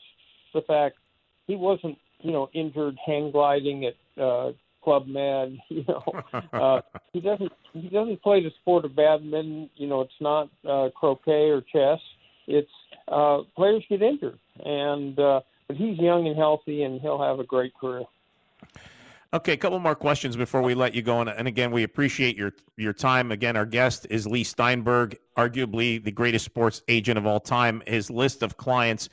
the 0.53 0.61
fact 0.61 0.97
he 1.45 1.55
wasn't, 1.55 1.97
you 2.19 2.31
know, 2.31 2.49
injured 2.53 2.97
hang 3.05 3.31
gliding 3.31 3.85
at 3.85 4.21
uh, 4.21 4.51
Club 4.83 5.07
Med, 5.07 5.57
you 5.69 5.85
know, 5.87 6.03
uh, 6.53 6.81
he 7.13 7.21
doesn't 7.21 7.51
he 7.73 7.89
doesn't 7.89 8.21
play 8.21 8.43
the 8.43 8.51
sport 8.61 8.83
of 8.83 8.95
badminton. 8.95 9.69
You 9.75 9.87
know, 9.87 10.01
it's 10.01 10.11
not 10.19 10.49
uh, 10.67 10.89
croquet 10.95 11.49
or 11.49 11.61
chess 11.61 11.99
it's 12.47 12.71
uh, 13.07 13.39
players 13.55 13.83
get 13.89 14.01
injured, 14.01 14.39
and 14.63 15.19
uh, 15.19 15.41
but 15.67 15.77
he's 15.77 15.97
young 15.97 16.27
and 16.27 16.35
healthy, 16.35 16.83
and 16.83 17.01
he'll 17.01 17.21
have 17.21 17.39
a 17.39 17.43
great 17.43 17.73
career. 17.75 18.03
Okay, 19.33 19.53
a 19.53 19.57
couple 19.57 19.77
more 19.79 19.95
questions 19.95 20.37
before 20.37 20.61
we 20.61 20.73
let 20.73 20.95
you 20.95 21.01
go. 21.01 21.19
And 21.19 21.47
again, 21.47 21.71
we 21.71 21.83
appreciate 21.83 22.37
your 22.37 22.53
your 22.77 22.93
time. 22.93 23.31
Again, 23.31 23.57
our 23.57 23.65
guest 23.65 24.07
is 24.09 24.25
Leigh 24.25 24.45
Steinberg, 24.45 25.17
arguably 25.37 26.01
the 26.01 26.11
greatest 26.11 26.45
sports 26.45 26.81
agent 26.87 27.17
of 27.17 27.25
all 27.25 27.41
time. 27.41 27.83
His 27.85 28.09
list 28.09 28.41
of 28.41 28.55
clients, 28.55 29.09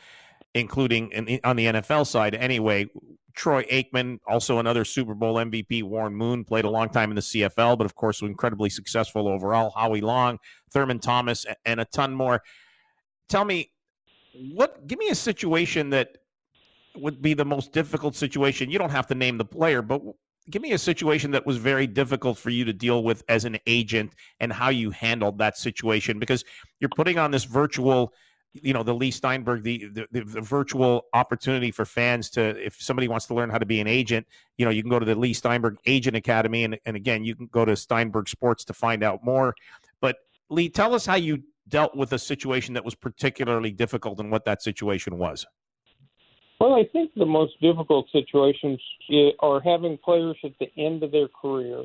including 0.55 1.11
in, 1.11 1.41
on 1.43 1.57
the 1.57 1.67
NFL 1.67 2.07
side, 2.07 2.35
anyway. 2.35 2.89
Troy 3.35 3.65
Aikman, 3.65 4.21
also 4.29 4.61
another 4.61 4.85
Super 4.85 5.13
Bowl 5.13 5.35
MVP. 5.35 5.83
Warren 5.83 6.15
Moon 6.15 6.45
played 6.45 6.65
a 6.65 6.71
long 6.71 6.89
time 6.89 7.11
in 7.11 7.17
the 7.17 7.21
CFL, 7.21 7.77
but 7.77 7.85
of 7.85 7.97
course, 7.97 8.23
incredibly 8.23 8.71
successful 8.71 9.27
overall. 9.27 9.73
Howie 9.77 10.01
Long, 10.01 10.39
Thurman 10.71 11.01
Thomas, 11.01 11.45
and 11.67 11.81
a 11.81 11.85
ton 11.85 12.15
more 12.15 12.45
tell 13.29 13.45
me 13.45 13.71
what 14.53 14.87
give 14.87 14.99
me 14.99 15.09
a 15.09 15.15
situation 15.15 15.91
that 15.91 16.19
would 16.97 17.21
be 17.21 17.35
the 17.35 17.45
most 17.45 17.73
difficult 17.73 18.15
situation? 18.15 18.71
You 18.71 18.79
don't 18.79 18.91
have 18.91 19.07
to 19.09 19.15
name 19.15 19.39
the 19.39 19.45
player, 19.45 19.83
but 19.83 20.01
give 20.51 20.63
me 20.63 20.73
a 20.73 20.79
situation 20.79 21.31
that 21.33 21.47
was 21.47 21.57
very 21.57 21.87
difficult 21.87 22.39
for 22.39 22.51
you 22.51 22.65
to 22.65 22.73
deal 22.73 23.03
with 23.03 23.23
as 23.29 23.45
an 23.45 23.59
agent 23.67 24.15
and 24.41 24.53
how 24.53 24.69
you 24.69 24.91
handled 24.91 25.39
that 25.39 25.57
situation 25.57 26.19
because 26.19 26.45
you're 26.81 26.91
putting 26.91 27.19
on 27.19 27.31
this 27.31 27.45
virtual 27.45 28.13
you 28.53 28.73
know 28.73 28.85
the 28.85 28.95
Leigh 28.95 29.11
Steinberg 29.11 29.65
the, 29.65 29.89
the, 29.89 30.07
the 30.13 30.41
virtual 30.41 31.07
opportunity 31.13 31.71
for 31.71 31.85
fans 31.85 32.31
to 32.31 32.65
if 32.65 32.81
somebody 32.81 33.09
wants 33.09 33.27
to 33.27 33.35
learn 33.35 33.51
how 33.51 33.59
to 33.59 33.67
be 33.67 33.81
an 33.81 33.89
agent 33.89 34.27
you 34.59 34.65
know 34.65 34.71
you 34.71 34.83
can 34.83 34.91
go 34.91 34.99
to 34.99 35.07
the 35.07 35.15
Leigh 35.15 35.33
Steinberg 35.33 35.77
Agent 35.87 36.15
Academy 36.15 36.65
and, 36.65 36.79
and 36.85 36.97
again 36.97 37.25
you 37.25 37.35
can 37.35 37.47
go 37.47 37.65
to 37.65 37.75
Steinberg 37.75 38.29
Sports 38.29 38.65
to 38.67 38.73
find 38.73 39.03
out 39.03 39.25
more 39.25 39.55
but 40.01 40.17
Leigh 40.51 40.69
tell 40.69 40.95
us 40.95 41.05
how 41.07 41.17
you 41.17 41.43
dealt 41.69 41.97
with 41.97 42.13
a 42.13 42.19
situation 42.19 42.75
that 42.75 42.85
was 42.85 42.95
particularly 42.95 43.71
difficult 43.71 44.19
and 44.21 44.31
what 44.31 44.45
that 44.45 44.63
situation 44.63 45.19
was 45.19 45.47
well 46.61 46.75
I 46.75 46.85
think 46.93 47.13
the 47.17 47.27
most 47.27 47.61
difficult 47.61 48.07
situations 48.13 48.81
are 49.41 49.61
having 49.61 49.99
players 49.99 50.37
at 50.45 50.53
the 50.61 50.71
end 50.77 51.03
of 51.03 51.13
their 51.13 51.29
career 51.29 51.85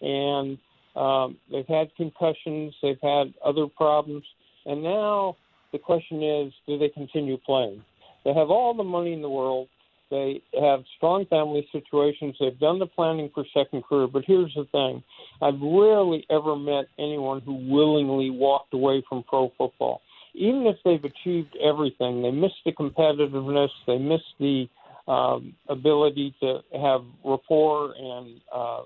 and 0.00 0.58
um, 0.96 1.36
they've 1.50 1.66
had 1.66 1.94
concussions 1.96 2.74
they've 2.82 3.00
had 3.02 3.34
other 3.44 3.66
problems 3.66 4.24
and 4.66 4.82
now 4.82 5.36
the 5.72 5.78
question 5.78 6.22
is, 6.22 6.52
do 6.66 6.78
they 6.78 6.88
continue 6.88 7.36
playing? 7.38 7.82
They 8.24 8.32
have 8.32 8.50
all 8.50 8.74
the 8.74 8.84
money 8.84 9.12
in 9.12 9.22
the 9.22 9.28
world. 9.28 9.68
They 10.10 10.42
have 10.58 10.80
strong 10.96 11.26
family 11.26 11.68
situations. 11.70 12.36
They've 12.40 12.58
done 12.58 12.78
the 12.78 12.86
planning 12.86 13.30
for 13.34 13.44
second 13.52 13.84
career. 13.84 14.06
But 14.06 14.24
here's 14.26 14.52
the 14.54 14.66
thing 14.72 15.02
I've 15.42 15.60
rarely 15.60 16.26
ever 16.30 16.56
met 16.56 16.86
anyone 16.98 17.40
who 17.42 17.54
willingly 17.70 18.30
walked 18.30 18.72
away 18.72 19.02
from 19.08 19.22
pro 19.24 19.52
football. 19.58 20.00
Even 20.34 20.66
if 20.66 20.76
they've 20.84 21.04
achieved 21.04 21.56
everything, 21.62 22.22
they 22.22 22.30
miss 22.30 22.52
the 22.64 22.72
competitiveness, 22.72 23.70
they 23.86 23.98
miss 23.98 24.20
the 24.38 24.68
um, 25.08 25.54
ability 25.68 26.34
to 26.40 26.60
have 26.80 27.02
rapport 27.24 27.94
and 27.98 28.40
uh, 28.54 28.82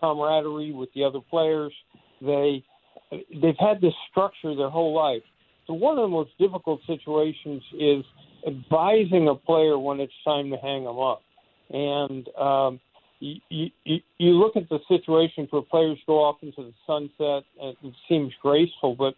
camaraderie 0.00 0.72
with 0.72 0.88
the 0.94 1.04
other 1.04 1.20
players. 1.30 1.72
They 2.20 2.64
they've 3.10 3.58
had 3.58 3.80
this 3.80 3.94
structure 4.10 4.54
their 4.54 4.70
whole 4.70 4.94
life. 4.94 5.22
So 5.66 5.74
one 5.74 5.98
of 5.98 6.02
the 6.02 6.08
most 6.08 6.30
difficult 6.38 6.80
situations 6.86 7.62
is 7.78 8.04
advising 8.46 9.28
a 9.28 9.34
player 9.34 9.78
when 9.78 10.00
it's 10.00 10.12
time 10.24 10.50
to 10.50 10.56
hang 10.56 10.84
them 10.84 10.98
up. 10.98 11.22
And 11.70 12.28
um, 12.36 12.80
you, 13.20 13.40
you, 13.84 14.00
you 14.18 14.30
look 14.30 14.56
at 14.56 14.68
the 14.68 14.80
situations 14.88 15.48
where 15.50 15.62
players 15.62 15.98
go 16.06 16.22
off 16.24 16.36
into 16.42 16.62
the 16.62 16.72
sunset, 16.86 17.44
and 17.60 17.76
it 17.82 17.94
seems 18.08 18.32
graceful, 18.42 18.96
but 18.96 19.14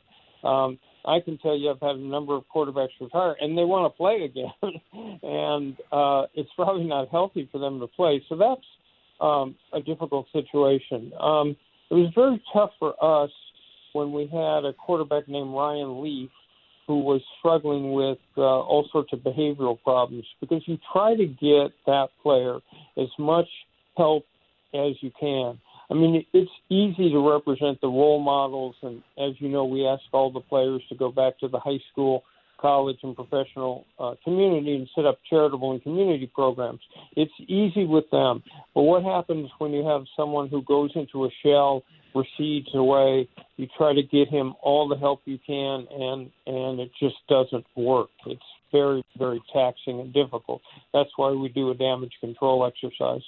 um, 0.47 0.79
I 1.05 1.21
can 1.21 1.39
tell 1.39 1.57
you 1.57 1.71
I've 1.71 1.81
had 1.81 1.97
a 1.97 1.99
number 1.99 2.35
of 2.37 2.45
quarterbacks 2.55 2.91
retire, 3.01 3.37
and 3.41 3.57
they 3.57 3.65
want 3.65 3.93
to 3.93 3.97
play 3.97 4.25
again, 4.25 4.53
and 5.23 5.77
uh, 5.93 6.27
it's 6.35 6.51
probably 6.57 6.85
not 6.85 7.09
healthy 7.11 7.49
for 7.51 7.59
them 7.59 7.81
to 7.81 7.87
play. 7.87 8.23
So 8.29 8.37
that's 8.37 8.61
um, 9.21 9.55
a 9.73 9.81
difficult 9.81 10.27
situation. 10.33 11.13
Um, 11.19 11.57
it 11.91 11.95
was 11.95 12.11
very 12.15 12.43
tough 12.53 12.71
for 12.79 12.95
us 13.03 13.31
when 13.93 14.13
we 14.13 14.27
had 14.27 14.65
a 14.65 14.73
quarterback 14.73 15.29
named 15.29 15.55
Ryan 15.55 16.03
Leaf 16.03 16.31
who 16.87 17.01
was 17.01 17.21
struggling 17.39 17.93
with 17.93 18.19
uh, 18.37 18.41
all 18.41 18.89
sorts 18.91 19.13
of 19.13 19.21
behavioral 19.21 19.81
problems 19.83 20.25
because 20.41 20.63
you 20.67 20.79
try 20.93 21.15
to 21.15 21.27
get 21.27 21.73
that 21.87 22.09
player 22.23 22.59
as 22.97 23.09
much 23.19 23.49
help 23.97 24.25
as 24.75 24.93
you 25.01 25.11
can. 25.19 25.59
I 25.91 25.95
mean, 25.95 26.25
it's 26.33 26.51
easy 26.71 27.11
to 27.11 27.31
represent 27.31 27.81
the 27.81 27.89
role 27.89 28.19
models, 28.19 28.77
and 28.83 29.03
as 29.19 29.35
you 29.39 29.49
know, 29.49 29.65
we 29.65 29.87
ask 29.87 30.03
all 30.13 30.33
the 30.33 30.41
players 30.41 30.83
to 30.89 30.95
go 30.95 31.13
back 31.13 31.39
to 31.41 31.49
the 31.49 31.59
high 31.59 31.81
school, 31.91 32.25
college, 32.59 32.97
and 33.03 33.15
professional 33.15 33.85
uh, 33.99 34.15
community 34.25 34.75
and 34.75 34.89
set 34.95 35.05
up 35.05 35.19
charitable 35.29 35.73
and 35.73 35.83
community 35.83 36.31
programs. 36.35 36.81
It's 37.15 37.33
easy 37.41 37.85
with 37.85 38.09
them, 38.11 38.43
but 38.75 38.83
what 38.83 39.03
happens 39.03 39.51
when 39.59 39.73
you 39.73 39.85
have 39.85 40.05
someone 40.17 40.49
who 40.49 40.63
goes 40.63 40.93
into 40.95 41.27
a 41.27 41.29
shell 41.43 41.83
recedes 42.15 42.69
away. 42.75 43.29
You 43.57 43.69
try 43.77 43.95
to 43.95 44.03
get 44.03 44.29
him 44.29 44.55
all 44.63 44.89
the 44.89 44.97
help 44.97 45.23
you 45.25 45.39
can, 45.47 45.87
and 45.91 46.31
and 46.47 46.81
it 46.81 46.91
just 47.01 47.17
doesn't 47.29 47.67
work. 47.77 48.11
It's 48.27 48.43
very 48.71 49.05
very 49.19 49.43
taxing 49.53 50.01
and 50.01 50.13
difficult. 50.13 50.63
That's 50.93 51.11
why 51.17 51.31
we 51.31 51.49
do 51.49 51.71
a 51.71 51.75
damage 51.75 52.15
control 52.21 52.67
exercise. 52.67 53.23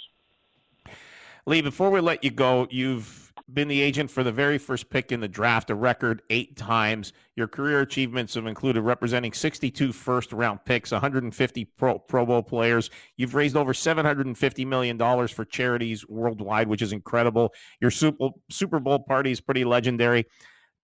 Leigh, 1.47 1.61
before 1.61 1.91
we 1.91 2.01
let 2.01 2.25
you 2.25 2.31
go, 2.31 2.67
you've 2.71 3.34
been 3.53 3.69
the 3.69 3.81
agent 3.81 4.11
for 4.11 4.23
the 4.23 4.33
very 4.33 4.57
first 4.57 4.89
pick 4.89 5.13
in 5.13 5.21
the 5.21 5.29
draft, 5.29 5.69
a 5.71 5.75
record 5.75 6.23
eight 6.31 6.57
times. 6.57 7.13
Your 7.37 7.47
career 7.47 7.81
achievements 7.81 8.35
have 8.35 8.47
included 8.47 8.81
representing 8.83 9.33
62 9.33 9.93
first 9.93 10.33
round 10.33 10.61
picks, 10.65 10.93
150 10.93 11.65
Pro, 11.77 11.99
Pro 11.99 12.25
Bowl 12.25 12.43
players. 12.43 12.91
You've 13.17 13.35
raised 13.35 13.57
over 13.57 13.73
$750 13.73 14.67
million 14.67 14.99
for 15.29 15.45
charities 15.45 16.09
worldwide, 16.09 16.69
which 16.69 16.81
is 16.81 16.93
incredible. 16.93 17.53
Your 17.81 17.91
Super, 17.91 18.31
Super 18.51 18.81
Bowl 18.81 19.01
party 19.01 19.31
is 19.31 19.41
pretty 19.41 19.65
legendary. 19.65 20.25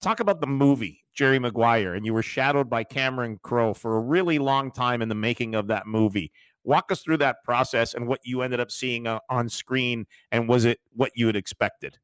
Talk 0.03 0.21
about 0.21 0.41
the 0.41 0.47
movie, 0.47 1.05
Jerry 1.15 1.39
Maguire, 1.39 1.95
and 1.95 2.05
you 2.05 2.13
were 2.13 2.23
shadowed 2.23 2.69
by 2.69 2.85
Cameron 2.85 3.39
Crowe 3.43 3.75
for 3.75 3.97
a 3.97 4.01
really 4.01 4.39
long 4.39 4.71
time 4.71 5.03
in 5.03 5.09
the 5.09 5.15
making 5.15 5.55
of 5.55 5.67
that 5.69 5.87
movie. 5.87 6.33
Walk 6.65 6.93
us 6.93 7.03
through 7.03 7.19
that 7.19 7.43
process 7.43 7.95
and 7.95 8.07
what 8.07 8.21
you 8.23 8.43
ended 8.43 8.61
up 8.61 8.71
seeing 8.71 9.07
uh, 9.07 9.21
on 9.31 9.49
screen, 9.49 10.07
and 10.31 10.47
was 10.47 10.67
it 10.67 10.79
what 10.93 11.13
you 11.15 11.27
had 11.27 11.37
expected? 11.37 11.99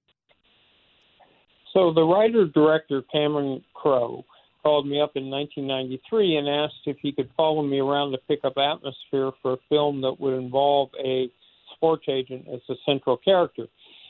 So 1.77 1.93
the 1.93 2.03
writer 2.03 2.47
director 2.47 3.03
Cameron 3.13 3.63
Crowe 3.75 4.25
called 4.63 4.89
me 4.89 4.99
up 4.99 5.13
in 5.15 5.29
1993 5.29 6.37
and 6.37 6.49
asked 6.49 6.87
if 6.87 6.97
he 7.03 7.13
could 7.13 7.29
follow 7.37 7.63
me 7.63 7.81
around 7.81 8.13
to 8.13 8.19
pick 8.27 8.47
up 8.47 8.55
atmosphere 8.57 9.31
for 9.43 9.53
a 9.53 9.57
film 9.69 10.01
that 10.01 10.19
would 10.19 10.33
involve 10.33 10.89
a 11.05 11.29
sports 11.75 12.07
agent 12.09 12.47
as 12.51 12.61
the 12.67 12.77
central 12.87 13.19
character. 13.19 13.67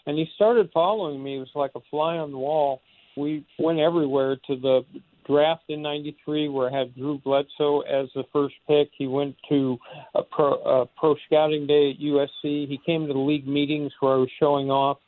And 0.07 0.17
he 0.17 0.29
started 0.37 0.71
following 0.73 1.21
me. 1.21 1.39
It 1.39 1.41
was 1.41 1.49
like 1.57 1.73
a 1.75 1.81
fly 1.91 2.19
on 2.19 2.31
the 2.31 2.39
wall. 2.39 2.83
We 3.17 3.45
went 3.59 3.81
everywhere 3.81 4.37
to 4.47 4.55
the 4.55 4.83
draft 5.27 5.65
in 5.69 5.83
'93, 5.83 6.49
where 6.49 6.73
I 6.73 6.79
had 6.79 6.95
Drew 6.95 7.19
Bledsoe 7.19 7.81
as 7.81 8.07
the 8.15 8.23
first 8.33 8.55
pick. 8.69 8.91
He 8.97 9.09
went 9.09 9.35
to 9.49 9.77
a 10.15 10.23
pro, 10.23 10.53
a 10.63 10.87
pro 10.87 11.17
scouting 11.27 11.67
day 11.67 11.91
at 11.91 12.01
USC. 12.01 12.69
He 12.69 12.79
came 12.87 13.09
to 13.09 13.13
the 13.13 13.19
league 13.19 13.49
meetings 13.49 13.91
where 13.99 14.13
I 14.13 14.19
was 14.19 14.31
showing 14.39 14.71
off 14.71 14.99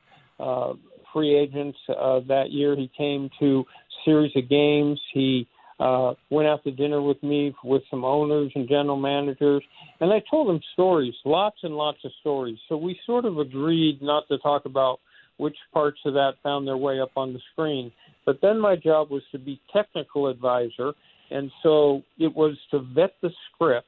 uh, 0.40 0.72
free 1.12 1.36
agents 1.36 1.78
uh, 1.88 2.20
that 2.28 2.50
year. 2.50 2.76
He 2.76 2.90
came 2.96 3.30
to 3.40 3.64
series 4.04 4.32
of 4.36 4.48
games. 4.48 5.00
He 5.12 5.46
uh, 5.80 6.14
went 6.30 6.48
out 6.48 6.64
to 6.64 6.70
dinner 6.70 7.00
with 7.00 7.22
me 7.22 7.54
with 7.62 7.82
some 7.90 8.04
owners 8.04 8.50
and 8.54 8.68
general 8.68 8.96
managers, 8.96 9.62
and 10.00 10.12
I 10.12 10.22
told 10.30 10.50
him 10.50 10.60
stories, 10.72 11.14
lots 11.24 11.58
and 11.62 11.74
lots 11.76 11.98
of 12.04 12.10
stories. 12.20 12.58
So 12.68 12.76
we 12.76 12.98
sort 13.06 13.24
of 13.24 13.38
agreed 13.38 14.02
not 14.02 14.26
to 14.28 14.38
talk 14.38 14.64
about 14.64 15.00
which 15.36 15.56
parts 15.72 15.98
of 16.04 16.14
that 16.14 16.32
found 16.42 16.66
their 16.66 16.76
way 16.76 17.00
up 17.00 17.12
on 17.16 17.32
the 17.32 17.40
screen. 17.52 17.92
But 18.26 18.40
then 18.42 18.58
my 18.58 18.74
job 18.74 19.10
was 19.10 19.22
to 19.32 19.38
be 19.38 19.60
technical 19.72 20.26
advisor, 20.26 20.92
and 21.30 21.50
so 21.62 22.02
it 22.18 22.34
was 22.34 22.56
to 22.72 22.80
vet 22.80 23.12
the 23.22 23.30
script 23.52 23.86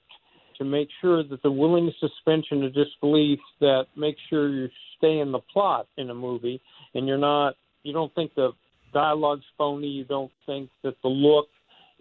to 0.61 0.65
make 0.67 0.89
sure 1.01 1.25
that 1.25 1.43
the 1.43 1.51
willing 1.51 1.91
suspension 1.99 2.63
of 2.63 2.75
disbelief 2.75 3.39
that 3.61 3.87
makes 3.97 4.21
sure 4.29 4.51
you 4.51 4.69
stay 4.99 5.19
in 5.19 5.33
the 5.33 5.39
plot 5.53 5.87
in 5.97 6.11
a 6.11 6.15
movie 6.15 6.61
and 6.95 7.09
you're 7.09 7.19
not 7.19 7.55
you 7.83 7.95
don't 7.95 8.15
think 8.15 8.35
the 8.35 8.51
dialogue's 8.93 9.47
phony, 9.57 9.87
you 9.87 10.05
don't 10.05 10.31
think 10.45 10.69
that 10.85 10.95
the 11.03 11.09
look 11.09 11.49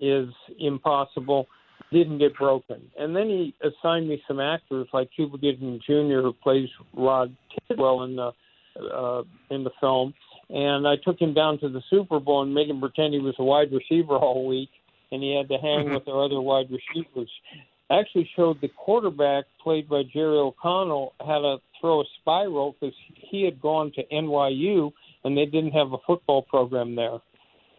is 0.02 0.28
impossible, 0.60 1.48
didn't 1.94 2.18
get 2.18 2.36
broken. 2.36 2.82
And 3.00 3.16
then 3.16 3.28
he 3.28 3.56
assigned 3.62 4.10
me 4.10 4.22
some 4.28 4.42
actors 4.42 4.90
like 4.92 5.10
Cuba 5.16 5.38
Gooding 5.38 5.80
Jr., 5.86 6.22
who 6.22 6.36
plays 6.44 6.68
Rod 6.94 7.34
Tidwell 7.70 8.04
in 8.04 8.18
the 8.18 8.32
uh, 8.94 9.24
in 9.50 9.64
the 9.64 9.72
film, 9.80 10.14
and 10.50 10.86
I 10.86 10.96
took 11.04 11.20
him 11.20 11.34
down 11.34 11.60
to 11.60 11.70
the 11.70 11.82
Super 11.90 12.20
Bowl 12.20 12.44
and 12.44 12.54
made 12.54 12.70
him 12.70 12.80
pretend 12.80 13.14
he 13.14 13.20
was 13.20 13.36
a 13.40 13.44
wide 13.44 13.72
receiver 13.72 14.16
all 14.16 14.46
week, 14.48 14.70
and 15.12 15.24
he 15.24 15.36
had 15.36 15.48
to 15.50 15.58
hang 15.58 15.86
mm-hmm. 15.86 15.96
with 15.96 16.08
our 16.08 16.26
other 16.26 16.40
wide 16.40 16.68
receivers 16.70 17.30
actually 17.92 18.30
showed 18.36 18.62
the 18.62 18.68
quarterback, 18.70 19.46
played 19.62 19.90
by 19.90 20.04
Jerry 20.04 20.38
O'Connell, 20.38 21.14
how 21.20 21.42
to 21.42 21.58
throw 21.80 22.02
a 22.02 22.06
spiral 22.22 22.76
because 22.80 22.96
he 23.16 23.44
had 23.44 23.62
gone 23.62 23.92
to 23.96 24.04
NYU 24.06 24.92
and 25.24 25.38
they 25.38 25.46
didn't 25.46 25.72
have 25.72 25.94
a 25.94 25.98
football 26.06 26.42
program 26.44 26.96
there. 26.96 27.20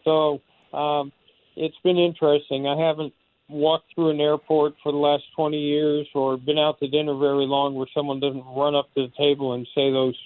So 0.05 0.41
um, 0.73 1.13
it's 1.57 1.77
been 1.85 1.99
interesting. 1.99 2.67
I 2.67 2.77
haven't 2.77 3.13
walked 3.49 3.95
through 3.95 4.11
an 4.11 4.21
airport 4.21 4.75
for 4.83 4.93
the 4.93 4.99
last 4.99 5.25
20 5.37 5.59
years 5.59 6.07
or 6.15 6.37
been 6.37 6.59
out 6.59 6.79
to 6.81 6.89
dinner 6.89 7.17
very 7.17 7.47
long 7.47 7.75
where 7.75 7.89
someone 7.95 8.21
doesn't 8.21 8.45
run 8.55 8.75
up 8.75 8.93
to 8.95 9.07
the 9.07 9.13
table 9.19 9.55
and 9.55 9.67
say 9.75 9.91
those 9.91 10.17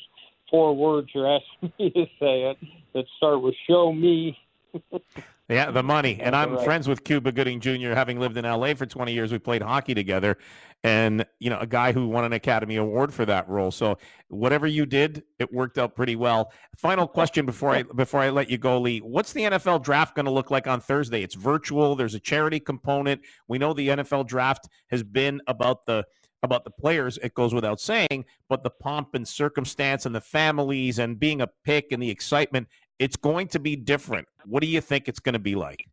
four 0.50 0.76
words 0.76 1.08
you're 1.14 1.26
asking 1.26 1.72
me 1.78 1.90
to 1.90 2.06
say 2.20 2.50
it 2.50 2.58
that 2.92 3.04
start 3.16 3.40
with 3.40 3.54
show 3.68 3.92
me. 3.92 4.38
Yeah, 5.48 5.70
the 5.70 5.82
money. 5.82 6.18
And 6.22 6.34
I'm 6.34 6.54
right. 6.54 6.64
friends 6.64 6.88
with 6.88 7.04
Cuba 7.04 7.30
Gooding 7.30 7.60
Jr., 7.60 7.92
having 7.92 8.18
lived 8.18 8.38
in 8.38 8.44
LA 8.46 8.74
for 8.74 8.86
20 8.86 9.12
years. 9.12 9.30
We 9.30 9.38
played 9.38 9.60
hockey 9.60 9.94
together. 9.94 10.38
And, 10.82 11.24
you 11.38 11.50
know, 11.50 11.58
a 11.58 11.66
guy 11.66 11.92
who 11.92 12.08
won 12.08 12.24
an 12.24 12.32
Academy 12.32 12.76
Award 12.76 13.12
for 13.12 13.24
that 13.26 13.48
role. 13.48 13.70
So 13.70 13.98
whatever 14.28 14.66
you 14.66 14.86
did, 14.86 15.22
it 15.38 15.52
worked 15.52 15.78
out 15.78 15.94
pretty 15.94 16.16
well. 16.16 16.52
Final 16.76 17.06
question 17.06 17.46
before 17.46 17.70
I 17.70 17.82
before 17.82 18.20
I 18.20 18.30
let 18.30 18.50
you 18.50 18.58
go, 18.58 18.78
Leigh. 18.78 19.00
What's 19.00 19.32
the 19.32 19.42
NFL 19.42 19.82
draft 19.82 20.14
going 20.14 20.26
to 20.26 20.30
look 20.30 20.50
like 20.50 20.66
on 20.66 20.80
Thursday? 20.80 21.22
It's 21.22 21.34
virtual. 21.34 21.96
There's 21.96 22.14
a 22.14 22.20
charity 22.20 22.60
component. 22.60 23.22
We 23.48 23.56
know 23.56 23.72
the 23.72 23.88
NFL 23.88 24.26
draft 24.26 24.68
has 24.88 25.02
been 25.02 25.40
about 25.46 25.86
the 25.86 26.04
about 26.44 26.64
the 26.64 26.70
players, 26.70 27.18
it 27.22 27.34
goes 27.34 27.52
without 27.54 27.80
saying, 27.80 28.26
but 28.48 28.62
the 28.62 28.70
pomp 28.70 29.14
and 29.14 29.26
circumstance 29.26 30.06
and 30.06 30.14
the 30.14 30.20
families 30.20 30.98
and 30.98 31.18
being 31.18 31.40
a 31.40 31.48
pick 31.64 31.90
and 31.90 32.02
the 32.02 32.10
excitement, 32.10 32.68
it's 32.98 33.16
going 33.16 33.48
to 33.48 33.58
be 33.58 33.76
different. 33.76 34.28
What 34.44 34.62
do 34.62 34.68
you 34.68 34.80
think 34.80 35.08
it's 35.08 35.20
going 35.20 35.34
to 35.34 35.38
be 35.38 35.54
like? 35.54 35.86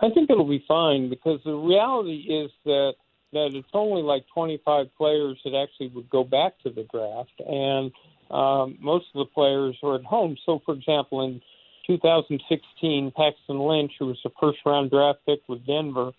I 0.00 0.10
think 0.10 0.30
it'll 0.30 0.48
be 0.48 0.64
fine 0.68 1.08
because 1.08 1.40
the 1.44 1.54
reality 1.54 2.26
is 2.28 2.50
that 2.64 2.94
that 3.32 3.50
it's 3.54 3.68
only 3.74 4.02
like 4.02 4.24
25 4.32 4.86
players 4.96 5.38
that 5.44 5.54
actually 5.54 5.88
would 5.88 6.08
go 6.08 6.24
back 6.24 6.58
to 6.62 6.70
the 6.70 6.84
draft, 6.84 7.32
and 7.46 7.92
um, 8.30 8.78
most 8.80 9.06
of 9.14 9.18
the 9.18 9.32
players 9.34 9.76
are 9.82 9.96
at 9.96 10.04
home. 10.04 10.36
So, 10.46 10.60
for 10.64 10.74
example, 10.74 11.22
in 11.22 11.42
2016, 11.86 13.12
Paxton 13.16 13.58
Lynch, 13.58 13.92
who 13.98 14.06
was 14.06 14.18
a 14.24 14.30
first 14.40 14.58
round 14.64 14.90
draft 14.90 15.20
pick 15.26 15.40
with 15.48 15.66
Denver, 15.66 16.12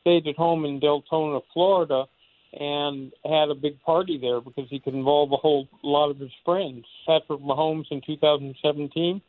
stayed 0.00 0.26
at 0.26 0.36
home 0.36 0.64
in 0.64 0.80
Deltona, 0.80 1.40
Florida, 1.52 2.04
and 2.52 3.12
had 3.24 3.50
a 3.50 3.54
big 3.54 3.80
party 3.82 4.18
there 4.18 4.40
because 4.40 4.66
he 4.70 4.78
could 4.78 4.94
involve 4.94 5.32
a 5.32 5.36
whole 5.36 5.68
lot 5.82 6.10
of 6.10 6.18
his 6.18 6.30
friends. 6.44 6.84
Patrick 7.06 7.40
Mahomes 7.40 7.86
in 7.90 8.00
2017 8.06 9.20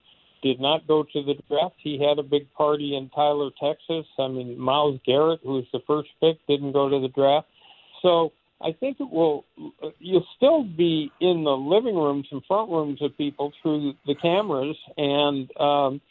did 0.43 0.59
not 0.59 0.87
go 0.87 1.03
to 1.03 1.23
the 1.23 1.35
draft. 1.49 1.75
He 1.83 2.01
had 2.01 2.19
a 2.19 2.23
big 2.23 2.51
party 2.53 2.95
in 2.95 3.09
Tyler, 3.09 3.49
Texas. 3.59 4.05
I 4.19 4.27
mean, 4.27 4.57
Myles 4.57 4.99
Garrett, 5.05 5.39
who 5.43 5.53
was 5.53 5.65
the 5.73 5.81
first 5.87 6.09
pick, 6.21 6.37
didn't 6.47 6.73
go 6.73 6.89
to 6.89 6.99
the 6.99 7.09
draft. 7.09 7.47
So 8.01 8.31
I 8.61 8.71
think 8.79 8.97
it 8.99 9.09
will. 9.11 9.45
You'll 9.99 10.25
still 10.35 10.63
be 10.63 11.11
in 11.21 11.43
the 11.43 11.51
living 11.51 11.95
rooms 11.95 12.27
and 12.31 12.43
front 12.45 12.71
rooms 12.71 13.01
of 13.01 13.15
people 13.17 13.51
through 13.61 13.93
the 14.05 14.15
cameras, 14.15 14.77
and 14.97 15.49
um, 15.59 16.01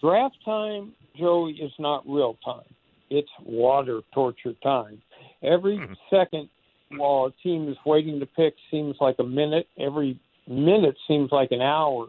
draft 0.00 0.36
time, 0.44 0.92
Joey, 1.18 1.52
is 1.52 1.72
not 1.78 2.04
real 2.06 2.36
time. 2.44 2.64
It's 3.10 3.28
water 3.44 4.00
torture 4.14 4.54
time. 4.62 5.02
Every 5.42 5.78
mm-hmm. 5.78 5.92
second 6.10 6.48
while 6.90 7.26
a 7.26 7.42
team 7.42 7.68
is 7.68 7.76
waiting 7.86 8.20
to 8.20 8.26
pick 8.26 8.54
seems 8.70 8.96
like 9.00 9.16
a 9.18 9.24
minute. 9.24 9.66
Every 9.78 10.18
minute 10.48 10.96
seems 11.06 11.30
like 11.30 11.52
an 11.52 11.60
hour. 11.60 12.08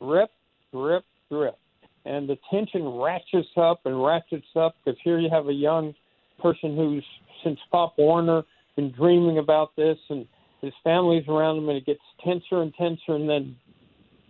Rip, 0.00 0.30
grip, 0.72 1.04
grip. 1.30 1.58
And 2.04 2.28
the 2.28 2.38
tension 2.50 2.86
ratchets 2.86 3.48
up 3.56 3.80
and 3.84 4.02
ratchets 4.02 4.46
up 4.56 4.76
because 4.84 4.98
here 5.02 5.18
you 5.18 5.30
have 5.30 5.48
a 5.48 5.52
young 5.52 5.94
person 6.40 6.76
who's, 6.76 7.04
since 7.42 7.58
Pop 7.70 7.94
Warner, 7.96 8.42
been 8.76 8.92
dreaming 8.92 9.38
about 9.38 9.74
this 9.76 9.98
and 10.10 10.26
his 10.60 10.72
family's 10.82 11.26
around 11.28 11.58
him 11.58 11.68
and 11.68 11.78
it 11.78 11.86
gets 11.86 12.00
tenser 12.24 12.62
and 12.62 12.74
tenser 12.74 13.14
and 13.14 13.28
then 13.28 13.56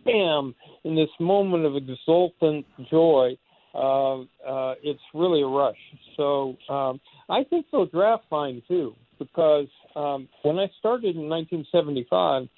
bam 0.04 0.54
in 0.84 0.94
this 0.94 1.08
moment 1.18 1.64
of 1.64 1.76
exultant 1.76 2.66
joy 2.90 3.36
uh, 3.74 4.20
uh, 4.20 4.74
it's 4.82 5.00
really 5.12 5.42
a 5.42 5.46
rush 5.46 5.76
so 6.16 6.56
um, 6.68 7.00
i 7.28 7.44
think 7.44 7.66
they'll 7.70 7.86
draft 7.86 8.24
fine 8.30 8.62
too 8.68 8.94
because 9.18 9.68
um, 9.96 10.28
when 10.42 10.58
i 10.58 10.70
started 10.78 11.16
in 11.16 11.28
1975 11.28 12.48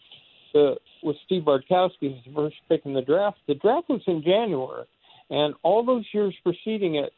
the, 0.53 0.77
with 1.03 1.17
steve 1.25 1.43
bartkowski 1.43 2.17
as 2.17 2.25
the 2.25 2.33
first 2.35 2.57
pick 2.69 2.83
in 2.85 2.95
the 2.95 3.03
draft 3.03 3.39
the 3.49 3.55
draft 3.55 3.89
was 3.89 4.03
in 4.07 4.23
january 4.23 4.85
and 5.31 5.55
all 5.63 5.85
those 5.85 6.05
years 6.13 6.35
preceding 6.45 6.97
it 6.97 7.13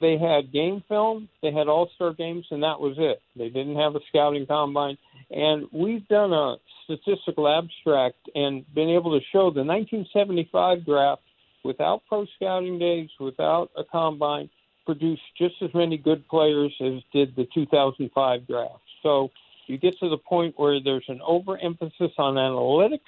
they 0.00 0.18
had 0.18 0.52
game 0.52 0.82
film, 0.88 1.28
they 1.42 1.52
had 1.52 1.68
all 1.68 1.90
star 1.94 2.12
games, 2.12 2.46
and 2.50 2.62
that 2.62 2.80
was 2.80 2.96
it. 2.98 3.20
They 3.36 3.48
didn't 3.48 3.76
have 3.76 3.96
a 3.96 4.00
scouting 4.08 4.46
combine. 4.46 4.98
And 5.30 5.66
we've 5.72 6.06
done 6.08 6.32
a 6.32 6.56
statistical 6.84 7.48
abstract 7.48 8.16
and 8.34 8.64
been 8.74 8.90
able 8.90 9.18
to 9.18 9.24
show 9.32 9.50
the 9.50 9.64
1975 9.64 10.84
draft 10.84 11.22
without 11.64 12.02
pro 12.08 12.26
scouting 12.36 12.78
days, 12.78 13.08
without 13.20 13.70
a 13.76 13.84
combine, 13.84 14.48
produced 14.84 15.22
just 15.36 15.54
as 15.62 15.70
many 15.74 15.96
good 15.96 16.26
players 16.28 16.72
as 16.80 17.02
did 17.12 17.34
the 17.36 17.46
2005 17.54 18.46
draft. 18.46 18.74
So 19.02 19.30
you 19.66 19.78
get 19.78 19.98
to 19.98 20.08
the 20.08 20.16
point 20.16 20.54
where 20.56 20.80
there's 20.82 21.04
an 21.08 21.20
overemphasis 21.26 22.12
on 22.18 22.34
analytics, 22.34 23.00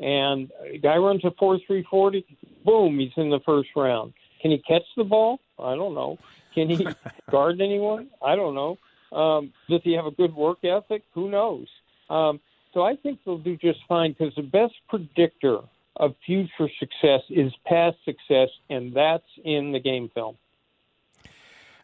and 0.00 0.50
a 0.72 0.78
guy 0.78 0.96
runs 0.96 1.24
a 1.24 1.30
4.340, 1.30 2.24
boom, 2.64 2.98
he's 2.98 3.12
in 3.16 3.30
the 3.30 3.40
first 3.46 3.70
round. 3.76 4.12
Can 4.40 4.50
he 4.50 4.58
catch 4.58 4.82
the 4.96 5.04
ball? 5.04 5.38
I 5.58 5.76
don't 5.76 5.94
know. 5.94 6.18
Can 6.54 6.68
he 6.68 6.86
guard 7.30 7.60
anyone? 7.60 8.08
I 8.20 8.34
don't 8.34 8.54
know. 8.54 8.78
Um, 9.16 9.52
does 9.68 9.80
he 9.84 9.92
have 9.92 10.06
a 10.06 10.10
good 10.10 10.34
work 10.34 10.64
ethic? 10.64 11.02
Who 11.14 11.30
knows? 11.30 11.66
Um, 12.10 12.40
so 12.74 12.82
I 12.82 12.96
think 12.96 13.20
they'll 13.24 13.38
do 13.38 13.56
just 13.56 13.78
fine 13.88 14.14
because 14.18 14.34
the 14.34 14.42
best 14.42 14.74
predictor 14.88 15.58
of 15.96 16.14
future 16.24 16.70
success 16.78 17.20
is 17.30 17.52
past 17.66 17.96
success, 18.04 18.48
and 18.70 18.94
that's 18.94 19.24
in 19.44 19.72
the 19.72 19.80
game 19.80 20.10
film. 20.14 20.36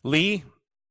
Leigh, 0.03 0.45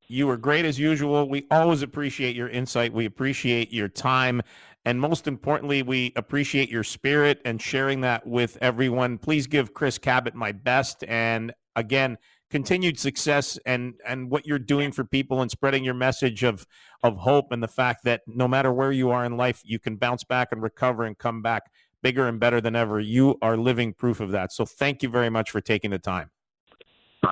you 0.07 0.27
were 0.27 0.37
great 0.37 0.65
as 0.65 0.79
usual. 0.79 1.27
We 1.27 1.45
always 1.51 1.81
appreciate 1.81 2.35
your 2.35 2.49
insight. 2.49 2.93
We 2.93 3.05
appreciate 3.05 3.73
your 3.73 3.87
time. 3.87 4.41
And 4.85 5.01
most 5.01 5.27
importantly, 5.27 5.83
we 5.83 6.13
appreciate 6.15 6.69
your 6.69 6.83
spirit 6.83 7.41
and 7.43 7.61
sharing 7.61 8.01
that 8.01 8.25
with 8.25 8.57
everyone. 8.61 9.17
Please 9.17 9.47
give 9.47 9.73
Chris 9.73 9.97
Cabott 9.97 10.33
my 10.33 10.53
best. 10.53 11.03
And 11.05 11.53
again, 11.75 12.17
continued 12.49 12.97
success 12.97 13.59
and 13.65 13.95
and 14.05 14.31
what 14.31 14.45
you're 14.45 14.59
doing 14.59 14.91
for 14.91 15.03
people 15.03 15.41
and 15.41 15.51
spreading 15.51 15.83
your 15.83 15.93
message 15.93 16.43
of 16.43 16.65
of 17.03 17.17
hope 17.17 17.51
and 17.51 17.61
the 17.61 17.67
fact 17.67 18.03
that 18.05 18.21
no 18.25 18.47
matter 18.47 18.71
where 18.71 18.91
you 18.91 19.09
are 19.09 19.25
in 19.25 19.35
life 19.35 19.61
you 19.65 19.79
can 19.79 19.97
bounce 19.97 20.23
back 20.23 20.49
and 20.51 20.61
recover 20.61 21.03
and 21.03 21.17
come 21.17 21.41
back 21.41 21.63
bigger 22.07 22.29
and 22.29 22.39
better 22.39 22.61
than 22.61 22.73
ever 22.73 23.01
you 23.01 23.37
are 23.41 23.57
living 23.57 23.91
proof 23.91 24.21
of 24.21 24.31
that. 24.31 24.53
So 24.53 24.65
thank 24.65 25.03
you 25.03 25.09
very 25.09 25.29
much 25.29 25.51
for 25.51 25.59
taking 25.59 25.91
the 25.91 25.99
time. 25.99 26.29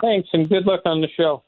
Thanks 0.02 0.28
and 0.34 0.50
good 0.50 0.66
luck 0.66 0.82
on 0.84 1.00
the 1.00 1.08
show. 1.16 1.44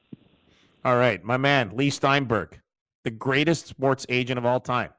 All 0.85 0.95
right 0.95 1.21
my 1.25 1.35
man 1.35 1.71
leigh 1.75 1.89
steinberg 1.89 2.61
the 3.03 3.11
greatest 3.11 3.67
sports 3.67 4.05
agent 4.07 4.37
of 4.37 4.45
all 4.45 4.61
time. 4.61 4.91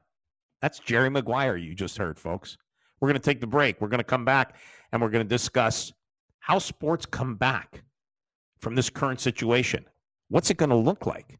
That's 0.61 0.77
jerry 0.77 1.09
maguire 1.09 1.57
you 1.57 1.73
just 1.73 1.97
heard 1.97 2.19
folks. 2.19 2.55
We're 2.99 3.07
going 3.07 3.19
to 3.19 3.25
take 3.25 3.41
the 3.41 3.47
break. 3.47 3.81
We're 3.81 3.87
going 3.87 3.97
to 3.97 4.03
come 4.03 4.25
back 4.25 4.57
and 4.91 5.01
we're 5.01 5.09
going 5.09 5.25
to 5.25 5.29
discuss 5.29 5.91
how 6.39 6.59
sports 6.59 7.07
come 7.07 7.35
back 7.35 7.83
from 8.59 8.75
this 8.75 8.91
current 8.91 9.19
situation. 9.19 9.85
What's 10.27 10.51
it 10.51 10.57
going 10.57 10.69
to 10.69 10.75
look 10.75 11.07
like? 11.07 11.39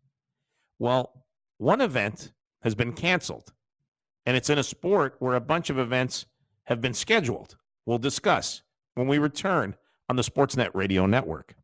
Well, 0.79 1.23
one 1.59 1.81
event 1.81 2.31
has 2.63 2.73
been 2.73 2.93
canceled, 2.93 3.51
and 4.25 4.35
it's 4.35 4.49
in 4.49 4.57
a 4.57 4.63
sport 4.63 5.17
where 5.19 5.35
a 5.35 5.41
bunch 5.41 5.69
of 5.69 5.77
events 5.77 6.25
have 6.70 6.80
been 6.80 6.93
scheduled. 6.93 7.57
We'll 7.88 7.97
discuss 7.97 8.61
when 8.93 9.07
we 9.07 9.17
return 9.17 9.76
on 10.07 10.15
the 10.15 10.22
Sportsnet 10.22 10.70
Radio 10.76 11.07
Network. 11.07 11.55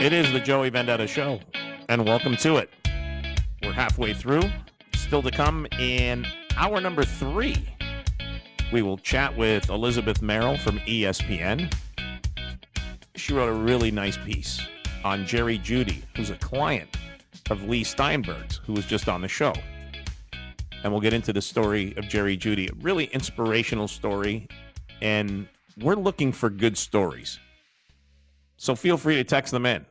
It 0.00 0.12
is 0.12 0.32
the 0.32 0.40
Joey 0.40 0.70
Vendetta 0.70 1.08
Show, 1.08 1.40
and 1.88 2.06
welcome 2.06 2.36
to 2.38 2.56
it. 2.56 2.70
We're 3.62 3.72
halfway 3.72 4.14
through. 4.14 4.42
Still 4.94 5.22
to 5.22 5.32
come 5.32 5.66
in 5.78 6.24
hour 6.56 6.80
number 6.80 7.04
three 7.04 7.56
we 8.72 8.80
will 8.80 8.96
chat 8.96 9.36
with 9.36 9.68
Elizabeth 9.68 10.22
Merrill 10.22 10.56
from 10.56 10.78
ESPN. 10.80 11.72
She 13.16 13.34
wrote 13.34 13.50
a 13.50 13.52
really 13.52 13.90
nice 13.90 14.16
piece 14.16 14.62
on 15.04 15.26
Jerry 15.26 15.58
Jeudy, 15.58 16.02
who's 16.16 16.30
a 16.30 16.36
client 16.36 16.88
of 17.50 17.68
Leigh 17.68 17.84
Steinberg's, 17.84 18.60
who 18.64 18.72
was 18.72 18.86
just 18.86 19.08
on 19.08 19.20
the 19.20 19.28
show. 19.28 19.52
And 20.82 20.92
we'll 20.92 21.00
get 21.00 21.12
into 21.12 21.32
the 21.32 21.42
story 21.42 21.94
of 21.96 22.08
Jerry 22.08 22.36
Jeudy. 22.36 22.70
a 22.70 22.74
really 22.80 23.04
inspirational 23.06 23.88
story. 23.88 24.48
And 25.00 25.48
we're 25.80 25.94
looking 25.94 26.32
for 26.32 26.50
good 26.50 26.76
stories. 26.76 27.38
So 28.56 28.74
feel 28.74 28.96
free 28.96 29.16
to 29.16 29.24
text 29.24 29.52
them 29.52 29.66
in 29.66 29.84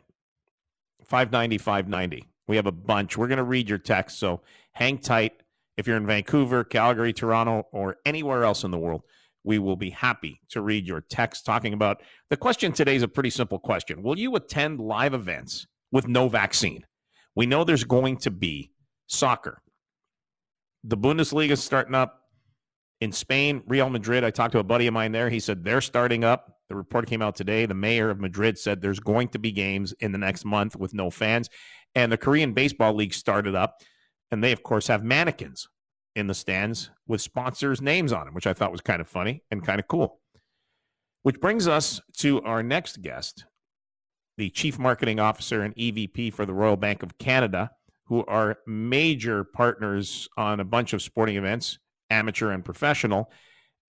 590 1.06 1.58
590. 1.58 2.26
We 2.48 2.56
have 2.56 2.68
a 2.68 2.72
bunch. 2.72 3.18
We're 3.18 3.28
going 3.28 3.38
to 3.38 3.44
read 3.44 3.70
your 3.70 3.78
text. 3.78 4.20
So 4.20 4.42
hang 4.74 4.98
tight. 4.98 5.34
If 5.78 5.88
you're 5.88 5.98
in 5.98 6.06
Vancouver, 6.06 6.64
Calgary, 6.64 7.14
Toronto, 7.14 7.68
or 7.72 7.98
anywhere 8.06 8.44
else 8.44 8.64
in 8.64 8.72
the 8.72 8.78
world, 8.78 9.04
we 9.44 9.58
will 9.58 9.76
be 9.76 9.90
happy 9.90 10.40
to 10.50 10.62
read 10.62 10.86
your 10.86 11.02
text 11.02 11.46
talking 11.46 11.74
about 11.74 12.02
the 12.30 12.38
question 12.38 12.72
today 12.72 12.96
is 12.96 13.04
a 13.04 13.08
pretty 13.08 13.30
simple 13.30 13.58
question. 13.58 14.04
Will 14.04 14.18
you 14.18 14.36
attend 14.36 14.80
live 14.80 15.14
events 15.14 15.66
with 15.92 16.08
no 16.08 16.28
vaccine? 16.28 16.86
We 17.36 17.46
know 17.46 17.64
there's 17.64 17.84
going 17.84 18.18
to 18.18 18.32
be 18.32 18.72
soccer. 19.08 19.62
The 20.84 20.98
Bundesliga 20.98 21.52
is 21.52 21.64
starting 21.64 21.96
up 21.96 22.22
in 23.00 23.12
Spain, 23.12 23.64
Real 23.68 23.90
Madrid. 23.90 24.24
I 24.24 24.32
talked 24.32 24.54
to 24.54 24.60
a 24.60 24.64
buddy 24.64 24.88
of 24.88 24.94
mine 24.94 25.12
there. 25.12 25.30
He 25.30 25.40
said 25.40 25.64
they're 25.64 25.82
starting 25.82 26.24
up. 26.24 26.60
The 26.70 26.76
report 26.76 27.08
came 27.08 27.22
out 27.22 27.36
today. 27.36 27.66
The 27.66 27.74
mayor 27.74 28.10
of 28.10 28.20
Madrid 28.20 28.58
said 28.58 28.82
there's 28.82 29.00
going 29.00 29.30
to 29.30 29.40
be 29.40 29.52
games 29.52 29.94
in 30.00 30.12
the 30.12 30.18
next 30.18 30.46
month 30.46 30.76
with 30.76 30.94
no 30.94 31.10
fans. 31.10 31.50
And 31.96 32.12
the 32.12 32.18
Korean 32.18 32.54
Baseball 32.54 32.94
League 32.94 33.14
started 33.14 33.56
up. 33.56 33.82
And 34.32 34.44
they, 34.44 34.54
of 34.54 34.64
course, 34.64 34.88
have 34.88 35.04
mannequins 35.04 35.68
in 36.16 36.28
the 36.28 36.34
stands 36.34 36.90
with 37.08 37.22
sponsors' 37.22 37.82
names 37.82 38.14
on 38.14 38.26
them, 38.26 38.34
which 38.34 38.48
I 38.48 38.54
thought 38.54 38.72
was 38.72 38.82
kind 38.82 39.02
of 39.02 39.10
funny 39.10 39.44
and 39.52 39.66
kind 39.66 39.80
of 39.80 39.88
cool. 39.88 40.20
Which 41.24 41.40
brings 41.40 41.68
us 41.68 42.02
to 42.18 42.42
our 42.44 42.64
next 42.64 43.02
guest, 43.02 43.46
the 44.38 44.50
Chief 44.50 44.80
Marketing 44.80 45.20
Officer 45.20 45.62
and 45.62 45.76
EVP 45.76 46.34
for 46.34 46.46
the 46.46 46.54
Royal 46.54 46.78
Bank 46.78 47.04
of 47.04 47.18
Canada, 47.18 47.72
who 48.06 48.26
are 48.26 48.58
major 48.68 49.44
partners 49.44 50.28
on 50.38 50.60
a 50.60 50.66
bunch 50.66 50.94
of 50.94 51.02
sporting 51.02 51.36
events, 51.38 51.80
amateur 52.10 52.52
and 52.52 52.64
professional. 52.66 53.32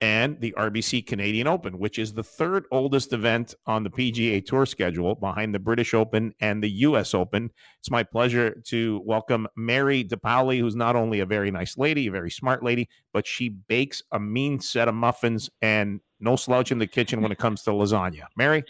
and 0.00 0.40
the 0.40 0.54
RBC 0.56 1.06
Canadian 1.06 1.46
Open, 1.46 1.78
which 1.78 1.98
is 1.98 2.14
the 2.14 2.22
third 2.22 2.64
oldest 2.70 3.12
event 3.12 3.54
on 3.66 3.84
the 3.84 3.90
PGA 3.90 4.44
Tour 4.44 4.64
schedule 4.64 5.14
behind 5.14 5.54
the 5.54 5.58
British 5.58 5.92
Open 5.92 6.32
and 6.40 6.62
the 6.62 6.70
US 6.70 7.12
Open. 7.12 7.50
It's 7.80 7.90
my 7.90 8.02
pleasure 8.02 8.58
to 8.68 9.02
welcome 9.04 9.46
Mary 9.56 10.02
DePaoli, 10.02 10.58
who's 10.58 10.74
not 10.74 10.96
only 10.96 11.20
a 11.20 11.26
very 11.26 11.50
nice 11.50 11.76
lady, 11.76 12.06
a 12.06 12.10
very 12.10 12.30
smart 12.30 12.62
lady, 12.62 12.88
but 13.12 13.26
she 13.26 13.50
bakes 13.50 14.02
a 14.12 14.18
mean 14.18 14.58
set 14.58 14.88
of 14.88 14.94
muffins 14.94 15.50
and 15.60 16.00
no 16.18 16.34
slouch 16.36 16.72
in 16.72 16.78
the 16.78 16.86
kitchen 16.86 17.20
when 17.20 17.32
it 17.32 17.38
comes 17.38 17.62
to 17.64 17.70
lasagna. 17.70 18.24
Mary, 18.36 18.64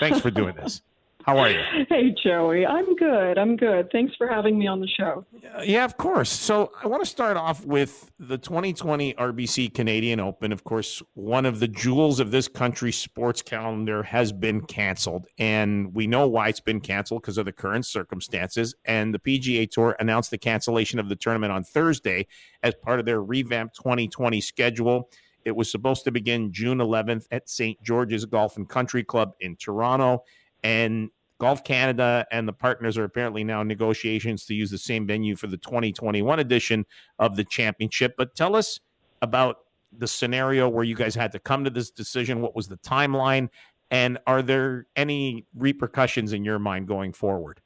thanks 0.00 0.18
for 0.20 0.30
doing 0.30 0.54
this. 0.56 0.82
How 1.24 1.38
are 1.38 1.50
you? 1.50 1.60
Hey, 1.88 2.14
Joey. 2.22 2.66
I'm 2.66 2.96
good. 2.96 3.38
I'm 3.38 3.56
good. 3.56 3.88
Thanks 3.92 4.14
for 4.16 4.26
having 4.26 4.58
me 4.58 4.66
on 4.66 4.80
the 4.80 4.88
show. 4.88 5.24
Yeah, 5.62 5.84
of 5.84 5.96
course. 5.96 6.30
So 6.30 6.72
I 6.82 6.86
want 6.86 7.02
to 7.02 7.08
start 7.08 7.36
off 7.36 7.64
with 7.64 8.10
the 8.18 8.38
2020 8.38 9.14
RBC 9.14 9.74
Canadian 9.74 10.20
Open. 10.20 10.52
Of 10.52 10.64
course, 10.64 11.02
one 11.14 11.46
of 11.46 11.60
the 11.60 11.68
jewels 11.68 12.18
of 12.18 12.30
this 12.30 12.48
country's 12.48 12.98
sports 12.98 13.42
calendar 13.42 14.02
has 14.02 14.32
been 14.32 14.62
canceled. 14.62 15.26
And 15.38 15.94
we 15.94 16.06
know 16.06 16.26
why 16.26 16.48
it's 16.48 16.60
been 16.60 16.80
canceled 16.80 17.22
because 17.22 17.38
of 17.38 17.44
the 17.44 17.52
current 17.52 17.86
circumstances. 17.86 18.74
And 18.84 19.14
the 19.14 19.18
PGA 19.18 19.70
Tour 19.70 19.96
announced 20.00 20.30
the 20.30 20.38
cancellation 20.38 20.98
of 20.98 21.08
the 21.08 21.16
tournament 21.16 21.52
on 21.52 21.62
Thursday 21.62 22.26
as 22.62 22.74
part 22.82 22.98
of 22.98 23.06
their 23.06 23.22
revamped 23.22 23.76
2020 23.76 24.40
schedule. 24.40 25.10
It 25.44 25.56
was 25.56 25.70
supposed 25.70 26.04
to 26.04 26.12
begin 26.12 26.52
June 26.52 26.78
11th 26.78 27.26
at 27.30 27.48
St. 27.48 27.82
George's 27.82 28.24
Golf 28.24 28.56
and 28.56 28.68
Country 28.68 29.02
Club 29.04 29.34
in 29.40 29.56
Toronto. 29.56 30.24
And 30.62 31.10
Golf 31.38 31.64
Canada 31.64 32.24
and 32.30 32.46
the 32.46 32.52
partners 32.52 32.96
are 32.96 33.04
apparently 33.04 33.42
now 33.42 33.62
in 33.62 33.68
negotiations 33.68 34.44
to 34.46 34.54
use 34.54 34.70
the 34.70 34.78
same 34.78 35.06
venue 35.06 35.34
for 35.34 35.48
the 35.48 35.56
2021 35.56 36.38
edition 36.38 36.86
of 37.18 37.34
the 37.34 37.44
championship. 37.44 38.14
But 38.16 38.36
tell 38.36 38.54
us 38.54 38.78
about 39.22 39.56
the 39.96 40.06
scenario 40.06 40.68
where 40.68 40.84
you 40.84 40.94
guys 40.94 41.14
had 41.14 41.32
to 41.32 41.38
come 41.38 41.64
to 41.64 41.70
this 41.70 41.90
decision. 41.90 42.40
What 42.40 42.54
was 42.54 42.68
the 42.68 42.78
timeline? 42.78 43.48
And 43.90 44.18
are 44.26 44.40
there 44.40 44.86
any 44.96 45.46
repercussions 45.54 46.32
in 46.32 46.44
your 46.44 46.58
mind 46.58 46.88
going 46.88 47.12
forward? 47.12 47.60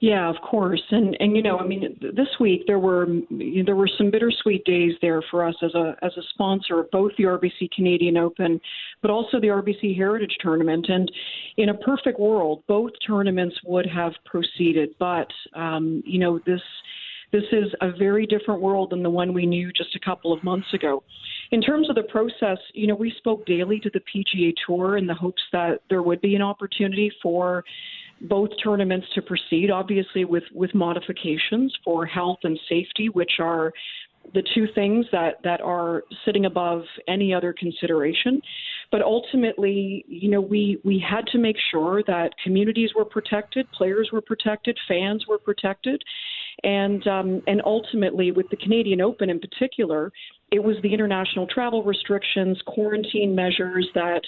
Yeah, 0.00 0.30
of 0.30 0.36
course, 0.48 0.82
and 0.92 1.16
and 1.18 1.34
you 1.34 1.42
know, 1.42 1.58
I 1.58 1.66
mean, 1.66 1.98
this 2.00 2.28
week 2.38 2.62
there 2.68 2.78
were 2.78 3.08
there 3.66 3.74
were 3.74 3.90
some 3.98 4.12
bittersweet 4.12 4.64
days 4.64 4.92
there 5.02 5.20
for 5.28 5.44
us 5.44 5.56
as 5.60 5.74
a 5.74 5.96
as 6.02 6.12
a 6.16 6.22
sponsor 6.30 6.78
of 6.78 6.90
both 6.92 7.10
the 7.18 7.24
RBC 7.24 7.72
Canadian 7.74 8.16
Open, 8.16 8.60
but 9.02 9.10
also 9.10 9.40
the 9.40 9.48
RBC 9.48 9.96
Heritage 9.96 10.36
Tournament. 10.40 10.86
And 10.88 11.10
in 11.56 11.70
a 11.70 11.74
perfect 11.74 12.20
world, 12.20 12.62
both 12.68 12.92
tournaments 13.04 13.56
would 13.64 13.86
have 13.86 14.12
proceeded, 14.24 14.90
but 15.00 15.32
um, 15.54 16.00
you 16.06 16.20
know, 16.20 16.38
this 16.46 16.62
this 17.32 17.44
is 17.50 17.74
a 17.80 17.90
very 17.90 18.24
different 18.24 18.60
world 18.60 18.90
than 18.90 19.02
the 19.02 19.10
one 19.10 19.34
we 19.34 19.46
knew 19.46 19.72
just 19.72 19.96
a 19.96 20.00
couple 20.00 20.32
of 20.32 20.44
months 20.44 20.72
ago. 20.72 21.02
In 21.50 21.60
terms 21.60 21.88
of 21.88 21.96
the 21.96 22.04
process, 22.04 22.58
you 22.72 22.86
know, 22.86 22.94
we 22.94 23.12
spoke 23.18 23.44
daily 23.46 23.80
to 23.80 23.90
the 23.90 24.00
PGA 24.00 24.54
Tour 24.66 24.96
in 24.96 25.06
the 25.06 25.14
hopes 25.14 25.42
that 25.52 25.80
there 25.90 26.02
would 26.02 26.20
be 26.20 26.34
an 26.36 26.42
opportunity 26.42 27.10
for 27.22 27.64
both 28.22 28.50
tournaments 28.62 29.06
to 29.14 29.22
proceed, 29.22 29.70
obviously 29.70 30.24
with, 30.24 30.44
with 30.52 30.74
modifications 30.74 31.74
for 31.84 32.06
health 32.06 32.38
and 32.44 32.58
safety, 32.68 33.08
which 33.08 33.32
are 33.38 33.72
the 34.34 34.42
two 34.54 34.66
things 34.74 35.06
that, 35.12 35.36
that 35.42 35.60
are 35.60 36.02
sitting 36.24 36.44
above 36.44 36.82
any 37.06 37.32
other 37.32 37.52
consideration. 37.52 38.40
But 38.90 39.02
ultimately, 39.02 40.04
you 40.08 40.30
know, 40.30 40.40
we, 40.40 40.80
we 40.84 40.98
had 40.98 41.26
to 41.28 41.38
make 41.38 41.56
sure 41.70 42.02
that 42.06 42.32
communities 42.42 42.90
were 42.96 43.04
protected, 43.04 43.70
players 43.72 44.10
were 44.12 44.20
protected, 44.20 44.78
fans 44.86 45.26
were 45.26 45.38
protected. 45.38 46.02
And 46.64 47.06
um, 47.06 47.40
and 47.46 47.62
ultimately, 47.64 48.32
with 48.32 48.50
the 48.50 48.56
Canadian 48.56 49.00
Open 49.00 49.30
in 49.30 49.38
particular, 49.38 50.10
it 50.50 50.58
was 50.58 50.76
the 50.82 50.92
international 50.92 51.46
travel 51.46 51.84
restrictions, 51.84 52.60
quarantine 52.66 53.32
measures 53.32 53.86
that 53.94 54.22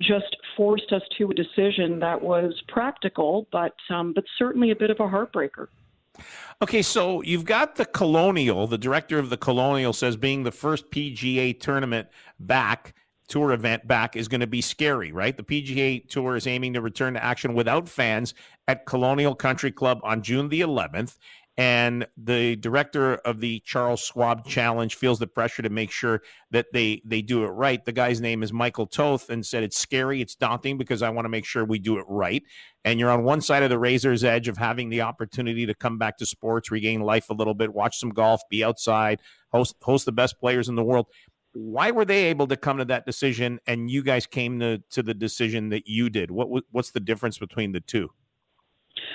just 0.00 0.36
forced 0.56 0.92
us 0.92 1.02
to 1.18 1.30
a 1.30 1.34
decision 1.34 1.98
that 2.00 2.20
was 2.20 2.54
practical, 2.68 3.46
but 3.52 3.74
um, 3.90 4.12
but 4.12 4.24
certainly 4.38 4.70
a 4.70 4.76
bit 4.76 4.90
of 4.90 5.00
a 5.00 5.08
heartbreaker. 5.08 5.68
Okay, 6.60 6.82
so 6.82 7.22
you've 7.22 7.44
got 7.44 7.76
the 7.76 7.84
Colonial. 7.84 8.66
The 8.66 8.78
director 8.78 9.18
of 9.18 9.30
the 9.30 9.36
Colonial 9.36 9.92
says 9.92 10.16
being 10.16 10.42
the 10.42 10.50
first 10.50 10.90
PGA 10.90 11.58
tournament 11.58 12.08
back 12.40 12.94
tour 13.28 13.52
event 13.52 13.86
back 13.86 14.16
is 14.16 14.26
going 14.26 14.40
to 14.40 14.46
be 14.46 14.60
scary, 14.60 15.12
right? 15.12 15.36
The 15.36 15.42
PGA 15.42 16.08
Tour 16.08 16.34
is 16.36 16.46
aiming 16.46 16.72
to 16.72 16.80
return 16.80 17.14
to 17.14 17.22
action 17.22 17.54
without 17.54 17.88
fans 17.88 18.34
at 18.66 18.86
Colonial 18.86 19.34
Country 19.34 19.70
Club 19.70 20.00
on 20.02 20.22
June 20.22 20.48
the 20.48 20.62
11th 20.62 21.18
and 21.58 22.06
the 22.16 22.54
director 22.54 23.16
of 23.16 23.40
the 23.40 23.58
Charles 23.66 23.98
Schwab 23.98 24.46
Challenge 24.46 24.94
feels 24.94 25.18
the 25.18 25.26
pressure 25.26 25.60
to 25.60 25.68
make 25.68 25.90
sure 25.90 26.22
that 26.52 26.66
they 26.72 27.02
they 27.04 27.20
do 27.20 27.44
it 27.44 27.48
right. 27.48 27.84
The 27.84 27.90
guy's 27.90 28.20
name 28.20 28.44
is 28.44 28.52
Michael 28.52 28.86
Toth 28.86 29.28
and 29.28 29.44
said 29.44 29.64
it's 29.64 29.76
scary, 29.76 30.22
it's 30.22 30.36
daunting 30.36 30.78
because 30.78 31.02
I 31.02 31.10
want 31.10 31.24
to 31.24 31.28
make 31.28 31.44
sure 31.44 31.64
we 31.64 31.80
do 31.80 31.98
it 31.98 32.04
right. 32.08 32.44
And 32.84 33.00
you're 33.00 33.10
on 33.10 33.24
one 33.24 33.40
side 33.40 33.64
of 33.64 33.70
the 33.70 33.78
razor's 33.78 34.22
edge 34.22 34.46
of 34.46 34.56
having 34.56 34.88
the 34.88 35.00
opportunity 35.00 35.66
to 35.66 35.74
come 35.74 35.98
back 35.98 36.16
to 36.18 36.26
sports, 36.26 36.70
regain 36.70 37.00
life 37.00 37.28
a 37.28 37.34
little 37.34 37.54
bit, 37.54 37.74
watch 37.74 37.98
some 37.98 38.10
golf, 38.10 38.40
be 38.48 38.62
outside, 38.62 39.20
host 39.50 39.74
host 39.82 40.04
the 40.06 40.12
best 40.12 40.38
players 40.38 40.68
in 40.68 40.76
the 40.76 40.84
world. 40.84 41.06
Why 41.54 41.90
were 41.90 42.04
they 42.04 42.26
able 42.26 42.46
to 42.46 42.56
come 42.56 42.78
to 42.78 42.84
that 42.84 43.04
decision 43.04 43.58
and 43.66 43.90
you 43.90 44.04
guys 44.04 44.26
came 44.28 44.60
to 44.60 44.78
to 44.90 45.02
the 45.02 45.14
decision 45.14 45.70
that 45.70 45.88
you 45.88 46.08
did? 46.08 46.30
What 46.30 46.62
what's 46.70 46.92
the 46.92 47.00
difference 47.00 47.36
between 47.36 47.72
the 47.72 47.80
two? 47.80 48.10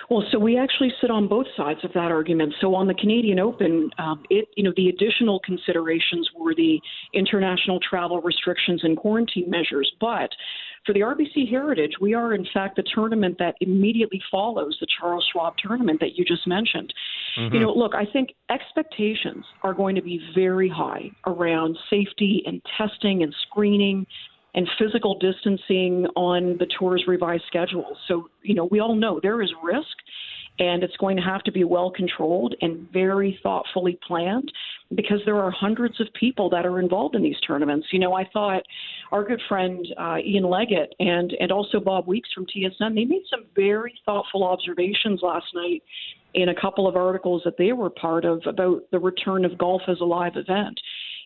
Well, 0.09 0.23
so 0.31 0.39
we 0.39 0.57
actually 0.57 0.91
sit 1.01 1.09
on 1.09 1.27
both 1.27 1.47
sides 1.55 1.79
of 1.83 1.93
that 1.93 2.11
argument. 2.11 2.53
So 2.61 2.75
on 2.75 2.87
the 2.87 2.93
Canadian 2.93 3.39
Open, 3.39 3.89
um, 3.97 4.23
it 4.29 4.47
you 4.55 4.63
know 4.63 4.73
the 4.75 4.89
additional 4.89 5.39
considerations 5.39 6.29
were 6.37 6.53
the 6.55 6.79
international 7.13 7.79
travel 7.79 8.21
restrictions 8.21 8.81
and 8.83 8.97
quarantine 8.97 9.49
measures, 9.49 9.91
but 9.99 10.29
for 10.85 10.93
the 10.93 10.99
RBC 10.99 11.49
Heritage, 11.49 11.93
we 12.01 12.13
are 12.13 12.33
in 12.33 12.45
fact 12.53 12.75
the 12.75 12.83
tournament 12.93 13.37
that 13.39 13.55
immediately 13.61 14.21
follows 14.29 14.77
the 14.81 14.87
Charles 14.99 15.25
Schwab 15.31 15.53
tournament 15.57 15.99
that 16.01 16.17
you 16.17 16.25
just 16.25 16.45
mentioned. 16.45 16.93
Mm-hmm. 17.37 17.55
You 17.55 17.61
know, 17.61 17.73
look, 17.73 17.95
I 17.95 18.05
think 18.05 18.33
expectations 18.49 19.45
are 19.63 19.73
going 19.73 19.95
to 19.95 20.01
be 20.01 20.19
very 20.35 20.67
high 20.67 21.09
around 21.25 21.77
safety 21.89 22.43
and 22.45 22.61
testing 22.77 23.23
and 23.23 23.33
screening 23.47 24.05
and 24.55 24.67
physical 24.77 25.17
distancing 25.17 26.05
on 26.15 26.57
the 26.59 26.67
tour's 26.77 27.03
revised 27.07 27.43
schedule. 27.47 27.97
So, 28.07 28.29
you 28.41 28.55
know, 28.55 28.65
we 28.65 28.79
all 28.79 28.95
know 28.95 29.19
there 29.21 29.41
is 29.41 29.51
risk 29.63 29.87
and 30.59 30.83
it's 30.83 30.95
going 30.97 31.17
to 31.17 31.23
have 31.23 31.41
to 31.43 31.51
be 31.51 31.63
well 31.63 31.89
controlled 31.89 32.55
and 32.61 32.87
very 32.91 33.39
thoughtfully 33.41 33.97
planned 34.05 34.51
because 34.95 35.19
there 35.25 35.37
are 35.39 35.49
hundreds 35.49 35.99
of 35.99 36.07
people 36.13 36.49
that 36.51 36.65
are 36.65 36.79
involved 36.79 37.15
in 37.15 37.23
these 37.23 37.39
tournaments. 37.45 37.87
You 37.91 37.99
know, 37.99 38.13
I 38.13 38.29
thought 38.31 38.61
our 39.11 39.23
good 39.23 39.41
friend 39.49 39.85
uh, 39.97 40.17
Ian 40.23 40.43
Leggatt 40.43 40.89
and 40.99 41.33
and 41.39 41.51
also 41.51 41.79
Bob 41.79 42.07
Weeks 42.07 42.29
from 42.33 42.45
TSN 42.45 42.93
they 42.93 43.05
made 43.05 43.23
some 43.29 43.45
very 43.55 43.99
thoughtful 44.05 44.43
observations 44.43 45.21
last 45.23 45.47
night 45.55 45.81
in 46.35 46.49
a 46.49 46.55
couple 46.59 46.87
of 46.87 46.95
articles 46.95 47.41
that 47.45 47.57
they 47.57 47.71
were 47.73 47.89
part 47.89 48.25
of 48.25 48.41
about 48.45 48.83
the 48.91 48.99
return 48.99 49.45
of 49.45 49.57
golf 49.57 49.81
as 49.87 49.99
a 50.01 50.05
live 50.05 50.35
event 50.35 50.79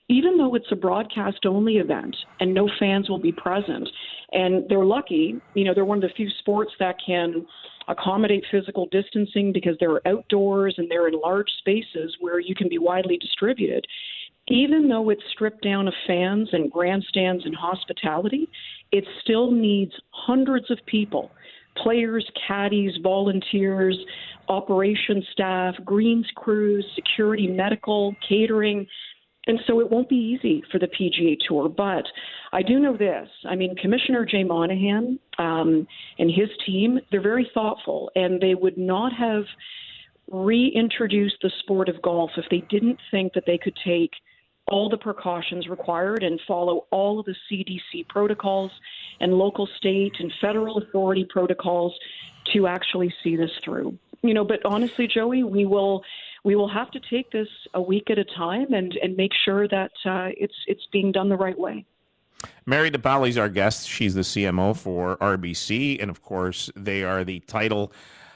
even 0.10 0.38
though 0.38 0.56
it's 0.56 0.72
a 0.72 0.76
broadcast 0.76 1.46
only 1.46 1.78
event 1.78 2.16
and 2.40 2.54
no 2.54 2.70
fans 2.80 3.10
will 3.10 3.20
be 3.20 3.32
present, 3.32 3.88
and 4.32 4.64
they're 4.70 4.86
lucky, 4.86 5.36
you 5.54 5.66
know, 5.66 5.74
they're 5.74 5.86
one 5.86 5.98
of 5.98 6.02
the 6.02 6.16
few 6.16 6.30
sports 6.40 6.72
that 6.80 6.96
can 7.06 7.46
accommodate 7.88 8.44
physical 8.52 8.88
distancing 8.92 9.52
because 9.54 9.76
they're 9.80 10.06
outdoors 10.08 10.76
and 10.78 10.90
they're 10.90 11.08
in 11.08 11.20
large 11.20 11.50
spaces 11.60 12.16
where 12.20 12.40
you 12.40 12.56
can 12.56 12.70
be 12.70 12.78
widely 12.78 13.18
distributed. 13.18 13.86
Even 14.50 14.88
though 14.88 15.10
it's 15.10 15.24
stripped 15.34 15.62
down 15.62 15.88
of 15.88 15.94
fans 16.06 16.50
and 16.54 16.72
grandstands 16.72 17.46
and 17.46 17.56
hospitality, 17.56 18.50
it 18.92 19.04
still 19.22 19.52
needs 19.52 19.92
hundreds 20.12 20.72
of 20.72 20.80
people 20.86 21.32
players, 21.84 22.28
caddies, 22.48 22.94
volunteers, 23.04 23.96
operation 24.50 25.24
staff, 25.32 25.76
greens 25.86 26.26
crews, 26.36 26.84
security, 26.96 27.46
medical, 27.46 28.16
catering 28.28 28.88
and 29.48 29.60
so 29.65 29.80
it 29.80 29.90
won't 29.90 30.10
be 30.10 30.15
easy 30.15 30.64
for 30.72 30.80
the 30.80 30.88
PGA 30.88 31.38
Tour. 31.48 31.69
But 31.69 32.06
I 32.52 32.61
do 32.61 32.80
know 32.80 32.95
this. 32.95 33.30
I 33.45 33.56
mean, 33.56 33.76
Commissioner 33.76 34.26
Jay 34.26 34.44
Monahan 34.44 35.19
um, 35.38 35.88
and 36.19 36.30
his 36.30 36.49
team, 36.65 36.99
they're 37.11 37.22
very 37.22 37.49
thoughtful, 37.53 38.11
and 38.15 38.41
they 38.41 38.56
would 38.56 38.78
not 38.78 39.14
have 39.14 39.44
reintroduced 40.30 41.38
the 41.41 41.52
sport 41.61 41.88
of 41.90 42.02
golf 42.02 42.32
if 42.38 42.45
they 42.52 42.64
didn't 42.69 42.99
think 43.11 43.34
that 43.34 43.45
they 43.45 43.57
could 43.57 43.78
take 43.86 44.11
all 44.68 44.90
the 44.90 44.98
precautions 44.98 45.68
required 45.68 46.24
and 46.24 46.40
follow 46.45 46.86
all 46.91 47.19
of 47.19 47.26
the 47.26 47.36
CDC 47.49 48.07
protocols 48.10 48.72
and 49.19 49.34
local, 49.34 49.68
state, 49.78 50.14
and 50.19 50.32
federal 50.41 50.78
authority 50.78 51.26
protocols 51.30 51.98
to 52.53 52.68
actually 52.68 53.14
see 53.24 53.36
this 53.36 53.52
through. 53.64 53.98
You 54.24 54.34
know, 54.34 54.44
but 54.44 54.65
honestly, 54.65 55.07
Joey, 55.07 55.44
we 55.44 55.65
will 55.65 56.03
we 56.48 56.56
will 56.56 56.69
have 56.69 56.90
to 56.91 56.99
take 57.10 57.30
this 57.32 57.49
a 57.74 57.82
week 57.82 58.10
at 58.10 58.18
a 58.18 58.24
time 58.24 58.72
and, 58.72 58.98
and 59.03 59.18
make 59.18 59.34
sure 59.44 59.68
that 59.68 59.91
uh, 60.06 60.30
it's 60.38 60.56
it's 60.65 60.88
being 60.94 61.11
done 61.11 61.28
the 61.28 61.36
right 61.36 61.60
way. 61.60 61.86
Mary 62.65 62.90
DePaoli 62.90 63.28
is 63.28 63.38
our 63.38 63.49
guest. 63.49 63.86
She's 63.90 64.15
the 64.15 64.22
CMO 64.22 64.74
for 64.78 65.18
RBC, 65.18 66.02
and 66.02 66.10
of 66.10 66.22
course, 66.22 66.72
they 66.74 67.03
are 67.03 67.26
the 67.26 67.41
title 67.41 67.91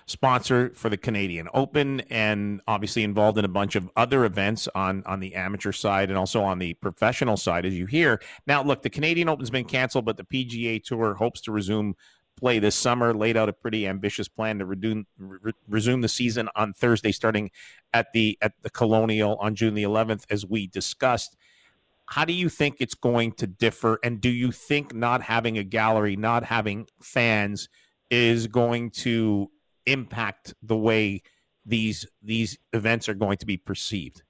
sponsor 0.07 0.71
for 0.75 0.89
the 0.89 0.97
Canadian 0.97 1.47
Open 1.53 2.01
and 2.09 2.59
obviously 2.67 3.03
involved 3.03 3.37
in 3.37 3.45
a 3.45 3.53
bunch 3.59 3.77
of 3.77 3.89
other 3.95 4.25
events 4.25 4.67
on 4.75 5.03
on 5.05 5.21
the 5.21 5.33
amateur 5.35 5.71
side 5.71 6.09
and 6.09 6.17
also 6.17 6.43
on 6.43 6.59
the 6.59 6.73
professional 6.73 7.37
side 7.37 7.65
as 7.65 7.73
you 7.73 7.85
hear. 7.85 8.19
Now 8.45 8.61
look, 8.61 8.81
the 8.81 8.89
Canadian 8.89 9.29
Open's 9.29 9.51
been 9.51 9.63
canceled 9.63 10.03
but 10.03 10.17
the 10.17 10.25
PGA 10.25 10.83
Tour 10.83 11.13
hopes 11.13 11.39
to 11.41 11.53
resume 11.53 11.95
play 12.37 12.59
this 12.59 12.75
summer, 12.75 13.13
laid 13.13 13.37
out 13.37 13.49
a 13.49 13.53
pretty 13.53 13.87
ambitious 13.87 14.27
plan 14.27 14.59
to 14.59 14.65
resume, 14.65 15.05
re- 15.17 15.53
resume 15.67 16.01
the 16.01 16.09
season 16.09 16.49
on 16.55 16.73
Thursday 16.73 17.11
starting 17.11 17.51
at 17.93 18.13
the 18.13 18.37
at 18.41 18.53
the 18.61 18.69
Colonial 18.69 19.37
on 19.37 19.55
June 19.55 19.73
the 19.73 19.83
11th 19.83 20.25
as 20.29 20.45
we 20.45 20.67
discussed. 20.67 21.35
How 22.07 22.25
do 22.25 22.33
you 22.33 22.49
think 22.49 22.77
it's 22.79 22.95
going 22.95 23.31
to 23.33 23.47
differ 23.47 23.99
and 24.03 24.19
do 24.19 24.29
you 24.29 24.51
think 24.51 24.93
not 24.93 25.21
having 25.21 25.57
a 25.57 25.63
gallery, 25.63 26.15
not 26.15 26.43
having 26.43 26.87
fans 27.01 27.69
is 28.09 28.47
going 28.47 28.91
to 28.91 29.49
impact 29.85 30.53
the 30.61 30.77
way 30.77 31.21
these 31.65 32.05
these 32.21 32.57
events 32.73 33.07
are 33.07 33.13
going 33.13 33.37
to 33.37 33.45
be 33.45 33.57
perceived? 33.57 34.23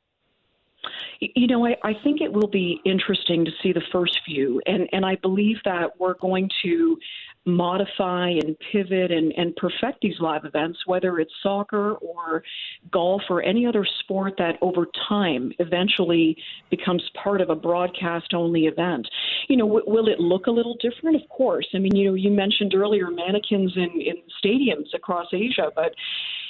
You 1.20 1.46
know, 1.46 1.66
I, 1.66 1.78
I 1.84 1.94
think 2.04 2.20
it 2.20 2.34
will 2.34 2.48
be 2.48 2.82
interesting 2.84 3.46
to 3.46 3.52
see 3.62 3.72
the 3.74 3.84
first 3.92 4.20
few, 4.26 4.60
and, 4.66 4.90
and 4.92 5.06
I 5.06 5.16
believe 5.18 5.58
that 5.66 6.00
we're 6.00 6.16
going 6.16 6.50
to 6.64 6.98
modify 7.46 8.30
and 8.30 8.56
pivot 8.72 9.12
and, 9.12 9.34
and 9.36 9.56
perfect 9.56 10.02
these 10.02 10.20
live 10.20 10.46
events, 10.46 10.80
whether 10.86 11.20
it's 11.20 11.34
soccer 11.42 11.94
or 11.96 12.44
golf 12.92 13.22
or 13.30 13.42
any 13.42 13.66
other 13.66 13.86
sport 14.00 14.36
that 14.38 14.58
over 14.62 14.86
time 15.10 15.52
eventually 15.60 16.38
becomes 16.70 17.04
part 17.24 17.42
of 17.42 17.50
a 17.50 17.56
broadcast 17.56 18.34
only 18.34 18.66
event. 18.66 19.08
You 19.48 19.58
know, 19.58 19.68
w- 19.68 19.86
will 19.88 20.08
it 20.08 20.20
look 20.20 20.46
a 20.48 20.52
little 20.52 20.78
different? 20.82 21.22
Of 21.22 21.28
course. 21.30 21.68
I 21.74 21.80
mean, 21.80 21.96
you 21.96 22.10
know, 22.10 22.14
you 22.14 22.30
mentioned 22.30 22.76
earlier 22.76 23.10
mannequins 23.10 23.74
in, 23.76 23.90
in 24.00 24.16
stadiums 24.44 24.94
across 24.94 25.28
Asia, 25.34 25.72
but 25.76 25.96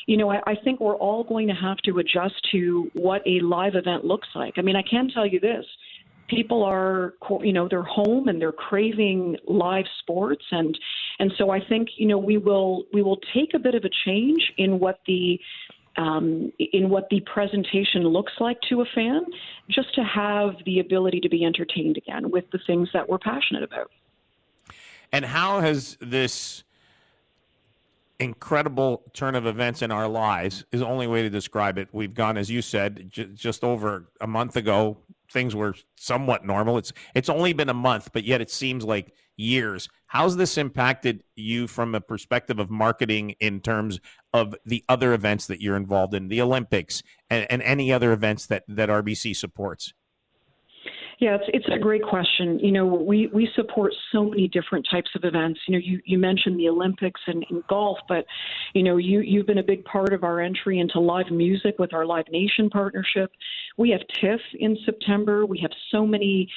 you 0.08 0.18
know, 0.18 0.32
I, 0.32 0.42
I 0.48 0.56
think 0.56 0.80
we're 0.80 0.96
all 0.96 1.24
going 1.24 1.48
to 1.48 1.54
have 1.54 1.78
to 1.86 2.00
adjust 2.00 2.36
to 2.52 2.90
what 2.94 3.22
a 3.26 3.40
live 3.40 3.76
event 3.76 4.04
looks 4.04 4.28
like. 4.36 4.56
I 4.58 4.62
mean, 4.62 4.76
I 4.76 4.82
can 4.82 5.10
tell 5.10 5.26
you 5.26 5.40
this 5.40 5.66
people 6.32 6.64
are 6.64 7.14
you 7.41 7.53
know 7.53 7.68
they're 7.68 7.84
home 7.84 8.28
and 8.28 8.41
they're 8.41 8.52
craving 8.52 9.38
live 9.48 9.86
sports 9.99 10.45
and 10.52 10.78
and 11.20 11.32
so 11.38 11.52
I 11.52 11.60
think 11.68 11.90
you 11.98 12.08
know 12.08 12.18
we 12.18 12.38
will 12.38 12.86
we 12.94 13.03
will 13.03 13.20
take 13.36 13.53
a 13.53 13.60
bit 13.60 13.76
of 13.76 13.84
a 13.84 13.90
change 14.06 14.41
in 14.58 14.80
what 14.80 14.99
the 15.06 15.40
um, 15.98 16.52
in 16.58 16.90
what 16.90 17.10
the 17.10 17.20
presentation 17.32 18.03
looks 18.03 18.32
like 18.40 18.58
to 18.70 18.82
a 18.82 18.86
fan, 18.95 19.26
just 19.70 19.94
to 19.95 20.03
have 20.03 20.53
the 20.66 20.80
ability 20.80 21.20
to 21.20 21.30
be 21.30 21.44
entertained 21.44 21.98
again 21.98 22.32
with 22.32 22.45
the 22.52 22.60
things 22.66 22.88
that 22.94 23.10
we're 23.10 23.20
passionate 23.20 23.62
about. 23.64 23.91
And 25.12 25.26
how 25.26 25.60
has 25.60 25.98
this 25.99 26.64
incredible 28.20 29.02
turn 29.14 29.36
of 29.36 29.45
events 29.45 29.82
in 29.82 29.91
our 29.91 30.08
lives 30.08 30.64
is 30.72 30.80
the 30.80 30.86
only 30.86 31.08
way 31.08 31.24
to 31.24 31.30
describe 31.30 31.78
it. 31.78 31.90
We've 31.91 32.14
gone, 32.14 32.38
as 32.38 32.49
you 32.49 32.62
said, 32.62 33.12
j- 33.12 33.30
just 33.34 33.64
over 33.64 34.06
a 34.22 34.28
month 34.28 34.56
ago, 34.56 34.98
things 35.32 35.56
were 35.56 35.76
somewhat 35.95 36.45
normal. 36.45 36.78
It's 36.78 36.94
it's 37.16 37.30
only 37.30 37.53
been 37.53 37.70
a 37.70 37.74
month, 37.74 38.10
but 38.14 38.24
yet 38.24 38.41
it 38.41 38.52
seems 38.52 38.84
like 38.84 39.14
years. 39.38 39.90
How's 40.08 40.38
this 40.38 40.58
impacted 40.58 41.24
you 41.36 41.68
from 41.68 41.95
a 41.95 42.02
perspective 42.02 42.60
of 42.60 42.70
marketing 42.70 43.36
in 43.40 43.62
terms 43.62 43.99
of 44.34 44.56
the 44.66 44.84
other 44.88 45.14
events 45.14 45.48
that 45.48 45.62
you're 45.62 45.76
involved 45.76 46.14
in, 46.14 46.28
the 46.28 46.41
Olympics 46.41 47.02
and, 47.30 47.48
and 47.49 47.62
any 47.62 47.91
other 47.91 48.12
events 48.12 48.45
that, 48.48 48.64
that 48.68 48.90
RBC 48.90 49.36
supports? 49.36 49.94
Yeah, 51.22 51.35
it's 51.35 51.45
it's 51.53 51.68
a 51.72 51.77
great 51.77 52.02
question. 52.02 52.57
You 52.57 52.72
know, 52.72 52.84
we 52.84 53.27
we 53.27 53.48
support 53.56 53.93
so 54.11 54.26
many 54.26 54.48
different 54.48 54.88
types 54.89 55.11
of 55.15 55.23
events. 55.23 55.60
You 55.68 55.73
know, 55.73 55.81
you 55.84 56.02
you 56.03 56.18
mentioned 56.18 56.60
the 56.60 56.68
Olympics 56.68 57.22
and, 57.27 57.45
and 57.52 57.64
golf, 57.68 57.99
but 58.10 58.26
you 58.73 58.81
know, 58.81 58.98
you 58.98 59.19
you've 59.19 59.45
been 59.45 59.60
a 59.60 59.64
big 59.64 59.85
part 59.85 60.14
of 60.14 60.23
our 60.23 60.41
entry 60.41 60.80
into 60.80 60.99
live 60.99 61.30
music 61.30 61.76
with 61.77 61.93
our 61.93 62.07
Live 62.07 62.26
Nation 62.31 62.72
partnership. 62.72 63.31
We 63.77 63.91
have 63.91 64.02
TIFF 64.19 64.41
in 64.60 64.76
September. 64.84 65.45
We 65.45 65.60
have 65.60 65.69
so 65.91 66.07
many 66.07 66.49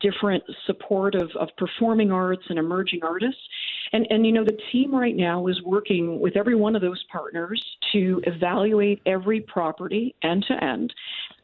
different 0.00 0.44
support 0.66 1.14
of, 1.14 1.30
of 1.38 1.48
performing 1.56 2.12
arts 2.12 2.42
and 2.48 2.58
emerging 2.58 3.00
artists. 3.02 3.40
And, 3.92 4.06
and, 4.10 4.26
you 4.26 4.32
know, 4.32 4.44
the 4.44 4.58
team 4.70 4.94
right 4.94 5.16
now 5.16 5.46
is 5.46 5.60
working 5.62 6.20
with 6.20 6.36
every 6.36 6.54
one 6.54 6.76
of 6.76 6.82
those 6.82 7.02
partners 7.10 7.62
to 7.92 8.20
evaluate 8.26 9.00
every 9.06 9.40
property 9.40 10.14
end 10.22 10.44
to 10.48 10.62
end 10.62 10.92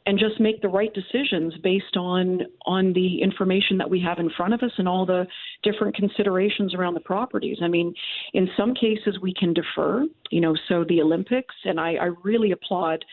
and 0.07 0.19
just 0.19 0.39
make 0.39 0.61
the 0.61 0.69
right 0.69 0.93
decisions 0.93 1.55
based 1.63 1.97
on 1.97 2.43
on 2.67 2.93
the 2.93 3.23
information 3.23 3.79
that 3.79 3.89
we 3.89 4.01
have 4.01 4.19
in 4.19 4.31
front 4.37 4.53
of 4.53 4.63
us 4.63 4.73
and 4.77 4.87
all 4.87 5.07
the 5.07 5.27
different 5.63 5.95
considerations 5.95 6.75
around 6.75 6.95
the 6.95 7.01
properties. 7.01 7.59
I 7.63 7.69
mean, 7.69 7.95
in 8.35 8.49
some 8.57 8.75
cases 8.75 9.19
we 9.23 9.33
can 9.33 9.55
defer, 9.55 10.05
you 10.31 10.41
know, 10.41 10.55
so 10.69 10.85
the 10.87 11.01
Olympics, 11.01 11.55
and 11.65 11.81
I, 11.81 11.95
I 11.95 12.11
really 12.23 12.51
applaud 12.51 13.05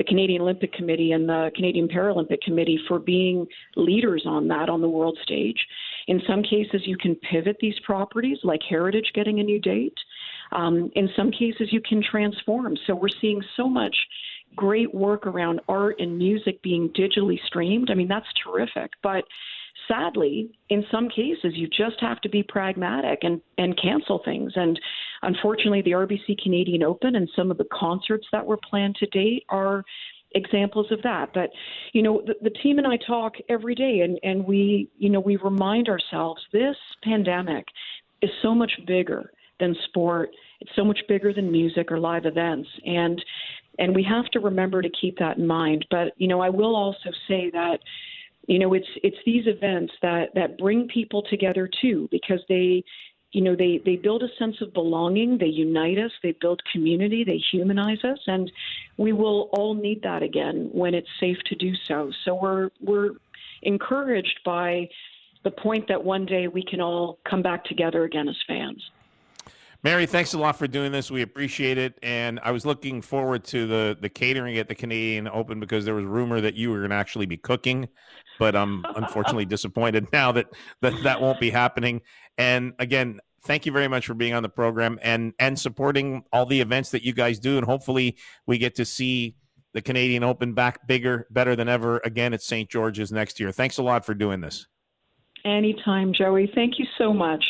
the 0.00 0.04
Canadian 0.04 0.40
Olympic 0.40 0.72
Committee 0.72 1.12
and 1.12 1.28
the 1.28 1.50
Canadian 1.54 1.86
Paralympic 1.86 2.40
Committee 2.40 2.80
for 2.88 2.98
being 2.98 3.46
leaders 3.76 4.22
on 4.24 4.48
that 4.48 4.70
on 4.70 4.80
the 4.80 4.88
world 4.88 5.18
stage. 5.22 5.58
In 6.08 6.22
some 6.26 6.42
cases, 6.42 6.80
you 6.86 6.96
can 6.96 7.16
pivot 7.16 7.58
these 7.60 7.78
properties, 7.84 8.38
like 8.42 8.60
Heritage 8.66 9.10
getting 9.14 9.40
a 9.40 9.42
new 9.42 9.60
date. 9.60 9.98
Um, 10.52 10.90
in 10.94 11.10
some 11.14 11.30
cases, 11.30 11.68
you 11.70 11.82
can 11.86 12.02
transform. 12.02 12.78
So 12.86 12.94
we're 12.94 13.08
seeing 13.20 13.42
so 13.58 13.68
much 13.68 13.94
great 14.56 14.94
work 14.94 15.26
around 15.26 15.60
art 15.68 15.96
and 15.98 16.16
music 16.16 16.62
being 16.62 16.88
digitally 16.98 17.38
streamed. 17.46 17.90
I 17.90 17.94
mean, 17.94 18.08
that's 18.08 18.26
terrific. 18.42 18.92
But 19.02 19.24
sadly, 19.86 20.50
in 20.70 20.82
some 20.90 21.10
cases, 21.10 21.52
you 21.56 21.68
just 21.68 22.00
have 22.00 22.22
to 22.22 22.30
be 22.30 22.42
pragmatic 22.42 23.18
and, 23.20 23.42
and 23.58 23.78
cancel 23.78 24.22
things. 24.24 24.52
And 24.56 24.80
unfortunately, 25.22 25.82
the 25.82 25.92
RBC 25.92 26.42
Canadian 26.42 26.82
Open 26.82 27.16
and 27.16 27.28
some 27.36 27.50
of 27.50 27.58
the 27.58 27.66
concerts 27.72 28.26
that 28.32 28.44
were 28.44 28.58
planned 28.68 28.96
to 28.96 29.06
date 29.06 29.44
are 29.48 29.84
examples 30.32 30.90
of 30.90 31.02
that. 31.02 31.30
But 31.34 31.50
you 31.92 32.02
know, 32.02 32.22
the, 32.26 32.34
the 32.42 32.50
team 32.50 32.78
and 32.78 32.86
I 32.86 32.96
talk 33.06 33.34
every 33.48 33.74
day, 33.74 34.00
and 34.00 34.18
and 34.22 34.44
we 34.44 34.88
you 34.98 35.10
know 35.10 35.20
we 35.20 35.36
remind 35.36 35.88
ourselves 35.88 36.42
this 36.52 36.76
pandemic 37.02 37.64
is 38.22 38.30
so 38.42 38.54
much 38.54 38.72
bigger 38.86 39.32
than 39.58 39.76
sport. 39.88 40.30
It's 40.60 40.70
so 40.76 40.84
much 40.84 40.98
bigger 41.08 41.32
than 41.32 41.50
music 41.50 41.90
or 41.90 41.98
live 41.98 42.26
events, 42.26 42.68
and 42.84 43.22
and 43.78 43.94
we 43.94 44.04
have 44.04 44.26
to 44.26 44.40
remember 44.40 44.82
to 44.82 44.90
keep 45.00 45.18
that 45.18 45.38
in 45.38 45.46
mind. 45.46 45.86
But 45.90 46.12
you 46.16 46.28
know, 46.28 46.40
I 46.40 46.50
will 46.50 46.76
also 46.76 47.10
say 47.28 47.50
that 47.50 47.78
you 48.46 48.58
know 48.58 48.74
it's 48.74 48.88
it's 49.02 49.16
these 49.24 49.46
events 49.46 49.92
that 50.02 50.34
that 50.34 50.58
bring 50.58 50.88
people 50.88 51.22
together 51.22 51.68
too 51.80 52.08
because 52.10 52.40
they 52.48 52.84
you 53.32 53.40
know 53.40 53.54
they 53.54 53.80
they 53.84 53.96
build 53.96 54.22
a 54.22 54.28
sense 54.38 54.56
of 54.60 54.72
belonging 54.72 55.38
they 55.38 55.46
unite 55.46 55.98
us 55.98 56.10
they 56.22 56.32
build 56.40 56.60
community 56.72 57.24
they 57.24 57.40
humanize 57.52 58.02
us 58.04 58.18
and 58.26 58.50
we 58.96 59.12
will 59.12 59.48
all 59.52 59.74
need 59.74 60.02
that 60.02 60.22
again 60.22 60.68
when 60.72 60.94
it's 60.94 61.08
safe 61.18 61.38
to 61.46 61.54
do 61.54 61.72
so 61.86 62.10
so 62.24 62.34
we're 62.34 62.70
we're 62.80 63.10
encouraged 63.62 64.40
by 64.44 64.88
the 65.44 65.50
point 65.50 65.86
that 65.88 66.02
one 66.02 66.26
day 66.26 66.48
we 66.48 66.62
can 66.62 66.80
all 66.80 67.18
come 67.28 67.42
back 67.42 67.64
together 67.64 68.04
again 68.04 68.28
as 68.28 68.36
fans 68.46 68.90
Mary, 69.82 70.04
thanks 70.04 70.34
a 70.34 70.38
lot 70.38 70.58
for 70.58 70.66
doing 70.66 70.92
this. 70.92 71.10
We 71.10 71.22
appreciate 71.22 71.78
it. 71.78 71.98
And 72.02 72.38
I 72.42 72.50
was 72.50 72.66
looking 72.66 73.00
forward 73.00 73.44
to 73.44 73.66
the, 73.66 73.96
the 73.98 74.10
catering 74.10 74.58
at 74.58 74.68
the 74.68 74.74
Canadian 74.74 75.26
Open 75.26 75.58
because 75.58 75.86
there 75.86 75.94
was 75.94 76.04
rumor 76.04 76.38
that 76.42 76.54
you 76.54 76.70
were 76.70 76.80
going 76.80 76.90
to 76.90 76.96
actually 76.96 77.24
be 77.24 77.38
cooking. 77.38 77.88
But 78.40 78.56
I'm 78.56 78.84
unfortunately 78.96 79.44
disappointed 79.56 80.08
now 80.12 80.32
that, 80.32 80.46
that 80.80 80.94
that 81.04 81.20
won't 81.20 81.38
be 81.38 81.50
happening. 81.50 82.00
And 82.38 82.72
again, 82.80 83.20
thank 83.44 83.66
you 83.66 83.72
very 83.72 83.86
much 83.86 84.06
for 84.06 84.14
being 84.14 84.34
on 84.34 84.42
the 84.42 84.48
program 84.48 84.98
and, 85.02 85.34
and 85.38 85.56
supporting 85.56 86.24
all 86.32 86.46
the 86.46 86.60
events 86.60 86.90
that 86.90 87.04
you 87.04 87.12
guys 87.12 87.38
do. 87.38 87.58
And 87.58 87.66
hopefully 87.66 88.16
we 88.46 88.58
get 88.58 88.74
to 88.76 88.84
see 88.84 89.36
the 89.74 89.82
Canadian 89.82 90.24
Open 90.24 90.54
back 90.54 90.86
bigger, 90.86 91.26
better 91.30 91.54
than 91.54 91.68
ever 91.68 92.00
again 92.04 92.34
at 92.34 92.42
St. 92.42 92.68
George's 92.68 93.12
next 93.12 93.38
year. 93.38 93.52
Thanks 93.52 93.78
a 93.78 93.82
lot 93.82 94.04
for 94.04 94.14
doing 94.14 94.40
this. 94.40 94.66
Anytime, 95.44 96.12
Joey. 96.12 96.50
Thank 96.54 96.78
you 96.78 96.86
so 96.98 97.12
much. 97.12 97.44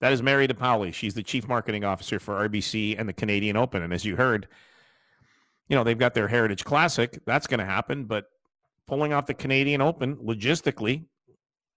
That 0.00 0.12
is 0.12 0.22
Mary 0.22 0.46
DePaoli. 0.46 0.94
She's 0.94 1.14
the 1.14 1.24
chief 1.24 1.48
marketing 1.48 1.84
officer 1.84 2.20
for 2.20 2.48
RBC 2.48 2.98
and 2.98 3.08
the 3.08 3.12
Canadian 3.12 3.56
Open. 3.56 3.82
And 3.82 3.92
as 3.92 4.04
you 4.04 4.16
heard, 4.16 4.46
you 5.68 5.76
know, 5.76 5.84
they've 5.84 5.98
got 5.98 6.14
their 6.14 6.28
Heritage 6.28 6.64
Classic. 6.64 7.18
That's 7.26 7.46
going 7.46 7.58
to 7.58 7.66
happen. 7.66 8.04
But 8.04 8.30
pulling 8.88 9.12
off 9.12 9.26
the 9.26 9.34
Canadian 9.34 9.80
Open 9.80 10.16
logistically, 10.16 11.04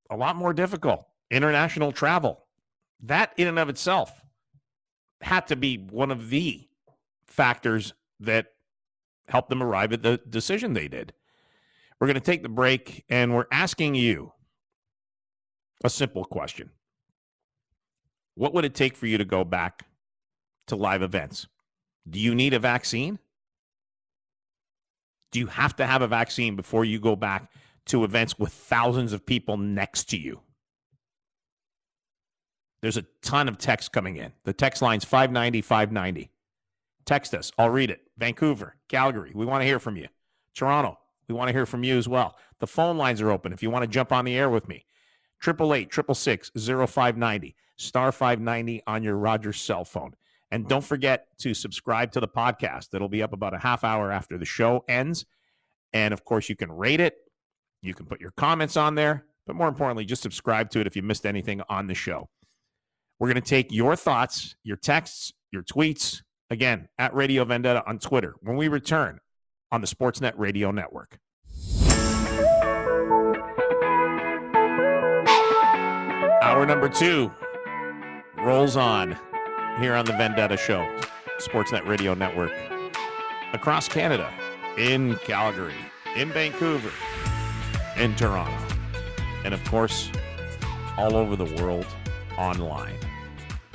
a 0.09 0.15
lot 0.15 0.35
more 0.35 0.53
difficult. 0.53 1.05
International 1.29 1.91
travel. 1.91 2.45
That 3.03 3.33
in 3.37 3.47
and 3.47 3.59
of 3.59 3.69
itself 3.69 4.21
had 5.21 5.47
to 5.47 5.55
be 5.55 5.77
one 5.77 6.09
of 6.09 6.29
the 6.29 6.67
factors 7.27 7.93
that 8.21 8.47
helped 9.27 9.49
them 9.49 9.61
arrive 9.61 9.93
at 9.93 10.01
the 10.01 10.19
decision 10.29 10.73
they 10.73 10.87
did. 10.87 11.13
We're 11.99 12.07
going 12.07 12.15
to 12.15 12.21
take 12.21 12.43
the 12.43 12.49
break 12.49 13.05
and 13.09 13.35
we're 13.35 13.45
asking 13.51 13.95
you 13.95 14.33
a 15.83 15.89
simple 15.89 16.25
question 16.25 16.71
what 18.35 18.53
would 18.53 18.65
it 18.65 18.73
take 18.73 18.95
for 18.95 19.07
you 19.07 19.17
to 19.17 19.25
go 19.25 19.43
back 19.43 19.85
to 20.67 20.75
live 20.75 21.01
events? 21.01 21.47
Do 22.09 22.19
you 22.19 22.33
need 22.33 22.53
a 22.53 22.59
vaccine? 22.59 23.19
Do 25.31 25.39
you 25.39 25.47
have 25.47 25.75
to 25.77 25.85
have 25.85 26.01
a 26.01 26.07
vaccine 26.07 26.55
before 26.55 26.85
you 26.85 26.99
go 26.99 27.15
back 27.15 27.51
to 27.85 28.03
events 28.03 28.37
with 28.37 28.51
thousands 28.51 29.13
of 29.13 29.25
people 29.25 29.57
next 29.57 30.09
to 30.09 30.17
you? 30.17 30.41
There's 32.81 32.97
a 32.97 33.05
ton 33.21 33.47
of 33.47 33.57
text 33.57 33.91
coming 33.91 34.17
in. 34.17 34.33
The 34.43 34.53
text 34.53 34.81
line's 34.81 35.05
590 35.05 35.61
590. 35.61 36.31
Text 37.05 37.33
us. 37.33 37.51
I'll 37.57 37.69
read 37.69 37.91
it. 37.91 38.01
Vancouver, 38.17 38.75
Calgary, 38.87 39.31
we 39.33 39.45
want 39.45 39.61
to 39.61 39.65
hear 39.65 39.79
from 39.79 39.95
you. 39.95 40.07
Toronto, 40.53 40.97
we 41.27 41.35
want 41.35 41.47
to 41.47 41.53
hear 41.53 41.65
from 41.65 41.83
you 41.83 41.97
as 41.97 42.07
well. 42.07 42.35
The 42.59 42.67
phone 42.67 42.97
lines 42.97 43.21
are 43.21 43.31
open 43.31 43.53
if 43.53 43.63
you 43.63 43.69
want 43.69 43.83
to 43.83 43.87
jump 43.87 44.11
on 44.11 44.25
the 44.25 44.35
air 44.35 44.49
with 44.49 44.67
me. 44.67 44.85
888 45.43 45.91
0590, 46.89 47.55
star 47.77 48.11
590 48.11 48.83
on 48.85 49.03
your 49.03 49.15
Rogers 49.15 49.59
cell 49.59 49.85
phone. 49.85 50.13
And 50.51 50.67
don't 50.67 50.83
forget 50.83 51.27
to 51.39 51.53
subscribe 51.53 52.11
to 52.11 52.19
the 52.19 52.27
podcast. 52.27 52.93
It'll 52.93 53.09
be 53.09 53.23
up 53.23 53.31
about 53.31 53.53
a 53.53 53.57
half 53.57 53.83
hour 53.83 54.11
after 54.11 54.37
the 54.37 54.45
show 54.45 54.83
ends. 54.87 55.25
And 55.93 56.13
of 56.13 56.25
course, 56.25 56.49
you 56.49 56.55
can 56.55 56.71
rate 56.71 56.99
it. 56.99 57.15
You 57.81 57.93
can 57.93 58.05
put 58.05 58.19
your 58.19 58.31
comments 58.31 58.75
on 58.75 58.95
there. 58.95 59.25
But 59.47 59.55
more 59.55 59.69
importantly, 59.69 60.05
just 60.05 60.21
subscribe 60.21 60.69
to 60.71 60.81
it 60.81 60.87
if 60.87 60.95
you 60.95 61.01
missed 61.01 61.25
anything 61.25 61.61
on 61.69 61.87
the 61.87 61.95
show. 61.95 62.29
We're 63.17 63.27
going 63.27 63.41
to 63.41 63.49
take 63.49 63.71
your 63.71 63.95
thoughts, 63.95 64.55
your 64.63 64.77
texts, 64.77 65.31
your 65.51 65.63
tweets, 65.63 66.21
again, 66.49 66.89
at 66.97 67.13
Radio 67.13 67.45
Vendetta 67.45 67.83
on 67.87 67.97
Twitter 67.97 68.35
when 68.41 68.57
we 68.57 68.67
return 68.67 69.19
on 69.71 69.81
the 69.81 69.87
Sportsnet 69.87 70.33
Radio 70.37 70.71
Network. 70.71 71.17
Hour 76.41 76.65
number 76.65 76.89
two 76.89 77.31
rolls 78.37 78.75
on 78.75 79.17
here 79.79 79.95
on 79.95 80.05
the 80.05 80.13
Vendetta 80.13 80.57
Show, 80.57 80.87
Sportsnet 81.39 81.87
Radio 81.87 82.13
Network. 82.13 82.51
Across 83.53 83.89
Canada, 83.89 84.31
in 84.77 85.15
Calgary, 85.17 85.73
in 86.15 86.29
Vancouver, 86.29 86.91
in 87.97 88.15
Toronto, 88.15 88.75
and 89.43 89.53
of 89.53 89.63
course, 89.65 90.09
all 90.97 91.15
over 91.15 91.35
the 91.35 91.61
world 91.61 91.85
online. 92.37 92.95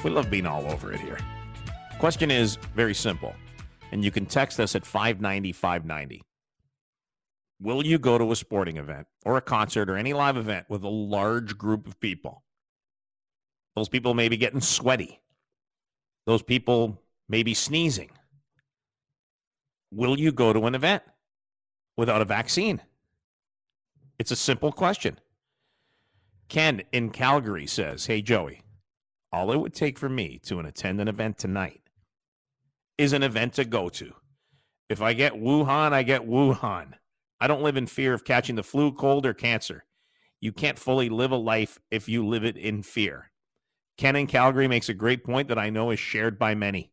We 0.04 0.10
love 0.10 0.30
being 0.30 0.46
all 0.46 0.66
over 0.70 0.92
it 0.92 1.00
here. 1.00 1.18
Question 1.98 2.30
is 2.30 2.56
very 2.74 2.94
simple, 2.94 3.34
and 3.92 4.04
you 4.04 4.10
can 4.10 4.26
text 4.26 4.60
us 4.60 4.74
at 4.74 4.86
590 4.86 5.52
590. 5.52 6.22
Will 7.60 7.86
you 7.86 7.98
go 7.98 8.18
to 8.18 8.32
a 8.32 8.36
sporting 8.36 8.76
event 8.76 9.06
or 9.24 9.36
a 9.36 9.40
concert 9.40 9.88
or 9.88 9.96
any 9.96 10.12
live 10.12 10.36
event 10.36 10.66
with 10.68 10.82
a 10.84 10.88
large 10.88 11.56
group 11.56 11.86
of 11.86 11.98
people? 12.00 12.42
Those 13.74 13.88
people 13.88 14.14
may 14.14 14.28
be 14.28 14.36
getting 14.36 14.60
sweaty. 14.60 15.20
Those 16.26 16.42
people 16.42 17.00
may 17.28 17.42
be 17.42 17.54
sneezing. 17.54 18.10
Will 19.90 20.18
you 20.18 20.32
go 20.32 20.52
to 20.52 20.66
an 20.66 20.74
event 20.74 21.02
without 21.96 22.20
a 22.20 22.26
vaccine? 22.26 22.82
It's 24.18 24.30
a 24.30 24.36
simple 24.36 24.72
question. 24.72 25.18
Ken 26.48 26.82
in 26.92 27.10
Calgary 27.10 27.66
says, 27.66 28.06
Hey, 28.06 28.22
Joey, 28.22 28.62
all 29.32 29.52
it 29.52 29.60
would 29.60 29.74
take 29.74 29.98
for 29.98 30.08
me 30.08 30.40
to 30.44 30.58
attend 30.60 31.00
an 31.00 31.08
event 31.08 31.38
tonight 31.38 31.80
is 32.98 33.12
an 33.12 33.22
event 33.22 33.54
to 33.54 33.64
go 33.64 33.88
to. 33.90 34.12
If 34.88 35.02
I 35.02 35.12
get 35.12 35.34
Wuhan, 35.34 35.92
I 35.92 36.02
get 36.02 36.26
Wuhan. 36.26 36.92
I 37.40 37.46
don't 37.46 37.62
live 37.62 37.76
in 37.76 37.86
fear 37.86 38.14
of 38.14 38.24
catching 38.24 38.56
the 38.56 38.62
flu, 38.62 38.92
cold, 38.92 39.26
or 39.26 39.34
cancer. 39.34 39.84
You 40.40 40.52
can't 40.52 40.78
fully 40.78 41.08
live 41.08 41.32
a 41.32 41.36
life 41.36 41.78
if 41.90 42.08
you 42.08 42.26
live 42.26 42.44
it 42.44 42.56
in 42.56 42.82
fear. 42.82 43.30
Ken 43.96 44.16
in 44.16 44.26
Calgary 44.26 44.68
makes 44.68 44.88
a 44.88 44.94
great 44.94 45.24
point 45.24 45.48
that 45.48 45.58
I 45.58 45.70
know 45.70 45.90
is 45.90 45.98
shared 45.98 46.38
by 46.38 46.54
many. 46.54 46.92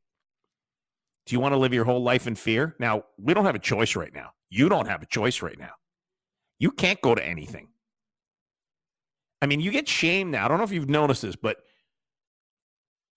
Do 1.26 1.36
you 1.36 1.40
want 1.40 1.54
to 1.54 1.58
live 1.58 1.74
your 1.74 1.86
whole 1.86 2.04
life 2.04 2.28
in 2.28 2.36
fear? 2.36 2.76
Now, 2.80 3.04
we 3.18 3.34
don't 3.34 3.46
have 3.46 3.56
a 3.56 3.60
choice 3.60 3.96
right 3.96 4.14
now. 4.14 4.32
You 4.50 4.70
don't 4.70 4.88
have 4.88 5.02
a 5.02 5.06
choice 5.06 5.42
right 5.42 5.58
now. 5.58 5.72
You 6.60 6.72
can't 6.72 7.02
go 7.02 7.16
to 7.16 7.26
anything. 7.26 7.70
I 9.42 9.46
mean, 9.46 9.60
you 9.60 9.72
get 9.72 9.88
shamed 9.88 10.32
now. 10.32 10.46
I 10.46 10.48
don't 10.48 10.58
know 10.58 10.64
if 10.64 10.72
you've 10.72 10.90
noticed 10.90 11.22
this, 11.22 11.36
but 11.36 11.58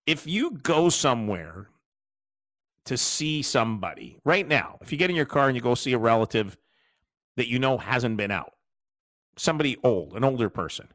if 0.06 0.26
you 0.26 0.52
go 0.62 0.88
somewhere 0.88 1.68
to 2.86 2.96
see 2.96 3.42
somebody 3.42 4.18
right 4.24 4.46
now, 4.46 4.78
if 4.80 4.90
you 4.90 4.98
get 4.98 5.10
in 5.10 5.16
your 5.16 5.26
car 5.26 5.48
and 5.48 5.56
you 5.56 5.62
go 5.62 5.74
see 5.74 5.92
a 5.92 5.98
relative 5.98 6.56
that 7.36 7.48
you 7.48 7.58
know 7.58 7.78
hasn't 7.78 8.16
been 8.16 8.30
out, 8.30 8.52
somebody 9.36 9.76
old, 9.84 10.16
an 10.16 10.24
older 10.24 10.48
person, 10.48 10.88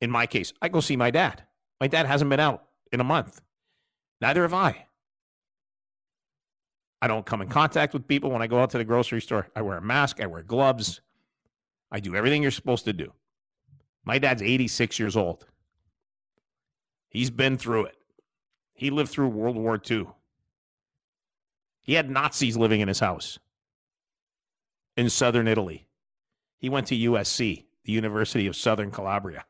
in 0.00 0.10
my 0.10 0.26
case, 0.26 0.52
I 0.60 0.68
go 0.68 0.80
see 0.80 0.96
my 0.96 1.10
dad. 1.10 1.44
My 1.84 1.88
dad 1.88 2.06
hasn't 2.06 2.30
been 2.30 2.40
out 2.40 2.64
in 2.92 3.00
a 3.02 3.04
month. 3.04 3.42
Neither 4.18 4.40
have 4.40 4.54
I. 4.54 4.86
I 7.02 7.08
don't 7.08 7.26
come 7.26 7.42
in 7.42 7.48
contact 7.48 7.92
with 7.92 8.08
people 8.08 8.30
when 8.30 8.40
I 8.40 8.46
go 8.46 8.58
out 8.60 8.70
to 8.70 8.78
the 8.78 8.86
grocery 8.86 9.20
store. 9.20 9.48
I 9.54 9.60
wear 9.60 9.76
a 9.76 9.82
mask, 9.82 10.18
I 10.18 10.24
wear 10.24 10.42
gloves. 10.42 11.02
I 11.92 12.00
do 12.00 12.16
everything 12.16 12.40
you're 12.40 12.52
supposed 12.52 12.86
to 12.86 12.94
do. 12.94 13.12
My 14.02 14.18
dad's 14.18 14.40
86 14.40 14.98
years 14.98 15.14
old. 15.14 15.44
He's 17.10 17.28
been 17.28 17.58
through 17.58 17.84
it. 17.84 17.98
He 18.72 18.88
lived 18.88 19.10
through 19.10 19.28
World 19.28 19.56
War 19.56 19.78
II. 19.78 20.06
He 21.82 21.92
had 21.92 22.08
Nazis 22.08 22.56
living 22.56 22.80
in 22.80 22.88
his 22.88 23.00
house 23.00 23.38
in 24.96 25.10
southern 25.10 25.46
Italy. 25.46 25.86
He 26.56 26.70
went 26.70 26.86
to 26.86 26.96
USC, 26.96 27.66
the 27.84 27.92
University 27.92 28.46
of 28.46 28.56
Southern 28.56 28.90
Calabria. 28.90 29.44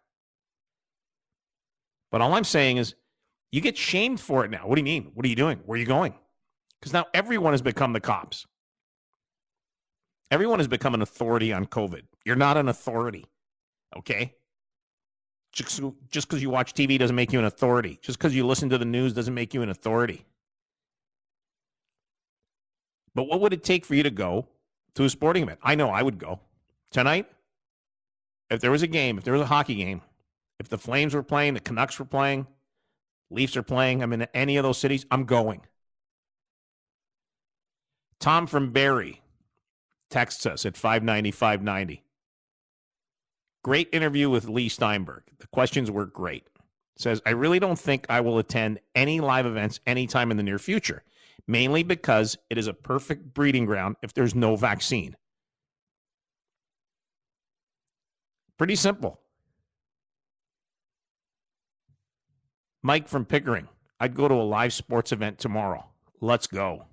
But 2.10 2.20
all 2.20 2.34
I'm 2.34 2.44
saying 2.44 2.76
is, 2.76 2.94
you 3.50 3.60
get 3.60 3.76
shamed 3.76 4.20
for 4.20 4.44
it 4.44 4.50
now. 4.50 4.66
What 4.66 4.76
do 4.76 4.80
you 4.80 4.84
mean? 4.84 5.12
What 5.14 5.24
are 5.24 5.28
you 5.28 5.36
doing? 5.36 5.60
Where 5.64 5.76
are 5.76 5.80
you 5.80 5.86
going? 5.86 6.14
Because 6.80 6.92
now 6.92 7.06
everyone 7.14 7.52
has 7.52 7.62
become 7.62 7.92
the 7.92 8.00
cops. 8.00 8.46
Everyone 10.30 10.58
has 10.58 10.68
become 10.68 10.94
an 10.94 11.02
authority 11.02 11.52
on 11.52 11.66
COVID. 11.66 12.02
You're 12.24 12.36
not 12.36 12.56
an 12.56 12.68
authority, 12.68 13.26
okay? 13.96 14.34
Just 15.52 15.80
because 16.10 16.42
you 16.42 16.50
watch 16.50 16.74
TV 16.74 16.98
doesn't 16.98 17.14
make 17.14 17.32
you 17.32 17.38
an 17.38 17.44
authority. 17.44 18.00
Just 18.02 18.18
because 18.18 18.34
you 18.34 18.44
listen 18.44 18.68
to 18.70 18.78
the 18.78 18.84
news 18.84 19.12
doesn't 19.12 19.34
make 19.34 19.54
you 19.54 19.62
an 19.62 19.68
authority. 19.68 20.24
But 23.14 23.28
what 23.28 23.40
would 23.40 23.52
it 23.52 23.62
take 23.62 23.84
for 23.84 23.94
you 23.94 24.02
to 24.02 24.10
go 24.10 24.48
to 24.96 25.04
a 25.04 25.10
sporting 25.10 25.44
event? 25.44 25.60
I 25.62 25.76
know 25.76 25.90
I 25.90 26.02
would 26.02 26.18
go 26.18 26.40
tonight. 26.90 27.26
If 28.50 28.60
there 28.60 28.72
was 28.72 28.82
a 28.82 28.88
game, 28.88 29.16
if 29.16 29.22
there 29.22 29.34
was 29.34 29.42
a 29.42 29.46
hockey 29.46 29.76
game, 29.76 30.02
if 30.58 30.68
the 30.68 30.78
Flames 30.78 31.14
were 31.14 31.22
playing, 31.22 31.54
the 31.54 31.60
Canucks 31.60 31.98
were 31.98 32.04
playing, 32.04 32.46
Leafs 33.30 33.56
are 33.56 33.62
playing, 33.62 34.02
I'm 34.02 34.12
in 34.12 34.22
any 34.34 34.56
of 34.56 34.62
those 34.62 34.78
cities, 34.78 35.06
I'm 35.10 35.24
going. 35.24 35.62
Tom 38.20 38.46
from 38.46 38.72
Barrie 38.72 39.22
texts 40.10 40.46
us 40.46 40.64
at 40.64 40.76
590 40.76 41.30
590. 41.30 42.04
Great 43.62 43.88
interview 43.92 44.30
with 44.30 44.48
Leigh 44.48 44.68
Steinberg. 44.68 45.22
The 45.38 45.46
questions 45.48 45.90
were 45.90 46.06
great. 46.06 46.46
Says, 46.96 47.20
I 47.26 47.30
really 47.30 47.58
don't 47.58 47.78
think 47.78 48.06
I 48.08 48.20
will 48.20 48.38
attend 48.38 48.78
any 48.94 49.20
live 49.20 49.46
events 49.46 49.80
anytime 49.86 50.30
in 50.30 50.36
the 50.36 50.42
near 50.42 50.58
future, 50.58 51.02
mainly 51.48 51.82
because 51.82 52.38
it 52.50 52.58
is 52.58 52.68
a 52.68 52.74
perfect 52.74 53.34
breeding 53.34 53.64
ground 53.64 53.96
if 54.02 54.14
there's 54.14 54.34
no 54.34 54.54
vaccine. 54.54 55.16
Pretty 58.56 58.76
simple. 58.76 59.20
Mike 62.84 63.08
from 63.08 63.24
Pickering, 63.24 63.66
I'd 63.98 64.14
go 64.14 64.28
to 64.28 64.34
a 64.34 64.44
live 64.44 64.74
sports 64.74 65.10
event 65.10 65.38
tomorrow. 65.38 65.86
Let's 66.20 66.46
go. 66.46 66.84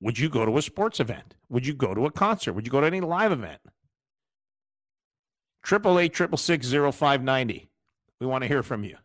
Would 0.00 0.16
you 0.16 0.28
go 0.28 0.46
to 0.46 0.56
a 0.56 0.62
sports 0.62 1.00
event? 1.00 1.34
Would 1.48 1.66
you 1.66 1.74
go 1.74 1.94
to 1.94 2.06
a 2.06 2.12
concert? 2.12 2.52
Would 2.52 2.64
you 2.64 2.70
go 2.70 2.80
to 2.80 2.86
any 2.86 3.00
live 3.00 3.32
event? 3.32 3.60
Triple 5.64 5.98
eight 5.98 6.14
triple 6.14 6.38
six 6.38 6.66
zero 6.66 6.92
five 6.92 7.24
ninety. 7.24 7.68
We 8.20 8.28
want 8.28 8.42
to 8.42 8.48
hear 8.48 8.62
from 8.62 8.84
you. 8.84 8.96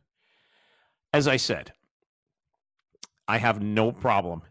As 1.11 1.27
I 1.27 1.37
said, 1.37 1.73
I 3.27 3.39
have 3.39 3.59
no 3.59 3.91
problem 3.91 4.43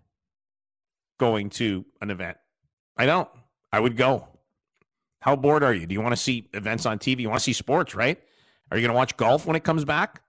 going 1.21 1.49
to 1.51 1.85
an 2.01 2.11
event. 2.11 2.39
I 2.97 3.07
don't. 3.07 3.29
I 3.73 3.79
would 3.79 3.97
go. 3.97 4.27
How 5.21 5.37
bored 5.37 5.63
are 5.63 5.73
you? 5.73 5.87
Do 5.87 5.93
you 5.95 6.01
want 6.01 6.13
to 6.13 6.21
see 6.21 6.49
events 6.53 6.87
on 6.87 6.99
TV? 6.99 7.21
You 7.21 7.29
want 7.29 7.39
to 7.39 7.45
see 7.45 7.53
sports, 7.53 7.95
right? 7.95 8.21
Are 8.73 8.79
you 8.79 8.81
going 8.81 8.95
to 8.95 8.97
watch 8.97 9.19
golf 9.19 9.45
when 9.45 9.55
it 9.55 9.65
comes 9.65 9.85
back? 9.85 10.23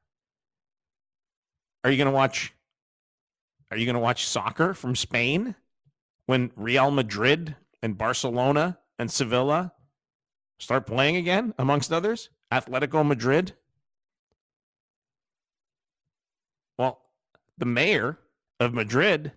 Are 1.86 1.90
you 1.90 1.96
going 1.96 2.08
to 2.08 2.12
watch 2.12 2.54
Are 3.72 3.78
you 3.78 3.86
going 3.86 3.94
to 3.94 4.02
watch 4.02 4.28
soccer 4.28 4.74
from 4.74 4.98
Spain? 4.98 5.56
when 6.26 6.52
Real 6.58 6.92
Madrid 6.92 7.56
and 7.82 7.98
Barcelona 7.98 8.80
and 9.00 9.10
Sevilla 9.10 9.72
start 10.60 10.86
playing 10.86 11.16
again, 11.16 11.54
amongst 11.58 11.94
others? 11.94 12.30
Atletico 12.52 13.08
Madrid? 13.08 13.54
Well, 16.78 17.00
the 17.58 17.66
mayor 17.66 18.20
of 18.60 18.74
Madrid, 18.74 19.32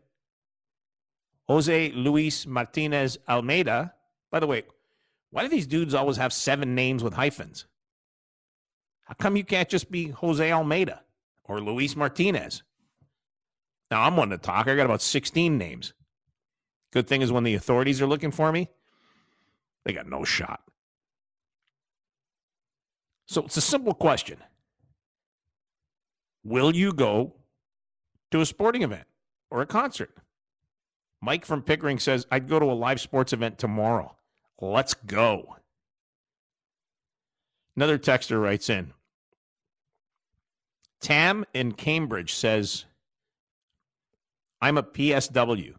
Jose 1.48 1.92
Luis 1.92 2.44
Martinez 2.44 3.18
Almeida, 3.28 3.94
by 4.32 4.40
the 4.40 4.48
way, 4.48 4.64
why 5.30 5.42
do 5.42 5.48
these 5.48 5.68
dudes 5.68 5.94
always 5.94 6.16
have 6.16 6.32
seven 6.32 6.74
names 6.74 7.04
with 7.04 7.14
hyphens? 7.14 7.66
How 9.06 9.14
come 9.14 9.36
you 9.36 9.44
can't 9.44 9.68
just 9.68 9.90
be 9.90 10.08
Jose 10.08 10.52
Almeida 10.52 11.02
or 11.44 11.60
Luis 11.60 11.96
Martinez? 11.96 12.62
Now, 13.90 14.02
I'm 14.02 14.16
one 14.16 14.30
to 14.30 14.38
talk. 14.38 14.68
I 14.68 14.76
got 14.76 14.84
about 14.84 15.02
16 15.02 15.56
names. 15.56 15.94
Good 16.92 17.08
thing 17.08 17.22
is 17.22 17.32
when 17.32 17.44
the 17.44 17.54
authorities 17.54 18.02
are 18.02 18.06
looking 18.06 18.30
for 18.30 18.52
me, 18.52 18.68
they 19.84 19.92
got 19.92 20.08
no 20.08 20.24
shot. 20.24 20.60
So 23.26 23.42
it's 23.44 23.56
a 23.56 23.60
simple 23.62 23.94
question 23.94 24.38
Will 26.44 26.74
you 26.74 26.92
go 26.92 27.34
to 28.30 28.40
a 28.40 28.46
sporting 28.46 28.82
event 28.82 29.06
or 29.50 29.62
a 29.62 29.66
concert. 29.66 30.10
Mike 31.22 31.44
from 31.44 31.62
Pickering 31.62 31.98
says, 31.98 32.26
I'd 32.30 32.48
go 32.48 32.58
to 32.58 32.66
a 32.66 32.74
live 32.74 33.00
sports 33.00 33.32
event 33.32 33.58
tomorrow. 33.58 34.16
Let's 34.60 34.94
go. 34.94 35.56
Another 37.76 37.98
texter 37.98 38.42
writes 38.42 38.70
in 38.70 38.92
Tam 41.00 41.44
in 41.52 41.72
Cambridge 41.72 42.34
says, 42.34 42.86
I'm 44.62 44.78
a 44.78 44.82
PSW. 44.82 45.74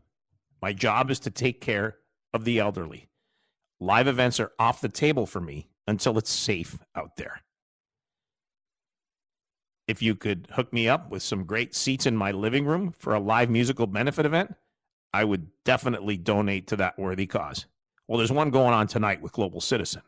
My 0.61 0.73
job 0.73 1.09
is 1.09 1.19
to 1.21 1.31
take 1.31 1.59
care 1.59 1.97
of 2.33 2.45
the 2.45 2.59
elderly. 2.59 3.09
Live 3.79 4.07
events 4.07 4.39
are 4.39 4.51
off 4.59 4.81
the 4.81 4.89
table 4.89 5.25
for 5.25 5.41
me 5.41 5.69
until 5.87 6.17
it's 6.17 6.29
safe 6.29 6.77
out 6.95 7.15
there. 7.17 7.41
If 9.87 10.01
you 10.01 10.15
could 10.15 10.47
hook 10.51 10.71
me 10.73 10.87
up 10.87 11.09
with 11.09 11.23
some 11.23 11.45
great 11.45 11.73
seats 11.73 12.05
in 12.05 12.15
my 12.15 12.31
living 12.31 12.65
room 12.65 12.91
for 12.91 13.15
a 13.15 13.19
live 13.19 13.49
musical 13.49 13.87
benefit 13.87 14.25
event, 14.25 14.53
I 15.13 15.23
would 15.23 15.47
definitely 15.63 16.17
donate 16.17 16.67
to 16.67 16.75
that 16.75 16.99
worthy 16.99 17.25
cause. 17.25 17.65
Well, 18.07 18.17
there's 18.17 18.31
one 18.31 18.51
going 18.51 18.73
on 18.73 18.87
tonight 18.87 19.21
with 19.21 19.31
Global 19.31 19.61
Citizen 19.61 20.01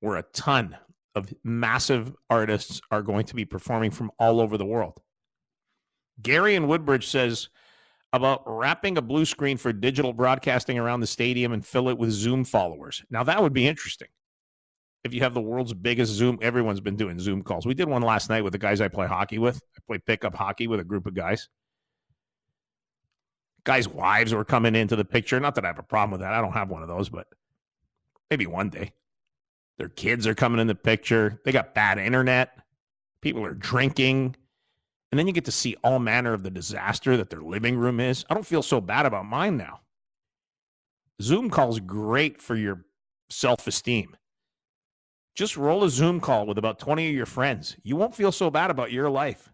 where 0.00 0.16
a 0.16 0.24
ton 0.32 0.76
of 1.14 1.32
massive 1.42 2.14
artists 2.30 2.80
are 2.90 3.02
going 3.02 3.26
to 3.26 3.34
be 3.34 3.44
performing 3.44 3.90
from 3.90 4.10
all 4.18 4.40
over 4.40 4.56
the 4.56 4.66
world. 4.66 5.00
Gary 6.22 6.54
in 6.54 6.68
Woodbridge 6.68 7.08
says 7.08 7.48
about 8.12 8.42
wrapping 8.46 8.96
a 8.96 9.02
blue 9.02 9.24
screen 9.24 9.56
for 9.56 9.72
digital 9.72 10.12
broadcasting 10.12 10.78
around 10.78 11.00
the 11.00 11.06
stadium 11.06 11.52
and 11.52 11.64
fill 11.64 11.88
it 11.88 11.98
with 11.98 12.10
Zoom 12.10 12.44
followers. 12.44 13.04
Now, 13.10 13.22
that 13.24 13.42
would 13.42 13.52
be 13.52 13.66
interesting. 13.66 14.08
If 15.04 15.14
you 15.14 15.20
have 15.20 15.34
the 15.34 15.40
world's 15.40 15.74
biggest 15.74 16.12
Zoom, 16.12 16.38
everyone's 16.42 16.80
been 16.80 16.96
doing 16.96 17.18
Zoom 17.18 17.42
calls. 17.42 17.66
We 17.66 17.74
did 17.74 17.88
one 17.88 18.02
last 18.02 18.30
night 18.30 18.42
with 18.42 18.52
the 18.52 18.58
guys 18.58 18.80
I 18.80 18.88
play 18.88 19.06
hockey 19.06 19.38
with. 19.38 19.60
I 19.76 19.80
play 19.86 19.98
pickup 19.98 20.34
hockey 20.34 20.66
with 20.66 20.80
a 20.80 20.84
group 20.84 21.06
of 21.06 21.14
guys. 21.14 21.48
Guys' 23.64 23.88
wives 23.88 24.32
were 24.34 24.44
coming 24.44 24.74
into 24.74 24.96
the 24.96 25.04
picture. 25.04 25.38
Not 25.38 25.54
that 25.56 25.64
I 25.64 25.68
have 25.68 25.78
a 25.78 25.82
problem 25.82 26.12
with 26.12 26.20
that. 26.20 26.32
I 26.32 26.40
don't 26.40 26.52
have 26.52 26.70
one 26.70 26.82
of 26.82 26.88
those, 26.88 27.08
but 27.08 27.26
maybe 28.30 28.46
one 28.46 28.70
day. 28.70 28.92
Their 29.78 29.88
kids 29.88 30.26
are 30.26 30.34
coming 30.34 30.60
in 30.60 30.66
the 30.66 30.74
picture. 30.74 31.40
They 31.44 31.52
got 31.52 31.74
bad 31.74 31.98
internet. 31.98 32.58
People 33.22 33.44
are 33.44 33.54
drinking. 33.54 34.36
And 35.10 35.18
then 35.18 35.26
you 35.26 35.32
get 35.32 35.46
to 35.46 35.52
see 35.52 35.76
all 35.82 35.98
manner 35.98 36.34
of 36.34 36.42
the 36.42 36.50
disaster 36.50 37.16
that 37.16 37.30
their 37.30 37.40
living 37.40 37.76
room 37.76 38.00
is. 38.00 38.24
I 38.28 38.34
don't 38.34 38.46
feel 38.46 38.62
so 38.62 38.80
bad 38.80 39.06
about 39.06 39.24
mine 39.24 39.56
now. 39.56 39.80
Zoom 41.22 41.48
calls 41.48 41.80
great 41.80 42.40
for 42.40 42.56
your 42.56 42.84
self 43.30 43.66
esteem. 43.66 44.16
Just 45.34 45.56
roll 45.56 45.84
a 45.84 45.90
Zoom 45.90 46.20
call 46.20 46.46
with 46.46 46.58
about 46.58 46.80
20 46.80 47.08
of 47.08 47.14
your 47.14 47.26
friends. 47.26 47.76
You 47.84 47.96
won't 47.96 48.14
feel 48.14 48.32
so 48.32 48.50
bad 48.50 48.70
about 48.70 48.90
your 48.90 49.08
life. 49.08 49.50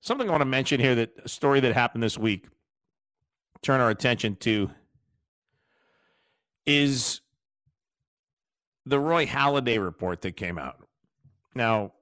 Something 0.00 0.28
I 0.28 0.30
want 0.30 0.40
to 0.40 0.46
mention 0.46 0.80
here 0.80 0.94
that 0.94 1.10
a 1.22 1.28
story 1.28 1.60
that 1.60 1.74
happened 1.74 2.02
this 2.02 2.16
week, 2.16 2.46
turn 3.60 3.82
our 3.82 3.90
attention 3.90 4.36
to 4.36 4.70
is 6.66 7.20
the 8.86 8.98
Roy 8.98 9.26
Halladay 9.26 9.82
report 9.82 10.22
that 10.22 10.36
came 10.36 10.58
out. 10.58 10.78
Now, 11.54 11.92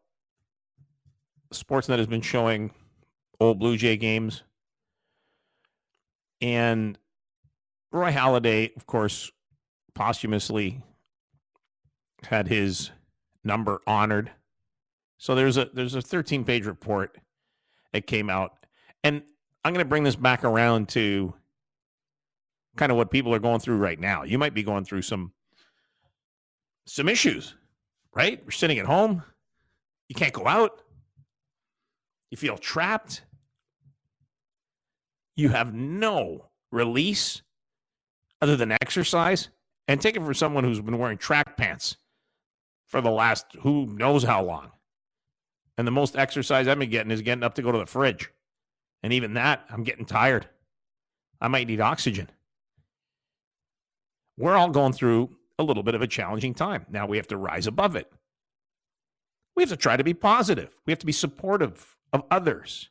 Sportsnet 1.52 1.98
has 1.98 2.06
been 2.06 2.20
showing 2.20 2.70
old 3.40 3.59
Blue 3.59 3.76
Jay 3.76 3.97
games. 3.97 4.43
And 6.40 6.98
Roy 7.90 8.12
Halladay, 8.12 8.76
of 8.76 8.86
course, 8.86 9.30
posthumously 9.94 10.82
had 12.22 12.48
his 12.48 12.90
number 13.44 13.80
honored. 13.86 14.30
So 15.16 15.35
there's 15.35 15.56
a 15.56 15.68
there's 15.72 15.94
a 15.94 16.02
13 16.02 16.44
page 16.44 16.64
report 16.66 17.18
that 17.93 18.06
came 18.06 18.30
out. 18.30 18.52
And 19.02 19.22
I'm 19.64 19.72
going 19.72 19.85
to 19.85 19.89
bring 19.89 20.05
this 20.05 20.16
back 20.16 20.44
around 20.44 20.89
to 20.90 21.35
kind 22.78 22.92
of 22.92 22.96
what 22.96 23.10
people 23.10 23.34
are 23.34 23.38
going 23.40 23.60
through 23.60 23.76
right 23.76 24.00
now. 24.00 24.22
You 24.22 24.38
might 24.38 24.55
be 24.55 24.62
going 24.62 24.84
through 24.84 25.02
some 25.02 25.32
some 26.86 27.09
issues, 27.09 27.55
right? 28.14 28.40
You're 28.42 28.50
sitting 28.50 28.78
at 28.78 28.86
home. 28.86 29.22
You 30.09 30.14
can't 30.14 30.32
go 30.32 30.46
out. 30.46 30.80
You 32.30 32.38
feel 32.38 32.56
trapped. 32.56 33.22
You 35.36 35.50
have 35.50 35.74
no 35.74 36.46
release 36.72 37.42
other 38.40 38.56
than 38.56 38.72
exercise. 38.72 39.50
And 39.86 40.00
take 40.00 40.16
it 40.16 40.22
from 40.22 40.34
someone 40.34 40.64
who's 40.64 40.80
been 40.80 40.98
wearing 40.98 41.18
track 41.18 41.56
pants 41.56 41.96
for 42.86 43.00
the 43.00 43.10
last 43.10 43.46
who 43.60 43.86
knows 43.86 44.22
how 44.22 44.44
long. 44.44 44.70
And 45.76 45.86
the 45.86 45.92
most 45.92 46.16
exercise 46.16 46.68
I've 46.68 46.78
been 46.78 46.90
getting 46.90 47.10
is 47.10 47.22
getting 47.22 47.44
up 47.44 47.55
to 47.55 47.62
go 47.62 47.72
to 47.72 47.78
the 47.78 47.86
fridge. 47.86 48.30
And 49.02 49.12
even 49.12 49.34
that, 49.34 49.64
I'm 49.70 49.84
getting 49.84 50.05
tired. 50.05 50.48
I 51.40 51.48
might 51.48 51.68
need 51.68 51.80
oxygen 51.80 52.28
we're 54.39 54.56
all 54.56 54.70
going 54.70 54.93
through 54.93 55.36
a 55.59 55.65
little 55.65 55.82
bit 55.82 55.94
of 55.94 56.02
a 56.02 56.06
challenging 56.06 56.55
time. 56.55 56.86
Now 56.89 57.06
we 57.06 57.16
have 57.16 57.27
to 57.28 57.36
rise 57.36 57.66
above 57.66 57.97
it. 57.97 58.10
We 59.56 59.62
have 59.62 59.70
to 59.70 59.77
try 59.77 59.97
to 59.97 60.05
be 60.05 60.15
positive. 60.15 60.70
We 60.86 60.93
have 60.93 61.01
to 61.01 61.06
be 61.06 61.12
supportive 61.12 61.97
of 62.12 62.23
others. 62.31 62.89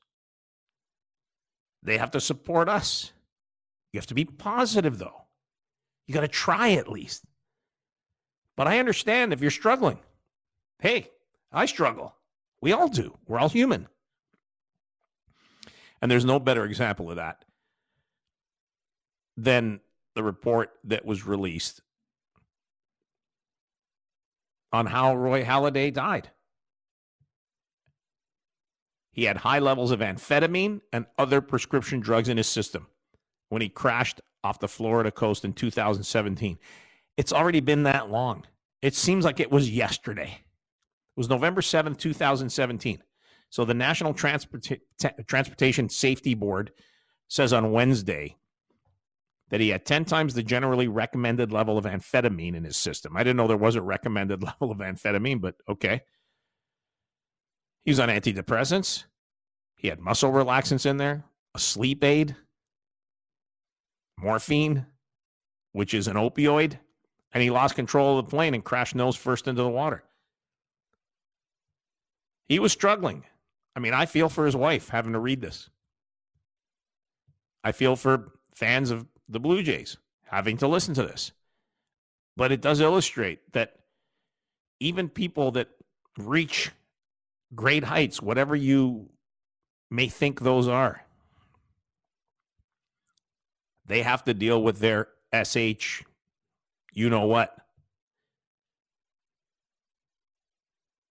They 1.82 1.98
have 1.98 2.11
to 2.11 2.19
support 2.19 2.68
us. 2.68 3.14
You 3.94 3.99
have 3.99 4.07
to 4.07 4.14
be 4.14 4.26
positive, 4.26 4.99
though. 4.99 5.24
You 6.06 6.14
got 6.14 6.22
to 6.22 6.28
try 6.28 6.72
at 6.74 6.90
least. 6.90 7.24
But 8.57 8.68
I 8.68 8.80
understand 8.80 9.32
if 9.32 9.41
you're 9.41 9.49
struggling. 9.49 9.99
Hey, 10.80 11.10
I 11.52 11.65
struggle. 11.65 12.15
We 12.61 12.74
all 12.74 12.90
do. 12.90 13.15
We're 13.28 13.40
all 13.40 13.49
human. 13.49 13.88
And 16.02 16.11
there's 16.11 16.26
no 16.26 16.40
better 16.40 16.65
example 16.65 17.10
of 17.10 17.15
that 17.15 17.45
than 19.38 19.80
the 20.18 20.23
report 20.23 20.72
that 20.84 21.06
was 21.06 21.27
released 21.27 21.81
on 24.73 24.88
how 24.88 25.15
Roy 25.15 25.44
Halladay 25.44 25.94
died. 25.94 26.31
He 29.11 29.26
had 29.26 29.38
high 29.38 29.60
levels 29.60 29.91
of 29.91 29.99
amphetamine 29.99 30.81
and 30.91 31.06
other 31.19 31.39
prescription 31.39 31.99
drugs 31.99 32.30
in 32.30 32.38
his 32.38 32.48
system 32.48 32.88
when 33.49 33.61
he 33.61 33.69
crashed 33.69 34.19
off 34.44 34.60
the 34.60 34.68
Florida 34.68 35.11
coast 35.11 35.45
in 35.45 35.53
2017. 35.53 36.57
It's 37.15 37.34
already 37.34 37.60
been 37.60 37.84
that 37.84 38.10
long. 38.10 38.45
It 38.81 38.95
seems 38.95 39.23
like 39.23 39.39
it 39.39 39.52
was 39.52 39.69
yesterday. 39.69 40.39
It 40.39 41.19
was 41.19 41.30
November 41.30 41.61
7th, 41.61 41.98
2017. 41.98 43.03
So 43.49 43.65
the 43.65 43.73
National 43.76 44.15
Transport- 44.15 44.80
Transportation 45.27 45.89
Safety 45.89 46.34
Board 46.34 46.72
says 47.27 47.53
on 47.53 47.72
Wednesday 47.72 48.35
that 49.49 49.61
he 49.61 49.69
had 49.69 49.86
10 49.86 50.06
times 50.06 50.34
the 50.34 50.44
generally 50.44 50.88
recommended 50.88 51.52
level 51.52 51.78
of 51.78 51.86
amphetamine 51.86 52.56
in 52.56 52.64
his 52.64 52.78
system. 52.78 53.15
I 53.15 53.24
didn't 53.24 53.38
know 53.38 53.48
there 53.48 53.57
was 53.57 53.76
a 53.76 53.82
recommended 53.82 54.44
level 54.44 54.72
of 54.72 54.80
amphetamine, 54.80 55.41
but 55.41 55.56
okay. 55.69 56.02
He 57.84 57.91
was 57.91 57.99
on 57.99 58.10
antidepressants. 58.10 59.06
He 59.78 59.88
had 59.88 59.99
muscle 59.99 60.32
relaxants 60.32 60.86
in 60.86 60.98
there, 60.98 61.24
a 61.53 61.60
sleep 61.60 62.03
aid, 62.03 62.36
morphine, 64.19 64.88
which 65.72 65.94
is 65.94 66.07
an 66.07 66.15
opioid, 66.15 66.80
and 67.32 67.44
he 67.44 67.52
lost 67.52 67.76
control 67.76 68.18
of 68.18 68.26
the 68.26 68.30
plane 68.30 68.53
and 68.53 68.65
crashed 68.65 68.95
nose 68.95 69.15
first 69.15 69.48
into 69.48 69.61
the 69.61 69.69
water. 69.69 70.03
He 72.48 72.60
was 72.60 72.72
struggling. 72.72 73.26
I 73.76 73.80
mean, 73.80 73.94
I 73.94 74.06
feel 74.06 74.30
for 74.30 74.45
his 74.45 74.56
wife 74.56 74.90
having 74.90 75.14
to 75.14 75.19
read 75.19 75.41
this. 75.41 75.69
I 77.64 77.72
feel 77.72 77.95
for 77.95 78.32
fans 78.56 78.90
of 78.90 79.06
the 79.27 79.39
Blue 79.39 79.63
Jays 79.63 79.97
having 80.25 80.57
to 80.57 80.67
listen 80.67 80.93
to 80.95 81.03
this. 81.03 81.31
But 82.35 82.51
it 82.51 82.61
does 82.61 82.79
illustrate 82.79 83.51
that 83.53 83.73
even 84.79 85.09
people 85.09 85.51
that 85.51 85.69
reach 86.17 86.71
great 87.55 87.85
heights, 87.85 88.21
whatever 88.21 88.55
you 88.55 89.09
may 89.89 90.07
think 90.07 90.41
those 90.41 90.67
are, 90.67 91.03
they 93.85 94.03
have 94.03 94.23
to 94.25 94.33
deal 94.33 94.61
with 94.61 94.79
their 94.79 95.07
SH, 95.33 96.03
you 96.93 97.09
know 97.09 97.25
what. 97.25 97.55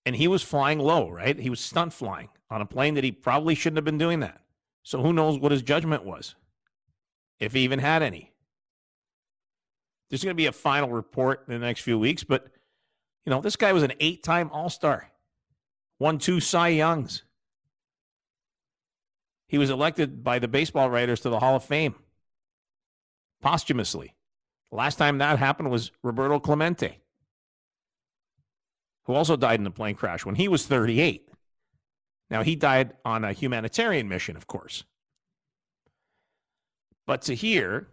And 0.05 0.14
he 0.14 0.28
was 0.28 0.43
flying 0.43 0.78
low, 0.78 1.10
right? 1.10 1.36
He 1.38 1.51
was 1.51 1.59
stunt 1.59 1.93
flying 1.93 2.28
on 2.48 2.60
a 2.60 2.66
plane 2.66 2.94
that 2.94 3.02
he 3.02 3.10
probably 3.10 3.56
shouldn't 3.56 3.78
have 3.78 3.84
been 3.84 3.98
doing 3.98 4.20
that. 4.20 4.40
So 4.84 5.02
who 5.02 5.12
knows 5.12 5.38
what 5.38 5.51
his 5.51 5.62
judgment 5.62 6.05
was 6.05 6.36
if 7.39 7.53
he 7.53 7.61
even 7.61 7.79
had 7.79 8.03
any. 8.03 8.33
There's 10.09 10.23
going 10.23 10.35
to 10.35 10.37
be 10.37 10.47
a 10.47 10.53
final 10.53 10.91
report 10.91 11.45
in 11.49 11.55
the 11.55 11.67
next 11.67 11.81
few 11.81 11.99
weeks, 11.99 12.25
but 12.25 12.47
you 13.25 13.31
know, 13.31 13.41
this 13.41 13.57
guy 13.57 13.73
was 13.73 13.83
an 13.83 13.93
eight-time 13.99 14.51
All-Star, 14.53 15.11
won 15.99 16.19
two 16.19 16.41
Cy 16.41 16.69
Youngs. 16.69 17.25
He 19.49 19.59
was 19.59 19.71
elected 19.71 20.23
by 20.23 20.39
the 20.39 20.49
baseball 20.49 20.91
writers 20.91 21.21
to 21.21 21.29
the 21.29 21.41
Hall 21.41 21.57
of 21.57 21.65
Fame 21.65 21.97
posthumously. 23.43 24.15
The 24.71 24.77
last 24.77 24.97
time 24.97 25.19
that 25.19 25.39
happened 25.39 25.71
was 25.71 25.93
Roberto 26.03 26.41
Clemente, 26.41 27.01
who 29.05 29.15
also 29.15 29.37
died 29.37 29.61
in 29.61 29.67
a 29.67 29.71
plane 29.71 29.95
crash 29.95 30.25
when 30.25 30.35
he 30.35 30.49
was 30.49 30.67
38. 30.67 31.29
Now, 32.29 32.43
he 32.43 32.57
died 32.57 32.95
on 33.05 33.25
a 33.25 33.33
humanitarian 33.33 34.09
mission, 34.09 34.37
of 34.37 34.49
course. 34.49 34.83
But 37.07 37.23
to 37.23 37.35
hear 37.35 37.89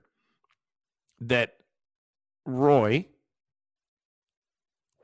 that 1.19 1.55
Roy 2.45 3.07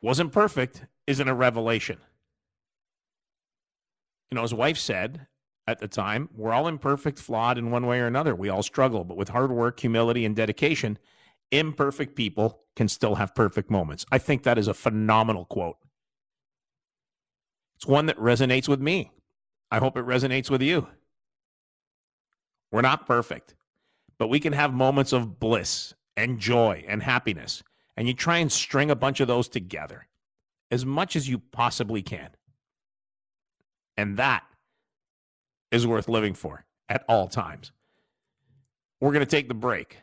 wasn't 0.02 0.32
perfect 0.32 0.86
isn't 1.08 1.28
a 1.28 1.34
revelation. 1.34 1.98
You 4.32 4.36
know, 4.36 4.42
his 4.42 4.54
wife 4.54 4.78
said 4.78 5.28
at 5.68 5.80
the 5.80 5.88
time, 5.88 6.30
we're 6.36 6.52
all 6.52 6.68
imperfect, 6.68 7.20
flawed 7.20 7.58
in 7.58 7.72
one 7.72 7.86
way 7.86 8.00
or 8.00 8.08
another. 8.08 8.36
We 8.36 8.50
all 8.50 8.64
struggle, 8.64 9.04
but 9.04 9.18
with 9.18 9.30
hard 9.30 9.52
work, 9.52 9.80
humility, 9.80 10.26
and 10.26 10.36
dedication, 10.36 10.98
imperfect 11.52 12.16
people 12.16 12.62
can 12.76 12.88
still 12.88 13.16
have 13.16 13.36
perfect 13.36 13.70
moments. 13.70 14.06
I 14.12 14.18
think 14.18 14.44
that 14.44 14.58
is 14.58 14.68
a 14.68 14.74
phenomenal 14.74 15.46
quote. 15.46 15.78
It's 17.76 17.86
one 17.86 18.08
that 18.08 18.18
resonates 18.18 18.68
with 18.68 18.82
me. 18.82 19.12
I 19.72 19.80
hope 19.80 19.98
it 19.98 20.06
resonates 20.06 20.50
with 20.50 20.62
you. 20.62 20.88
We're 22.72 22.82
not 22.82 23.08
perfect, 23.08 23.56
but 24.20 24.28
we 24.28 24.40
can 24.40 24.54
have 24.54 24.74
moments 24.74 25.14
of 25.14 25.40
bliss 25.40 25.96
and 26.16 26.38
joy 26.40 26.84
and 26.88 27.02
happiness. 27.02 27.64
And 27.98 28.08
you 28.08 28.14
try 28.14 28.38
and 28.38 28.52
string 28.52 28.92
a 28.92 28.96
bunch 28.96 29.22
of 29.22 29.28
those 29.28 29.48
together 29.48 30.08
as 30.70 30.86
much 30.86 31.16
as 31.16 31.28
you 31.28 31.40
possibly 31.40 32.02
can. 32.02 32.30
And 33.98 34.18
that 34.18 34.44
is 35.72 35.88
worth 35.88 36.08
living 36.08 36.34
for 36.34 36.66
at 36.88 37.04
all 37.10 37.28
times. 37.28 37.72
We're 39.02 39.14
going 39.14 39.26
to 39.26 39.30
take 39.30 39.48
the 39.48 39.54
break. 39.54 39.98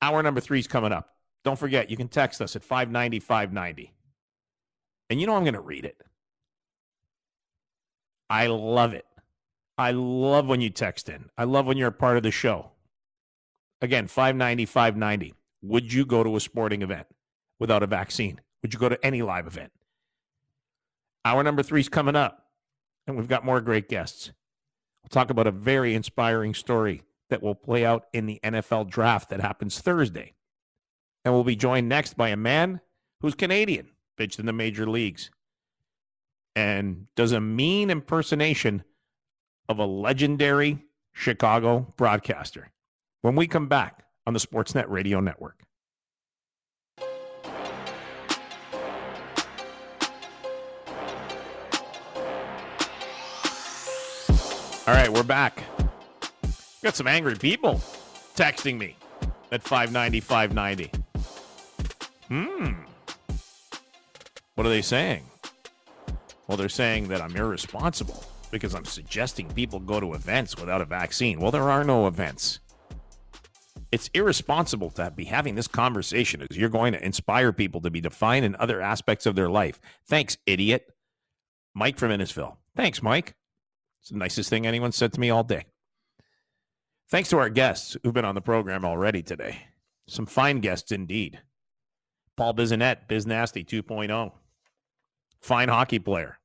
Hour 0.00 0.22
number 0.22 0.40
three 0.40 0.60
is 0.60 0.66
coming 0.66 0.92
up. 0.92 1.14
Don't 1.44 1.58
forget, 1.58 1.90
you 1.90 1.96
can 1.96 2.08
text 2.08 2.40
us 2.40 2.56
at 2.56 2.64
590 2.64 3.20
590. 3.20 3.92
And 5.08 5.20
you 5.20 5.26
know 5.26 5.34
I'm 5.34 5.44
going 5.44 5.54
to 5.54 5.60
read 5.60 5.84
it. 5.84 6.00
I 8.28 8.46
love 8.46 8.94
it. 8.94 9.06
I 9.76 9.90
love 9.92 10.46
when 10.46 10.60
you 10.60 10.70
text 10.70 11.08
in. 11.08 11.30
I 11.36 11.44
love 11.44 11.66
when 11.66 11.76
you're 11.76 11.88
a 11.88 11.92
part 11.92 12.16
of 12.16 12.22
the 12.22 12.30
show. 12.30 12.70
Again, 13.82 14.06
590 14.06 14.66
590. 14.66 15.34
Would 15.62 15.92
you 15.92 16.06
go 16.06 16.22
to 16.22 16.36
a 16.36 16.40
sporting 16.40 16.82
event 16.82 17.06
without 17.58 17.82
a 17.82 17.86
vaccine? 17.86 18.40
Would 18.62 18.74
you 18.74 18.80
go 18.80 18.88
to 18.88 19.04
any 19.04 19.22
live 19.22 19.46
event? 19.46 19.72
Hour 21.24 21.42
number 21.42 21.62
three 21.62 21.80
is 21.80 21.88
coming 21.88 22.16
up, 22.16 22.46
and 23.06 23.16
we've 23.16 23.28
got 23.28 23.44
more 23.44 23.60
great 23.60 23.88
guests. 23.88 24.32
We'll 25.02 25.10
talk 25.10 25.30
about 25.30 25.46
a 25.46 25.50
very 25.50 25.94
inspiring 25.94 26.54
story 26.54 27.02
that 27.28 27.42
will 27.42 27.54
play 27.54 27.84
out 27.84 28.06
in 28.12 28.26
the 28.26 28.40
NFL 28.42 28.88
draft 28.88 29.30
that 29.30 29.40
happens 29.40 29.80
Thursday. 29.80 30.34
And 31.24 31.34
we'll 31.34 31.44
be 31.44 31.56
joined 31.56 31.88
next 31.88 32.16
by 32.16 32.30
a 32.30 32.36
man 32.36 32.80
who's 33.20 33.34
Canadian, 33.34 33.88
pitched 34.16 34.38
in 34.38 34.46
the 34.46 34.52
major 34.52 34.86
leagues, 34.86 35.30
and 36.56 37.06
does 37.16 37.32
a 37.32 37.40
mean 37.40 37.90
impersonation 37.90 38.82
of 39.68 39.78
a 39.78 39.84
legendary 39.86 40.84
Chicago 41.12 41.92
broadcaster. 41.96 42.70
When 43.22 43.36
we 43.36 43.46
come 43.46 43.68
back 43.68 44.04
on 44.26 44.32
the 44.32 44.40
Sportsnet 44.40 44.88
Radio 44.88 45.20
Network. 45.20 45.62
All 54.86 54.96
right, 54.96 55.12
we're 55.12 55.22
back. 55.22 55.62
Got 56.82 56.96
some 56.96 57.06
angry 57.06 57.36
people 57.36 57.74
texting 58.34 58.78
me 58.78 58.96
at 59.52 59.62
590 59.62 60.20
590. 60.20 60.90
Hmm. 62.28 62.72
What 64.54 64.66
are 64.66 64.70
they 64.70 64.80
saying? 64.80 65.24
Well, 66.46 66.56
they're 66.56 66.70
saying 66.70 67.08
that 67.08 67.20
I'm 67.20 67.36
irresponsible 67.36 68.24
because 68.50 68.74
I'm 68.74 68.86
suggesting 68.86 69.46
people 69.50 69.78
go 69.78 70.00
to 70.00 70.14
events 70.14 70.56
without 70.56 70.80
a 70.80 70.86
vaccine. 70.86 71.38
Well, 71.38 71.50
there 71.50 71.68
are 71.70 71.84
no 71.84 72.06
events. 72.06 72.60
It's 73.92 74.10
irresponsible 74.14 74.90
to 74.90 75.10
be 75.10 75.24
having 75.24 75.56
this 75.56 75.66
conversation 75.66 76.46
as 76.48 76.56
you're 76.56 76.68
going 76.68 76.92
to 76.92 77.04
inspire 77.04 77.52
people 77.52 77.80
to 77.80 77.90
be 77.90 78.00
defined 78.00 78.44
in 78.44 78.54
other 78.56 78.80
aspects 78.80 79.26
of 79.26 79.34
their 79.34 79.48
life. 79.48 79.80
Thanks, 80.06 80.36
idiot. 80.46 80.86
Mike 81.74 81.98
from 81.98 82.10
Innisfil. 82.10 82.56
Thanks, 82.76 83.02
Mike. 83.02 83.34
It's 84.00 84.10
the 84.10 84.16
nicest 84.18 84.48
thing 84.48 84.66
anyone 84.66 84.92
said 84.92 85.12
to 85.14 85.20
me 85.20 85.30
all 85.30 85.42
day. 85.42 85.64
Thanks 87.08 87.28
to 87.30 87.38
our 87.38 87.48
guests 87.48 87.96
who've 88.02 88.14
been 88.14 88.24
on 88.24 88.36
the 88.36 88.40
program 88.40 88.84
already 88.84 89.22
today. 89.22 89.66
Some 90.06 90.26
fine 90.26 90.60
guests 90.60 90.92
indeed. 90.92 91.40
Paul 92.36 92.54
Bissonnette, 92.54 93.08
BizNasty 93.08 93.66
2.0. 93.66 94.32
Fine 95.40 95.68
hockey 95.68 95.98
player. 95.98 96.38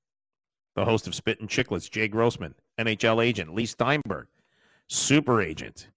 The 0.75 0.85
host 0.85 1.07
of 1.07 1.15
Spittin' 1.15 1.47
Chiclets, 1.47 1.89
Jay 1.89 2.07
Grossman. 2.07 2.55
NHL 2.79 3.23
agent, 3.23 3.53
Leigh 3.53 3.65
Steinberg. 3.65 4.27
Super 4.89 5.41
agent. 5.41 5.87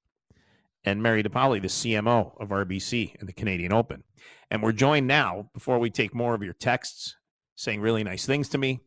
And 0.85 1.03
Mary 1.03 1.23
DePaoli, 1.23 1.61
the 1.61 1.69
CMO 1.69 2.41
of 2.41 2.49
RBC 2.49 3.19
and 3.19 3.29
the 3.29 3.33
Canadian 3.33 3.73
Open. 3.73 4.05
And 4.51 4.63
we're 4.63 4.73
joined 4.73 5.07
now, 5.07 5.51
before 5.53 5.79
we 5.79 5.91
take 5.91 6.15
more 6.15 6.35
of 6.35 6.43
your 6.43 6.55
texts 6.55 7.17
saying 7.57 7.81
really 7.81 8.05
nice 8.05 8.25
things 8.25 8.49
to 8.51 8.59
me, 8.59 8.81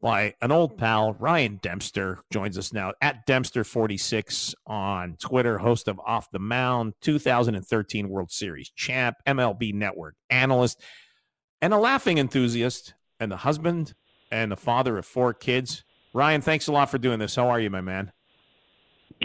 by 0.00 0.34
an 0.40 0.52
old 0.52 0.78
pal, 0.78 1.14
Ryan 1.14 1.58
Dempster, 1.60 2.20
joins 2.30 2.56
us 2.56 2.72
now 2.72 2.92
at 3.00 3.26
Dempster46 3.26 4.54
on 4.66 5.16
Twitter, 5.18 5.58
host 5.58 5.88
of 5.88 5.98
Off 6.06 6.30
the 6.30 6.38
Mound, 6.38 6.92
2013 7.00 8.08
World 8.08 8.30
Series 8.30 8.70
champ, 8.70 9.16
MLB 9.26 9.74
Network 9.74 10.14
analyst, 10.30 10.80
and 11.60 11.74
a 11.74 11.78
laughing 11.78 12.18
enthusiast, 12.18 12.94
and 13.18 13.32
the 13.32 13.38
husband 13.38 13.94
and 14.30 14.52
the 14.52 14.56
father 14.56 14.98
of 14.98 15.06
four 15.06 15.34
kids. 15.34 15.82
Ryan, 16.14 16.42
thanks 16.42 16.68
a 16.68 16.72
lot 16.72 16.90
for 16.90 16.98
doing 16.98 17.18
this. 17.18 17.34
How 17.34 17.48
are 17.48 17.58
you, 17.58 17.70
my 17.70 17.80
man? 17.80 18.12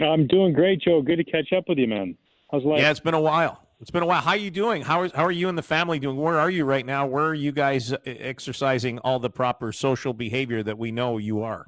I'm 0.00 0.26
doing 0.26 0.52
great, 0.52 0.82
Joe. 0.82 1.02
Good 1.02 1.16
to 1.16 1.24
catch 1.24 1.52
up 1.52 1.64
with 1.68 1.78
you, 1.78 1.86
man. 1.86 2.16
How's 2.50 2.64
life? 2.64 2.80
Yeah, 2.80 2.90
it's 2.90 3.00
been 3.00 3.14
a 3.14 3.20
while. 3.20 3.60
It's 3.80 3.90
been 3.90 4.02
a 4.02 4.06
while. 4.06 4.22
How 4.22 4.30
are 4.30 4.36
you 4.36 4.50
doing? 4.50 4.82
How 4.82 5.02
are, 5.02 5.10
how 5.14 5.24
are 5.24 5.32
you 5.32 5.48
and 5.48 5.58
the 5.58 5.62
family 5.62 5.98
doing? 5.98 6.16
Where 6.16 6.38
are 6.38 6.50
you 6.50 6.64
right 6.64 6.86
now? 6.86 7.06
Where 7.06 7.26
are 7.26 7.34
you 7.34 7.52
guys 7.52 7.92
uh, 7.92 7.98
exercising 8.04 8.98
all 9.00 9.18
the 9.18 9.30
proper 9.30 9.72
social 9.72 10.14
behavior 10.14 10.62
that 10.62 10.78
we 10.78 10.90
know 10.90 11.18
you 11.18 11.42
are? 11.42 11.66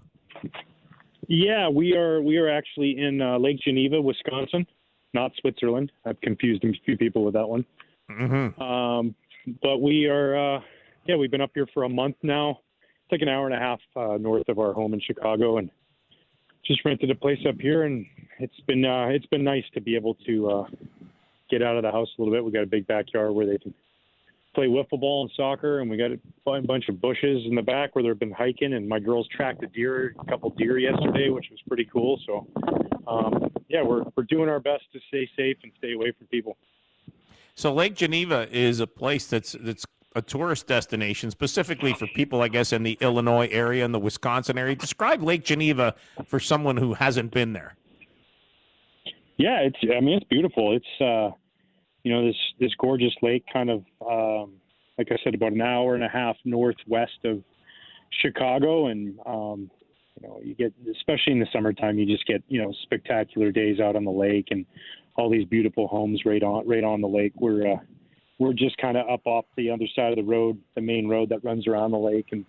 Yeah, 1.29 1.69
we 1.69 1.95
are. 1.95 2.23
We 2.23 2.37
are 2.39 2.49
actually 2.49 2.99
in 2.99 3.21
uh, 3.21 3.39
Lake 3.39 3.59
Geneva, 3.63 4.01
Wisconsin, 4.01 4.67
not 5.13 5.33
Switzerland. 5.41 5.93
I've 6.05 6.21
confused 6.21 6.65
a 6.65 6.73
few 6.85 6.97
people 6.97 7.25
with 7.25 7.35
that 7.35 7.49
one. 7.49 7.65
Mm-hmm. 8.11 8.63
Um, 8.63 9.15
but 9.63 9.79
we 9.79 10.07
are. 10.07 10.57
Uh, 10.57 10.61
yeah, 11.07 11.17
we've 11.17 11.31
been 11.31 11.41
up 11.41 11.51
here 11.55 11.67
for 11.75 11.85
a 11.85 11.89
month 11.89 12.17
now. 12.23 12.61
It's 12.81 13.13
like 13.13 13.23
an 13.23 13.29
hour 13.29 13.47
and 13.47 13.55
a 13.55 13.59
half 13.59 13.81
uh, 13.95 14.17
north 14.19 14.49
of 14.49 14.59
our 14.59 14.73
home 14.73 14.95
in 14.95 15.01
Chicago, 15.01 15.59
and 15.59 15.71
just 16.67 16.85
rented 16.85 17.11
a 17.11 17.15
place 17.15 17.39
up 17.49 17.61
here. 17.61 17.85
And 17.85 18.07
it's 18.39 18.61
been 18.67 18.85
uh, 18.85 19.09
it's 19.09 19.27
been 19.27 19.45
nice 19.45 19.65
to 19.75 19.81
be 19.81 19.97
able 19.97 20.15
to 20.27 20.51
uh, 20.51 20.67
get 21.51 21.63
out 21.63 21.77
of 21.77 21.83
the 21.83 21.91
house 21.91 22.09
a 22.19 22.23
little 22.23 22.35
bit. 22.35 22.45
We 22.45 22.53
got 22.53 22.63
a 22.63 22.67
big 22.67 22.87
backyard 22.87 23.33
where 23.33 23.47
they 23.47 23.59
can 23.59 23.75
play 24.55 24.67
wiffle 24.67 24.99
ball 24.99 25.23
and 25.23 25.31
soccer, 25.37 25.81
and 25.81 25.91
we 25.91 25.97
got 25.97 26.11
a 26.13 26.63
bunch 26.63 26.89
of 26.89 27.01
bushes 27.01 27.45
in 27.47 27.55
the 27.55 27.63
back 27.63 27.95
where 27.95 28.03
they've 28.03 28.19
been 28.19 28.33
hiking. 28.33 28.73
And 28.73 28.89
my 28.89 28.99
girls 28.99 29.29
tracked 29.29 29.63
a 29.63 29.67
deer, 29.69 30.15
a 30.19 30.25
couple 30.25 30.51
deer 30.51 30.79
yesterday, 30.79 31.29
which 31.29 31.47
was 31.51 31.61
pretty 31.69 31.89
cool. 31.93 32.19
So, 32.27 32.47
um, 33.07 33.51
yeah, 33.69 33.83
we're 33.83 34.05
we're 34.17 34.25
doing 34.25 34.49
our 34.49 34.61
best 34.61 34.85
to 34.93 35.01
stay 35.09 35.29
safe 35.37 35.59
and 35.63 35.73
stay 35.79 35.93
away 35.93 36.13
from 36.17 36.27
people. 36.29 36.57
So 37.55 37.73
Lake 37.73 37.95
Geneva 37.95 38.49
is 38.51 38.81
a 38.81 38.87
place 38.87 39.27
that's 39.27 39.57
that's 39.59 39.87
a 40.17 40.23
tourist 40.23 40.67
destination 40.67 41.31
specifically 41.31 41.93
for 41.93 42.07
people, 42.09 42.41
I 42.43 42.49
guess, 42.49 42.73
in 42.73 42.83
the 42.83 42.97
Illinois 43.01 43.49
area 43.53 43.85
and 43.85 43.95
the 43.95 43.99
Wisconsin 43.99 44.57
area. 44.57 44.75
Describe 44.75 45.23
Lake 45.23 45.45
Geneva 45.45 45.95
for 46.27 46.41
someone 46.41 46.79
who 46.79 46.95
hasn't 46.95 47.31
been 47.31 47.53
there. 47.53 47.77
Yeah, 49.37 49.61
it's. 49.61 49.77
I 49.83 50.01
mean, 50.01 50.17
it's 50.17 50.27
beautiful. 50.29 50.75
It's 50.75 51.01
uh, 51.01 51.37
you 52.03 52.13
know 52.13 52.27
this 52.27 52.37
this 52.59 52.73
gorgeous 52.79 53.13
lake, 53.21 53.45
kind 53.53 53.69
of 53.69 53.85
um, 54.01 54.55
like 54.97 55.09
I 55.11 55.17
said, 55.23 55.35
about 55.35 55.53
an 55.53 55.61
hour 55.61 55.95
and 55.95 56.03
a 56.03 56.09
half 56.09 56.37
northwest 56.47 57.19
of 57.25 57.43
Chicago, 58.23 58.87
and 58.87 59.19
um, 59.27 59.71
you 60.21 60.27
know 60.27 60.41
you 60.43 60.55
get 60.55 60.73
especially 60.91 61.35
in 61.35 61.41
the 61.41 61.47
summertime, 61.53 61.99
you 61.99 62.07
just 62.07 62.27
get 62.27 62.43
you 62.49 62.63
know 62.63 62.73
spectacular 62.85 63.53
days 63.53 63.79
out 63.79 63.95
on 63.95 64.05
the 64.05 64.11
lake 64.11 64.49
and 64.51 64.65
all 65.17 65.29
these 65.29 65.47
beautiful 65.47 65.87
homes 65.87 66.23
right 66.25 66.43
on 66.43 66.67
right 66.67 66.85
on 66.85 67.03
the 67.03 67.09
lake. 67.09 67.35
We're 67.37 67.75
uh, 67.75 67.77
we're 68.39 68.53
just 68.53 68.77
kind 68.79 68.97
of 68.97 69.09
up 69.09 69.23
off 69.27 69.45
the 69.57 69.71
other 69.71 69.87
side 69.95 70.11
of 70.11 70.17
the 70.17 70.31
road, 70.31 70.61
the 70.75 70.81
main 70.81 71.09
road 71.09 71.31
that 71.31 71.43
runs 71.45 71.67
around 71.67 71.93
the 71.93 71.99
lake, 71.99 72.29
and 72.33 72.45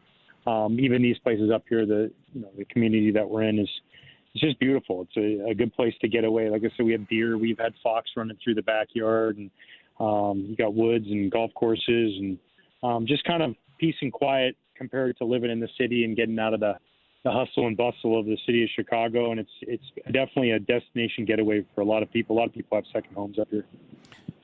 um, 0.46 0.80
even 0.80 1.02
these 1.02 1.18
places 1.20 1.52
up 1.52 1.64
here, 1.68 1.86
the 1.86 2.12
you 2.34 2.42
know 2.42 2.50
the 2.58 2.66
community 2.66 3.12
that 3.12 3.30
we're 3.30 3.44
in 3.44 3.60
is 3.60 3.70
it's 4.34 4.42
just 4.44 4.60
beautiful. 4.60 5.08
It's 5.10 5.18
a, 5.18 5.52
a 5.52 5.56
good 5.56 5.74
place 5.74 5.94
to 6.02 6.08
get 6.08 6.24
away. 6.24 6.50
Like 6.50 6.62
I 6.64 6.70
said, 6.76 6.86
we 6.86 6.92
have 6.92 7.08
deer, 7.08 7.38
we've 7.38 7.58
had 7.58 7.74
fox 7.82 8.10
running 8.16 8.38
through 8.44 8.56
the 8.56 8.62
backyard, 8.62 9.38
and 9.38 9.50
um, 10.00 10.46
you 10.48 10.56
got 10.56 10.74
woods 10.74 11.06
and 11.08 11.32
golf 11.32 11.52
courses, 11.54 11.84
and 12.20 12.38
um, 12.84 13.06
just 13.08 13.24
kind 13.24 13.42
of 13.42 13.56
peace 13.80 13.96
and 14.02 14.12
quiet 14.12 14.56
compared 14.76 15.18
to 15.18 15.26
living 15.26 15.50
in 15.50 15.60
the 15.60 15.70
city 15.78 16.04
and 16.04 16.16
getting 16.16 16.38
out 16.40 16.54
of 16.54 16.60
the 16.60 16.74
the 17.24 17.32
hustle 17.32 17.68
and 17.68 17.76
bustle 17.76 18.18
of 18.18 18.26
the 18.26 18.38
city 18.46 18.64
of 18.64 18.70
Chicago. 18.76 19.32
And 19.32 19.40
it's 19.40 19.52
it's 19.62 19.84
definitely 20.06 20.52
a 20.52 20.60
destination 20.60 21.26
getaway 21.26 21.66
for 21.74 21.82
a 21.82 21.86
lot 21.86 22.04
of 22.04 22.12
people. 22.12 22.38
A 22.38 22.40
lot 22.40 22.48
of 22.48 22.54
people 22.54 22.78
have 22.78 22.86
second 22.94 23.16
homes 23.16 23.40
up 23.40 23.48
here. 23.50 23.66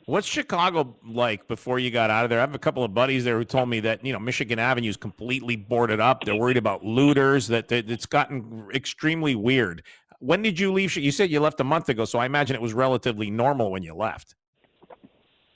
What's 0.05 0.27
Chicago 0.27 0.97
like 1.07 1.47
before 1.47 1.79
you 1.79 1.89
got 1.89 2.09
out 2.09 2.25
of 2.25 2.29
there? 2.29 2.39
I 2.39 2.41
have 2.41 2.55
a 2.55 2.59
couple 2.59 2.83
of 2.83 2.93
buddies 2.93 3.23
there 3.23 3.37
who 3.37 3.45
told 3.45 3.69
me 3.69 3.79
that 3.81 4.05
you 4.05 4.11
know 4.11 4.19
Michigan 4.19 4.59
Avenue 4.59 4.89
is 4.89 4.97
completely 4.97 5.55
boarded 5.55 6.01
up. 6.01 6.25
They're 6.25 6.35
worried 6.35 6.57
about 6.57 6.83
looters. 6.83 7.47
That, 7.47 7.69
that 7.69 7.89
it's 7.89 8.05
gotten 8.05 8.67
extremely 8.73 9.33
weird. 9.35 9.83
When 10.19 10.41
did 10.41 10.59
you 10.59 10.73
leave? 10.73 10.95
You 10.97 11.11
said 11.11 11.31
you 11.31 11.39
left 11.39 11.59
a 11.61 11.63
month 11.63 11.87
ago, 11.87 12.03
so 12.03 12.19
I 12.19 12.25
imagine 12.25 12.55
it 12.55 12.61
was 12.61 12.73
relatively 12.73 13.31
normal 13.31 13.71
when 13.71 13.81
you 13.83 13.95
left. 13.95 14.35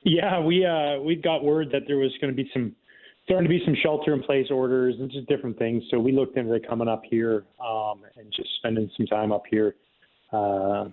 Yeah, 0.04 0.40
we 0.40 0.66
uh, 0.66 1.00
we 1.00 1.16
got 1.16 1.44
word 1.44 1.70
that 1.74 1.82
there 1.88 1.98
was 1.98 2.12
going 2.22 2.34
to 2.34 2.44
be 2.44 2.50
some 2.54 2.74
starting 3.26 3.44
to 3.44 3.50
be 3.50 3.62
some 3.66 3.76
shelter 3.84 4.14
in 4.14 4.24
place 4.24 4.48
orders 4.50 4.96
and 5.00 5.12
just 5.12 5.28
different 5.28 5.58
things. 5.58 5.84
So 5.92 6.00
we 6.00 6.14
looked 6.14 6.38
into 6.38 6.58
coming 6.62 6.88
up 6.88 7.04
here 7.10 7.44
um, 7.60 8.04
and 8.16 8.32
just 8.34 8.48
spending 8.60 8.90
some 8.96 9.06
time 9.08 9.34
up 9.34 9.44
here. 9.50 9.76
Uh, 10.32 10.86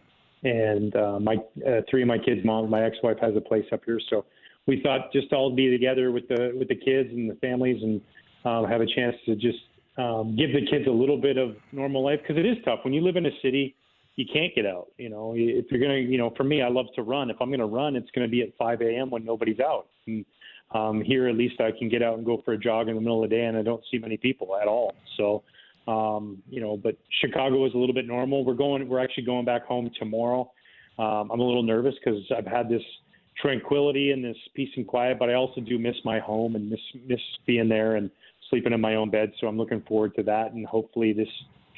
and 0.44 0.94
uh, 0.94 1.18
my 1.18 1.36
uh, 1.66 1.80
three 1.90 2.02
of 2.02 2.08
my 2.08 2.18
kids' 2.18 2.44
mom, 2.44 2.68
my 2.70 2.84
ex-wife 2.84 3.16
has 3.20 3.34
a 3.36 3.40
place 3.40 3.64
up 3.72 3.80
here, 3.84 4.00
so 4.10 4.24
we 4.66 4.80
thought 4.82 5.12
just 5.12 5.32
all 5.32 5.54
be 5.54 5.70
together 5.70 6.12
with 6.12 6.28
the 6.28 6.52
with 6.58 6.68
the 6.68 6.76
kids 6.76 7.10
and 7.10 7.30
the 7.30 7.34
families 7.36 7.82
and 7.82 8.00
um, 8.44 8.64
have 8.70 8.80
a 8.80 8.86
chance 8.86 9.16
to 9.26 9.34
just 9.34 9.58
um, 9.98 10.36
give 10.36 10.52
the 10.52 10.66
kids 10.70 10.86
a 10.86 10.90
little 10.90 11.18
bit 11.18 11.36
of 11.36 11.56
normal 11.72 12.04
life 12.04 12.20
because 12.22 12.36
it 12.36 12.46
is 12.46 12.56
tough 12.64 12.80
when 12.82 12.92
you 12.92 13.00
live 13.00 13.16
in 13.16 13.26
a 13.26 13.40
city. 13.42 13.74
You 14.16 14.26
can't 14.32 14.54
get 14.54 14.64
out. 14.64 14.88
You 14.96 15.08
know, 15.08 15.34
if 15.36 15.66
you're 15.70 15.80
gonna, 15.80 15.98
you 15.98 16.18
know, 16.18 16.32
for 16.36 16.44
me, 16.44 16.62
I 16.62 16.68
love 16.68 16.86
to 16.94 17.02
run. 17.02 17.30
If 17.30 17.36
I'm 17.40 17.50
gonna 17.50 17.66
run, 17.66 17.96
it's 17.96 18.10
gonna 18.14 18.28
be 18.28 18.42
at 18.42 18.56
5 18.56 18.80
a.m. 18.82 19.10
when 19.10 19.24
nobody's 19.24 19.58
out. 19.58 19.88
And 20.06 20.24
um, 20.72 21.02
here, 21.02 21.28
at 21.28 21.36
least, 21.36 21.60
I 21.60 21.72
can 21.76 21.88
get 21.88 22.02
out 22.02 22.16
and 22.16 22.24
go 22.24 22.40
for 22.44 22.52
a 22.52 22.58
jog 22.58 22.88
in 22.88 22.94
the 22.94 23.00
middle 23.00 23.24
of 23.24 23.30
the 23.30 23.36
day, 23.36 23.44
and 23.44 23.56
I 23.56 23.62
don't 23.62 23.82
see 23.90 23.98
many 23.98 24.16
people 24.16 24.56
at 24.56 24.68
all. 24.68 24.94
So 25.16 25.42
um, 25.86 26.42
you 26.48 26.60
know, 26.60 26.76
but 26.76 26.96
Chicago 27.20 27.66
is 27.66 27.74
a 27.74 27.78
little 27.78 27.94
bit 27.94 28.06
normal. 28.06 28.44
We're 28.44 28.54
going. 28.54 28.88
We're 28.88 29.02
actually 29.02 29.24
going 29.24 29.44
back 29.44 29.66
home 29.66 29.90
tomorrow. 29.98 30.50
Um, 30.98 31.30
I'm 31.32 31.40
a 31.40 31.44
little 31.44 31.62
nervous 31.62 31.94
because 32.02 32.20
I've 32.36 32.46
had 32.46 32.68
this 32.68 32.82
tranquility 33.40 34.12
and 34.12 34.24
this 34.24 34.36
peace 34.54 34.70
and 34.76 34.86
quiet, 34.86 35.18
but 35.18 35.28
I 35.28 35.34
also 35.34 35.60
do 35.60 35.78
miss 35.78 35.96
my 36.04 36.20
home 36.20 36.56
and 36.56 36.70
miss 36.70 36.80
miss 37.06 37.20
being 37.46 37.68
there 37.68 37.96
and 37.96 38.10
sleeping 38.50 38.72
in 38.72 38.80
my 38.80 38.94
own 38.94 39.10
bed. 39.10 39.32
So 39.40 39.46
I'm 39.46 39.58
looking 39.58 39.82
forward 39.82 40.14
to 40.16 40.22
that, 40.24 40.52
and 40.52 40.66
hopefully 40.66 41.12
this 41.12 41.28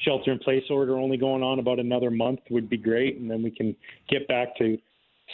shelter 0.05 0.31
in 0.31 0.39
place 0.39 0.63
order 0.69 0.97
only 0.97 1.17
going 1.17 1.43
on 1.43 1.59
about 1.59 1.79
another 1.79 2.11
month 2.11 2.39
would 2.49 2.69
be 2.69 2.77
great, 2.77 3.17
and 3.17 3.29
then 3.29 3.41
we 3.43 3.51
can 3.51 3.75
get 4.09 4.27
back 4.27 4.55
to 4.57 4.77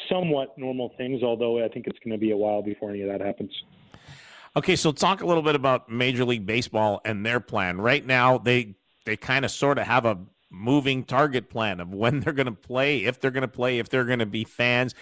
somewhat 0.09 0.57
normal 0.57 0.93
things. 0.97 1.21
Although 1.21 1.63
I 1.63 1.67
think 1.67 1.85
it's 1.85 1.99
going 1.99 2.13
to 2.13 2.19
be 2.19 2.31
a 2.31 2.37
while 2.37 2.63
before 2.63 2.89
any 2.89 3.01
of 3.01 3.09
that 3.09 3.23
happens. 3.23 3.51
Okay, 4.55 4.75
so 4.75 4.91
talk 4.91 5.21
a 5.21 5.25
little 5.25 5.41
bit 5.41 5.55
about 5.55 5.89
Major 5.89 6.25
League 6.25 6.45
Baseball 6.45 7.01
and 7.03 7.25
their 7.25 7.39
plan. 7.39 7.81
Right 7.81 8.05
now, 8.05 8.37
they 8.37 8.75
they 9.05 9.17
kind 9.17 9.45
of 9.45 9.51
sort 9.51 9.79
of 9.79 9.87
have 9.87 10.05
a 10.05 10.19
moving 10.51 11.03
target 11.03 11.49
plan 11.49 11.79
of 11.79 11.93
when 11.93 12.19
they're 12.21 12.33
going 12.33 12.45
to 12.45 12.51
play, 12.51 13.05
if 13.05 13.19
they're 13.19 13.31
going 13.31 13.41
to 13.41 13.47
play, 13.47 13.79
if 13.79 13.89
they're 13.89 14.05
going 14.05 14.19
to 14.19 14.25
be 14.25 14.43
fans. 14.43 14.93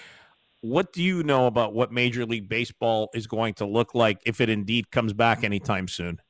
What 0.62 0.94
do 0.94 1.04
you 1.04 1.24
know 1.24 1.48
about 1.48 1.74
what 1.74 1.92
Major 1.92 2.26
League 2.26 2.48
Baseball 2.48 3.10
is 3.14 3.28
going 3.28 3.56
to 3.56 3.66
look 3.66 3.96
like 3.96 4.22
if 4.26 4.40
it 4.40 4.48
indeed 4.48 4.92
comes 4.92 5.12
back 5.12 5.44
anytime 5.44 5.88
soon? 5.88 6.22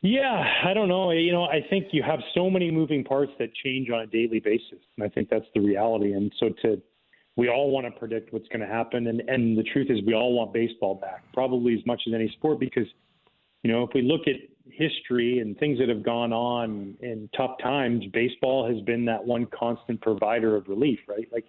Yeah, 0.00 0.42
I 0.64 0.74
don't 0.74 0.88
know. 0.88 1.12
You 1.12 1.30
know, 1.30 1.44
I 1.44 1.64
think 1.70 1.88
you 1.92 2.02
have 2.02 2.20
so 2.34 2.50
many 2.50 2.70
moving 2.72 3.04
parts 3.04 3.30
that 3.38 3.54
change 3.54 3.90
on 3.90 4.00
a 4.00 4.06
daily 4.06 4.40
basis, 4.40 4.80
and 4.96 5.04
I 5.04 5.08
think 5.08 5.28
that's 5.30 5.44
the 5.54 5.60
reality. 5.60 6.14
And 6.14 6.32
so 6.40 6.48
to 6.62 6.82
we 7.36 7.48
all 7.48 7.70
want 7.70 7.86
to 7.86 7.98
predict 7.98 8.32
what's 8.32 8.48
going 8.48 8.60
to 8.60 8.66
happen. 8.66 9.06
And, 9.06 9.20
and 9.28 9.56
the 9.56 9.62
truth 9.62 9.88
is, 9.90 10.00
we 10.06 10.14
all 10.14 10.34
want 10.34 10.52
baseball 10.52 10.94
back, 10.94 11.24
probably 11.32 11.74
as 11.74 11.84
much 11.86 12.02
as 12.06 12.12
any 12.14 12.30
sport, 12.36 12.60
because, 12.60 12.86
you 13.62 13.72
know, 13.72 13.82
if 13.82 13.90
we 13.94 14.02
look 14.02 14.22
at 14.26 14.36
history 14.70 15.38
and 15.38 15.58
things 15.58 15.78
that 15.78 15.88
have 15.88 16.02
gone 16.02 16.32
on 16.32 16.94
in 17.00 17.28
tough 17.36 17.56
times, 17.62 18.04
baseball 18.12 18.68
has 18.68 18.82
been 18.84 19.04
that 19.06 19.24
one 19.24 19.46
constant 19.46 20.00
provider 20.00 20.56
of 20.56 20.68
relief, 20.68 20.98
right? 21.08 21.28
Like 21.32 21.46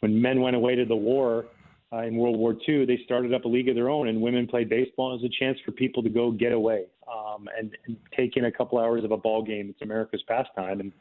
when 0.00 0.20
men 0.20 0.40
went 0.40 0.56
away 0.56 0.76
to 0.76 0.84
the 0.84 0.96
war 0.96 1.46
uh, 1.92 2.02
in 2.02 2.16
World 2.16 2.38
War 2.38 2.54
II, 2.68 2.86
they 2.86 3.00
started 3.04 3.34
up 3.34 3.44
a 3.44 3.48
league 3.48 3.68
of 3.68 3.74
their 3.74 3.90
own, 3.90 4.08
and 4.08 4.20
women 4.20 4.46
played 4.46 4.68
baseball 4.68 5.14
as 5.14 5.24
a 5.24 5.28
chance 5.38 5.58
for 5.64 5.72
people 5.72 6.02
to 6.02 6.08
go 6.08 6.30
get 6.30 6.52
away 6.52 6.84
um, 7.12 7.48
and, 7.58 7.76
and 7.86 7.96
take 8.16 8.36
in 8.36 8.46
a 8.46 8.52
couple 8.52 8.78
hours 8.78 9.04
of 9.04 9.10
a 9.10 9.16
ball 9.16 9.42
game. 9.42 9.68
It's 9.68 9.82
America's 9.82 10.22
pastime. 10.28 10.80
And, 10.80 10.92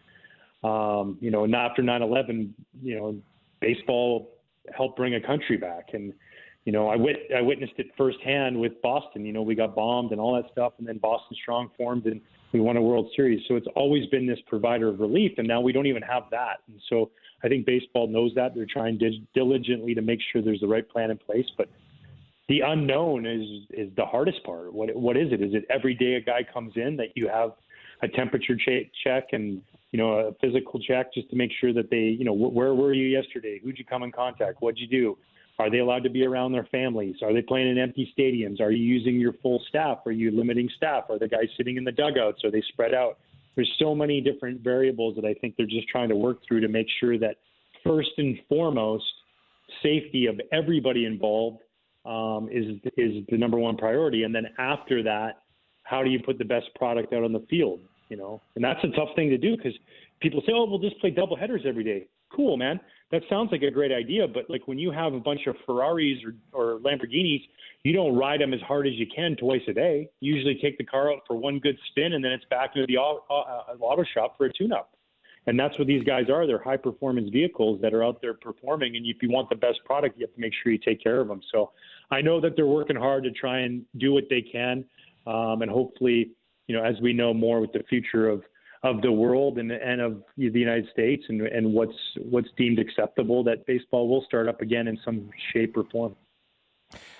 um, 0.63 1.17
you 1.21 1.31
know, 1.31 1.43
and 1.43 1.55
after 1.55 1.81
9 1.81 2.01
11, 2.01 2.53
you 2.81 2.95
know, 2.95 3.15
baseball 3.63 4.29
helped 4.75 4.97
bring 4.97 5.15
a 5.15 5.21
country 5.21 5.57
back. 5.57 5.89
And 5.93 6.13
you 6.65 6.71
know, 6.71 6.87
I 6.87 6.95
wit 6.95 7.17
I 7.35 7.41
witnessed 7.41 7.73
it 7.77 7.87
firsthand 7.97 8.59
with 8.59 8.81
Boston. 8.81 9.25
You 9.25 9.33
know, 9.33 9.41
we 9.41 9.55
got 9.55 9.75
bombed 9.75 10.11
and 10.11 10.21
all 10.21 10.35
that 10.35 10.51
stuff, 10.51 10.73
and 10.77 10.87
then 10.87 10.97
Boston 10.97 11.35
Strong 11.41 11.71
formed 11.77 12.05
and 12.05 12.21
we 12.53 12.59
won 12.59 12.77
a 12.77 12.81
World 12.81 13.09
Series. 13.15 13.41
So 13.47 13.55
it's 13.55 13.67
always 13.75 14.05
been 14.07 14.27
this 14.27 14.39
provider 14.47 14.87
of 14.87 14.99
relief, 14.99 15.33
and 15.37 15.47
now 15.47 15.59
we 15.59 15.73
don't 15.73 15.87
even 15.87 16.03
have 16.03 16.23
that. 16.31 16.57
And 16.67 16.79
so 16.89 17.11
I 17.43 17.47
think 17.47 17.65
baseball 17.65 18.07
knows 18.07 18.31
that 18.35 18.53
they're 18.53 18.67
trying 18.71 18.99
diligently 19.33 19.95
to 19.95 20.01
make 20.01 20.19
sure 20.31 20.41
there's 20.41 20.61
the 20.61 20.67
right 20.67 20.87
plan 20.87 21.11
in 21.11 21.17
place, 21.17 21.47
but. 21.57 21.69
The 22.49 22.59
unknown 22.59 23.25
is 23.25 23.47
is 23.69 23.89
the 23.95 24.03
hardest 24.05 24.43
part. 24.43 24.73
What 24.73 24.93
what 24.97 25.15
is 25.15 25.31
it? 25.31 25.41
Is 25.41 25.53
it 25.53 25.63
every 25.69 25.93
day 25.95 26.15
a 26.15 26.21
guy 26.21 26.41
comes 26.53 26.73
in 26.75 26.97
that 26.97 27.15
you 27.15 27.29
have 27.29 27.51
a 28.01 28.07
temperature 28.09 28.57
check 28.57 29.23
and 29.31 29.61
you 29.93 29.99
know, 29.99 30.13
a 30.13 30.33
physical 30.41 30.79
check 30.79 31.13
just 31.13 31.29
to 31.29 31.35
make 31.35 31.51
sure 31.61 31.71
that 31.71 31.91
they, 31.91 31.97
you 31.97 32.25
know, 32.25 32.33
where 32.33 32.73
were 32.73 32.93
you 32.93 33.05
yesterday? 33.05 33.59
Who'd 33.63 33.77
you 33.77 33.85
come 33.85 34.01
in 34.01 34.11
contact? 34.11 34.57
What'd 34.59 34.79
you 34.79 34.87
do? 34.87 35.17
Are 35.59 35.69
they 35.69 35.77
allowed 35.77 36.03
to 36.03 36.09
be 36.09 36.25
around 36.25 36.51
their 36.51 36.67
families? 36.71 37.17
Are 37.21 37.31
they 37.31 37.43
playing 37.43 37.69
in 37.69 37.77
empty 37.77 38.11
stadiums? 38.17 38.59
Are 38.59 38.71
you 38.71 38.83
using 38.83 39.19
your 39.19 39.33
full 39.33 39.63
staff? 39.69 39.99
Are 40.07 40.11
you 40.11 40.31
limiting 40.31 40.67
staff? 40.75 41.03
Are 41.09 41.19
the 41.19 41.27
guys 41.27 41.45
sitting 41.57 41.77
in 41.77 41.83
the 41.83 41.91
dugouts? 41.91 42.43
Are 42.43 42.49
they 42.49 42.63
spread 42.69 42.95
out? 42.95 43.19
There's 43.55 43.71
so 43.77 43.93
many 43.93 44.19
different 44.19 44.61
variables 44.61 45.15
that 45.15 45.25
I 45.25 45.35
think 45.35 45.57
they're 45.57 45.67
just 45.67 45.87
trying 45.89 46.09
to 46.09 46.15
work 46.15 46.39
through 46.47 46.61
to 46.61 46.67
make 46.67 46.87
sure 46.99 47.19
that 47.19 47.35
first 47.83 48.09
and 48.17 48.39
foremost, 48.49 49.05
safety 49.83 50.25
of 50.25 50.41
everybody 50.51 51.05
involved 51.05 51.59
um, 52.05 52.49
is 52.51 52.77
is 52.97 53.23
the 53.29 53.37
number 53.37 53.59
one 53.59 53.77
priority, 53.77 54.23
and 54.23 54.33
then 54.33 54.47
after 54.57 55.03
that, 55.03 55.43
how 55.83 56.03
do 56.03 56.09
you 56.09 56.19
put 56.19 56.39
the 56.39 56.45
best 56.45 56.65
product 56.75 57.13
out 57.13 57.23
on 57.23 57.31
the 57.31 57.45
field? 57.49 57.79
You 58.09 58.17
know, 58.17 58.41
and 58.55 58.63
that's 58.63 58.83
a 58.83 58.89
tough 58.89 59.09
thing 59.15 59.29
to 59.29 59.37
do 59.37 59.55
because 59.55 59.73
people 60.21 60.41
say, 60.45 60.53
oh, 60.53 60.65
we'll 60.65 60.79
just 60.79 60.99
play 60.99 61.09
double 61.09 61.35
headers 61.35 61.61
every 61.65 61.83
day. 61.83 62.07
Cool, 62.35 62.57
man. 62.57 62.79
That 63.11 63.21
sounds 63.29 63.51
like 63.51 63.61
a 63.61 63.69
great 63.69 63.91
idea, 63.91 64.27
but 64.27 64.49
like 64.49 64.67
when 64.67 64.79
you 64.79 64.89
have 64.89 65.13
a 65.13 65.19
bunch 65.19 65.41
of 65.45 65.55
Ferraris 65.65 66.17
or, 66.25 66.33
or 66.75 66.79
Lamborghinis, 66.79 67.41
you 67.83 67.93
don't 67.93 68.15
ride 68.15 68.41
them 68.41 68.53
as 68.53 68.61
hard 68.61 68.87
as 68.87 68.93
you 68.93 69.05
can 69.13 69.35
twice 69.35 69.61
a 69.67 69.73
day. 69.73 70.09
You 70.19 70.33
usually 70.33 70.57
take 70.59 70.77
the 70.77 70.83
car 70.83 71.11
out 71.11 71.19
for 71.27 71.35
one 71.35 71.59
good 71.59 71.77
spin 71.89 72.13
and 72.13 72.23
then 72.23 72.31
it's 72.31 72.45
back 72.49 72.71
into 72.75 72.87
the 72.87 72.97
auto, 72.97 73.23
uh, 73.29 73.75
auto 73.79 74.03
shop 74.13 74.35
for 74.37 74.45
a 74.45 74.53
tune-up. 74.53 74.93
And 75.45 75.59
that's 75.59 75.77
what 75.77 75.87
these 75.87 76.03
guys 76.03 76.29
are. 76.29 76.47
They're 76.47 76.63
high 76.63 76.77
performance 76.77 77.29
vehicles 77.29 77.81
that 77.81 77.93
are 77.93 78.03
out 78.03 78.21
there 78.21 78.33
performing. 78.33 78.95
And 78.95 79.05
if 79.05 79.17
you 79.21 79.29
want 79.29 79.49
the 79.49 79.57
best 79.57 79.79
product, 79.85 80.17
you 80.17 80.25
have 80.25 80.33
to 80.33 80.41
make 80.41 80.53
sure 80.63 80.71
you 80.71 80.77
take 80.77 81.03
care 81.03 81.19
of 81.19 81.27
them. 81.27 81.41
So 81.51 81.71
I 82.11 82.21
know 82.21 82.39
that 82.39 82.55
they're 82.55 82.65
working 82.65 82.95
hard 82.95 83.25
to 83.25 83.31
try 83.31 83.59
and 83.59 83.83
do 83.97 84.13
what 84.13 84.23
they 84.29 84.41
can. 84.41 84.85
Um, 85.27 85.61
and 85.61 85.69
hopefully, 85.69 86.31
you 86.67 86.75
know, 86.75 86.83
as 86.83 86.95
we 87.01 87.13
know 87.13 87.33
more 87.33 87.59
with 87.61 87.73
the 87.73 87.83
future 87.89 88.29
of 88.29 88.43
of 88.83 89.01
the 89.01 89.11
world 89.11 89.59
and 89.59 89.71
and 89.71 90.01
of 90.01 90.23
the 90.37 90.49
United 90.59 90.87
States 90.91 91.23
and 91.29 91.41
and 91.41 91.73
what's 91.73 91.97
what's 92.29 92.49
deemed 92.57 92.79
acceptable, 92.79 93.43
that 93.43 93.65
baseball 93.65 94.07
will 94.07 94.23
start 94.25 94.47
up 94.47 94.61
again 94.61 94.87
in 94.87 94.97
some 95.05 95.29
shape 95.53 95.75
or 95.77 95.83
form. 95.91 96.15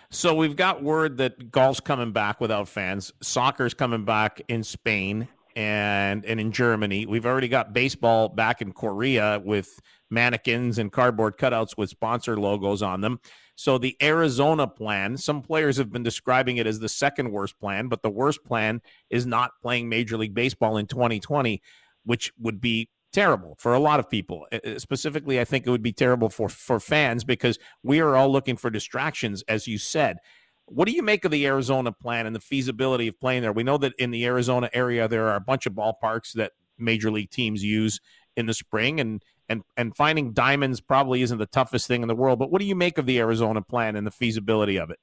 So 0.10 0.36
we've 0.36 0.56
got 0.56 0.84
word 0.84 1.18
that 1.18 1.52
golf's 1.52 1.80
coming 1.80 2.12
back 2.12 2.40
without 2.40 2.68
fans. 2.68 3.12
Soccer's 3.22 3.74
coming 3.74 4.06
back 4.06 4.42
in 4.48 4.64
Spain 4.64 5.28
and 5.56 6.26
and 6.26 6.40
in 6.40 6.52
Germany. 6.52 7.06
We've 7.06 7.26
already 7.26 7.48
got 7.48 7.74
baseball 7.74 8.30
back 8.30 8.62
in 8.62 8.72
Korea 8.72 9.42
with 9.44 9.80
mannequins 10.10 10.78
and 10.78 10.92
cardboard 10.92 11.38
cutouts 11.38 11.78
with 11.78 11.90
sponsor 11.90 12.38
logos 12.38 12.82
on 12.82 13.02
them. 13.02 13.20
So 13.56 13.78
the 13.78 13.96
Arizona 14.02 14.68
plan, 14.68 15.18
some 15.18 15.42
players 15.42 15.78
have 15.78 15.92
been 15.92 16.04
describing 16.04 16.58
it 16.58 16.68
as 16.68 16.80
the 16.80 16.90
second 16.90 17.32
worst 17.32 17.60
plan, 17.60 17.88
but 17.88 18.02
the 18.02 18.10
worst 18.10 18.44
plan 18.44 18.82
is 19.10 19.26
not 19.26 19.52
playing 19.62 19.90
Major 19.90 20.18
League 20.18 20.34
Baseball 20.34 20.78
in 20.78 20.88
2020, 20.88 21.62
which 22.04 22.32
would 22.40 22.60
be 22.60 22.90
terrible 23.12 23.56
for 23.60 23.74
a 23.74 23.80
lot 23.80 24.00
of 24.00 24.10
people. 24.10 24.48
Specifically, 24.78 25.40
I 25.40 25.46
think 25.46 25.68
it 25.68 25.70
would 25.70 25.84
be 25.84 25.94
terrible 25.94 26.30
for 26.30 26.50
for 26.50 26.80
fans 26.80 27.24
because 27.24 27.60
we 27.84 28.00
are 28.00 28.16
all 28.16 28.32
looking 28.32 28.58
for 28.58 28.70
distractions, 28.70 29.44
as 29.48 29.68
you 29.68 29.78
said. 29.78 30.18
What 30.66 30.88
do 30.88 30.94
you 30.94 31.04
make 31.04 31.26
of 31.26 31.32
the 31.32 31.46
Arizona 31.46 31.92
plan 31.92 32.26
and 32.26 32.36
the 32.36 32.40
feasibility 32.40 33.08
of 33.08 33.20
playing 33.20 33.42
there? 33.42 33.52
We 33.52 33.64
know 33.64 33.78
that 33.80 33.94
in 33.98 34.12
the 34.12 34.26
Arizona 34.26 34.70
area 34.74 35.08
there 35.08 35.28
are 35.28 35.36
a 35.36 35.42
bunch 35.42 35.66
of 35.66 35.74
ballparks 35.74 36.34
that 36.34 36.54
major 36.78 37.12
league 37.12 37.30
teams 37.30 37.64
use 37.64 38.00
in 38.36 38.46
the 38.46 38.54
spring 38.54 39.00
and 39.00 39.22
and 39.50 39.64
and 39.76 39.96
finding 39.96 40.32
diamonds 40.32 40.80
probably 40.80 41.22
isn't 41.22 41.38
the 41.38 41.46
toughest 41.46 41.88
thing 41.88 42.02
in 42.02 42.08
the 42.08 42.16
world. 42.16 42.40
But 42.40 42.50
what 42.50 42.62
do 42.62 42.66
you 42.66 42.76
make 42.76 42.98
of 42.98 43.06
the 43.06 43.20
Arizona 43.20 43.62
plan 43.62 43.96
and 43.96 44.08
the 44.08 44.12
feasibility 44.12 44.78
of 44.78 44.90
it? 44.90 45.00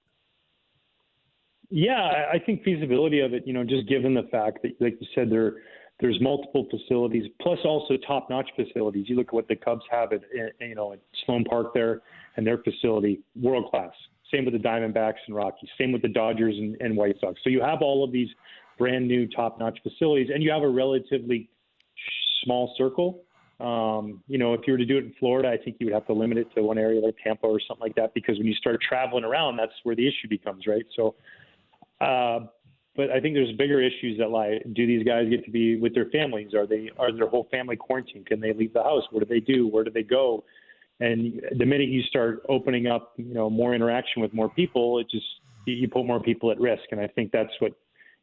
Yeah, 1.70 2.26
I 2.32 2.38
think 2.38 2.64
feasibility 2.64 3.20
of 3.20 3.32
it. 3.32 3.46
You 3.46 3.52
know, 3.52 3.62
just 3.62 3.88
given 3.88 4.14
the 4.14 4.24
fact 4.30 4.62
that, 4.62 4.72
like 4.80 4.96
you 5.00 5.06
said, 5.14 5.30
there 5.30 5.56
there's 6.00 6.20
multiple 6.20 6.66
facilities, 6.70 7.30
plus 7.42 7.58
also 7.64 7.96
top-notch 7.98 8.48
facilities. 8.56 9.08
You 9.08 9.16
look 9.16 9.28
at 9.28 9.34
what 9.34 9.48
the 9.48 9.56
Cubs 9.56 9.84
have 9.90 10.12
at 10.12 10.22
you 10.32 10.74
know 10.74 10.94
at 10.94 11.00
Sloan 11.24 11.44
Park 11.44 11.72
there, 11.74 12.00
and 12.36 12.46
their 12.46 12.58
facility, 12.58 13.20
world 13.40 13.70
class. 13.70 13.92
Same 14.32 14.44
with 14.44 14.54
the 14.54 14.60
Diamondbacks 14.60 15.20
and 15.26 15.34
Rockies. 15.36 15.70
Same 15.78 15.92
with 15.92 16.02
the 16.02 16.08
Dodgers 16.08 16.56
and, 16.56 16.76
and 16.80 16.96
White 16.96 17.16
Sox. 17.20 17.40
So 17.42 17.50
you 17.50 17.60
have 17.60 17.82
all 17.82 18.04
of 18.04 18.12
these 18.12 18.28
brand 18.78 19.06
new 19.06 19.26
top-notch 19.28 19.78
facilities, 19.82 20.28
and 20.32 20.42
you 20.42 20.50
have 20.50 20.62
a 20.62 20.68
relatively 20.68 21.50
small 22.44 22.74
circle 22.78 23.24
Um, 23.60 24.22
you 24.26 24.38
know, 24.38 24.54
if 24.54 24.62
you 24.66 24.72
were 24.72 24.78
to 24.78 24.86
do 24.86 24.96
it 24.96 25.04
in 25.04 25.14
Florida, 25.20 25.50
I 25.50 25.58
think 25.62 25.76
you 25.78 25.86
would 25.86 25.92
have 25.92 26.06
to 26.06 26.14
limit 26.14 26.38
it 26.38 26.48
to 26.54 26.62
one 26.62 26.78
area 26.78 26.98
like 27.00 27.14
Tampa 27.22 27.46
or 27.46 27.60
something 27.60 27.82
like 27.82 27.94
that 27.96 28.14
because 28.14 28.38
when 28.38 28.46
you 28.46 28.54
start 28.54 28.80
traveling 28.80 29.24
around, 29.24 29.58
that's 29.58 29.72
where 29.82 29.94
the 29.94 30.06
issue 30.08 30.28
becomes, 30.28 30.66
right? 30.66 30.84
So, 30.96 31.14
uh, 32.00 32.46
but 32.96 33.10
I 33.10 33.20
think 33.20 33.34
there's 33.34 33.54
bigger 33.56 33.80
issues 33.82 34.18
that 34.18 34.30
lie. 34.30 34.60
Do 34.72 34.86
these 34.86 35.04
guys 35.04 35.28
get 35.28 35.44
to 35.44 35.50
be 35.50 35.76
with 35.76 35.94
their 35.94 36.06
families? 36.06 36.54
Are 36.54 36.66
they 36.66 36.90
are 36.98 37.12
their 37.12 37.28
whole 37.28 37.48
family 37.50 37.76
quarantined? 37.76 38.26
Can 38.26 38.40
they 38.40 38.54
leave 38.54 38.72
the 38.72 38.82
house? 38.82 39.04
What 39.10 39.20
do 39.20 39.26
they 39.26 39.40
do? 39.40 39.68
Where 39.68 39.84
do 39.84 39.90
they 39.90 40.02
go? 40.02 40.42
And 41.00 41.40
the 41.56 41.64
minute 41.64 41.88
you 41.88 42.02
start 42.02 42.42
opening 42.48 42.86
up, 42.86 43.14
you 43.16 43.32
know, 43.32 43.48
more 43.48 43.74
interaction 43.74 44.20
with 44.20 44.34
more 44.34 44.50
people, 44.50 44.98
it 44.98 45.08
just 45.10 45.26
you 45.64 45.88
put 45.88 46.04
more 46.04 46.20
people 46.20 46.50
at 46.50 46.60
risk. 46.60 46.82
And 46.90 47.00
I 47.00 47.06
think 47.06 47.32
that's 47.32 47.52
what, 47.58 47.72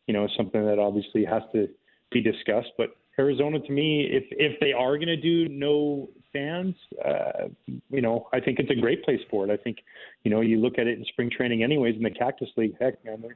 you 0.05 0.13
know, 0.13 0.27
something 0.37 0.63
that 0.63 0.79
obviously 0.79 1.25
has 1.25 1.41
to 1.53 1.67
be 2.11 2.21
discussed. 2.21 2.69
But 2.77 2.95
Arizona, 3.19 3.59
to 3.59 3.71
me, 3.71 4.07
if 4.11 4.25
if 4.31 4.59
they 4.59 4.73
are 4.73 4.95
going 4.97 5.07
to 5.07 5.17
do 5.17 5.49
no 5.49 6.09
fans, 6.31 6.75
uh, 7.03 7.47
you 7.89 8.01
know, 8.01 8.27
I 8.31 8.39
think 8.39 8.59
it's 8.59 8.69
a 8.69 8.79
great 8.79 9.03
place 9.03 9.21
for 9.29 9.43
it. 9.45 9.51
I 9.51 9.57
think, 9.57 9.79
you 10.23 10.29
know, 10.29 10.41
you 10.41 10.57
look 10.59 10.77
at 10.77 10.85
it 10.85 10.99
in 10.99 11.05
spring 11.05 11.31
training, 11.35 11.63
anyways, 11.63 11.95
in 11.95 12.03
the 12.03 12.11
Cactus 12.11 12.49
League. 12.57 12.75
Heck, 12.79 13.03
man, 13.03 13.21
they're 13.21 13.35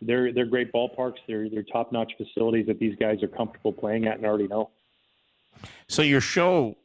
they're 0.00 0.32
they're 0.32 0.46
great 0.46 0.72
ballparks. 0.72 1.18
They're 1.26 1.50
they're 1.50 1.62
top 1.62 1.92
notch 1.92 2.12
facilities 2.16 2.66
that 2.68 2.78
these 2.78 2.96
guys 2.98 3.22
are 3.22 3.28
comfortable 3.28 3.72
playing 3.72 4.06
at 4.06 4.16
and 4.16 4.24
already 4.24 4.48
know. 4.48 4.70
So 5.88 6.02
your 6.02 6.20
show 6.20 6.76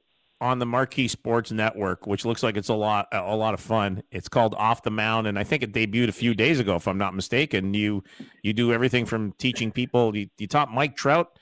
on 0.41 0.59
the 0.59 0.65
Marquee 0.65 1.07
Sports 1.07 1.51
Network, 1.51 2.05
which 2.05 2.25
looks 2.25 2.43
like 2.43 2.57
it's 2.57 2.69
a 2.69 2.73
lot 2.73 3.07
a 3.11 3.35
lot 3.35 3.53
of 3.53 3.59
fun. 3.59 4.03
It's 4.11 4.27
called 4.27 4.55
Off 4.55 4.83
the 4.83 4.91
Mound, 4.91 5.27
and 5.27 5.39
I 5.39 5.43
think 5.43 5.63
it 5.63 5.73
debuted 5.73 6.09
a 6.09 6.13
few 6.13 6.33
days 6.33 6.59
ago, 6.59 6.75
if 6.75 6.87
I'm 6.87 6.97
not 6.97 7.15
mistaken. 7.15 7.73
You 7.73 8.03
you 8.41 8.53
do 8.53 8.73
everything 8.73 9.05
from 9.05 9.33
teaching 9.33 9.71
people. 9.71 10.15
You, 10.15 10.27
you 10.37 10.47
taught 10.47 10.71
Mike 10.71 10.95
Trout 10.95 11.37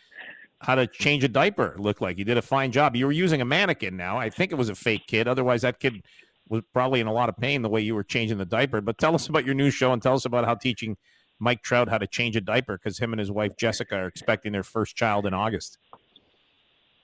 how 0.60 0.76
to 0.76 0.86
change 0.86 1.24
a 1.24 1.28
diaper. 1.28 1.76
Looked 1.80 2.02
like 2.02 2.18
you 2.20 2.26
did 2.26 2.38
a 2.38 2.42
fine 2.42 2.72
job. 2.72 2.96
You 2.96 3.08
were 3.08 3.12
using 3.12 3.42
a 3.42 3.46
mannequin. 3.46 3.98
Now 3.98 4.18
I 4.18 4.30
think 4.30 4.52
it 4.52 4.56
was 4.56 4.70
a 4.70 4.76
fake 4.76 5.08
kid. 5.08 5.28
Otherwise, 5.28 5.64
that 5.64 5.80
kid 5.80 6.04
was 6.48 6.62
probably 6.74 7.00
in 7.00 7.08
a 7.08 7.14
lot 7.14 7.30
of 7.30 7.38
pain 7.38 7.62
the 7.62 7.70
way 7.70 7.82
you 7.82 7.96
were 7.96 8.04
changing 8.04 8.38
the 8.38 8.46
diaper. 8.46 8.82
But 8.82 8.98
tell 8.98 9.16
us 9.16 9.28
about 9.28 9.46
your 9.46 9.56
new 9.56 9.72
show 9.72 9.94
and 9.94 10.02
tell 10.02 10.14
us 10.14 10.26
about 10.26 10.46
how 10.46 10.56
teaching 10.56 10.98
Mike 11.40 11.64
Trout 11.64 11.90
how 11.90 11.98
to 11.98 12.06
change 12.06 12.36
a 12.36 12.42
diaper 12.42 12.78
because 12.78 13.00
him 13.00 13.14
and 13.14 13.20
his 13.20 13.32
wife 13.32 13.58
Jessica 13.58 13.96
are 13.96 14.08
expecting 14.08 14.52
their 14.52 14.64
first 14.64 14.96
child 14.96 15.26
in 15.26 15.34
August. 15.34 15.80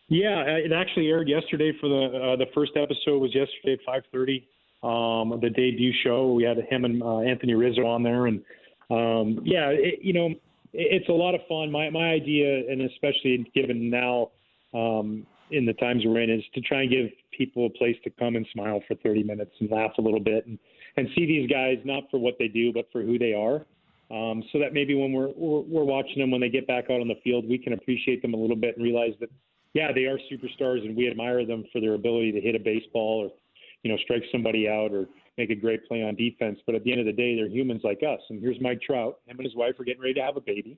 Yeah, 0.09 0.39
uh, 0.39 0.65
it 0.65 0.71
actually 0.71 1.07
aired 1.09 1.27
yesterday. 1.27 1.73
For 1.81 1.89
the 1.89 2.05
uh, 2.05 2.35
the 2.37 2.45
first 2.53 2.71
episode 2.75 3.19
was 3.19 3.35
yesterday 3.35 3.73
at 3.73 3.79
five 3.85 4.03
thirty. 4.11 4.47
Um, 4.83 5.39
the 5.41 5.49
debut 5.49 5.91
show 6.03 6.31
we 6.33 6.43
had 6.43 6.57
him 6.57 6.85
and 6.85 7.01
uh, 7.01 7.19
Anthony 7.19 7.55
Rizzo 7.55 7.85
on 7.85 8.03
there, 8.03 8.27
and 8.27 8.41
um, 8.89 9.41
yeah, 9.43 9.69
it, 9.69 9.99
you 10.01 10.13
know, 10.13 10.27
it, 10.27 10.39
it's 10.73 11.09
a 11.09 11.13
lot 11.13 11.35
of 11.35 11.41
fun. 11.49 11.71
My 11.71 11.89
my 11.89 12.09
idea, 12.09 12.69
and 12.69 12.81
especially 12.83 13.51
given 13.53 13.89
now 13.89 14.31
um, 14.73 15.25
in 15.51 15.65
the 15.65 15.73
times 15.73 16.03
we're 16.05 16.21
in, 16.21 16.29
is 16.29 16.43
to 16.53 16.61
try 16.61 16.83
and 16.83 16.89
give 16.89 17.07
people 17.37 17.65
a 17.65 17.69
place 17.69 17.97
to 18.03 18.09
come 18.11 18.37
and 18.37 18.47
smile 18.53 18.81
for 18.87 18.95
thirty 18.95 19.23
minutes 19.23 19.51
and 19.59 19.69
laugh 19.69 19.91
a 19.97 20.01
little 20.01 20.21
bit, 20.21 20.45
and 20.47 20.57
and 20.95 21.09
see 21.15 21.25
these 21.25 21.49
guys 21.49 21.77
not 21.83 22.03
for 22.09 22.17
what 22.19 22.35
they 22.39 22.47
do, 22.47 22.71
but 22.71 22.85
for 22.91 23.01
who 23.01 23.19
they 23.19 23.33
are. 23.33 23.65
Um, 24.09 24.41
so 24.53 24.59
that 24.59 24.73
maybe 24.73 24.95
when 24.95 25.11
we're, 25.11 25.33
we're 25.35 25.61
we're 25.61 25.83
watching 25.83 26.19
them 26.19 26.31
when 26.31 26.39
they 26.39 26.49
get 26.49 26.65
back 26.65 26.85
out 26.85 27.01
on 27.01 27.09
the 27.09 27.19
field, 27.25 27.49
we 27.49 27.57
can 27.57 27.73
appreciate 27.73 28.21
them 28.21 28.33
a 28.33 28.37
little 28.37 28.55
bit 28.55 28.77
and 28.77 28.85
realize 28.85 29.13
that 29.19 29.29
yeah, 29.73 29.91
they 29.93 30.05
are 30.05 30.17
superstars, 30.31 30.85
and 30.85 30.95
we 30.95 31.09
admire 31.09 31.45
them 31.45 31.65
for 31.71 31.81
their 31.81 31.93
ability 31.93 32.31
to 32.31 32.41
hit 32.41 32.55
a 32.55 32.59
baseball 32.59 33.25
or, 33.25 33.31
you 33.83 33.91
know, 33.91 33.97
strike 34.03 34.23
somebody 34.31 34.67
out 34.67 34.91
or 34.91 35.05
make 35.37 35.49
a 35.49 35.55
great 35.55 35.87
play 35.87 36.03
on 36.03 36.15
defense. 36.15 36.59
But 36.65 36.75
at 36.75 36.83
the 36.83 36.91
end 36.91 36.99
of 36.99 37.05
the 37.05 37.13
day, 37.13 37.35
they're 37.35 37.47
humans 37.47 37.81
like 37.83 38.01
us. 38.03 38.19
And 38.29 38.41
here's 38.41 38.59
Mike 38.59 38.81
Trout. 38.81 39.19
Him 39.27 39.37
and 39.37 39.45
his 39.45 39.55
wife 39.55 39.79
are 39.79 39.83
getting 39.83 40.01
ready 40.01 40.15
to 40.15 40.21
have 40.21 40.37
a 40.37 40.41
baby. 40.41 40.77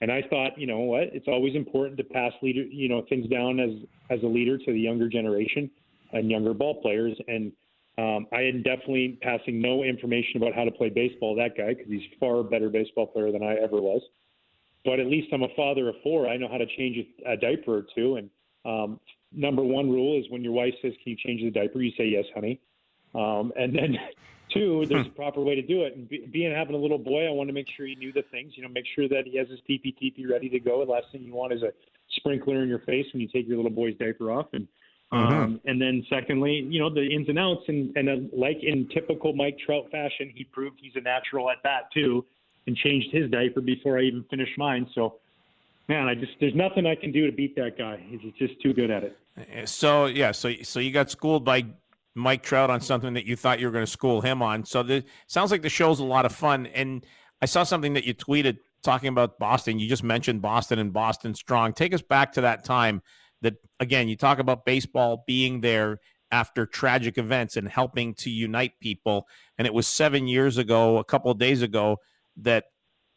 And 0.00 0.10
I 0.10 0.22
thought, 0.28 0.58
you 0.58 0.66
know 0.66 0.80
what? 0.80 1.04
It's 1.12 1.28
always 1.28 1.54
important 1.54 1.96
to 1.98 2.04
pass 2.04 2.32
leader, 2.42 2.62
you 2.62 2.88
know, 2.88 3.04
things 3.08 3.28
down 3.28 3.60
as 3.60 3.70
as 4.10 4.22
a 4.24 4.26
leader 4.26 4.58
to 4.58 4.72
the 4.72 4.80
younger 4.80 5.08
generation 5.08 5.70
and 6.12 6.30
younger 6.30 6.54
ball 6.54 6.80
players. 6.82 7.16
And 7.28 7.52
um, 7.98 8.26
I 8.32 8.42
am 8.42 8.62
definitely 8.62 9.18
passing 9.22 9.60
no 9.60 9.84
information 9.84 10.42
about 10.42 10.54
how 10.54 10.64
to 10.64 10.72
play 10.72 10.88
baseball. 10.88 11.36
That 11.36 11.56
guy, 11.56 11.74
because 11.74 11.86
he's 11.88 12.02
far 12.18 12.42
better 12.42 12.68
baseball 12.68 13.06
player 13.06 13.30
than 13.30 13.44
I 13.44 13.54
ever 13.56 13.80
was 13.80 14.02
but 14.84 14.98
at 14.98 15.06
least 15.06 15.28
I'm 15.32 15.42
a 15.42 15.54
father 15.56 15.88
of 15.88 15.94
four. 16.02 16.28
I 16.28 16.36
know 16.36 16.48
how 16.50 16.58
to 16.58 16.66
change 16.76 16.98
a, 17.24 17.32
a 17.32 17.36
diaper 17.36 17.78
or 17.78 17.86
two. 17.94 18.16
And 18.16 18.30
um, 18.64 19.00
number 19.32 19.62
one 19.62 19.90
rule 19.90 20.18
is 20.18 20.30
when 20.30 20.42
your 20.42 20.52
wife 20.52 20.74
says, 20.82 20.92
"Can 21.02 21.12
you 21.12 21.16
change 21.16 21.42
the 21.42 21.50
diaper?" 21.50 21.80
You 21.80 21.92
say, 21.96 22.06
"Yes, 22.06 22.24
honey." 22.34 22.60
Um, 23.14 23.52
and 23.56 23.74
then 23.74 23.96
two, 24.54 24.84
there's 24.88 25.06
a 25.06 25.10
proper 25.10 25.40
way 25.40 25.54
to 25.54 25.62
do 25.62 25.82
it. 25.82 25.96
And 25.96 26.08
be, 26.08 26.28
being 26.32 26.52
having 26.52 26.74
a 26.74 26.78
little 26.78 26.98
boy, 26.98 27.26
I 27.26 27.30
want 27.30 27.48
to 27.48 27.54
make 27.54 27.66
sure 27.76 27.86
he 27.86 27.94
knew 27.94 28.12
the 28.12 28.24
things. 28.30 28.52
You 28.56 28.64
know, 28.64 28.68
make 28.68 28.86
sure 28.94 29.08
that 29.08 29.22
he 29.26 29.36
has 29.38 29.48
his 29.48 29.60
TP 29.68 29.94
ready 30.28 30.48
to 30.48 30.58
go. 30.58 30.84
The 30.84 30.90
last 30.90 31.06
thing 31.12 31.22
you 31.22 31.34
want 31.34 31.52
is 31.52 31.62
a 31.62 31.72
sprinkler 32.16 32.62
in 32.62 32.68
your 32.68 32.80
face 32.80 33.06
when 33.12 33.20
you 33.20 33.28
take 33.28 33.46
your 33.46 33.56
little 33.56 33.70
boy's 33.70 33.96
diaper 33.98 34.32
off. 34.32 34.46
And 34.52 34.66
mm-hmm. 35.12 35.34
um, 35.34 35.60
and 35.64 35.80
then 35.80 36.04
secondly, 36.10 36.66
you 36.68 36.80
know, 36.80 36.92
the 36.92 37.02
ins 37.02 37.28
and 37.28 37.38
outs. 37.38 37.62
And 37.68 37.96
and 37.96 38.08
uh, 38.08 38.36
like 38.36 38.58
in 38.62 38.88
typical 38.88 39.32
Mike 39.32 39.58
Trout 39.64 39.84
fashion, 39.92 40.32
he 40.34 40.42
proved 40.44 40.80
he's 40.82 40.96
a 40.96 41.00
natural 41.00 41.50
at 41.50 41.58
that 41.62 41.92
too 41.94 42.24
and 42.66 42.76
changed 42.76 43.08
his 43.12 43.30
diaper 43.30 43.60
before 43.60 43.98
I 43.98 44.02
even 44.02 44.24
finished 44.30 44.56
mine. 44.56 44.86
So, 44.94 45.16
man, 45.88 46.08
I 46.08 46.14
just 46.14 46.32
there's 46.40 46.54
nothing 46.54 46.86
I 46.86 46.94
can 46.94 47.12
do 47.12 47.26
to 47.26 47.32
beat 47.32 47.56
that 47.56 47.76
guy. 47.78 48.02
He's 48.08 48.20
just 48.38 48.60
too 48.60 48.72
good 48.72 48.90
at 48.90 49.04
it. 49.04 49.68
So 49.68 50.06
yeah, 50.06 50.32
so 50.32 50.52
so 50.62 50.80
you 50.80 50.92
got 50.92 51.10
schooled 51.10 51.44
by 51.44 51.66
Mike 52.14 52.42
Trout 52.42 52.70
on 52.70 52.80
something 52.80 53.14
that 53.14 53.24
you 53.24 53.36
thought 53.36 53.60
you 53.60 53.66
were 53.66 53.72
going 53.72 53.86
to 53.86 53.90
school 53.90 54.20
him 54.20 54.42
on. 54.42 54.64
So 54.64 54.82
the 54.82 55.04
sounds 55.26 55.50
like 55.50 55.62
the 55.62 55.68
show's 55.68 56.00
a 56.00 56.04
lot 56.04 56.26
of 56.26 56.32
fun. 56.32 56.66
And 56.66 57.04
I 57.40 57.46
saw 57.46 57.64
something 57.64 57.94
that 57.94 58.04
you 58.04 58.14
tweeted 58.14 58.58
talking 58.82 59.08
about 59.08 59.38
Boston. 59.38 59.78
You 59.78 59.88
just 59.88 60.02
mentioned 60.02 60.42
Boston 60.42 60.78
and 60.78 60.92
Boston 60.92 61.34
Strong. 61.34 61.74
Take 61.74 61.94
us 61.94 62.02
back 62.02 62.32
to 62.34 62.42
that 62.42 62.64
time. 62.64 63.02
That 63.40 63.54
again, 63.80 64.08
you 64.08 64.16
talk 64.16 64.38
about 64.38 64.64
baseball 64.64 65.24
being 65.26 65.60
there 65.60 65.98
after 66.30 66.64
tragic 66.64 67.18
events 67.18 67.56
and 67.56 67.68
helping 67.68 68.14
to 68.14 68.30
unite 68.30 68.72
people. 68.80 69.26
And 69.58 69.66
it 69.66 69.74
was 69.74 69.86
seven 69.86 70.26
years 70.26 70.58
ago, 70.58 70.98
a 70.98 71.04
couple 71.04 71.32
days 71.34 71.62
ago, 71.62 71.98
that 72.36 72.64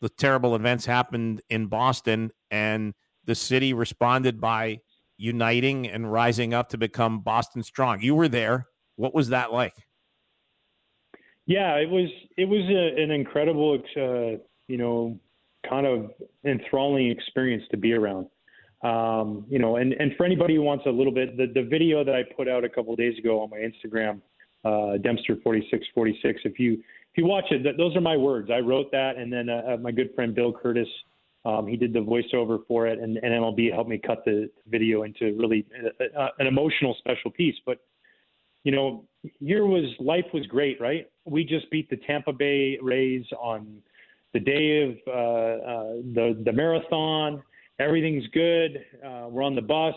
the 0.02 0.10
terrible 0.10 0.56
events 0.56 0.86
happened 0.86 1.42
in 1.50 1.68
Boston 1.68 2.32
and 2.52 2.94
the 3.26 3.36
city 3.36 3.74
responded 3.74 4.40
by 4.40 4.80
uniting 5.18 5.88
and 5.88 6.12
rising 6.12 6.54
up 6.54 6.70
to 6.70 6.78
become 6.78 7.22
Boston 7.22 7.64
strong. 7.64 8.02
You 8.02 8.16
were 8.16 8.28
there. 8.28 8.68
What 8.98 9.14
was 9.14 9.30
that 9.30 9.52
like? 9.52 9.74
Yeah, 11.48 11.76
it 11.76 11.90
was 11.90 12.10
it 12.38 12.46
was 12.46 12.62
a, 12.70 13.02
an 13.02 13.12
incredible, 13.12 13.80
uh, 13.96 14.42
you 14.68 14.78
know, 14.78 15.20
kind 15.70 15.86
of 15.86 16.12
enthralling 16.46 17.10
experience 17.10 17.64
to 17.72 17.78
be 17.78 17.94
around. 17.94 18.28
Um, 18.84 19.46
you 19.50 19.60
know, 19.60 19.78
and 19.78 19.94
and 19.94 20.14
for 20.18 20.26
anybody 20.26 20.56
who 20.56 20.62
wants 20.62 20.86
a 20.86 20.90
little 20.90 21.14
bit, 21.14 21.38
the 21.38 21.48
the 21.48 21.64
video 21.64 22.04
that 22.04 22.16
I 22.16 22.24
put 22.36 22.48
out 22.48 22.64
a 22.64 22.70
couple 22.70 22.96
days 22.96 23.18
ago 23.18 23.42
on 23.42 23.50
my 23.50 23.58
Instagram, 23.58 24.22
uh, 24.64 24.98
Dempster 24.98 25.38
forty 25.44 25.68
six 25.72 25.86
forty 25.94 26.18
six. 26.22 26.42
If 26.46 26.60
you 26.60 26.82
if 27.16 27.20
you 27.20 27.28
watch 27.28 27.46
it, 27.50 27.64
th- 27.64 27.78
those 27.78 27.96
are 27.96 28.02
my 28.02 28.18
words. 28.18 28.50
I 28.52 28.60
wrote 28.60 28.92
that, 28.92 29.16
and 29.16 29.32
then 29.32 29.48
uh, 29.48 29.62
uh, 29.74 29.78
my 29.78 29.92
good 29.92 30.14
friend 30.16 30.36
Bill 30.36 30.52
Curtis, 30.52 30.88
um, 31.46 31.66
he 31.66 31.78
did 31.78 31.94
the 31.94 32.00
voiceover 32.00 32.60
for 32.68 32.88
it, 32.88 33.00
and, 33.00 33.16
and 33.16 33.32
MLB 33.32 33.72
helped 33.72 33.90
me 33.90 33.98
cut 33.98 34.26
the 34.26 34.50
video 34.68 35.04
into 35.04 35.34
really 35.40 35.66
uh, 35.82 36.20
uh, 36.20 36.30
an 36.40 36.48
emotional 36.48 36.94
special 37.00 37.32
piece. 37.32 37.56
But 37.66 37.78
you 38.66 38.74
know, 38.74 39.06
here 39.40 39.66
was 39.66 39.86
life 39.98 40.26
was 40.34 40.46
great, 40.48 40.82
right? 40.82 41.08
We 41.24 41.46
just 41.46 41.72
beat 41.72 41.90
the 41.90 41.96
Tampa 41.96 42.34
Bay 42.34 42.78
Rays 42.82 43.24
on 43.40 43.78
the 44.34 44.42
day 44.42 44.82
of 44.84 44.98
uh, 45.08 45.12
uh, 45.12 45.94
the 46.16 46.42
the 46.44 46.52
marathon. 46.52 47.42
Everything's 47.80 48.28
good. 48.34 48.84
Uh, 49.02 49.28
we're 49.30 49.44
on 49.44 49.56
the 49.56 49.62
bus 49.62 49.96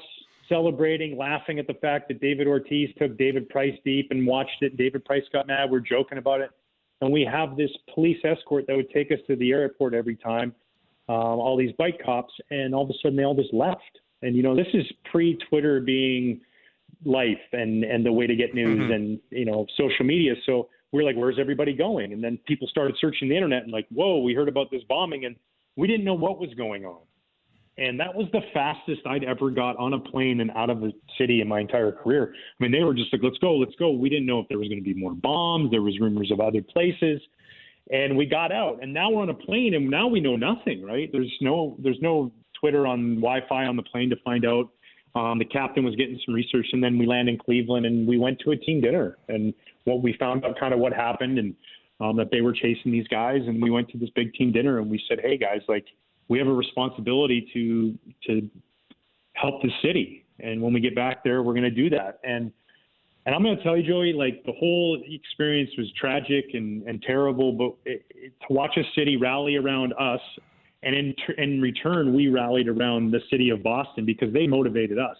celebrating, 0.48 1.18
laughing 1.18 1.58
at 1.58 1.66
the 1.66 1.74
fact 1.74 2.06
that 2.08 2.20
David 2.20 2.46
Ortiz 2.46 2.90
took 2.96 3.18
David 3.18 3.48
Price 3.48 3.74
deep 3.84 4.12
and 4.12 4.24
watched 4.24 4.62
it. 4.62 4.76
David 4.76 5.04
Price 5.04 5.24
got 5.32 5.48
mad. 5.48 5.68
We're 5.68 5.80
joking 5.80 6.18
about 6.18 6.42
it 6.42 6.50
and 7.00 7.12
we 7.12 7.28
have 7.30 7.56
this 7.56 7.70
police 7.94 8.18
escort 8.24 8.66
that 8.66 8.76
would 8.76 8.90
take 8.90 9.10
us 9.12 9.18
to 9.26 9.36
the 9.36 9.52
airport 9.52 9.94
every 9.94 10.16
time, 10.16 10.54
um, 11.08 11.16
all 11.16 11.56
these 11.56 11.72
bike 11.78 12.00
cops, 12.04 12.32
and 12.50 12.74
all 12.74 12.84
of 12.84 12.90
a 12.90 12.94
sudden 13.02 13.16
they 13.16 13.24
all 13.24 13.34
just 13.34 13.54
left. 13.54 14.00
And 14.22 14.34
you 14.36 14.42
know, 14.42 14.56
this 14.56 14.66
is 14.74 14.84
pre-Twitter 15.10 15.80
being 15.80 16.40
life 17.04 17.38
and 17.52 17.84
and 17.84 18.04
the 18.04 18.12
way 18.12 18.26
to 18.26 18.34
get 18.34 18.54
news 18.54 18.80
mm-hmm. 18.80 18.92
and 18.92 19.20
you 19.30 19.44
know 19.44 19.66
social 19.76 20.04
media. 20.04 20.34
So 20.46 20.68
we're 20.92 21.04
like, 21.04 21.16
where's 21.16 21.38
everybody 21.38 21.74
going? 21.74 22.12
And 22.12 22.22
then 22.24 22.38
people 22.46 22.66
started 22.68 22.96
searching 23.00 23.28
the 23.28 23.34
internet 23.34 23.62
and 23.62 23.72
like, 23.72 23.86
whoa, 23.90 24.20
we 24.20 24.34
heard 24.34 24.48
about 24.48 24.70
this 24.70 24.82
bombing, 24.88 25.24
and 25.24 25.36
we 25.76 25.86
didn't 25.86 26.04
know 26.04 26.14
what 26.14 26.38
was 26.38 26.52
going 26.54 26.84
on. 26.84 27.00
And 27.78 27.98
that 28.00 28.12
was 28.12 28.26
the 28.32 28.40
fastest 28.52 29.02
I'd 29.06 29.22
ever 29.22 29.50
got 29.50 29.76
on 29.76 29.92
a 29.92 30.00
plane 30.00 30.40
and 30.40 30.50
out 30.56 30.68
of 30.68 30.82
a 30.82 30.90
city 31.16 31.40
in 31.40 31.48
my 31.48 31.60
entire 31.60 31.92
career. 31.92 32.34
I 32.34 32.62
mean, 32.62 32.72
they 32.72 32.82
were 32.82 32.94
just 32.94 33.12
like, 33.12 33.22
let's 33.22 33.38
go, 33.38 33.54
let's 33.54 33.74
go. 33.76 33.92
We 33.92 34.08
didn't 34.08 34.26
know 34.26 34.40
if 34.40 34.48
there 34.48 34.58
was 34.58 34.68
going 34.68 34.82
to 34.82 34.84
be 34.84 34.94
more 34.94 35.14
bombs. 35.14 35.70
There 35.70 35.82
was 35.82 35.98
rumors 36.00 36.30
of 36.32 36.40
other 36.40 36.60
places. 36.60 37.20
And 37.90 38.16
we 38.16 38.26
got 38.26 38.50
out. 38.50 38.80
And 38.82 38.92
now 38.92 39.10
we're 39.10 39.22
on 39.22 39.30
a 39.30 39.34
plane 39.34 39.74
and 39.74 39.88
now 39.88 40.08
we 40.08 40.20
know 40.20 40.36
nothing, 40.36 40.82
right? 40.82 41.08
There's 41.12 41.32
no 41.40 41.76
there's 41.78 42.00
no 42.02 42.32
Twitter 42.60 42.86
on 42.86 43.16
Wi-Fi 43.16 43.64
on 43.64 43.76
the 43.76 43.82
plane 43.82 44.10
to 44.10 44.16
find 44.24 44.44
out. 44.44 44.68
Um, 45.14 45.38
the 45.38 45.44
captain 45.44 45.84
was 45.84 45.96
getting 45.96 46.20
some 46.24 46.34
research, 46.34 46.66
and 46.72 46.84
then 46.84 46.98
we 46.98 47.06
land 47.06 47.28
in 47.28 47.38
Cleveland, 47.38 47.86
and 47.86 48.06
we 48.06 48.18
went 48.18 48.38
to 48.40 48.50
a 48.50 48.56
team 48.56 48.80
dinner, 48.80 49.16
and 49.28 49.54
what 49.84 50.02
we 50.02 50.14
found 50.18 50.44
out 50.44 50.60
kind 50.60 50.74
of 50.74 50.80
what 50.80 50.92
happened, 50.92 51.38
and 51.38 51.56
um, 52.00 52.16
that 52.16 52.30
they 52.30 52.40
were 52.40 52.52
chasing 52.52 52.92
these 52.92 53.08
guys, 53.08 53.40
and 53.46 53.60
we 53.60 53.70
went 53.70 53.88
to 53.88 53.98
this 53.98 54.10
big 54.14 54.32
team 54.34 54.52
dinner, 54.52 54.78
and 54.78 54.90
we 54.90 55.02
said, 55.08 55.18
hey 55.20 55.36
guys, 55.36 55.60
like 55.66 55.86
we 56.28 56.38
have 56.38 56.46
a 56.46 56.52
responsibility 56.52 57.48
to 57.52 57.98
to 58.26 58.50
help 59.34 59.62
the 59.62 59.70
city. 59.82 60.24
And 60.40 60.62
when 60.62 60.72
we 60.72 60.80
get 60.80 60.94
back 60.94 61.24
there, 61.24 61.42
we're 61.42 61.54
going 61.54 61.64
to 61.64 61.70
do 61.70 61.90
that. 61.90 62.20
And 62.24 62.52
and 63.26 63.34
I'm 63.34 63.42
going 63.42 63.58
to 63.58 63.62
tell 63.62 63.76
you, 63.76 63.82
Joey, 63.82 64.14
like 64.14 64.42
the 64.46 64.52
whole 64.52 65.02
experience 65.06 65.70
was 65.76 65.92
tragic 66.00 66.46
and, 66.54 66.82
and 66.84 67.02
terrible, 67.02 67.52
but 67.52 67.74
it, 67.84 68.02
it, 68.08 68.32
to 68.46 68.54
watch 68.54 68.78
a 68.78 68.82
city 68.94 69.18
rally 69.18 69.56
around 69.56 69.92
us, 70.00 70.20
and 70.82 70.94
in, 70.94 71.14
in 71.36 71.60
return, 71.60 72.14
we 72.14 72.28
rallied 72.28 72.68
around 72.68 73.10
the 73.10 73.20
city 73.30 73.50
of 73.50 73.62
Boston 73.62 74.06
because 74.06 74.32
they 74.32 74.46
motivated 74.46 74.98
us. 74.98 75.16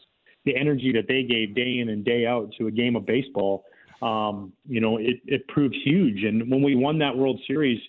The 0.47 0.57
energy 0.57 0.91
that 0.93 1.07
they 1.07 1.23
gave 1.23 1.55
day 1.55 1.81
in 1.81 1.91
and 1.91 2.03
day 2.03 2.25
out 2.25 2.51
to 2.57 2.69
a 2.69 2.71
game 2.71 2.97
of 2.97 3.05
baseball, 3.05 3.65
um, 4.01 4.55
you 4.67 4.81
know, 4.81 4.97
it, 4.97 5.17
it 5.27 5.47
proved 5.49 5.77
huge. 5.85 6.23
And 6.23 6.51
when 6.51 6.63
we 6.63 6.77
won 6.77 6.99
that 7.01 7.15
World 7.15 7.39
Series, 7.47 7.81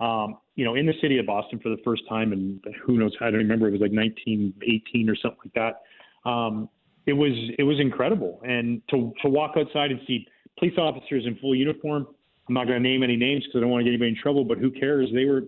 um, 0.00 0.38
you 0.56 0.64
know, 0.64 0.74
in 0.74 0.86
the 0.86 0.94
city 1.00 1.18
of 1.18 1.26
Boston 1.26 1.58
for 1.58 1.70
the 1.70 1.78
first 1.84 2.02
time, 2.08 2.32
and 2.32 2.62
who 2.84 2.98
knows, 2.98 3.12
I 3.20 3.26
don't 3.26 3.34
remember, 3.34 3.68
it 3.68 3.72
was 3.72 3.80
like 3.80 3.92
1918 3.92 5.08
or 5.08 5.16
something 5.16 5.38
like 5.44 5.54
that. 5.54 6.28
Um, 6.28 6.68
it 7.06 7.12
was 7.12 7.32
it 7.58 7.62
was 7.62 7.78
incredible, 7.80 8.40
and 8.44 8.82
to 8.90 9.12
to 9.22 9.28
walk 9.28 9.52
outside 9.56 9.92
and 9.92 10.00
see 10.06 10.26
police 10.58 10.76
officers 10.76 11.24
in 11.24 11.36
full 11.36 11.54
uniform. 11.54 12.06
I'm 12.48 12.54
not 12.54 12.66
going 12.66 12.80
to 12.80 12.88
name 12.88 13.02
any 13.02 13.16
names 13.16 13.44
because 13.44 13.58
I 13.58 13.60
don't 13.60 13.70
want 13.70 13.80
to 13.80 13.84
get 13.84 13.90
anybody 13.90 14.10
in 14.10 14.16
trouble, 14.16 14.44
but 14.44 14.58
who 14.58 14.70
cares? 14.70 15.08
They 15.12 15.24
were 15.24 15.42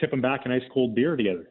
tipping 0.00 0.20
back 0.20 0.44
an 0.44 0.52
ice 0.52 0.62
cold 0.72 0.94
beer 0.94 1.16
together, 1.16 1.50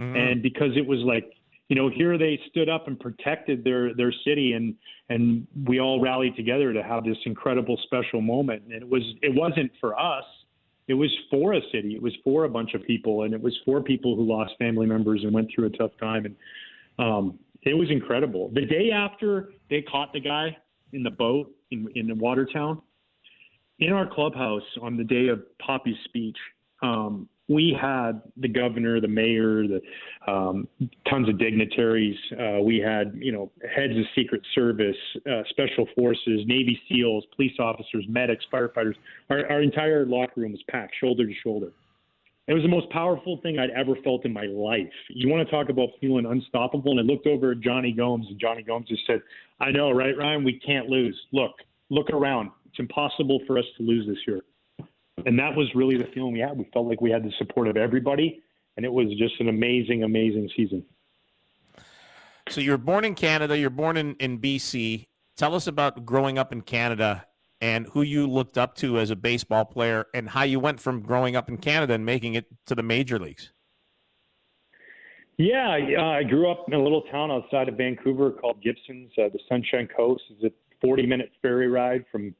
mm-hmm. 0.00 0.16
and 0.16 0.42
because 0.42 0.76
it 0.76 0.86
was 0.86 1.00
like 1.00 1.32
you 1.68 1.76
know 1.76 1.88
here 1.88 2.16
they 2.16 2.38
stood 2.50 2.68
up 2.68 2.86
and 2.86 2.98
protected 2.98 3.64
their 3.64 3.94
their 3.94 4.12
city 4.24 4.52
and 4.52 4.74
and 5.08 5.46
we 5.66 5.80
all 5.80 6.00
rallied 6.00 6.36
together 6.36 6.72
to 6.72 6.82
have 6.82 7.04
this 7.04 7.16
incredible 7.26 7.78
special 7.84 8.20
moment 8.20 8.62
and 8.64 8.74
it 8.74 8.88
was 8.88 9.02
it 9.22 9.34
wasn't 9.34 9.70
for 9.80 9.98
us 9.98 10.24
it 10.88 10.94
was 10.94 11.10
for 11.30 11.54
a 11.54 11.60
city 11.72 11.94
it 11.94 12.02
was 12.02 12.14
for 12.24 12.44
a 12.44 12.48
bunch 12.48 12.74
of 12.74 12.82
people 12.82 13.22
and 13.22 13.34
it 13.34 13.40
was 13.40 13.56
for 13.64 13.80
people 13.80 14.16
who 14.16 14.24
lost 14.24 14.52
family 14.58 14.86
members 14.86 15.22
and 15.22 15.32
went 15.32 15.48
through 15.54 15.66
a 15.66 15.70
tough 15.70 15.92
time 16.00 16.24
and 16.24 16.36
um 16.98 17.38
it 17.62 17.74
was 17.74 17.90
incredible. 17.90 18.50
The 18.52 18.66
day 18.66 18.90
after 18.90 19.52
they 19.70 19.82
caught 19.82 20.12
the 20.12 20.20
guy 20.20 20.56
in 20.92 21.02
the 21.02 21.10
boat 21.10 21.50
in 21.70 21.88
in 21.94 22.18
Watertown, 22.18 22.82
in 23.78 23.92
our 23.92 24.06
clubhouse 24.12 24.62
on 24.80 24.96
the 24.96 25.04
day 25.04 25.28
of 25.28 25.42
Papi's 25.58 25.96
speech, 26.04 26.36
um, 26.82 27.28
we 27.48 27.76
had 27.80 28.22
the 28.36 28.48
governor, 28.48 29.00
the 29.00 29.08
mayor, 29.08 29.64
the 29.66 29.80
um, 30.30 30.68
tons 31.08 31.28
of 31.28 31.38
dignitaries. 31.38 32.16
Uh, 32.32 32.60
we 32.62 32.78
had 32.78 33.12
you 33.16 33.32
know 33.32 33.50
heads 33.74 33.96
of 33.96 34.04
Secret 34.14 34.42
Service, 34.54 34.96
uh, 35.30 35.42
Special 35.50 35.86
Forces, 35.96 36.42
Navy 36.46 36.80
SEALs, 36.88 37.24
police 37.34 37.58
officers, 37.58 38.04
medics, 38.08 38.44
firefighters. 38.52 38.94
Our, 39.30 39.50
our 39.50 39.62
entire 39.62 40.06
locker 40.06 40.40
room 40.40 40.52
was 40.52 40.62
packed, 40.70 40.94
shoulder 41.00 41.26
to 41.26 41.34
shoulder. 41.42 41.72
It 42.48 42.54
was 42.54 42.62
the 42.62 42.68
most 42.68 42.90
powerful 42.90 43.38
thing 43.42 43.58
I'd 43.58 43.70
ever 43.70 43.94
felt 44.02 44.24
in 44.24 44.32
my 44.32 44.46
life. 44.46 44.92
You 45.08 45.28
want 45.28 45.46
to 45.46 45.50
talk 45.50 45.68
about 45.68 45.90
feeling 46.00 46.26
unstoppable? 46.26 46.90
And 46.90 47.00
I 47.00 47.04
looked 47.04 47.28
over 47.28 47.52
at 47.52 47.60
Jonny 47.60 47.92
Gomes, 47.92 48.26
and 48.28 48.38
Jonny 48.38 48.62
Gomes 48.62 48.88
just 48.88 49.06
said, 49.06 49.22
I 49.60 49.70
know, 49.70 49.92
right, 49.92 50.16
Ryan? 50.16 50.42
We 50.42 50.58
can't 50.58 50.88
lose. 50.88 51.18
Look, 51.32 51.52
look 51.88 52.10
around. 52.10 52.50
It's 52.66 52.80
impossible 52.80 53.40
for 53.46 53.58
us 53.58 53.64
to 53.76 53.84
lose 53.84 54.08
this 54.08 54.18
year. 54.26 54.40
And 55.26 55.38
that 55.38 55.54
was 55.56 55.68
really 55.74 55.96
the 55.96 56.08
feeling 56.14 56.32
we 56.32 56.40
had. 56.40 56.56
We 56.56 56.68
felt 56.72 56.86
like 56.86 57.00
we 57.00 57.10
had 57.10 57.24
the 57.24 57.32
support 57.38 57.68
of 57.68 57.76
everybody, 57.76 58.42
and 58.76 58.86
it 58.86 58.92
was 58.92 59.08
just 59.18 59.40
an 59.40 59.48
amazing, 59.48 60.02
amazing 60.02 60.50
season. 60.56 60.84
So 62.48 62.60
you're 62.60 62.78
born 62.78 63.04
in 63.04 63.14
Canada, 63.14 63.56
you're 63.56 63.70
born 63.70 63.96
in, 63.96 64.14
in 64.16 64.38
BC. 64.38 65.06
Tell 65.36 65.54
us 65.54 65.66
about 65.66 66.04
growing 66.04 66.38
up 66.38 66.52
in 66.52 66.60
Canada 66.62 67.26
and 67.60 67.86
who 67.92 68.02
you 68.02 68.26
looked 68.26 68.58
up 68.58 68.74
to 68.74 68.98
as 68.98 69.10
a 69.10 69.16
baseball 69.16 69.64
player 69.64 70.06
and 70.12 70.28
how 70.28 70.42
you 70.42 70.58
went 70.58 70.80
from 70.80 71.00
growing 71.00 71.36
up 71.36 71.48
in 71.48 71.56
Canada 71.56 71.94
and 71.94 72.04
making 72.04 72.34
it 72.34 72.46
to 72.66 72.74
the 72.74 72.82
major 72.82 73.18
leagues. 73.18 73.52
Yeah, 75.38 75.78
uh, 75.98 76.02
I 76.02 76.24
grew 76.24 76.50
up 76.50 76.66
in 76.68 76.74
a 76.74 76.82
little 76.82 77.02
town 77.02 77.30
outside 77.30 77.68
of 77.68 77.76
Vancouver 77.76 78.32
called 78.32 78.62
Gibsons. 78.62 79.10
Uh, 79.16 79.28
the 79.32 79.38
Sunshine 79.48 79.88
Coast 79.96 80.22
is 80.30 80.44
a 80.44 80.86
40-minute 80.86 81.30
ferry 81.40 81.68
ride 81.68 82.04
from 82.10 82.34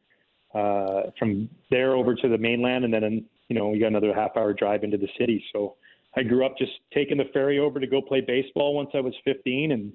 uh, 0.55 1.11
from 1.19 1.49
there 1.71 1.95
over 1.95 2.15
to 2.15 2.29
the 2.29 2.39
mainland, 2.39 2.85
and 2.85 2.93
then 2.93 3.25
you 3.49 3.57
know 3.57 3.73
you 3.73 3.81
got 3.81 3.89
another 3.89 4.15
half-hour 4.15 4.55
drive 4.55 4.85
into 4.85 4.97
the 4.97 5.09
city. 5.19 5.45
So 5.53 5.77
I 6.17 6.23
grew 6.23 6.45
up 6.45 6.59
just 6.59 6.73
taking 6.93 7.19
the 7.19 7.31
ferry 7.33 7.59
over 7.59 7.81
to 7.81 7.87
go 7.87 8.03
play 8.03 8.21
baseball 8.21 8.75
once 8.75 8.91
I 8.95 9.01
was 9.01 9.15
15, 9.25 9.73
and 9.73 9.93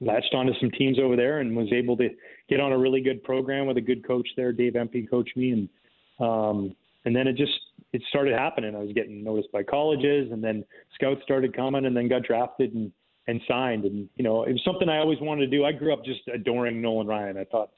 latched 0.00 0.34
onto 0.34 0.52
some 0.60 0.70
teams 0.70 0.98
over 0.98 1.16
there 1.16 1.40
and 1.40 1.56
was 1.56 1.72
able 1.72 1.96
to 1.96 2.08
get 2.48 2.60
on 2.60 2.72
a 2.72 2.78
really 2.78 3.00
good 3.00 3.22
program 3.22 3.66
with 3.66 3.76
a 3.76 3.80
good 3.80 4.06
coach 4.06 4.28
there. 4.36 4.52
Dave 4.52 4.76
Empey 4.76 5.06
coached 5.06 5.36
me, 5.36 5.50
and 5.52 5.68
um, 6.20 6.76
and 7.04 7.14
then 7.14 7.26
it 7.26 7.36
just 7.36 7.52
it 7.92 8.02
started 8.08 8.34
happening. 8.34 8.74
I 8.74 8.80
was 8.80 8.92
getting 8.92 9.24
noticed 9.24 9.52
by 9.52 9.62
colleges, 9.62 10.30
and 10.32 10.42
then 10.42 10.64
scouts 10.94 11.22
started 11.22 11.54
coming, 11.54 11.86
and 11.86 11.96
then 11.96 12.08
got 12.08 12.22
drafted 12.22 12.74
and 12.74 12.92
and 13.26 13.40
signed. 13.48 13.84
And 13.84 14.08
you 14.16 14.24
know, 14.24 14.44
it 14.44 14.52
was 14.52 14.62
something 14.64 14.88
I 14.88 14.98
always 14.98 15.20
wanted 15.20 15.50
to 15.50 15.56
do. 15.56 15.64
I 15.64 15.72
grew 15.72 15.92
up 15.92 16.04
just 16.04 16.20
adoring 16.32 16.80
Nolan 16.80 17.06
Ryan. 17.06 17.36
I 17.36 17.44
thought, 17.44 17.70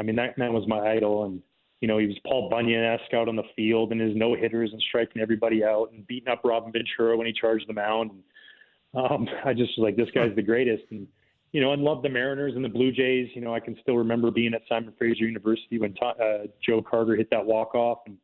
I 0.00 0.02
mean, 0.02 0.16
that 0.16 0.38
man 0.38 0.54
was 0.54 0.66
my 0.66 0.92
idol, 0.92 1.24
and 1.24 1.42
you 1.80 1.88
know, 1.88 1.98
he 1.98 2.06
was 2.06 2.16
Paul 2.26 2.48
Bunyan-esque 2.50 3.14
out 3.14 3.28
on 3.28 3.36
the 3.36 3.42
field 3.54 3.92
and 3.92 4.00
his 4.00 4.16
no 4.16 4.34
hitters 4.34 4.70
and 4.72 4.82
striking 4.88 5.22
everybody 5.22 5.62
out 5.62 5.92
and 5.92 6.06
beating 6.06 6.28
up 6.28 6.40
Robin 6.44 6.72
Ventura 6.72 7.16
when 7.16 7.26
he 7.26 7.32
charged 7.32 7.68
the 7.68 7.72
mound. 7.72 8.10
And, 8.10 9.10
um, 9.10 9.28
I 9.44 9.52
just 9.52 9.72
was 9.78 9.84
like, 9.84 9.96
this 9.96 10.10
guy's 10.14 10.34
the 10.34 10.42
greatest. 10.42 10.84
And 10.90 11.06
you 11.52 11.60
know, 11.60 11.72
and 11.72 11.82
love 11.82 12.02
the 12.02 12.08
Mariners 12.08 12.54
and 12.54 12.64
the 12.64 12.68
Blue 12.68 12.92
Jays. 12.92 13.28
You 13.34 13.40
know, 13.42 13.54
I 13.54 13.60
can 13.60 13.76
still 13.82 13.96
remember 13.96 14.30
being 14.30 14.54
at 14.54 14.62
Simon 14.68 14.94
Fraser 14.96 15.24
University 15.24 15.78
when 15.78 15.94
uh, 16.02 16.46
Joe 16.66 16.80
Carter 16.80 17.16
hit 17.16 17.28
that 17.30 17.44
walk 17.44 17.74
off, 17.74 17.98
and 18.06 18.16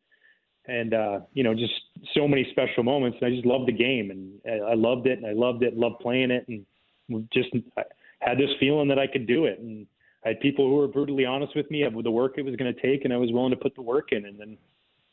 and 0.66 0.94
uh, 0.94 1.20
you 1.35 1.43
know, 1.43 1.55
just 1.55 1.74
so 2.15 2.28
many 2.28 2.47
special 2.53 2.85
moments. 2.85 3.19
And 3.20 3.32
I 3.32 3.35
just 3.35 3.47
loved 3.47 3.69
the 3.69 3.73
game, 3.73 4.11
and 4.11 4.62
I 4.65 4.74
loved 4.74 5.07
it, 5.07 5.19
and 5.19 5.27
I 5.27 5.32
loved 5.32 5.62
it, 5.62 5.77
loved 5.77 6.01
playing 6.01 6.31
it, 6.31 6.47
and 6.48 7.28
just 7.32 7.48
I 7.77 7.82
had 8.20 8.39
this 8.39 8.51
feeling 8.61 8.89
that 8.89 8.98
I 8.98 9.07
could 9.07 9.27
do 9.27 9.47
it. 9.47 9.59
And 9.59 9.86
I 10.27 10.31
had 10.31 10.40
people 10.40 10.69
who 10.69 10.74
were 10.74 10.89
brutally 10.89 11.24
honest 11.24 11.55
with 11.55 11.70
me 11.70 11.85
of 11.85 11.94
the 12.03 12.11
work 12.11 12.35
it 12.36 12.44
was 12.44 12.57
going 12.57 12.74
to 12.74 12.82
take, 12.82 13.05
and 13.05 13.15
I 13.15 13.16
was 13.16 13.31
willing 13.31 13.53
to 13.53 13.57
put 13.57 13.77
the 13.77 13.82
work 13.82 14.11
in. 14.11 14.27
And 14.27 14.40
then, 14.40 14.59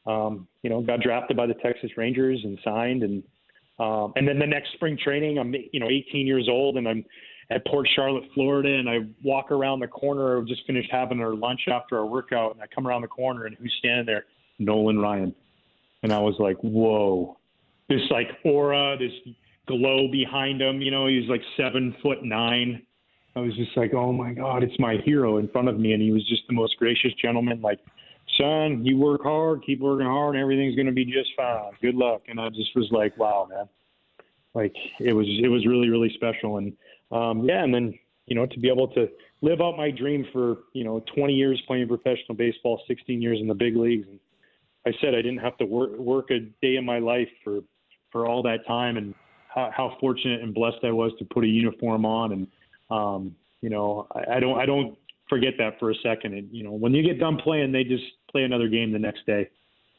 um, 0.07 0.47
you 0.63 0.71
know, 0.71 0.81
got 0.81 1.01
drafted 1.01 1.37
by 1.37 1.45
the 1.45 1.53
Texas 1.53 1.91
Rangers 1.95 2.39
and 2.43 2.57
signed, 2.63 3.03
and 3.03 3.23
um, 3.79 4.13
and 4.15 4.27
then 4.27 4.39
the 4.39 4.47
next 4.47 4.73
spring 4.73 4.97
training, 4.97 5.37
I'm 5.37 5.53
you 5.71 5.79
know 5.79 5.87
18 5.87 6.25
years 6.25 6.47
old, 6.49 6.77
and 6.77 6.87
I'm 6.87 7.05
at 7.51 7.63
Port 7.67 7.87
Charlotte, 7.95 8.23
Florida, 8.33 8.73
and 8.73 8.89
I 8.89 8.99
walk 9.23 9.51
around 9.51 9.81
the 9.81 9.87
corner. 9.87 10.39
I 10.39 10.43
just 10.45 10.65
finished 10.65 10.89
having 10.91 11.19
our 11.19 11.35
lunch 11.35 11.61
after 11.71 11.97
our 11.99 12.05
workout, 12.07 12.55
and 12.55 12.63
I 12.63 12.65
come 12.73 12.87
around 12.87 13.03
the 13.03 13.07
corner, 13.07 13.45
and 13.45 13.55
who's 13.55 13.73
standing 13.77 14.07
there? 14.07 14.25
Nolan 14.57 14.97
Ryan. 14.97 15.35
And 16.01 16.11
I 16.11 16.19
was 16.19 16.35
like, 16.39 16.57
whoa, 16.61 17.37
this 17.87 18.01
like 18.09 18.29
aura, 18.43 18.97
this 18.97 19.11
glow 19.67 20.07
behind 20.11 20.59
him. 20.59 20.81
You 20.81 20.89
know, 20.89 21.05
he's 21.05 21.29
like 21.29 21.41
seven 21.55 21.95
foot 22.01 22.23
nine. 22.23 22.81
I 23.35 23.39
was 23.39 23.55
just 23.55 23.75
like, 23.75 23.93
oh 23.93 24.13
my 24.13 24.33
God, 24.33 24.63
it's 24.63 24.77
my 24.79 24.97
hero 25.03 25.37
in 25.37 25.47
front 25.47 25.67
of 25.67 25.79
me. 25.79 25.93
And 25.93 26.01
he 26.01 26.11
was 26.11 26.27
just 26.27 26.43
the 26.47 26.53
most 26.53 26.77
gracious 26.77 27.11
gentleman. 27.21 27.61
Like, 27.61 27.79
son, 28.37 28.85
you 28.85 28.97
work 28.97 29.23
hard, 29.23 29.63
keep 29.65 29.79
working 29.79 30.05
hard, 30.05 30.35
and 30.35 30.41
everything's 30.41 30.75
going 30.75 30.85
to 30.87 30.93
be 30.93 31.05
just 31.05 31.29
fine. 31.35 31.71
Good 31.81 31.95
luck. 31.95 32.23
And 32.27 32.39
I 32.39 32.49
just 32.49 32.75
was 32.75 32.89
like, 32.91 33.17
wow, 33.17 33.47
man. 33.49 33.67
Like 34.53 34.75
it 34.99 35.13
was, 35.13 35.25
it 35.27 35.47
was 35.47 35.65
really, 35.65 35.89
really 35.89 36.11
special. 36.15 36.57
And 36.57 36.73
um, 37.13 37.43
yeah, 37.47 37.63
and 37.63 37.73
then 37.73 37.97
you 38.25 38.35
know 38.35 38.45
to 38.45 38.59
be 38.59 38.69
able 38.69 38.87
to 38.89 39.07
live 39.41 39.61
out 39.61 39.77
my 39.77 39.91
dream 39.91 40.25
for 40.33 40.57
you 40.73 40.83
know 40.83 41.03
20 41.15 41.33
years 41.33 41.61
playing 41.67 41.87
professional 41.87 42.35
baseball, 42.35 42.81
16 42.87 43.21
years 43.21 43.39
in 43.39 43.47
the 43.47 43.53
big 43.53 43.75
leagues, 43.75 44.07
and 44.07 44.19
I 44.85 44.91
said 44.99 45.13
I 45.13 45.21
didn't 45.21 45.39
have 45.39 45.57
to 45.57 45.65
work 45.65 45.91
work 45.97 46.31
a 46.31 46.39
day 46.61 46.75
in 46.75 46.85
my 46.85 46.99
life 46.99 47.29
for 47.43 47.61
for 48.11 48.27
all 48.27 48.41
that 48.43 48.65
time, 48.67 48.97
and 48.97 49.13
how, 49.47 49.71
how 49.75 49.97
fortunate 49.99 50.41
and 50.41 50.53
blessed 50.53 50.83
I 50.83 50.91
was 50.91 51.11
to 51.19 51.25
put 51.25 51.43
a 51.43 51.47
uniform 51.47 52.05
on, 52.05 52.31
and 52.31 52.47
um, 52.89 53.35
you 53.61 53.69
know 53.69 54.07
I, 54.11 54.37
I 54.37 54.39
don't 54.39 54.59
I 54.59 54.65
don't 54.65 54.97
forget 55.29 55.53
that 55.57 55.79
for 55.79 55.91
a 55.91 55.95
second. 56.03 56.33
And 56.33 56.49
you 56.51 56.63
know 56.63 56.71
when 56.71 56.93
you 56.93 57.03
get 57.03 57.19
done 57.19 57.37
playing, 57.37 57.71
they 57.71 57.83
just 57.83 58.03
play 58.31 58.43
another 58.43 58.67
game 58.67 58.91
the 58.91 58.99
next 58.99 59.25
day, 59.25 59.49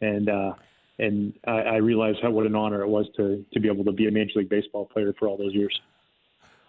and 0.00 0.28
uh, 0.28 0.54
and 0.98 1.34
I, 1.46 1.60
I 1.60 1.76
realized 1.76 2.18
how 2.22 2.30
what 2.30 2.46
an 2.46 2.54
honor 2.54 2.82
it 2.82 2.88
was 2.88 3.06
to 3.16 3.44
to 3.52 3.60
be 3.60 3.68
able 3.68 3.84
to 3.84 3.92
be 3.92 4.08
a 4.08 4.10
major 4.10 4.32
league 4.36 4.48
baseball 4.48 4.86
player 4.86 5.12
for 5.18 5.28
all 5.28 5.36
those 5.36 5.54
years. 5.54 5.78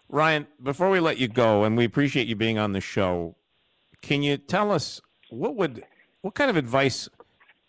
Ryan, 0.10 0.48
before 0.62 0.90
we 0.90 1.00
let 1.00 1.18
you 1.18 1.28
go, 1.28 1.64
and 1.64 1.76
we 1.76 1.84
appreciate 1.84 2.28
you 2.28 2.36
being 2.36 2.60
on 2.60 2.74
the 2.74 2.82
show, 2.82 3.36
can 4.02 4.22
you 4.22 4.38
tell 4.38 4.72
us 4.72 5.02
what 5.30 5.56
would 5.56 5.84
what 6.22 6.36
kind 6.36 6.50
of 6.50 6.58
advice 6.58 7.10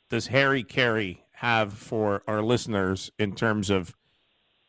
does 0.09 0.29
Harry 0.29 0.63
Caray 0.63 1.23
have 1.33 1.73
for 1.73 2.23
our 2.27 2.43
listeners 2.43 3.11
in 3.19 3.35
terms 3.35 3.69
of 3.69 3.95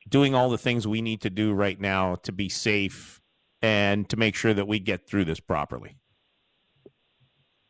doing 0.09 0.33
all 0.33 0.49
the 0.49 0.57
things 0.57 0.87
we 0.87 1.01
need 1.01 1.21
to 1.21 1.29
do 1.29 1.53
right 1.53 1.79
now 1.79 2.15
to 2.15 2.31
be 2.31 2.49
safe 2.49 3.21
and 3.61 4.07
to 4.09 4.17
make 4.17 4.35
sure 4.35 4.53
that 4.53 4.67
we 4.67 4.79
get 4.79 5.07
through 5.07 5.25
this 5.25 5.39
properly? 5.39 5.97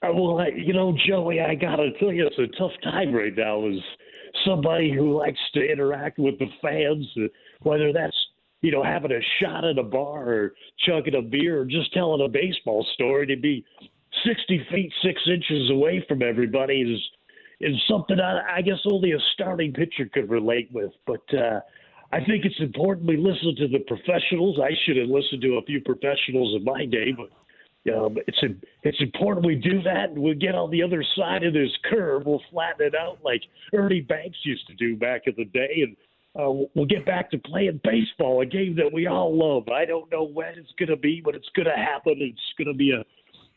Uh, 0.05 0.13
well, 0.13 0.45
you 0.55 0.73
know, 0.73 0.95
Joey, 1.07 1.41
I 1.41 1.55
gotta 1.55 1.91
tell 1.99 2.11
you, 2.11 2.27
it's 2.27 2.37
a 2.37 2.57
tough 2.57 2.73
time 2.83 3.13
right 3.13 3.35
now. 3.35 3.67
As 3.67 3.79
somebody 4.45 4.93
who 4.93 5.17
likes 5.17 5.39
to 5.53 5.61
interact 5.61 6.19
with 6.19 6.37
the 6.39 6.47
fans, 6.61 7.07
uh, 7.17 7.27
whether 7.63 7.91
that's 7.91 8.15
you 8.61 8.71
know, 8.71 8.83
having 8.83 9.11
a 9.11 9.21
shot 9.39 9.63
at 9.65 9.77
a 9.77 9.83
bar 9.83 10.29
or 10.29 10.53
chugging 10.85 11.15
a 11.15 11.21
beer 11.21 11.61
or 11.61 11.65
just 11.65 11.93
telling 11.93 12.25
a 12.25 12.27
baseball 12.27 12.85
story 12.93 13.27
to 13.27 13.35
be 13.35 13.63
60 14.25 14.65
feet, 14.71 14.91
six 15.03 15.21
inches 15.27 15.69
away 15.69 16.03
from 16.07 16.21
everybody 16.21 16.81
is 16.81 16.99
is 17.59 17.75
something 17.89 18.19
I, 18.19 18.57
I 18.57 18.61
guess 18.61 18.77
only 18.91 19.13
a 19.13 19.19
starting 19.33 19.73
pitcher 19.73 20.07
could 20.13 20.29
relate 20.29 20.69
with. 20.71 20.91
But 21.07 21.23
uh, 21.33 21.61
I 22.11 22.19
think 22.23 22.45
it's 22.45 22.59
important 22.59 23.07
we 23.07 23.17
listen 23.17 23.55
to 23.57 23.67
the 23.67 23.79
professionals. 23.79 24.59
I 24.61 24.71
should 24.85 24.97
have 24.97 25.09
listened 25.09 25.41
to 25.41 25.55
a 25.55 25.61
few 25.63 25.81
professionals 25.81 26.55
in 26.55 26.63
my 26.63 26.85
day, 26.85 27.13
but 27.15 27.29
um, 27.93 28.17
it's 28.27 28.41
a, 28.43 28.47
it's 28.83 29.01
important 29.01 29.45
we 29.45 29.55
do 29.55 29.81
that 29.83 30.09
and 30.09 30.19
we 30.19 30.33
get 30.35 30.55
on 30.55 30.71
the 30.71 30.83
other 30.83 31.03
side 31.15 31.43
of 31.43 31.53
this 31.53 31.71
curve. 31.89 32.25
We'll 32.25 32.41
flatten 32.51 32.87
it 32.87 32.95
out 32.95 33.19
like 33.23 33.41
Ernie 33.73 34.01
Banks 34.01 34.37
used 34.43 34.67
to 34.67 34.75
do 34.75 34.95
back 34.95 35.23
in 35.25 35.33
the 35.37 35.45
day, 35.45 35.83
and 35.83 35.95
uh, 36.39 36.67
we'll 36.75 36.85
get 36.85 37.05
back 37.05 37.31
to 37.31 37.37
playing 37.39 37.81
baseball, 37.83 38.41
a 38.41 38.45
game 38.45 38.75
that 38.75 38.91
we 38.91 39.07
all 39.07 39.35
love. 39.35 39.67
I 39.69 39.85
don't 39.85 40.11
know 40.11 40.23
when 40.23 40.57
it's 40.57 40.71
going 40.77 40.89
to 40.89 40.97
be, 40.97 41.21
but 41.23 41.35
it's 41.35 41.49
going 41.55 41.67
to 41.67 41.75
happen. 41.75 42.15
It's 42.19 42.39
going 42.57 42.67
to 42.67 42.77
be 42.77 42.91
a, 42.91 43.01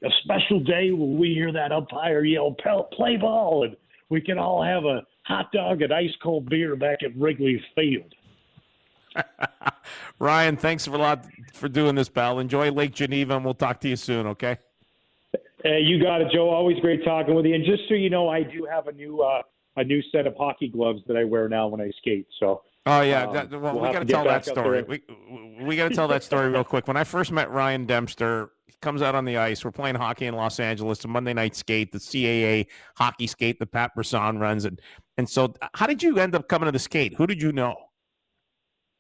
a 0.06 0.10
special 0.24 0.60
day 0.60 0.90
when 0.90 1.18
we 1.18 1.35
hear 1.35 1.52
that 1.52 1.72
umpire 1.72 2.24
yell, 2.24 2.56
"Play 2.93 3.16
ball!" 3.16 3.64
and 3.64 3.77
we 4.09 4.20
can 4.20 4.39
all 4.39 4.62
have 4.62 4.85
a 4.85 5.02
hot 5.24 5.52
dog 5.52 5.82
and 5.82 5.93
ice 5.93 6.14
cold 6.22 6.48
beer 6.48 6.74
back 6.74 6.98
at 7.05 7.16
Wrigley 7.16 7.62
Field. 7.74 8.12
Ryan, 10.18 10.56
thanks 10.56 10.86
a 10.86 10.90
lot 10.90 11.26
for 11.52 11.68
doing 11.68 11.94
this, 11.94 12.08
pal. 12.08 12.38
Enjoy 12.38 12.70
Lake 12.70 12.94
Geneva, 12.94 13.36
and 13.36 13.44
we'll 13.44 13.54
talk 13.54 13.80
to 13.80 13.88
you 13.88 13.96
soon. 13.96 14.26
Okay. 14.26 14.58
Hey, 15.62 15.80
you 15.80 16.02
got 16.02 16.20
it, 16.20 16.28
Joe. 16.32 16.48
Always 16.48 16.78
great 16.80 17.04
talking 17.04 17.34
with 17.34 17.44
you. 17.44 17.54
And 17.54 17.64
just 17.64 17.82
so 17.88 17.94
you 17.94 18.10
know, 18.10 18.28
I 18.28 18.42
do 18.42 18.66
have 18.70 18.86
a 18.86 18.92
new 18.92 19.20
uh, 19.20 19.42
a 19.76 19.84
new 19.84 20.02
set 20.10 20.26
of 20.26 20.34
hockey 20.36 20.68
gloves 20.68 21.00
that 21.06 21.16
I 21.16 21.24
wear 21.24 21.48
now 21.48 21.68
when 21.68 21.80
I 21.80 21.90
skate. 21.98 22.26
So. 22.38 22.62
Oh 22.86 23.02
yeah, 23.02 23.24
um, 23.24 23.34
that, 23.34 23.50
well, 23.50 23.74
we'll 23.74 23.82
we 23.82 23.92
got 23.92 23.98
to 23.98 24.04
tell 24.06 24.24
that 24.24 24.46
story. 24.46 24.82
We 24.82 25.02
we 25.62 25.76
got 25.76 25.90
to 25.90 25.94
tell 25.94 26.08
that 26.08 26.24
story 26.24 26.48
real 26.48 26.64
quick. 26.64 26.88
When 26.88 26.96
I 26.96 27.04
first 27.04 27.30
met 27.30 27.50
Ryan 27.50 27.84
Dempster, 27.84 28.52
he 28.66 28.74
comes 28.80 29.02
out 29.02 29.14
on 29.14 29.26
the 29.26 29.36
ice. 29.36 29.62
We're 29.62 29.70
playing 29.70 29.96
hockey 29.96 30.24
in 30.24 30.34
Los 30.34 30.58
Angeles, 30.58 31.04
a 31.04 31.08
Monday 31.08 31.34
night 31.34 31.54
skate, 31.54 31.92
the 31.92 31.98
CAA 31.98 32.66
hockey 32.96 33.26
skate 33.26 33.58
that 33.58 33.70
Pat 33.70 33.94
Brisson 33.94 34.38
runs, 34.38 34.64
and 34.64 34.80
and 35.18 35.28
so 35.28 35.52
how 35.74 35.86
did 35.86 36.02
you 36.02 36.18
end 36.18 36.34
up 36.34 36.48
coming 36.48 36.66
to 36.66 36.72
the 36.72 36.78
skate? 36.78 37.12
Who 37.14 37.26
did 37.26 37.42
you 37.42 37.52
know? 37.52 37.76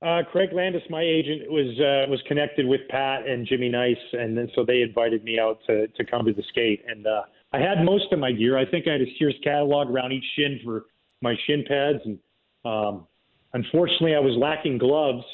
Uh, 0.02 0.22
Craig 0.32 0.50
Landis, 0.54 0.82
my 0.88 1.02
agent, 1.02 1.50
was 1.50 1.78
uh, 1.78 2.10
was 2.10 2.20
connected 2.26 2.66
with 2.66 2.80
Pat 2.88 3.26
and 3.28 3.46
Jimmy 3.46 3.68
Nice, 3.68 3.98
and 4.12 4.36
then 4.36 4.48
so 4.54 4.64
they 4.64 4.80
invited 4.80 5.22
me 5.24 5.38
out 5.38 5.58
to 5.66 5.88
to 5.88 6.04
come 6.04 6.24
to 6.24 6.32
the 6.32 6.42
skate. 6.48 6.82
And 6.88 7.06
uh, 7.06 7.22
I 7.52 7.58
had 7.58 7.84
most 7.84 8.10
of 8.10 8.18
my 8.18 8.32
gear. 8.32 8.56
I 8.56 8.64
think 8.64 8.88
I 8.88 8.92
had 8.92 9.02
a 9.02 9.12
Sears 9.18 9.34
catalog 9.44 9.90
around 9.90 10.12
each 10.12 10.24
shin 10.36 10.58
for 10.64 10.86
my 11.20 11.34
shin 11.46 11.64
pads, 11.68 11.98
and 12.06 12.18
um, 12.64 13.06
unfortunately, 13.52 14.14
I 14.14 14.20
was 14.20 14.34
lacking 14.38 14.78
gloves. 14.78 15.24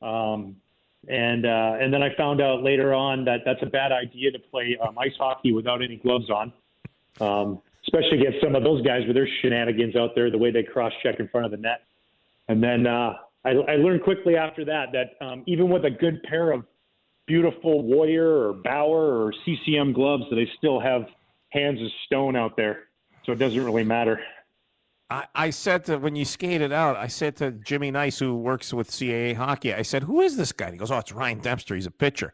Um, 0.00 0.56
and 1.08 1.44
uh, 1.44 1.76
and 1.78 1.92
then 1.92 2.02
I 2.02 2.14
found 2.16 2.40
out 2.40 2.62
later 2.62 2.94
on 2.94 3.24
that 3.26 3.40
that's 3.44 3.62
a 3.62 3.66
bad 3.66 3.92
idea 3.92 4.32
to 4.32 4.38
play 4.38 4.78
um, 4.82 4.98
ice 4.98 5.12
hockey 5.18 5.52
without 5.52 5.82
any 5.82 5.96
gloves 5.96 6.30
on, 6.30 6.52
um, 7.20 7.60
especially 7.86 8.20
against 8.20 8.42
some 8.42 8.54
of 8.54 8.64
those 8.64 8.80
guys 8.82 9.02
with 9.06 9.14
their 9.14 9.28
shenanigans 9.42 9.94
out 9.94 10.14
there, 10.14 10.30
the 10.30 10.38
way 10.38 10.50
they 10.50 10.62
cross 10.62 10.92
check 11.02 11.20
in 11.20 11.28
front 11.28 11.44
of 11.44 11.50
the 11.50 11.58
net. 11.58 11.82
And 12.48 12.62
then 12.62 12.86
uh, 12.86 13.14
I, 13.46 13.50
I 13.50 13.76
learned 13.76 14.02
quickly 14.02 14.36
after 14.36 14.64
that 14.64 14.86
that 14.92 15.24
um, 15.24 15.44
even 15.46 15.70
with 15.70 15.84
a 15.84 15.90
good 15.90 16.20
pair 16.24 16.50
of 16.50 16.64
beautiful 17.26 17.82
Warrior 17.82 18.48
or 18.48 18.52
Bauer 18.52 19.24
or 19.24 19.32
CCM 19.44 19.92
gloves, 19.92 20.24
that 20.30 20.36
they 20.36 20.48
still 20.58 20.80
have 20.80 21.02
hands 21.50 21.80
of 21.80 21.88
stone 22.06 22.34
out 22.34 22.56
there. 22.56 22.84
So 23.24 23.32
it 23.32 23.38
doesn't 23.38 23.64
really 23.64 23.84
matter. 23.84 24.20
I, 25.08 25.26
I 25.34 25.50
said 25.50 25.84
to 25.84 25.98
when 25.98 26.16
you 26.16 26.24
skated 26.24 26.72
out, 26.72 26.96
I 26.96 27.06
said 27.06 27.36
to 27.36 27.52
Jimmy 27.52 27.92
Nice, 27.92 28.18
who 28.18 28.34
works 28.34 28.74
with 28.74 28.90
CAA 28.90 29.36
hockey, 29.36 29.72
I 29.72 29.82
said, 29.82 30.02
"Who 30.02 30.20
is 30.20 30.36
this 30.36 30.50
guy?" 30.50 30.66
And 30.66 30.74
he 30.74 30.78
goes, 30.78 30.90
"Oh, 30.90 30.98
it's 30.98 31.12
Ryan 31.12 31.38
Dempster. 31.38 31.76
He's 31.76 31.86
a 31.86 31.92
pitcher." 31.92 32.32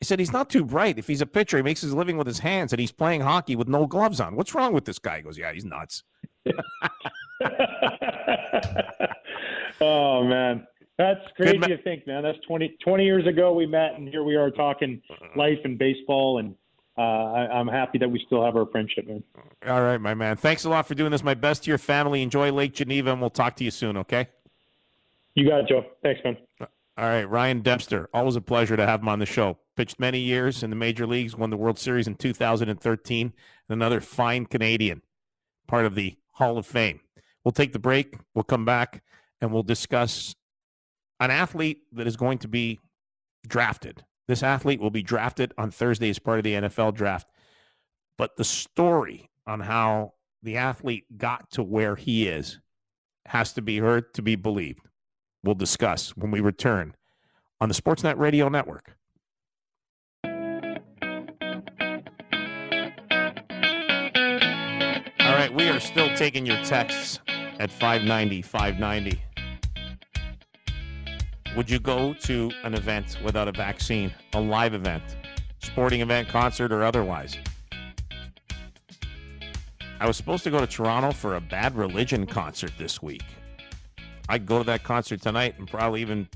He 0.00 0.04
said, 0.04 0.18
"He's 0.18 0.32
not 0.32 0.50
too 0.50 0.64
bright. 0.64 0.98
If 0.98 1.06
he's 1.06 1.22
a 1.22 1.26
pitcher, 1.26 1.56
he 1.56 1.62
makes 1.62 1.80
his 1.80 1.94
living 1.94 2.18
with 2.18 2.26
his 2.26 2.40
hands, 2.40 2.74
and 2.74 2.80
he's 2.80 2.92
playing 2.92 3.22
hockey 3.22 3.56
with 3.56 3.68
no 3.68 3.86
gloves 3.86 4.20
on. 4.20 4.36
What's 4.36 4.54
wrong 4.54 4.74
with 4.74 4.84
this 4.84 4.98
guy?" 4.98 5.18
He 5.18 5.22
goes, 5.22 5.38
"Yeah, 5.38 5.52
he's 5.52 5.64
nuts." 5.64 6.02
oh 9.82 10.24
man, 10.24 10.66
that's 10.98 11.20
crazy 11.36 11.58
ma- 11.58 11.66
to 11.66 11.82
think, 11.82 12.06
man. 12.06 12.22
That's 12.22 12.38
20, 12.46 12.76
20 12.84 13.04
years 13.04 13.26
ago 13.26 13.52
we 13.52 13.66
met, 13.66 13.94
and 13.94 14.08
here 14.08 14.24
we 14.24 14.36
are 14.36 14.50
talking 14.50 15.00
life 15.36 15.58
and 15.64 15.78
baseball, 15.78 16.38
and 16.38 16.54
uh, 16.98 17.00
I, 17.00 17.60
am 17.60 17.68
happy 17.68 17.98
that 17.98 18.08
we 18.08 18.22
still 18.26 18.44
have 18.44 18.56
our 18.56 18.66
friendship, 18.66 19.06
man. 19.06 19.22
All 19.66 19.82
right, 19.82 19.98
my 19.98 20.14
man. 20.14 20.36
Thanks 20.36 20.64
a 20.64 20.68
lot 20.68 20.86
for 20.86 20.94
doing 20.94 21.10
this. 21.10 21.24
My 21.24 21.34
best 21.34 21.64
to 21.64 21.70
your 21.70 21.78
family. 21.78 22.22
Enjoy 22.22 22.52
Lake 22.52 22.74
Geneva, 22.74 23.12
and 23.12 23.20
we'll 23.20 23.30
talk 23.30 23.56
to 23.56 23.64
you 23.64 23.70
soon. 23.70 23.96
Okay. 23.96 24.28
You 25.34 25.48
got 25.48 25.60
it, 25.60 25.68
Joe. 25.68 25.86
Thanks, 26.02 26.20
man. 26.24 26.36
All 26.60 27.06
right, 27.06 27.24
Ryan 27.24 27.62
Dempster. 27.62 28.10
Always 28.12 28.36
a 28.36 28.42
pleasure 28.42 28.76
to 28.76 28.86
have 28.86 29.00
him 29.00 29.08
on 29.08 29.18
the 29.18 29.26
show. 29.26 29.56
Pitched 29.76 29.98
many 29.98 30.18
years 30.18 30.62
in 30.62 30.68
the 30.68 30.76
major 30.76 31.06
leagues, 31.06 31.34
won 31.34 31.48
the 31.48 31.56
World 31.56 31.78
Series 31.78 32.06
in 32.06 32.16
2013. 32.16 33.32
Another 33.70 34.00
fine 34.02 34.44
Canadian, 34.44 35.00
part 35.66 35.86
of 35.86 35.94
the 35.94 36.18
Hall 36.32 36.58
of 36.58 36.66
Fame. 36.66 37.00
We'll 37.42 37.52
take 37.52 37.72
the 37.72 37.78
break. 37.78 38.16
We'll 38.34 38.44
come 38.44 38.66
back 38.66 39.02
and 39.42 39.52
we'll 39.52 39.64
discuss 39.64 40.34
an 41.20 41.30
athlete 41.30 41.80
that 41.92 42.06
is 42.06 42.16
going 42.16 42.38
to 42.38 42.48
be 42.48 42.80
drafted. 43.46 44.04
This 44.28 44.42
athlete 44.42 44.80
will 44.80 44.90
be 44.90 45.02
drafted 45.02 45.52
on 45.58 45.70
Thursday 45.72 46.08
as 46.08 46.18
part 46.20 46.38
of 46.38 46.44
the 46.44 46.54
NFL 46.54 46.94
draft. 46.94 47.28
But 48.16 48.36
the 48.36 48.44
story 48.44 49.28
on 49.46 49.60
how 49.60 50.14
the 50.42 50.56
athlete 50.56 51.04
got 51.18 51.50
to 51.50 51.62
where 51.62 51.96
he 51.96 52.28
is 52.28 52.60
has 53.26 53.52
to 53.54 53.62
be 53.62 53.78
heard 53.78 54.14
to 54.14 54.22
be 54.22 54.36
believed. 54.36 54.86
We'll 55.42 55.56
discuss 55.56 56.16
when 56.16 56.30
we 56.30 56.40
return 56.40 56.94
on 57.60 57.68
the 57.68 57.74
Sportsnet 57.74 58.16
Radio 58.18 58.48
Network. 58.48 58.96
All 65.20 65.38
right, 65.38 65.52
we 65.52 65.68
are 65.68 65.80
still 65.80 66.14
taking 66.14 66.46
your 66.46 66.62
texts 66.62 67.18
at 67.58 67.70
590 67.72 68.42
590. 68.42 69.31
Would 71.54 71.68
you 71.68 71.78
go 71.78 72.14
to 72.14 72.50
an 72.64 72.72
event 72.72 73.18
without 73.22 73.46
a 73.46 73.52
vaccine, 73.52 74.10
a 74.32 74.40
live 74.40 74.72
event, 74.72 75.02
sporting 75.62 76.00
event, 76.00 76.28
concert, 76.28 76.72
or 76.72 76.82
otherwise? 76.82 77.36
I 80.00 80.06
was 80.06 80.16
supposed 80.16 80.44
to 80.44 80.50
go 80.50 80.60
to 80.60 80.66
Toronto 80.66 81.12
for 81.12 81.36
a 81.36 81.40
bad 81.42 81.76
religion 81.76 82.26
concert 82.26 82.72
this 82.78 83.02
week. 83.02 83.22
I'd 84.30 84.46
go 84.46 84.58
to 84.58 84.64
that 84.64 84.82
concert 84.82 85.20
tonight 85.20 85.58
and 85.58 85.68
probably 85.68 86.00
even 86.00 86.26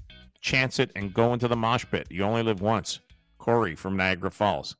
chance 0.42 0.78
it 0.78 0.92
and 0.94 1.14
go 1.14 1.32
into 1.32 1.48
the 1.48 1.56
mosh 1.56 1.86
pit. 1.90 2.08
You 2.10 2.22
only 2.22 2.42
live 2.42 2.60
once. 2.60 3.00
Corey 3.38 3.74
from 3.74 3.96
Niagara 3.96 4.30
Falls. 4.30 4.76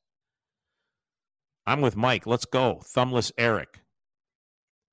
I'm 1.66 1.80
with 1.80 1.96
Mike. 1.96 2.26
Let's 2.26 2.44
go. 2.44 2.82
Thumbless 2.84 3.32
Eric. 3.38 3.80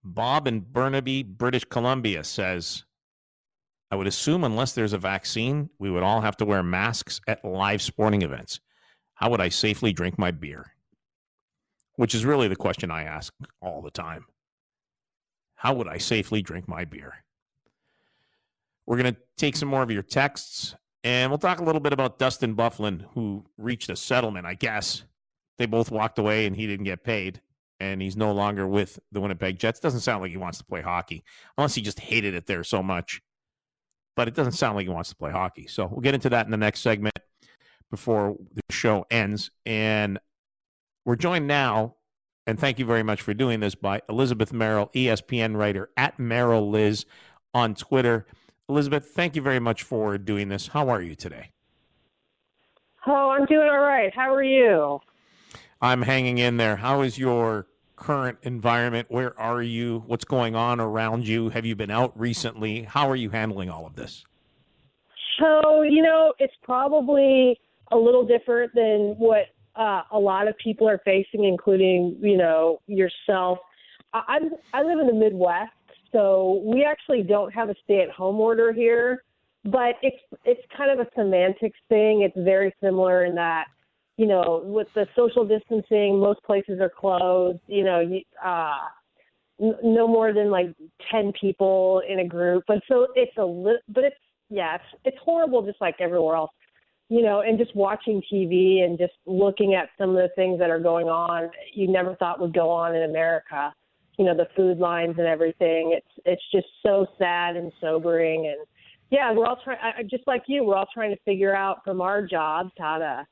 Bob 0.06 0.48
in 0.48 0.62
Burnaby, 0.62 1.24
British 1.24 1.66
Columbia 1.66 2.24
says, 2.24 2.86
I 3.94 3.96
would 3.96 4.08
assume 4.08 4.44
unless 4.44 4.72
there's 4.72 4.94
a 4.94 4.98
vaccine, 4.98 5.70
we 5.78 5.92
would 5.92 6.02
all 6.02 6.22
have 6.22 6.36
to 6.38 6.46
wear 6.46 6.64
masks 6.64 7.22
at 7.28 7.46
live 7.46 7.80
sporting 7.80 8.24
events. 8.24 8.60
How 9.14 9.30
would 9.30 9.40
I 9.40 9.50
safely 9.50 9.94
drink 9.94 10.18
my 10.18 10.32
beer? 10.32 10.74
Which 11.96 12.16
is 12.16 12.26
really 12.26 12.48
the 12.48 12.56
question 12.56 12.90
I 12.90 13.04
ask 13.04 13.32
all 13.62 13.84
the 13.84 13.92
time. 13.92 14.26
How 15.54 15.76
would 15.76 15.88
I 15.88 16.00
safely 16.00 16.42
drink 16.42 16.68
my 16.68 16.86
beer? 16.86 17.24
We're 18.88 18.98
going 18.98 19.14
to 19.14 19.22
take 19.38 19.56
some 19.56 19.70
more 19.70 19.84
of 19.84 19.92
your 19.92 20.02
texts 20.02 20.74
and 21.04 21.30
we'll 21.30 21.38
talk 21.38 21.60
a 21.60 21.64
little 21.64 21.80
bit 21.80 21.94
about 21.94 22.18
Dustin 22.18 22.56
Byfuglien, 22.56 23.06
who 23.14 23.46
reached 23.60 23.92
a 23.92 23.96
settlement, 23.96 24.48
I 24.48 24.56
guess. 24.56 25.04
They 25.60 25.68
both 25.68 25.92
walked 25.92 26.18
away 26.18 26.48
and 26.48 26.56
he 26.56 26.66
didn't 26.66 26.86
get 26.86 27.04
paid 27.04 27.42
and 27.80 28.02
he's 28.02 28.18
no 28.18 28.32
longer 28.32 28.68
with 28.68 28.98
the 29.12 29.22
Winnipeg 29.22 29.60
Jets. 29.60 29.80
Doesn't 29.80 30.00
sound 30.00 30.24
like 30.24 30.32
he 30.32 30.38
wants 30.38 30.58
to 30.58 30.66
play 30.66 30.82
hockey, 30.82 31.24
unless 31.60 31.76
he 31.76 31.84
just 31.84 32.00
hated 32.00 32.34
it 32.34 32.48
there 32.48 32.64
so 32.64 32.82
much. 32.82 33.22
But 34.16 34.28
it 34.28 34.36
doesn't 34.36 34.54
sound 34.54 34.76
like 34.76 34.86
he 34.86 34.90
wants 34.90 35.10
to 35.10 35.16
play 35.16 35.32
hockey. 35.32 35.68
So 35.68 35.88
we'll 35.88 36.02
get 36.02 36.14
into 36.14 36.30
that 36.30 36.46
in 36.46 36.52
the 36.52 36.58
next 36.58 36.82
segment 36.82 37.18
before 37.90 38.36
the 38.54 38.62
show 38.70 39.06
ends. 39.10 39.50
And 39.66 40.20
we're 41.06 41.16
joined 41.16 41.48
now, 41.48 41.96
and 42.46 42.60
thank 42.60 42.78
you 42.78 42.86
very 42.86 43.04
much 43.04 43.22
for 43.22 43.34
doing 43.34 43.60
this, 43.60 43.76
by 43.76 44.02
Elizabeth 44.08 44.54
Merrill, 44.54 44.92
ESPN 44.96 45.58
writer 45.58 45.90
at 45.98 46.20
Merrill 46.20 46.70
Liz 46.70 47.06
on 47.54 47.74
Twitter. 47.76 48.26
Elizabeth, 48.70 49.12
thank 49.16 49.36
you 49.36 49.42
very 49.42 49.60
much 49.60 49.84
for 49.84 50.18
doing 50.18 50.50
this. 50.50 50.68
How 50.68 50.90
are 50.90 51.02
you 51.02 51.16
today? 51.16 51.52
Oh, 53.06 53.32
I'm 53.32 53.46
doing 53.46 53.68
all 53.68 53.80
right. 53.80 54.14
How 54.16 54.34
are 54.34 54.44
you? 54.44 55.00
I'm 55.82 56.04
hanging 56.04 56.38
in 56.38 56.58
there. 56.58 56.78
How 56.78 57.02
is 57.02 57.18
your 57.18 57.68
current 57.96 58.38
environment? 58.44 59.08
Where 59.10 59.40
are 59.40 59.62
you? 59.62 60.04
What's 60.08 60.26
going 60.26 60.56
on 60.56 60.80
around 60.80 61.28
you? 61.28 61.50
Have 61.50 61.66
you 61.66 61.76
been 61.76 61.92
out 61.92 62.18
recently? 62.20 62.84
How 62.84 63.10
are 63.10 63.16
you 63.16 63.30
handling 63.30 63.70
all 63.70 63.86
of 63.86 63.96
this? 63.96 64.26
So, 65.40 65.82
you 65.82 66.02
know, 66.02 66.34
it's 66.40 66.54
probably 66.64 67.60
a 67.92 67.98
little 67.98 68.26
different 68.26 68.74
than 68.76 69.16
what 69.18 69.46
uh, 69.76 70.04
a 70.12 70.20
lot 70.20 70.48
of 70.48 70.56
people 70.58 70.88
are 70.88 71.02
facing, 71.04 71.44
including, 71.44 72.18
you 72.22 72.38
know, 72.38 72.80
yourself. 72.88 73.58
I, 74.14 74.22
I'm, 74.28 74.52
I 74.74 74.84
live 74.84 75.00
in 75.00 75.08
the 75.08 75.14
Midwest, 75.14 75.72
so 76.12 76.62
we 76.66 76.84
actually 76.84 77.24
don't 77.24 77.52
have 77.54 77.70
a 77.70 77.76
stay-at-home 77.84 78.40
order 78.40 78.72
here, 78.72 79.24
but 79.66 79.96
it's 80.02 80.22
it's 80.46 80.62
kind 80.78 80.92
of 80.92 81.06
a 81.06 81.10
semantics 81.16 81.80
thing. 81.90 82.22
It's 82.22 82.38
very 82.38 82.74
similar 82.82 83.26
in 83.26 83.36
that 83.36 83.66
you 84.24 84.30
know, 84.30 84.62
with 84.64 84.88
the 84.96 85.06
social 85.18 85.46
distancing, 85.46 86.18
most 86.18 86.42
places 86.44 86.80
are 86.80 86.90
closed. 86.90 87.60
You 87.68 87.84
know, 87.84 88.02
uh, 88.42 88.78
n- 89.62 89.76
no 89.84 90.08
more 90.08 90.32
than 90.32 90.50
like 90.50 90.68
ten 91.12 91.34
people 91.42 92.02
in 92.08 92.20
a 92.20 92.26
group. 92.26 92.64
But 92.66 92.78
so 92.88 93.08
it's 93.16 93.36
a 93.38 93.44
li- 93.44 93.82
but 93.90 94.06
it's 94.06 94.16
yeah, 94.50 94.76
it's 94.76 95.02
it's 95.04 95.18
horrible, 95.22 95.62
just 95.66 95.82
like 95.82 95.96
everywhere 96.00 96.38
else. 96.38 96.52
You 97.10 97.22
know, 97.22 97.42
and 97.42 97.58
just 97.60 97.76
watching 97.76 98.22
TV 98.32 98.86
and 98.86 98.98
just 98.98 99.12
looking 99.26 99.74
at 99.74 99.90
some 99.98 100.12
of 100.12 100.16
the 100.16 100.30
things 100.38 100.58
that 100.60 100.70
are 100.70 100.80
going 100.80 101.10
on, 101.10 101.50
you 101.74 101.92
never 101.92 102.16
thought 102.16 102.40
would 102.40 102.54
go 102.54 102.70
on 102.70 102.96
in 102.96 103.04
America. 103.04 103.74
You 104.18 104.24
know, 104.24 104.38
the 104.38 104.48
food 104.56 104.78
lines 104.78 105.16
and 105.18 105.28
everything. 105.28 105.98
It's 105.98 106.22
it's 106.26 106.44
just 106.50 106.68
so 106.82 107.08
sad 107.18 107.58
and 107.58 107.74
sobering. 107.82 108.48
And 108.48 108.66
yeah, 109.10 109.34
we're 109.34 109.48
all 109.48 109.60
trying. 109.66 109.80
Just 110.10 110.26
like 110.28 110.44
you, 110.48 110.64
we're 110.64 110.78
all 110.78 110.88
trying 110.94 111.14
to 111.14 111.22
figure 111.24 111.54
out 111.54 111.84
from 111.84 112.00
our 112.00 112.26
jobs 112.26 112.72
how 112.78 113.00
to 113.00 113.28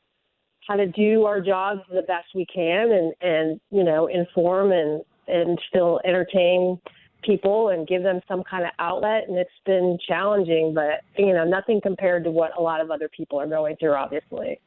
how 0.68 0.76
to 0.76 0.88
do 0.88 1.26
our 1.26 1.42
jobs 1.42 1.82
the 1.92 2.04
best 2.04 2.28
we 2.36 2.46
can, 2.46 2.92
and 2.92 3.14
and 3.22 3.62
you 3.72 3.84
know, 3.84 4.08
inform 4.08 4.72
and 4.72 5.04
and 5.28 5.60
still 5.70 6.00
entertain 6.06 6.80
people 7.24 7.70
and 7.70 7.88
give 7.88 8.04
them 8.04 8.20
some 8.28 8.44
kind 8.44 8.64
of 8.64 8.72
outlet. 8.80 9.26
And 9.28 9.38
it's 9.38 9.50
been 9.66 9.98
challenging 10.08 10.74
but 10.74 11.02
you 11.18 11.34
know 11.34 11.46
nothing 11.46 11.80
compared 11.82 12.24
to 12.26 12.32
what 12.32 12.58
a 12.58 12.62
lot 12.62 12.82
of 12.82 12.92
other 12.92 13.10
people 13.10 13.40
are 13.40 13.48
going 13.48 13.76
through 13.78 13.94
obviously. 13.94 14.60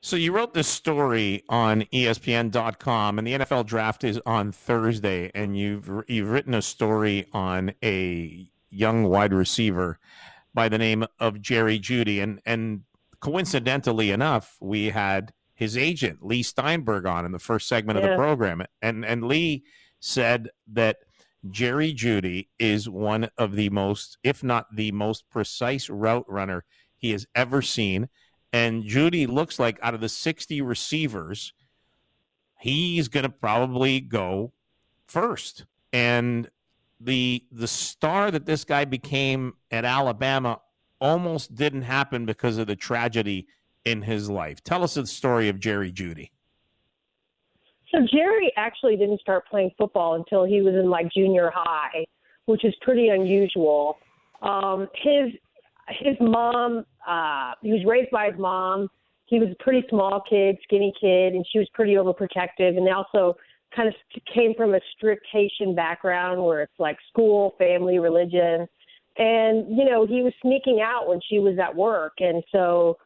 So 0.00 0.14
you 0.14 0.30
wrote 0.30 0.54
this 0.54 0.68
story 0.68 1.42
on 1.48 1.82
espn.com 1.92 3.18
and 3.18 3.26
the 3.26 3.32
NFL 3.32 3.66
draft 3.66 4.04
is 4.04 4.20
on 4.24 4.52
Thursday 4.52 5.32
and 5.34 5.58
you've 5.58 5.90
you've 6.06 6.30
written 6.30 6.54
a 6.54 6.62
story 6.62 7.26
on 7.32 7.74
a 7.82 8.48
young 8.70 9.04
wide 9.04 9.32
receiver 9.32 9.98
by 10.54 10.68
the 10.68 10.78
name 10.78 11.04
of 11.20 11.40
Jerry 11.40 11.78
Jeudy, 11.78 12.22
and 12.22 12.40
and 12.44 12.82
coincidentally 13.20 14.10
enough 14.10 14.56
we 14.60 14.90
had 14.90 15.32
his 15.54 15.76
agent 15.76 16.24
Leigh 16.24 16.42
Steinberg 16.42 17.04
on 17.06 17.24
in 17.24 17.32
the 17.32 17.38
first 17.38 17.68
segment 17.68 17.98
yeah. 17.98 18.04
of 18.04 18.10
the 18.10 18.16
program 18.16 18.62
and 18.80 19.04
and 19.04 19.24
Leigh 19.24 19.62
said 20.00 20.50
that 20.72 20.98
Jerry 21.50 21.92
Jeudy 21.92 22.48
is 22.58 22.88
one 22.88 23.28
of 23.38 23.54
the 23.54 23.70
most, 23.70 24.18
if 24.22 24.42
not 24.42 24.74
the 24.74 24.92
most 24.92 25.28
precise 25.30 25.88
route 25.88 26.26
runner 26.28 26.64
he 26.96 27.12
has 27.12 27.26
ever 27.34 27.62
seen. 27.62 28.08
And 28.52 28.84
Jeudy 28.84 29.26
looks 29.26 29.58
like 29.58 29.78
out 29.82 29.94
of 29.94 30.00
the 30.00 30.08
60 30.08 30.60
receivers, 30.62 31.52
he's 32.58 33.08
going 33.08 33.24
to 33.24 33.28
probably 33.28 34.00
go 34.00 34.52
first. 35.06 35.64
And 35.92 36.50
the 37.00 37.44
the 37.52 37.68
star 37.68 38.30
that 38.32 38.46
this 38.46 38.64
guy 38.64 38.84
became 38.84 39.54
at 39.70 39.84
Alabama 39.84 40.60
almost 41.00 41.54
didn't 41.54 41.82
happen 41.82 42.26
because 42.26 42.58
of 42.58 42.66
the 42.66 42.76
tragedy 42.76 43.46
in 43.84 44.02
his 44.02 44.28
life. 44.28 44.62
Tell 44.62 44.82
us 44.82 44.94
the 44.94 45.06
story 45.06 45.48
of 45.48 45.58
Jerry 45.60 45.92
Jeudy. 45.92 46.30
So 47.92 48.00
Jerry 48.12 48.52
actually 48.56 48.96
didn't 48.96 49.20
start 49.20 49.46
playing 49.48 49.70
football 49.78 50.14
until 50.14 50.44
he 50.44 50.60
was 50.60 50.74
in 50.74 50.90
like 50.90 51.10
junior 51.10 51.50
high, 51.54 52.04
which 52.46 52.64
is 52.64 52.74
pretty 52.82 53.08
unusual. 53.08 53.98
Um, 54.42 54.88
his 54.94 55.32
his 55.88 56.16
mom, 56.20 56.84
uh, 57.06 57.52
he 57.62 57.72
was 57.72 57.82
raised 57.86 58.10
by 58.10 58.30
his 58.30 58.38
mom. 58.38 58.88
He 59.24 59.38
was 59.38 59.48
a 59.50 59.62
pretty 59.62 59.86
small 59.88 60.22
kid, 60.28 60.58
skinny 60.64 60.92
kid, 61.00 61.34
and 61.34 61.46
she 61.50 61.58
was 61.58 61.68
pretty 61.72 61.94
overprotective. 61.94 62.76
And 62.76 62.86
they 62.86 62.90
also 62.90 63.36
kind 63.74 63.88
of 63.88 63.94
came 64.34 64.54
from 64.54 64.74
a 64.74 64.80
strict 64.96 65.26
Haitian 65.32 65.74
background 65.74 66.42
where 66.42 66.62
it's 66.62 66.78
like 66.78 66.98
school, 67.08 67.54
family, 67.58 67.98
religion. 67.98 68.68
And, 69.18 69.76
you 69.76 69.84
know, 69.84 70.06
he 70.06 70.22
was 70.22 70.32
sneaking 70.40 70.80
out 70.80 71.08
when 71.08 71.20
she 71.28 71.40
was 71.40 71.58
at 71.58 71.74
work. 71.74 72.14
And 72.20 72.42
so 72.52 72.96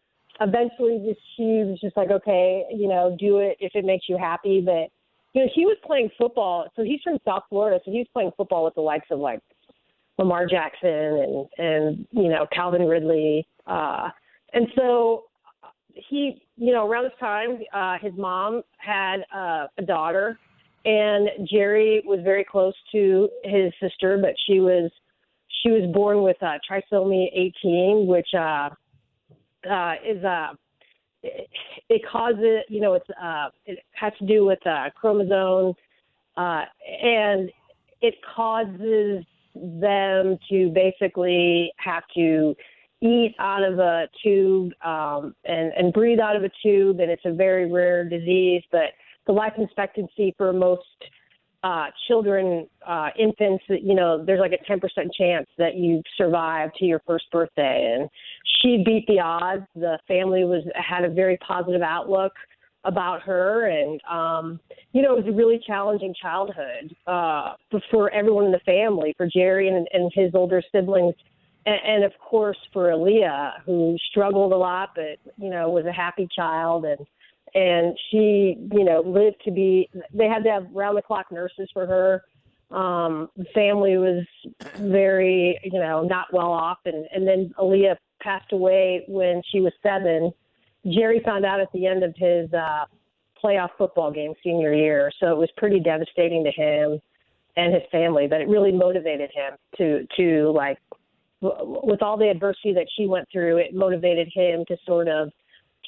eventually 0.40 1.02
just 1.06 1.20
she 1.36 1.64
was 1.64 1.78
just 1.80 1.96
like, 1.96 2.10
okay, 2.10 2.64
you 2.74 2.88
know, 2.88 3.16
do 3.18 3.38
it 3.38 3.56
if 3.60 3.72
it 3.74 3.84
makes 3.84 4.08
you 4.08 4.18
happy. 4.18 4.60
But 4.64 4.90
you 5.32 5.44
know, 5.44 5.50
he 5.54 5.64
was 5.64 5.76
playing 5.84 6.10
football. 6.18 6.68
So 6.76 6.82
he's 6.82 7.00
from 7.02 7.18
South 7.24 7.44
Florida, 7.48 7.80
so 7.84 7.90
he 7.90 7.98
was 7.98 8.06
playing 8.12 8.32
football 8.36 8.64
with 8.64 8.74
the 8.74 8.80
likes 8.80 9.06
of 9.10 9.18
like 9.18 9.40
Lamar 10.18 10.46
Jackson 10.46 10.88
and 10.88 11.46
and 11.58 12.06
you 12.10 12.28
know 12.28 12.46
Calvin 12.52 12.82
Ridley. 12.82 13.46
Uh, 13.66 14.08
and 14.52 14.66
so 14.76 15.24
he, 15.94 16.42
you 16.56 16.72
know, 16.72 16.86
around 16.86 17.04
this 17.04 17.12
time, 17.20 17.58
uh, 17.72 17.96
his 18.00 18.12
mom 18.16 18.62
had 18.78 19.20
uh, 19.34 19.66
a 19.78 19.82
daughter, 19.82 20.38
and 20.84 21.28
Jerry 21.50 22.02
was 22.04 22.20
very 22.22 22.44
close 22.44 22.74
to 22.92 23.28
his 23.44 23.72
sister, 23.80 24.18
but 24.20 24.34
she 24.46 24.60
was 24.60 24.90
she 25.62 25.70
was 25.70 25.90
born 25.92 26.22
with 26.22 26.36
uh, 26.42 26.58
trisomy 26.68 27.28
18, 27.34 28.06
which 28.06 28.28
uh, 28.34 28.70
uh, 29.70 29.94
is 30.04 30.22
uh, 30.24 30.48
it, 31.22 32.02
causes 32.10 32.60
you 32.68 32.80
know 32.80 32.94
it's 32.94 33.08
uh, 33.10 33.48
it 33.66 33.78
has 33.92 34.12
to 34.18 34.26
do 34.26 34.44
with 34.44 34.64
uh, 34.66 34.90
chromosome, 34.94 35.74
uh, 36.36 36.64
and 37.02 37.50
it 38.00 38.14
causes 38.34 39.24
them 39.54 40.38
to 40.50 40.70
basically 40.70 41.72
have 41.76 42.02
to 42.14 42.54
eat 43.00 43.34
out 43.38 43.62
of 43.62 43.78
a 43.78 44.08
tube 44.22 44.72
um, 44.84 45.34
and, 45.44 45.72
and 45.76 45.92
breathe 45.92 46.20
out 46.20 46.36
of 46.36 46.44
a 46.44 46.50
tube, 46.62 47.00
and 47.00 47.10
it's 47.10 47.24
a 47.24 47.32
very 47.32 47.70
rare 47.70 48.08
disease. 48.08 48.62
But 48.70 48.92
the 49.26 49.32
life 49.32 49.52
expectancy 49.58 50.34
for 50.36 50.52
most 50.52 50.82
uh, 51.62 51.86
children, 52.08 52.66
uh, 52.86 53.08
infants, 53.18 53.64
you 53.68 53.94
know, 53.94 54.24
there's 54.24 54.40
like 54.40 54.52
a 54.52 54.70
10% 54.70 54.80
chance 55.16 55.46
that 55.58 55.76
you 55.76 56.02
survive 56.16 56.70
to 56.74 56.84
your 56.84 57.00
first 57.06 57.24
birthday. 57.30 57.96
And 57.96 58.08
she 58.60 58.82
beat 58.84 59.06
the 59.06 59.20
odds. 59.20 59.64
The 59.74 59.98
family 60.08 60.44
was 60.44 60.64
had 60.74 61.04
a 61.04 61.08
very 61.08 61.36
positive 61.38 61.82
outlook 61.82 62.32
about 62.84 63.22
her, 63.22 63.68
and 63.68 64.00
um, 64.10 64.60
you 64.92 65.02
know, 65.02 65.16
it 65.16 65.24
was 65.24 65.32
a 65.32 65.36
really 65.36 65.60
challenging 65.64 66.12
childhood 66.20 66.96
uh, 67.06 67.52
for 67.92 68.10
everyone 68.10 68.46
in 68.46 68.52
the 68.52 68.60
family, 68.60 69.14
for 69.16 69.28
Jerry 69.32 69.68
and, 69.68 69.86
and 69.92 70.10
his 70.14 70.34
older 70.34 70.62
siblings. 70.72 71.14
And, 71.64 71.78
and 71.86 72.04
of 72.04 72.10
course 72.18 72.58
for 72.72 72.88
Aaliyah, 72.88 73.62
who 73.64 73.96
struggled 74.10 74.52
a 74.52 74.56
lot, 74.56 74.90
but 74.96 75.20
you 75.36 75.48
know 75.48 75.70
was 75.70 75.86
a 75.86 75.92
happy 75.92 76.28
child, 76.34 76.84
and 76.84 77.06
and 77.54 77.96
she, 78.10 78.56
you 78.72 78.84
know, 78.84 79.02
lived 79.04 79.36
to 79.44 79.50
be. 79.50 79.88
They 80.12 80.26
had 80.28 80.44
to 80.44 80.50
have 80.50 80.66
round 80.72 80.96
the 80.96 81.02
clock 81.02 81.30
nurses 81.30 81.68
for 81.72 81.86
her. 81.86 82.22
Um, 82.76 83.28
the 83.36 83.44
family 83.54 83.98
was 83.98 84.24
very, 84.78 85.58
you 85.62 85.78
know, 85.78 86.02
not 86.04 86.32
well 86.32 86.50
off, 86.50 86.78
and 86.86 87.06
and 87.14 87.26
then 87.26 87.52
Aaliyah 87.58 87.96
passed 88.22 88.52
away 88.52 89.04
when 89.08 89.42
she 89.50 89.60
was 89.60 89.72
seven. 89.82 90.32
Jerry 90.90 91.20
found 91.24 91.44
out 91.44 91.60
at 91.60 91.70
the 91.72 91.86
end 91.86 92.02
of 92.02 92.14
his 92.16 92.52
uh, 92.54 92.86
playoff 93.42 93.70
football 93.76 94.10
game 94.10 94.32
senior 94.42 94.72
year, 94.72 95.12
so 95.20 95.32
it 95.32 95.36
was 95.36 95.50
pretty 95.56 95.80
devastating 95.80 96.44
to 96.44 96.50
him 96.50 96.98
and 97.56 97.74
his 97.74 97.82
family. 97.92 98.26
But 98.26 98.40
it 98.40 98.48
really 98.48 98.72
motivated 98.72 99.30
him 99.34 99.52
to 99.76 100.06
to 100.16 100.50
like, 100.52 100.78
w- 101.42 101.80
with 101.84 102.02
all 102.02 102.16
the 102.16 102.30
adversity 102.30 102.72
that 102.72 102.86
she 102.96 103.06
went 103.06 103.28
through, 103.30 103.58
it 103.58 103.74
motivated 103.74 104.30
him 104.34 104.64
to 104.68 104.76
sort 104.86 105.08
of 105.08 105.30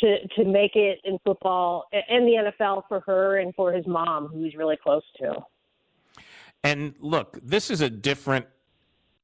to 0.05 0.29
to 0.29 0.45
make 0.45 0.77
it 0.77 1.01
in 1.05 1.19
football 1.25 1.87
and 1.93 2.27
the 2.27 2.53
NFL 2.61 2.83
for 2.89 3.01
her 3.01 3.39
and 3.39 3.55
for 3.55 3.73
his 3.73 3.87
mom, 3.87 4.29
who 4.29 4.45
he's 4.45 4.55
really 4.55 4.77
close 4.77 5.03
to. 5.19 5.37
And 6.63 6.95
look, 7.01 7.39
this 7.43 7.71
is 7.71 7.81
a 7.81 7.91
different 7.91 8.47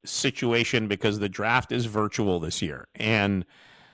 situation 0.03 0.87
because 0.87 1.19
the 1.19 1.29
draft 1.29 1.71
is 1.71 1.85
virtual 1.85 2.39
this 2.39 2.61
year, 2.61 2.87
and 2.95 3.45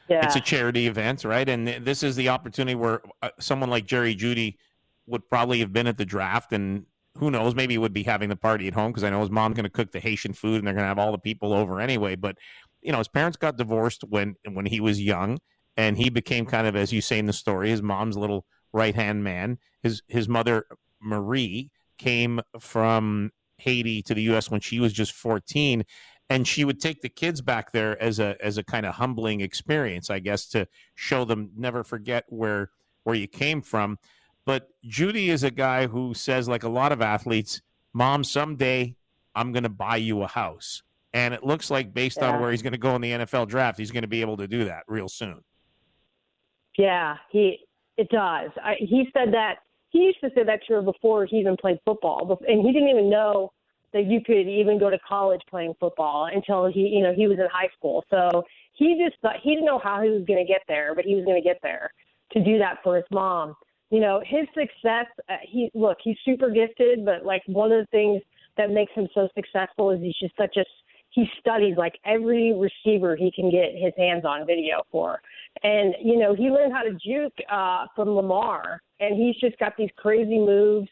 yeah. 0.09 0.25
it's 0.25 0.35
a 0.35 0.41
charity 0.41 0.87
event, 0.87 1.23
right? 1.23 1.47
And 1.47 1.67
this 1.67 2.03
is 2.03 2.15
the 2.15 2.29
opportunity 2.29 2.75
where 2.75 3.01
uh, 3.21 3.29
someone 3.39 3.69
like 3.69 3.85
Jerry 3.85 4.15
Jeudy 4.15 4.57
would 5.05 5.29
probably 5.29 5.59
have 5.59 5.73
been 5.73 5.87
at 5.87 5.97
the 5.97 6.05
draft, 6.05 6.53
and 6.53 6.85
who 7.17 7.31
knows, 7.31 7.55
maybe 7.55 7.73
he 7.73 7.77
would 7.77 7.93
be 7.93 8.03
having 8.03 8.29
the 8.29 8.35
party 8.35 8.67
at 8.67 8.73
home 8.73 8.91
because 8.91 9.03
I 9.03 9.09
know 9.09 9.21
his 9.21 9.31
mom's 9.31 9.55
going 9.55 9.63
to 9.63 9.69
cook 9.69 9.91
the 9.91 9.99
Haitian 9.99 10.33
food, 10.33 10.59
and 10.59 10.67
they're 10.67 10.73
going 10.73 10.83
to 10.83 10.89
have 10.89 10.99
all 10.99 11.11
the 11.11 11.17
people 11.17 11.53
over 11.53 11.81
anyway. 11.81 12.15
But 12.15 12.37
you 12.81 12.91
know, 12.91 12.99
his 12.99 13.07
parents 13.07 13.37
got 13.37 13.57
divorced 13.57 14.03
when 14.07 14.35
when 14.51 14.65
he 14.65 14.79
was 14.79 15.01
young 15.01 15.39
and 15.77 15.97
he 15.97 16.09
became 16.09 16.45
kind 16.45 16.67
of, 16.67 16.75
as 16.75 16.91
you 16.91 17.01
say 17.01 17.19
in 17.19 17.27
the 17.27 17.33
story, 17.33 17.69
his 17.69 17.83
mom's 17.83 18.17
little 18.17 18.45
right 18.73 18.95
hand 18.95 19.23
man. 19.23 19.59
His 19.83 20.01
his 20.07 20.27
mother 20.27 20.65
Marie 20.99 21.71
came 21.97 22.41
from 22.59 23.31
Haiti 23.59 24.01
to 24.03 24.13
the 24.13 24.23
U.S. 24.23 24.51
when 24.51 24.59
she 24.59 24.79
was 24.79 24.91
just 24.91 25.13
14, 25.13 25.85
and 26.29 26.47
she 26.47 26.65
would 26.65 26.81
take 26.81 27.01
the 27.01 27.09
kids 27.09 27.41
back 27.41 27.71
there 27.71 28.01
as 28.01 28.19
a 28.19 28.35
as 28.43 28.57
a 28.57 28.63
kind 28.63 28.85
of 28.85 28.95
humbling 28.95 29.41
experience, 29.41 30.09
I 30.09 30.19
guess, 30.19 30.47
to 30.49 30.67
show 30.95 31.23
them 31.23 31.51
never 31.55 31.83
forget 31.83 32.25
where 32.29 32.71
where 33.03 33.15
you 33.15 33.27
came 33.27 33.61
from. 33.61 33.99
But 34.45 34.69
Jeudy 34.85 35.27
is 35.27 35.43
a 35.43 35.51
guy 35.51 35.87
who 35.87 36.13
says, 36.13 36.47
like 36.47 36.63
a 36.63 36.69
lot 36.69 36.91
of 36.91 37.01
athletes, 37.01 37.61
"Mom, 37.93 38.23
someday 38.23 38.95
I'm 39.35 39.51
going 39.51 39.63
to 39.63 39.69
buy 39.69 39.97
you 39.97 40.23
a 40.23 40.27
house." 40.27 40.81
And 41.13 41.33
it 41.33 41.43
looks 41.43 41.71
like, 41.71 41.93
based 41.93 42.17
yeah. 42.21 42.31
on 42.31 42.41
where 42.41 42.51
he's 42.51 42.61
going 42.61 42.73
to 42.73 42.77
go 42.77 42.95
in 42.95 43.01
the 43.01 43.11
NFL 43.11 43.47
draft, 43.47 43.79
he's 43.79 43.91
going 43.91 44.03
to 44.03 44.07
be 44.07 44.21
able 44.21 44.37
to 44.37 44.47
do 44.47 44.65
that 44.65 44.83
real 44.87 45.07
soon. 45.07 45.41
Yeah, 46.77 47.15
he 47.31 47.59
it 47.97 48.09
does. 48.09 48.51
I, 48.63 48.75
he 48.79 49.09
said 49.13 49.33
that 49.33 49.55
he 49.89 49.99
used 49.99 50.19
to 50.21 50.29
say 50.35 50.43
that 50.43 50.59
to 50.67 50.75
her 50.75 50.81
before 50.81 51.25
he 51.25 51.37
even 51.37 51.57
played 51.57 51.79
football, 51.83 52.39
and 52.47 52.65
he 52.65 52.71
didn't 52.71 52.89
even 52.89 53.09
know 53.09 53.51
that 53.93 54.05
you 54.05 54.21
could 54.21 54.47
even 54.47 54.77
go 54.77 54.89
to 54.89 54.99
college 55.07 55.41
playing 55.49 55.73
football 55.79 56.29
until 56.31 56.67
he, 56.67 56.81
you 56.81 57.01
know, 57.01 57.13
he 57.13 57.27
was 57.27 57.39
in 57.39 57.47
high 57.51 57.69
school. 57.77 58.03
So 58.09 58.43
he 58.73 59.01
just 59.03 59.19
thought 59.21 59.37
he 59.41 59.51
didn't 59.51 59.65
know 59.65 59.79
how 59.79 60.01
he 60.01 60.09
was 60.09 60.23
going 60.27 60.45
to 60.45 60.47
get 60.47 60.61
there, 60.67 60.93
but 60.93 61.05
he 61.05 61.15
was 61.15 61.25
going 61.25 61.41
to 61.41 61.47
get 61.47 61.59
there 61.63 61.91
to 62.33 62.43
do 62.43 62.59
that 62.59 62.79
for 62.83 62.97
his 62.97 63.05
mom. 63.11 63.55
You 63.89 64.01
know, 64.01 64.21
his 64.25 64.45
success. 64.49 65.07
Uh, 65.29 65.37
he 65.41 65.71
look, 65.73 65.97
he's 66.03 66.17
super 66.25 66.49
gifted, 66.49 67.05
but 67.05 67.25
like 67.25 67.41
one 67.47 67.71
of 67.71 67.79
the 67.79 67.87
things 67.91 68.21
that 68.57 68.69
makes 68.69 68.91
him 68.93 69.07
so 69.15 69.29
successful 69.33 69.91
is 69.91 70.01
he's 70.01 70.15
just 70.21 70.35
such 70.37 70.57
a 70.57 70.65
he 71.11 71.25
studies 71.39 71.75
like 71.77 71.97
every 72.05 72.53
receiver 72.53 73.15
he 73.15 73.31
can 73.31 73.49
get 73.49 73.71
his 73.73 73.93
hands 73.97 74.25
on 74.25 74.45
video 74.45 74.83
for. 74.91 75.21
And, 75.63 75.95
you 76.03 76.17
know, 76.17 76.35
he 76.35 76.49
learned 76.49 76.73
how 76.73 76.83
to 76.83 76.91
juke 76.93 77.33
uh, 77.51 77.85
from 77.95 78.09
Lamar, 78.09 78.81
and 78.99 79.15
he's 79.15 79.35
just 79.37 79.57
got 79.59 79.73
these 79.77 79.89
crazy 79.97 80.39
moves. 80.39 80.89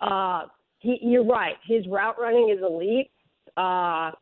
Uh, 0.00 0.44
he, 0.78 0.98
you're 1.02 1.24
right. 1.24 1.56
His 1.66 1.86
route 1.88 2.16
running 2.18 2.54
is 2.56 2.62
elite. 2.62 3.10
Uh, 3.56 4.12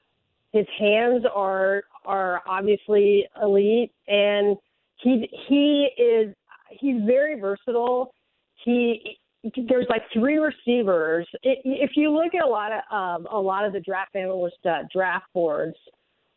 his 0.53 0.67
hands 0.79 1.25
are 1.35 1.83
are 2.05 2.43
obviously 2.47 3.27
elite, 3.43 3.93
and 4.07 4.57
he 4.99 5.29
he 5.49 5.89
is 6.01 6.33
he's 6.71 7.03
very 7.05 7.41
versatile. 7.41 8.15
He 8.65 9.19
there's 9.69 9.87
like 9.91 10.03
three 10.13 10.39
receivers. 10.39 11.27
It, 11.43 11.59
if 11.65 11.91
you 11.97 12.13
look 12.13 12.35
at 12.35 12.45
a 12.45 12.49
lot 12.49 12.71
of 12.73 12.83
um, 12.97 13.27
a 13.33 13.39
lot 13.39 13.65
of 13.65 13.73
the 13.73 13.81
draft 13.81 14.15
analyst 14.15 14.57
uh, 14.65 14.85
draft 14.93 15.27
boards, 15.35 15.77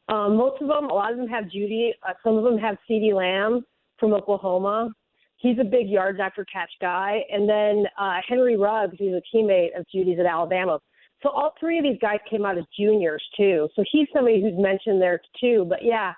um, 0.09 0.38
most 0.38 0.61
of 0.61 0.67
them, 0.67 0.89
a 0.89 0.93
lot 0.93 1.11
of 1.11 1.17
them 1.17 1.27
have 1.27 1.45
Jeudy. 1.45 1.91
Uh, 2.07 2.13
some 2.23 2.38
of 2.38 2.43
them 2.43 2.57
have 2.57 2.77
CeeDee 2.89 3.13
Lamb 3.13 3.65
from 3.99 4.13
Oklahoma. 4.13 4.89
He's 5.38 5.57
a 5.59 5.63
big 5.63 5.88
yards 5.88 6.19
after 6.19 6.45
catch 6.45 6.71
guy, 6.81 7.19
and 7.31 7.47
then 7.47 7.85
uh, 7.99 8.17
Henry 8.27 8.57
Ruggs, 8.57 8.95
who's 8.97 9.13
a 9.13 9.35
teammate 9.35 9.77
of 9.77 9.85
Jeudy's 9.93 10.19
at 10.19 10.25
Alabama. 10.25 10.79
So 11.21 11.29
all 11.29 11.53
three 11.59 11.77
of 11.77 11.84
these 11.84 11.97
guys 12.01 12.17
came 12.29 12.45
out 12.45 12.57
as 12.57 12.63
juniors 12.77 13.23
too. 13.35 13.67
So 13.75 13.84
he's 13.91 14.07
somebody 14.13 14.41
who's 14.41 14.53
mentioned 14.57 15.01
there 15.01 15.21
too. 15.39 15.65
But 15.67 15.79
yeah, 15.84 16.13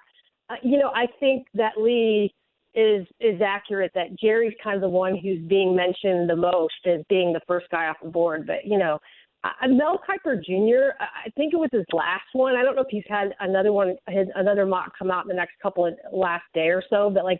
uh, 0.49 0.55
you 0.61 0.77
know, 0.77 0.91
I 0.93 1.07
think 1.19 1.47
that 1.53 1.73
Leigh 1.77 2.33
is 2.75 3.07
is 3.19 3.41
accurate 3.41 3.91
that 3.95 4.17
Jerry's 4.19 4.53
kind 4.63 4.75
of 4.75 4.81
the 4.81 4.89
one 4.89 5.17
who's 5.17 5.39
being 5.47 5.75
mentioned 5.75 6.29
the 6.29 6.35
most 6.35 6.75
as 6.85 7.01
being 7.09 7.33
the 7.33 7.41
first 7.47 7.67
guy 7.71 7.87
off 7.87 7.97
the 8.03 8.09
board. 8.09 8.45
But 8.45 8.65
you 8.65 8.77
know, 8.77 8.99
uh, 9.43 9.67
Mel 9.67 9.99
Kiper 10.07 10.43
Jr. 10.43 10.95
I 10.99 11.29
think 11.37 11.53
it 11.53 11.57
was 11.57 11.69
his 11.71 11.85
last 11.93 12.27
one. 12.33 12.55
I 12.55 12.63
don't 12.63 12.75
know 12.75 12.81
if 12.81 12.89
he's 12.89 13.03
had 13.07 13.33
another 13.39 13.71
one, 13.71 13.95
his 14.07 14.27
another 14.35 14.65
mock 14.65 14.91
come 14.97 15.11
out 15.11 15.23
in 15.23 15.29
the 15.29 15.33
next 15.33 15.53
couple 15.61 15.85
of 15.85 15.93
last 16.11 16.43
day 16.53 16.67
or 16.67 16.83
so. 16.89 17.09
But 17.09 17.23
like, 17.23 17.39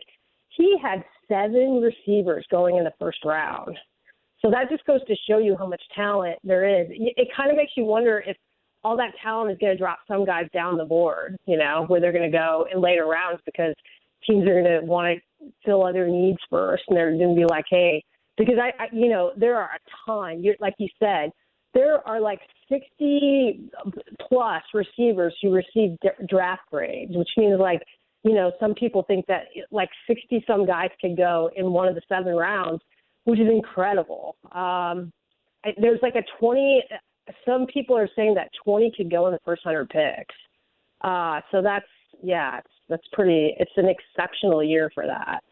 he 0.56 0.76
had 0.82 1.04
seven 1.28 1.80
receivers 1.80 2.46
going 2.50 2.76
in 2.76 2.84
the 2.84 2.92
first 2.98 3.18
round. 3.24 3.76
So 4.40 4.50
that 4.50 4.70
just 4.70 4.84
goes 4.86 5.04
to 5.06 5.14
show 5.28 5.38
you 5.38 5.56
how 5.58 5.66
much 5.66 5.82
talent 5.94 6.38
there 6.42 6.66
is. 6.66 6.86
It 6.90 7.28
kind 7.36 7.50
of 7.50 7.56
makes 7.56 7.72
you 7.76 7.84
wonder 7.84 8.22
if 8.26 8.36
all 8.82 8.96
that 8.96 9.12
talent 9.22 9.52
is 9.52 9.58
going 9.58 9.72
to 9.74 9.78
drop 9.78 9.98
some 10.08 10.24
guys 10.24 10.46
down 10.54 10.78
the 10.78 10.84
board, 10.84 11.36
you 11.46 11.58
know, 11.58 11.84
where 11.88 12.00
they're 12.00 12.12
going 12.12 12.30
to 12.30 12.36
go 12.36 12.66
in 12.72 12.80
later 12.80 13.06
rounds 13.06 13.40
because 13.44 13.74
teams 14.26 14.48
are 14.48 14.62
going 14.62 14.64
to 14.64 14.80
want 14.80 15.18
to 15.18 15.52
fill 15.64 15.84
other 15.84 16.08
needs 16.08 16.38
first, 16.48 16.84
and 16.88 16.96
they're 16.96 17.10
going 17.10 17.34
to 17.34 17.40
be 17.40 17.46
like, 17.46 17.66
hey, 17.68 18.02
because 18.38 18.56
I, 18.60 18.84
I, 18.84 18.86
you 18.92 19.10
know, 19.10 19.32
there 19.36 19.56
are 19.56 19.70
a 19.74 19.78
ton. 20.06 20.42
You're 20.42 20.56
like 20.60 20.74
you 20.78 20.88
said, 20.98 21.30
there 21.74 22.06
are 22.06 22.20
like 22.20 22.40
60 22.68 23.70
plus 24.28 24.62
receivers 24.74 25.34
who 25.42 25.52
receive 25.52 25.96
draft 26.28 26.62
grades, 26.70 27.16
which 27.16 27.30
means 27.36 27.58
like, 27.60 27.82
you 28.24 28.34
know, 28.34 28.52
some 28.60 28.74
people 28.74 29.04
think 29.06 29.26
that 29.26 29.44
like 29.70 29.88
60 30.06 30.44
some 30.46 30.66
guys 30.66 30.90
could 31.00 31.16
go 31.16 31.50
in 31.56 31.72
one 31.72 31.88
of 31.88 31.94
the 31.94 32.02
seven 32.08 32.34
rounds, 32.34 32.82
which 33.24 33.40
is 33.40 33.48
incredible. 33.48 34.36
Um, 34.52 35.12
I, 35.64 35.72
there's 35.80 36.00
like 36.02 36.16
a 36.16 36.22
20. 36.38 36.82
Some 37.46 37.66
people 37.66 37.96
are 37.96 38.08
saying 38.16 38.34
that 38.34 38.50
20 38.64 38.92
could 38.96 39.10
go 39.10 39.26
in 39.26 39.32
the 39.32 39.38
first 39.44 39.64
100 39.64 39.88
picks. 39.88 40.34
Uh, 41.02 41.40
so 41.50 41.62
that's 41.62 41.86
yeah, 42.22 42.58
it's 42.58 42.68
that's 42.88 43.06
pretty. 43.12 43.54
It's 43.58 43.70
an 43.76 43.86
exceptional 43.88 44.62
year 44.62 44.90
for 44.94 45.06
that. 45.06 45.42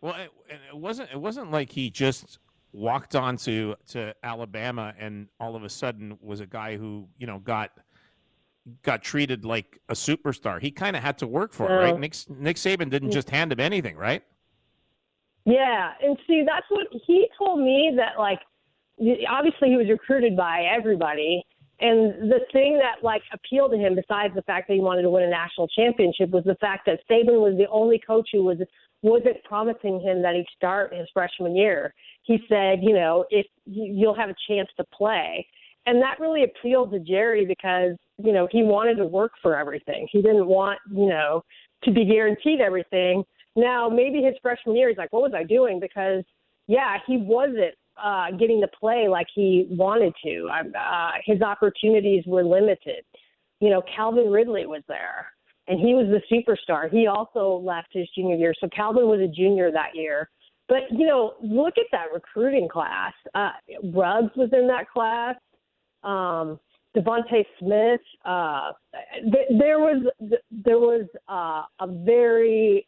Well, 0.00 0.14
it, 0.14 0.30
it 0.48 0.76
wasn't. 0.76 1.10
It 1.10 1.20
wasn't 1.20 1.50
like 1.50 1.72
he 1.72 1.90
just 1.90 2.38
walked 2.76 3.16
on 3.16 3.36
to, 3.38 3.74
to 3.88 4.14
Alabama 4.22 4.94
and 4.98 5.28
all 5.40 5.56
of 5.56 5.64
a 5.64 5.68
sudden 5.68 6.18
was 6.20 6.40
a 6.40 6.46
guy 6.46 6.76
who 6.76 7.08
you 7.18 7.26
know 7.26 7.38
got 7.38 7.70
got 8.82 9.02
treated 9.02 9.44
like 9.44 9.80
a 9.88 9.94
superstar. 9.94 10.60
He 10.60 10.70
kind 10.70 10.96
of 10.96 11.02
had 11.02 11.18
to 11.18 11.26
work 11.26 11.52
for 11.52 11.70
it, 11.70 11.76
right? 11.76 11.98
Nick 11.98 12.14
Nick 12.28 12.56
Saban 12.56 12.90
didn't 12.90 13.12
just 13.12 13.30
hand 13.30 13.52
him 13.52 13.60
anything, 13.60 13.96
right? 13.96 14.22
Yeah, 15.44 15.92
and 16.02 16.18
see, 16.26 16.42
that's 16.44 16.66
what 16.68 16.86
he 17.06 17.28
told 17.38 17.60
me 17.60 17.94
that 17.96 18.18
like 18.18 18.40
obviously 19.28 19.70
he 19.70 19.76
was 19.76 19.88
recruited 19.88 20.36
by 20.36 20.64
everybody 20.76 21.44
and 21.80 22.30
the 22.30 22.40
thing 22.52 22.78
that 22.78 23.04
like 23.04 23.22
appealed 23.32 23.72
to 23.72 23.76
him, 23.76 23.94
besides 23.94 24.34
the 24.34 24.42
fact 24.42 24.68
that 24.68 24.74
he 24.74 24.80
wanted 24.80 25.02
to 25.02 25.10
win 25.10 25.24
a 25.24 25.30
national 25.30 25.68
championship, 25.68 26.30
was 26.30 26.44
the 26.44 26.54
fact 26.56 26.86
that 26.86 27.00
Saban 27.10 27.40
was 27.40 27.54
the 27.58 27.68
only 27.70 28.00
coach 28.04 28.30
who 28.32 28.44
was 28.44 28.58
wasn't 29.02 29.42
promising 29.44 30.00
him 30.00 30.22
that 30.22 30.34
he'd 30.34 30.46
start 30.56 30.94
his 30.94 31.06
freshman 31.12 31.54
year. 31.54 31.94
He 32.26 32.38
said, 32.48 32.80
you 32.82 32.92
know, 32.92 33.24
if 33.30 33.46
you'll 33.64 34.16
have 34.16 34.30
a 34.30 34.34
chance 34.48 34.68
to 34.76 34.84
play, 34.92 35.46
and 35.86 36.02
that 36.02 36.18
really 36.18 36.42
appealed 36.44 36.90
to 36.90 36.98
Jerry 36.98 37.46
because 37.46 37.92
you 38.18 38.32
know 38.32 38.48
he 38.50 38.62
wanted 38.62 38.96
to 38.96 39.06
work 39.06 39.32
for 39.40 39.56
everything. 39.56 40.08
He 40.10 40.20
didn't 40.20 40.46
want 40.46 40.78
you 40.90 41.06
know 41.06 41.42
to 41.84 41.92
be 41.92 42.04
guaranteed 42.04 42.60
everything. 42.60 43.22
Now 43.54 43.88
maybe 43.88 44.22
his 44.22 44.34
freshman 44.42 44.76
year, 44.76 44.88
he's 44.88 44.98
like, 44.98 45.12
what 45.12 45.22
was 45.22 45.32
I 45.34 45.44
doing? 45.44 45.78
Because 45.80 46.24
yeah, 46.66 46.96
he 47.06 47.16
wasn't 47.18 47.74
uh, 48.02 48.32
getting 48.32 48.60
to 48.60 48.68
play 48.78 49.06
like 49.08 49.28
he 49.34 49.66
wanted 49.70 50.12
to. 50.24 50.48
Uh, 50.50 51.10
his 51.24 51.40
opportunities 51.40 52.24
were 52.26 52.44
limited. 52.44 53.04
You 53.60 53.70
know, 53.70 53.82
Calvin 53.94 54.30
Ridley 54.30 54.66
was 54.66 54.82
there, 54.88 55.28
and 55.68 55.78
he 55.78 55.94
was 55.94 56.06
the 56.08 56.20
superstar. 56.30 56.90
He 56.90 57.06
also 57.06 57.62
left 57.64 57.88
his 57.92 58.08
junior 58.14 58.36
year, 58.36 58.54
so 58.60 58.68
Calvin 58.74 59.06
was 59.06 59.20
a 59.20 59.28
junior 59.28 59.70
that 59.70 59.94
year. 59.94 60.28
But 60.68 60.82
you 60.90 61.06
know, 61.06 61.34
look 61.42 61.74
at 61.78 61.86
that 61.92 62.06
recruiting 62.12 62.68
class. 62.68 63.12
Uh, 63.34 63.50
Ruggs 63.92 64.32
was 64.36 64.50
in 64.52 64.66
that 64.68 64.88
class. 64.90 65.36
Um, 66.02 66.58
DeVonta 66.96 67.44
Smith. 67.58 68.00
Uh, 68.24 68.72
th- 69.22 69.58
there 69.58 69.78
was 69.78 70.06
there 70.50 70.78
was 70.78 71.06
uh, 71.28 71.62
a 71.80 72.04
very 72.04 72.86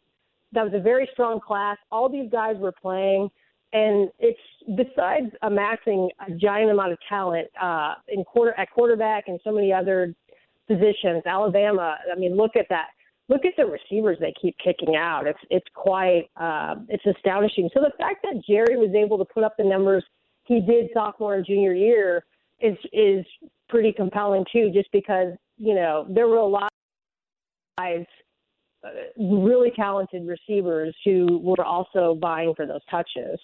that 0.51 0.63
was 0.63 0.73
a 0.73 0.81
very 0.81 1.07
strong 1.13 1.39
class. 1.39 1.77
All 1.91 2.09
these 2.09 2.29
guys 2.31 2.55
were 2.57 2.71
playing 2.71 3.29
and 3.71 4.09
it's 4.17 4.39
besides 4.75 5.27
amassing 5.43 6.09
a 6.27 6.31
giant 6.33 6.71
amount 6.71 6.91
of 6.91 6.97
talent 7.07 7.47
uh, 7.61 7.95
in 8.07 8.23
quarter 8.23 8.57
at 8.59 8.69
quarterback 8.71 9.25
and 9.27 9.39
so 9.43 9.51
many 9.51 9.71
other 9.71 10.13
positions. 10.67 11.23
Alabama, 11.25 11.97
I 12.11 12.17
mean, 12.17 12.35
look 12.35 12.55
at 12.55 12.65
that. 12.69 12.87
Look 13.29 13.45
at 13.45 13.53
the 13.57 13.65
receivers 13.65 14.17
they 14.19 14.33
keep 14.41 14.55
kicking 14.63 14.95
out. 14.95 15.27
It's 15.27 15.39
it's 15.49 15.67
quite 15.75 16.29
uh, 16.35 16.75
it's 16.89 17.05
astonishing. 17.05 17.69
So 17.73 17.81
the 17.81 17.93
fact 17.97 18.23
that 18.23 18.41
Jerry 18.47 18.75
was 18.75 18.93
able 18.95 19.17
to 19.19 19.25
put 19.25 19.43
up 19.43 19.53
the 19.57 19.63
numbers 19.63 20.03
he 20.45 20.59
did 20.59 20.89
sophomore 20.93 21.35
and 21.35 21.45
junior 21.45 21.73
year 21.73 22.25
is 22.59 22.75
is 22.91 23.25
pretty 23.69 23.93
compelling 23.93 24.43
too. 24.51 24.71
Just 24.73 24.91
because 24.91 25.33
you 25.57 25.75
know 25.75 26.07
there 26.09 26.27
were 26.27 26.37
a 26.37 26.45
lot 26.45 26.63
of 26.63 27.83
guys 27.83 28.05
uh, 28.83 28.89
really 29.17 29.71
talented 29.75 30.27
receivers 30.27 30.95
who 31.05 31.39
were 31.43 31.63
also 31.63 32.17
vying 32.19 32.53
for 32.55 32.65
those 32.65 32.81
touches. 32.89 33.39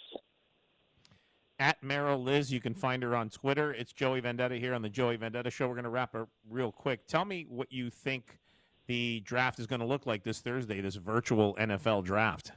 At 1.60 1.82
Merrill 1.82 2.22
Liz, 2.22 2.52
you 2.52 2.60
can 2.60 2.74
find 2.74 3.02
her 3.04 3.16
on 3.16 3.30
Twitter. 3.30 3.72
It's 3.72 3.94
Joey 3.94 4.20
Vendetta 4.20 4.56
here 4.56 4.74
on 4.74 4.82
the 4.82 4.90
Joey 4.90 5.16
Vendetta 5.16 5.50
Show. 5.50 5.68
We're 5.68 5.76
going 5.76 5.86
to 5.86 5.90
wrap 5.90 6.14
up 6.14 6.28
real 6.50 6.72
quick. 6.72 7.08
Tell 7.08 7.24
me 7.24 7.46
what 7.48 7.72
you 7.72 7.90
think 7.90 8.40
the 8.88 9.22
draft 9.22 9.60
is 9.60 9.68
going 9.68 9.80
to 9.80 9.86
look 9.86 10.06
like 10.06 10.24
this 10.24 10.40
Thursday, 10.40 10.82
this 10.82 10.96
virtual 10.96 11.56
NFL 11.56 12.04
draft. 12.04 12.52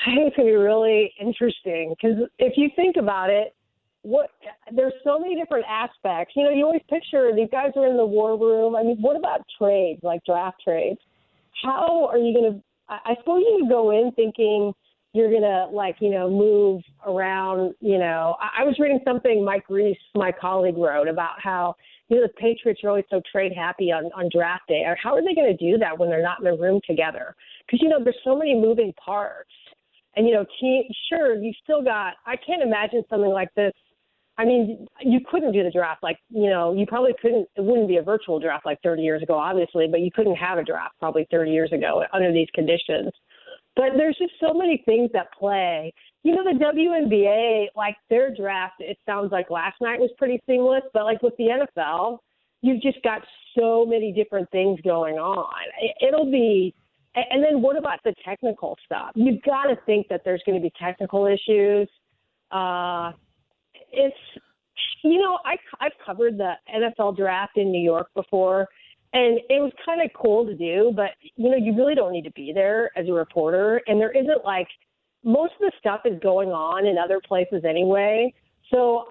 I 0.00 0.14
think 0.14 0.28
it's 0.28 0.36
going 0.36 0.48
to 0.48 0.52
be 0.52 0.56
really 0.56 1.12
interesting 1.20 1.94
because 1.96 2.28
if 2.38 2.54
you 2.56 2.70
think 2.76 2.96
about 2.96 3.30
it, 3.30 3.54
what 4.02 4.30
there's 4.72 4.92
so 5.02 5.18
many 5.18 5.34
different 5.34 5.64
aspects. 5.68 6.34
You 6.36 6.44
know, 6.44 6.50
you 6.50 6.64
always 6.64 6.82
picture 6.88 7.32
these 7.34 7.48
guys 7.50 7.72
are 7.74 7.86
in 7.86 7.96
the 7.96 8.06
war 8.06 8.38
room. 8.38 8.76
I 8.76 8.84
mean, 8.84 8.98
what 9.00 9.16
about 9.16 9.40
trades, 9.58 10.00
like 10.04 10.20
draft 10.24 10.58
trades? 10.62 11.00
how 11.62 12.08
are 12.10 12.18
you 12.18 12.34
going 12.34 12.52
to? 12.52 12.62
I 12.88 13.14
suppose 13.18 13.42
you 13.44 13.66
go 13.68 13.90
in 13.90 14.12
thinking 14.12 14.72
you're 15.12 15.30
going 15.30 15.42
to 15.42 15.66
like 15.72 15.96
you 16.00 16.10
know 16.10 16.30
move 16.30 16.82
around. 17.06 17.74
You 17.80 17.98
know, 17.98 18.36
I, 18.40 18.62
I 18.62 18.64
was 18.64 18.76
reading 18.78 19.00
something 19.04 19.44
Mike 19.44 19.64
Reiss, 19.68 19.96
my 20.14 20.32
colleague, 20.32 20.76
wrote 20.76 21.08
about 21.08 21.40
how 21.42 21.74
you 22.08 22.16
know 22.16 22.22
the 22.22 22.32
Patriots 22.40 22.80
are 22.84 22.90
always 22.90 23.04
so 23.10 23.20
trade 23.30 23.52
happy 23.54 23.92
on 23.92 24.06
on 24.14 24.28
draft 24.32 24.68
day. 24.68 24.82
Or 24.86 24.96
how 25.02 25.14
are 25.14 25.22
they 25.22 25.34
going 25.34 25.56
to 25.56 25.72
do 25.72 25.78
that 25.78 25.98
when 25.98 26.08
they're 26.08 26.22
not 26.22 26.38
in 26.38 26.44
the 26.44 26.56
room 26.56 26.80
together? 26.86 27.34
Because 27.66 27.82
you 27.82 27.88
know 27.88 28.02
there's 28.02 28.16
so 28.24 28.36
many 28.36 28.54
moving 28.54 28.92
parts. 29.02 29.50
And 30.14 30.26
you 30.26 30.32
know, 30.32 30.46
team, 30.60 30.84
sure, 31.08 31.36
you 31.36 31.52
still 31.62 31.82
got. 31.82 32.14
I 32.24 32.36
can't 32.36 32.62
imagine 32.62 33.02
something 33.10 33.30
like 33.30 33.52
this 33.54 33.72
I 34.38 34.44
mean, 34.44 34.86
you 35.00 35.20
couldn't 35.30 35.52
do 35.52 35.62
the 35.62 35.70
draft 35.70 36.02
like, 36.02 36.18
you 36.28 36.50
know, 36.50 36.74
you 36.74 36.84
probably 36.86 37.12
couldn't, 37.20 37.48
it 37.56 37.64
wouldn't 37.64 37.88
be 37.88 37.96
a 37.96 38.02
virtual 38.02 38.38
draft 38.38 38.66
like 38.66 38.80
30 38.82 39.02
years 39.02 39.22
ago, 39.22 39.34
obviously, 39.34 39.88
but 39.90 40.00
you 40.00 40.10
couldn't 40.10 40.36
have 40.36 40.58
a 40.58 40.64
draft 40.64 40.94
probably 40.98 41.26
30 41.30 41.50
years 41.50 41.72
ago 41.72 42.04
under 42.12 42.32
these 42.32 42.48
conditions. 42.54 43.12
But 43.76 43.90
there's 43.96 44.16
just 44.18 44.32
so 44.40 44.52
many 44.52 44.82
things 44.84 45.10
that 45.12 45.32
play. 45.32 45.92
You 46.26 46.34
know, 46.34 46.42
the 46.42 46.58
WNBA, 46.58 47.66
like 47.76 47.94
their 48.10 48.34
draft, 48.34 48.80
it 48.80 48.98
sounds 49.06 49.30
like 49.30 49.48
last 49.48 49.80
night 49.80 50.00
was 50.00 50.10
pretty 50.18 50.42
seamless, 50.44 50.82
but 50.92 51.04
like 51.04 51.22
with 51.22 51.36
the 51.36 51.66
NFL, 51.78 52.18
you've 52.62 52.82
just 52.82 53.00
got 53.04 53.22
so 53.56 53.86
many 53.86 54.10
different 54.10 54.50
things 54.50 54.80
going 54.82 55.18
on. 55.18 55.46
It'll 56.00 56.28
be, 56.28 56.74
and 57.14 57.44
then 57.44 57.62
what 57.62 57.78
about 57.78 58.00
the 58.02 58.12
technical 58.24 58.76
stuff? 58.84 59.12
You've 59.14 59.40
got 59.42 59.66
to 59.66 59.76
think 59.86 60.08
that 60.08 60.22
there's 60.24 60.42
going 60.44 60.60
to 60.60 60.62
be 60.62 60.72
technical 60.80 61.26
issues. 61.26 61.88
Uh, 62.50 63.12
it's 63.92 64.16
you 65.04 65.20
know 65.20 65.38
I 65.44 65.54
I've 65.78 65.92
covered 66.04 66.38
the 66.38 66.54
NFL 66.74 67.16
draft 67.16 67.56
in 67.56 67.70
New 67.70 67.80
York 67.80 68.08
before, 68.16 68.66
and 69.12 69.38
it 69.48 69.60
was 69.62 69.70
kind 69.84 70.02
of 70.02 70.10
cool 70.20 70.44
to 70.44 70.56
do, 70.56 70.92
but 70.96 71.10
you 71.36 71.50
know, 71.50 71.56
you 71.56 71.72
really 71.76 71.94
don't 71.94 72.10
need 72.10 72.24
to 72.24 72.32
be 72.32 72.50
there 72.52 72.90
as 72.98 73.06
a 73.08 73.12
reporter, 73.12 73.80
and 73.86 74.00
there 74.00 74.10
isn't 74.10 74.44
like 74.44 74.66
most 75.26 75.54
of 75.54 75.60
the 75.60 75.72
stuff 75.78 76.02
is 76.04 76.18
going 76.22 76.50
on 76.50 76.86
in 76.86 76.96
other 76.96 77.20
places 77.20 77.64
anyway. 77.68 78.32
So 78.72 79.06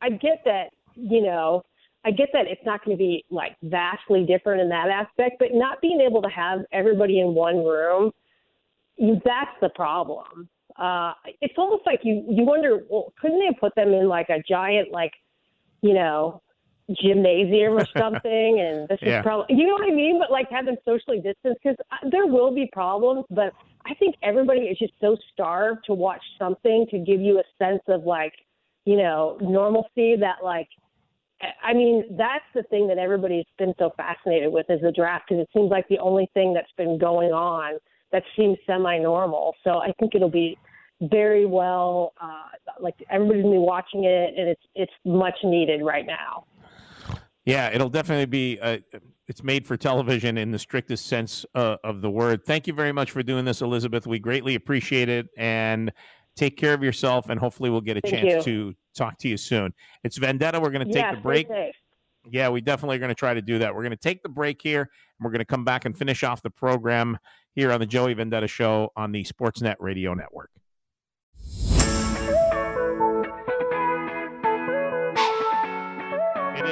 I 0.00 0.08
get 0.08 0.40
that, 0.46 0.70
you 0.94 1.22
know, 1.22 1.62
I 2.04 2.10
get 2.10 2.30
that 2.32 2.46
it's 2.46 2.64
not 2.64 2.82
going 2.84 2.96
to 2.96 2.98
be 2.98 3.24
like 3.30 3.56
vastly 3.62 4.24
different 4.24 4.62
in 4.62 4.70
that 4.70 4.88
aspect, 4.88 5.36
but 5.38 5.48
not 5.52 5.80
being 5.82 6.00
able 6.00 6.22
to 6.22 6.28
have 6.30 6.60
everybody 6.72 7.20
in 7.20 7.34
one 7.34 7.58
room, 7.58 8.12
you, 8.96 9.20
that's 9.24 9.50
the 9.60 9.68
problem. 9.68 10.48
Uh, 10.78 11.12
it's 11.42 11.54
almost 11.58 11.82
like 11.84 12.00
you 12.02 12.24
you 12.28 12.44
wonder, 12.44 12.80
well, 12.88 13.12
couldn't 13.20 13.40
they 13.40 13.54
put 13.60 13.74
them 13.74 13.92
in 13.92 14.08
like 14.08 14.30
a 14.30 14.42
giant 14.48 14.90
like, 14.90 15.12
you 15.82 15.92
know, 15.92 16.40
gymnasium 17.02 17.74
or 17.74 17.86
something? 17.98 18.60
and 18.60 18.88
this 18.88 19.00
Yeah. 19.02 19.18
is 19.18 19.22
probably 19.22 19.56
you 19.56 19.66
know 19.66 19.74
what 19.74 19.92
I 19.92 19.94
mean, 19.94 20.18
but 20.18 20.30
like 20.30 20.48
have 20.50 20.64
them 20.64 20.76
socially 20.84 21.20
distanced 21.20 21.60
because 21.62 21.76
there 22.10 22.26
will 22.26 22.54
be 22.54 22.70
problems, 22.72 23.26
but 23.28 23.52
I 23.88 23.94
think 23.94 24.16
everybody 24.22 24.62
is 24.62 24.78
just 24.78 24.92
so 25.00 25.16
starved 25.32 25.84
to 25.86 25.94
watch 25.94 26.22
something 26.38 26.86
to 26.90 26.98
give 26.98 27.20
you 27.20 27.38
a 27.38 27.64
sense 27.64 27.82
of 27.88 28.04
like, 28.04 28.34
you 28.84 28.96
know, 28.96 29.38
normalcy 29.40 30.16
that 30.16 30.36
like 30.42 30.68
I 31.62 31.72
mean, 31.72 32.16
that's 32.16 32.44
the 32.54 32.64
thing 32.64 32.88
that 32.88 32.98
everybody's 32.98 33.46
been 33.58 33.72
so 33.78 33.92
fascinated 33.96 34.52
with 34.52 34.66
is 34.68 34.80
the 34.80 34.90
draft 34.90 35.26
because 35.28 35.42
it 35.42 35.48
seems 35.56 35.70
like 35.70 35.86
the 35.88 35.98
only 35.98 36.28
thing 36.34 36.52
that's 36.52 36.72
been 36.76 36.98
going 36.98 37.30
on 37.30 37.78
that 38.10 38.24
seems 38.36 38.58
semi-normal. 38.66 39.54
So 39.62 39.78
I 39.78 39.92
think 40.00 40.14
it'll 40.14 40.30
be 40.30 40.58
very 41.00 41.46
well, 41.46 42.12
uh, 42.20 42.48
like 42.80 42.96
everybody's 43.08 43.44
gonna 43.44 43.54
be 43.54 43.60
watching 43.60 44.04
it, 44.04 44.34
and 44.36 44.48
it's 44.48 44.62
it's 44.74 44.92
much 45.04 45.36
needed 45.44 45.82
right 45.82 46.06
now. 46.06 46.44
Yeah, 47.48 47.70
it'll 47.72 47.88
definitely 47.88 48.26
be. 48.26 48.58
Uh, 48.60 48.78
it's 49.26 49.42
made 49.42 49.66
for 49.66 49.78
television 49.78 50.36
in 50.36 50.50
the 50.50 50.58
strictest 50.58 51.06
sense 51.06 51.46
uh, 51.54 51.76
of 51.82 52.02
the 52.02 52.10
word. 52.10 52.44
Thank 52.44 52.66
you 52.66 52.74
very 52.74 52.92
much 52.92 53.10
for 53.10 53.22
doing 53.22 53.46
this, 53.46 53.62
Elizabeth. 53.62 54.06
We 54.06 54.18
greatly 54.18 54.54
appreciate 54.54 55.08
it, 55.08 55.28
and 55.38 55.90
take 56.36 56.58
care 56.58 56.74
of 56.74 56.82
yourself. 56.82 57.30
And 57.30 57.40
hopefully, 57.40 57.70
we'll 57.70 57.80
get 57.80 57.96
a 57.96 58.02
Thank 58.02 58.14
chance 58.14 58.46
you. 58.46 58.72
to 58.72 58.76
talk 58.94 59.18
to 59.20 59.28
you 59.28 59.38
soon. 59.38 59.72
It's 60.04 60.18
Vendetta. 60.18 60.60
We're 60.60 60.70
going 60.70 60.86
to 60.86 60.92
take 60.92 61.02
yeah, 61.02 61.14
the 61.14 61.22
break. 61.22 61.48
Yeah, 62.30 62.50
we 62.50 62.60
definitely 62.60 62.96
are 62.96 63.00
going 63.00 63.08
to 63.08 63.14
try 63.14 63.32
to 63.32 63.40
do 63.40 63.58
that. 63.60 63.74
We're 63.74 63.82
going 63.82 63.92
to 63.92 63.96
take 63.96 64.22
the 64.22 64.28
break 64.28 64.60
here, 64.60 64.82
and 64.82 65.24
we're 65.24 65.30
going 65.30 65.38
to 65.38 65.46
come 65.46 65.64
back 65.64 65.86
and 65.86 65.96
finish 65.96 66.22
off 66.22 66.42
the 66.42 66.50
program 66.50 67.16
here 67.54 67.72
on 67.72 67.80
the 67.80 67.86
Joey 67.86 68.12
Vendetta 68.12 68.46
Show 68.46 68.92
on 68.94 69.10
the 69.10 69.24
Sportsnet 69.24 69.76
Radio 69.80 70.12
Network. 70.12 70.50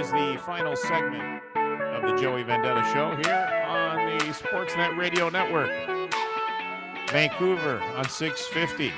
Is 0.07 0.13
the 0.13 0.41
final 0.45 0.77
segment 0.77 1.43
of 1.57 2.03
the 2.03 2.17
Joey 2.21 2.45
Vendetta 2.45 2.85
Show 2.93 3.17
here 3.17 3.65
on 3.67 4.19
the 4.19 4.25
Sportsnet 4.27 4.97
Radio 4.97 5.29
Network. 5.29 5.71
Vancouver 7.11 7.81
on 7.97 8.09
650, 8.09 8.93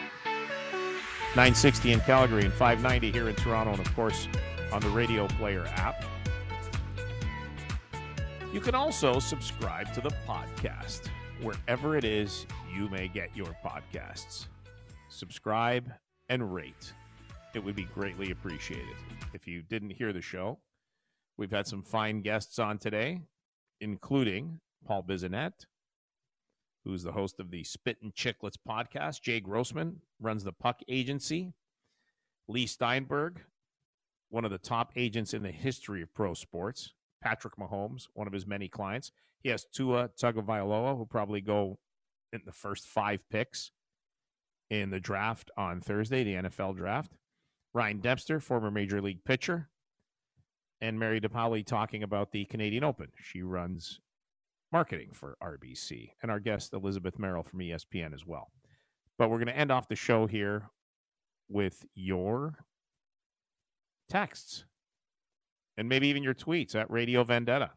960 1.30 1.92
in 1.92 2.00
Calgary, 2.00 2.44
and 2.44 2.52
590 2.52 3.10
here 3.10 3.30
in 3.30 3.34
Toronto, 3.36 3.70
and 3.70 3.80
of 3.80 3.94
course 3.94 4.28
on 4.70 4.82
the 4.82 4.88
Radio 4.90 5.26
Player 5.28 5.64
app. 5.76 6.04
You 8.52 8.60
can 8.60 8.74
also 8.74 9.18
subscribe 9.18 9.94
to 9.94 10.02
the 10.02 10.12
podcast 10.26 11.08
wherever 11.40 11.96
it 11.96 12.04
is 12.04 12.44
you 12.74 12.90
may 12.90 13.08
get 13.08 13.34
your 13.34 13.56
podcasts. 13.64 14.48
Subscribe 15.08 15.90
and 16.28 16.52
rate. 16.52 16.92
It 17.54 17.64
would 17.64 17.76
be 17.76 17.84
greatly 17.84 18.30
appreciated. 18.30 18.96
If 19.32 19.46
you 19.46 19.62
didn't 19.62 19.90
hear 19.90 20.12
the 20.12 20.20
show, 20.20 20.58
we've 21.38 21.52
had 21.52 21.66
some 21.66 21.82
fine 21.82 22.20
guests 22.20 22.58
on 22.58 22.76
today, 22.76 23.22
including 23.80 24.60
Paul 24.84 25.04
Bissonnette, 25.04 25.66
who's 26.84 27.04
the 27.04 27.12
host 27.12 27.40
of 27.40 27.50
the 27.50 27.64
Spittin' 27.64 28.12
Chiclets 28.12 28.58
podcast. 28.68 29.22
Jay 29.22 29.40
Grossman 29.40 30.02
runs 30.20 30.44
the 30.44 30.52
Puck 30.52 30.80
Agency. 30.88 31.54
Leigh 32.48 32.66
Steinberg, 32.66 33.42
one 34.30 34.44
of 34.44 34.50
the 34.50 34.58
top 34.58 34.92
agents 34.96 35.32
in 35.32 35.42
the 35.42 35.50
history 35.50 36.02
of 36.02 36.12
pro 36.14 36.34
sports. 36.34 36.94
Patrick 37.22 37.56
Mahomes, 37.56 38.06
one 38.14 38.26
of 38.26 38.32
his 38.32 38.46
many 38.46 38.68
clients. 38.68 39.12
He 39.42 39.48
has 39.50 39.64
Tua 39.64 40.08
Tagovailoa, 40.08 40.96
who 40.96 41.04
probably 41.04 41.40
go 41.40 41.78
in 42.32 42.42
the 42.44 42.52
first 42.52 42.86
five 42.86 43.20
picks 43.30 43.72
in 44.70 44.90
the 44.90 45.00
draft 45.00 45.50
on 45.56 45.80
Thursday, 45.80 46.24
the 46.24 46.34
NFL 46.34 46.76
draft. 46.76 47.12
Ryan 47.74 48.00
Dempster, 48.00 48.40
former 48.40 48.70
major 48.70 49.00
league 49.00 49.24
pitcher, 49.24 49.68
and 50.80 50.98
Mary 50.98 51.20
DePaoli 51.20 51.64
talking 51.66 52.02
about 52.02 52.32
the 52.32 52.44
Canadian 52.44 52.84
Open. 52.84 53.08
She 53.20 53.42
runs 53.42 54.00
marketing 54.72 55.10
for 55.12 55.36
RBC, 55.42 56.10
and 56.22 56.30
our 56.30 56.40
guest 56.40 56.72
Elizabeth 56.72 57.18
Merrill 57.18 57.42
from 57.42 57.60
ESPN 57.60 58.14
as 58.14 58.26
well. 58.26 58.50
But 59.18 59.30
we're 59.30 59.38
going 59.38 59.48
to 59.48 59.56
end 59.56 59.72
off 59.72 59.88
the 59.88 59.96
show 59.96 60.26
here 60.26 60.70
with 61.48 61.86
your 61.94 62.64
texts 64.08 64.64
and 65.76 65.88
maybe 65.88 66.08
even 66.08 66.22
your 66.22 66.34
tweets 66.34 66.74
at 66.74 66.90
Radio 66.90 67.24
Vendetta. 67.24 67.70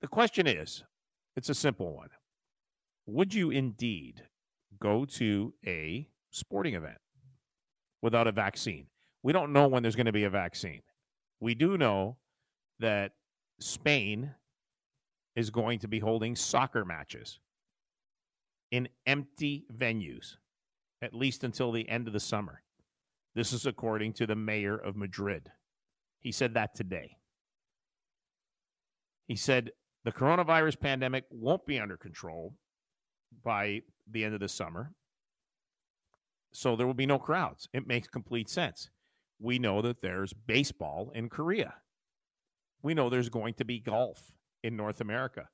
The 0.00 0.08
question 0.08 0.46
is 0.46 0.84
it's 1.36 1.48
a 1.48 1.54
simple 1.54 1.94
one. 1.94 2.10
Would 3.06 3.32
you 3.32 3.50
indeed 3.50 4.22
go 4.80 5.04
to 5.04 5.54
a 5.66 6.08
sporting 6.30 6.74
event 6.74 6.98
without 8.02 8.26
a 8.26 8.32
vaccine? 8.32 8.86
We 9.22 9.32
don't 9.32 9.52
know 9.52 9.66
when 9.66 9.82
there's 9.82 9.96
going 9.96 10.06
to 10.06 10.12
be 10.12 10.24
a 10.24 10.30
vaccine. 10.30 10.82
We 11.40 11.54
do 11.54 11.76
know 11.78 12.16
that 12.80 13.12
Spain 13.60 14.34
is 15.36 15.50
going 15.50 15.78
to 15.80 15.88
be 15.88 16.00
holding 16.00 16.34
soccer 16.34 16.84
matches 16.84 17.38
in 18.70 18.88
empty 19.06 19.64
venues, 19.72 20.36
at 21.00 21.14
least 21.14 21.44
until 21.44 21.72
the 21.72 21.88
end 21.88 22.06
of 22.06 22.12
the 22.12 22.20
summer. 22.20 22.62
This 23.34 23.52
is 23.52 23.66
according 23.66 24.14
to 24.14 24.26
the 24.26 24.34
mayor 24.34 24.76
of 24.76 24.96
Madrid. 24.96 25.50
He 26.20 26.32
said 26.32 26.54
that 26.54 26.74
today. 26.74 27.16
He 29.26 29.36
said 29.36 29.70
the 30.04 30.12
coronavirus 30.12 30.80
pandemic 30.80 31.24
won't 31.30 31.66
be 31.66 31.78
under 31.78 31.96
control 31.96 32.54
by 33.44 33.82
the 34.10 34.24
end 34.24 34.34
of 34.34 34.40
the 34.40 34.48
summer. 34.48 34.92
So 36.52 36.76
there 36.76 36.86
will 36.86 36.94
be 36.94 37.06
no 37.06 37.18
crowds. 37.18 37.68
It 37.72 37.86
makes 37.86 38.08
complete 38.08 38.48
sense. 38.48 38.90
We 39.40 39.58
know 39.58 39.82
that 39.82 40.00
there's 40.00 40.32
baseball 40.32 41.12
in 41.14 41.28
Korea. 41.28 41.74
We 42.82 42.94
know 42.94 43.08
there's 43.08 43.28
going 43.28 43.54
to 43.54 43.64
be 43.64 43.78
golf 43.78 44.32
in 44.62 44.76
North 44.76 45.00
America. 45.00 45.48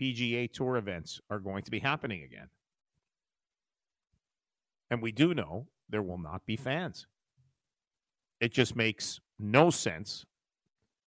PGA 0.00 0.52
Tour 0.52 0.76
events 0.76 1.20
are 1.30 1.38
going 1.38 1.62
to 1.64 1.70
be 1.70 1.80
happening 1.80 2.22
again. 2.22 2.48
And 4.90 5.02
we 5.02 5.12
do 5.12 5.34
know 5.34 5.68
there 5.88 6.02
will 6.02 6.18
not 6.18 6.46
be 6.46 6.56
fans. 6.56 7.06
It 8.40 8.52
just 8.52 8.76
makes 8.76 9.20
no 9.38 9.70
sense 9.70 10.24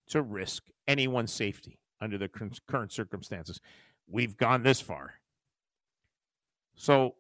to 0.10 0.22
risk 0.22 0.64
anyone's 0.88 1.34
safety 1.34 1.80
under 2.02 2.18
the 2.18 2.30
current 2.30 2.92
circumstances. 2.92 3.60
We've 4.08 4.38
gone 4.38 4.64
this 4.64 4.82
far. 4.82 5.16
So 6.76 7.16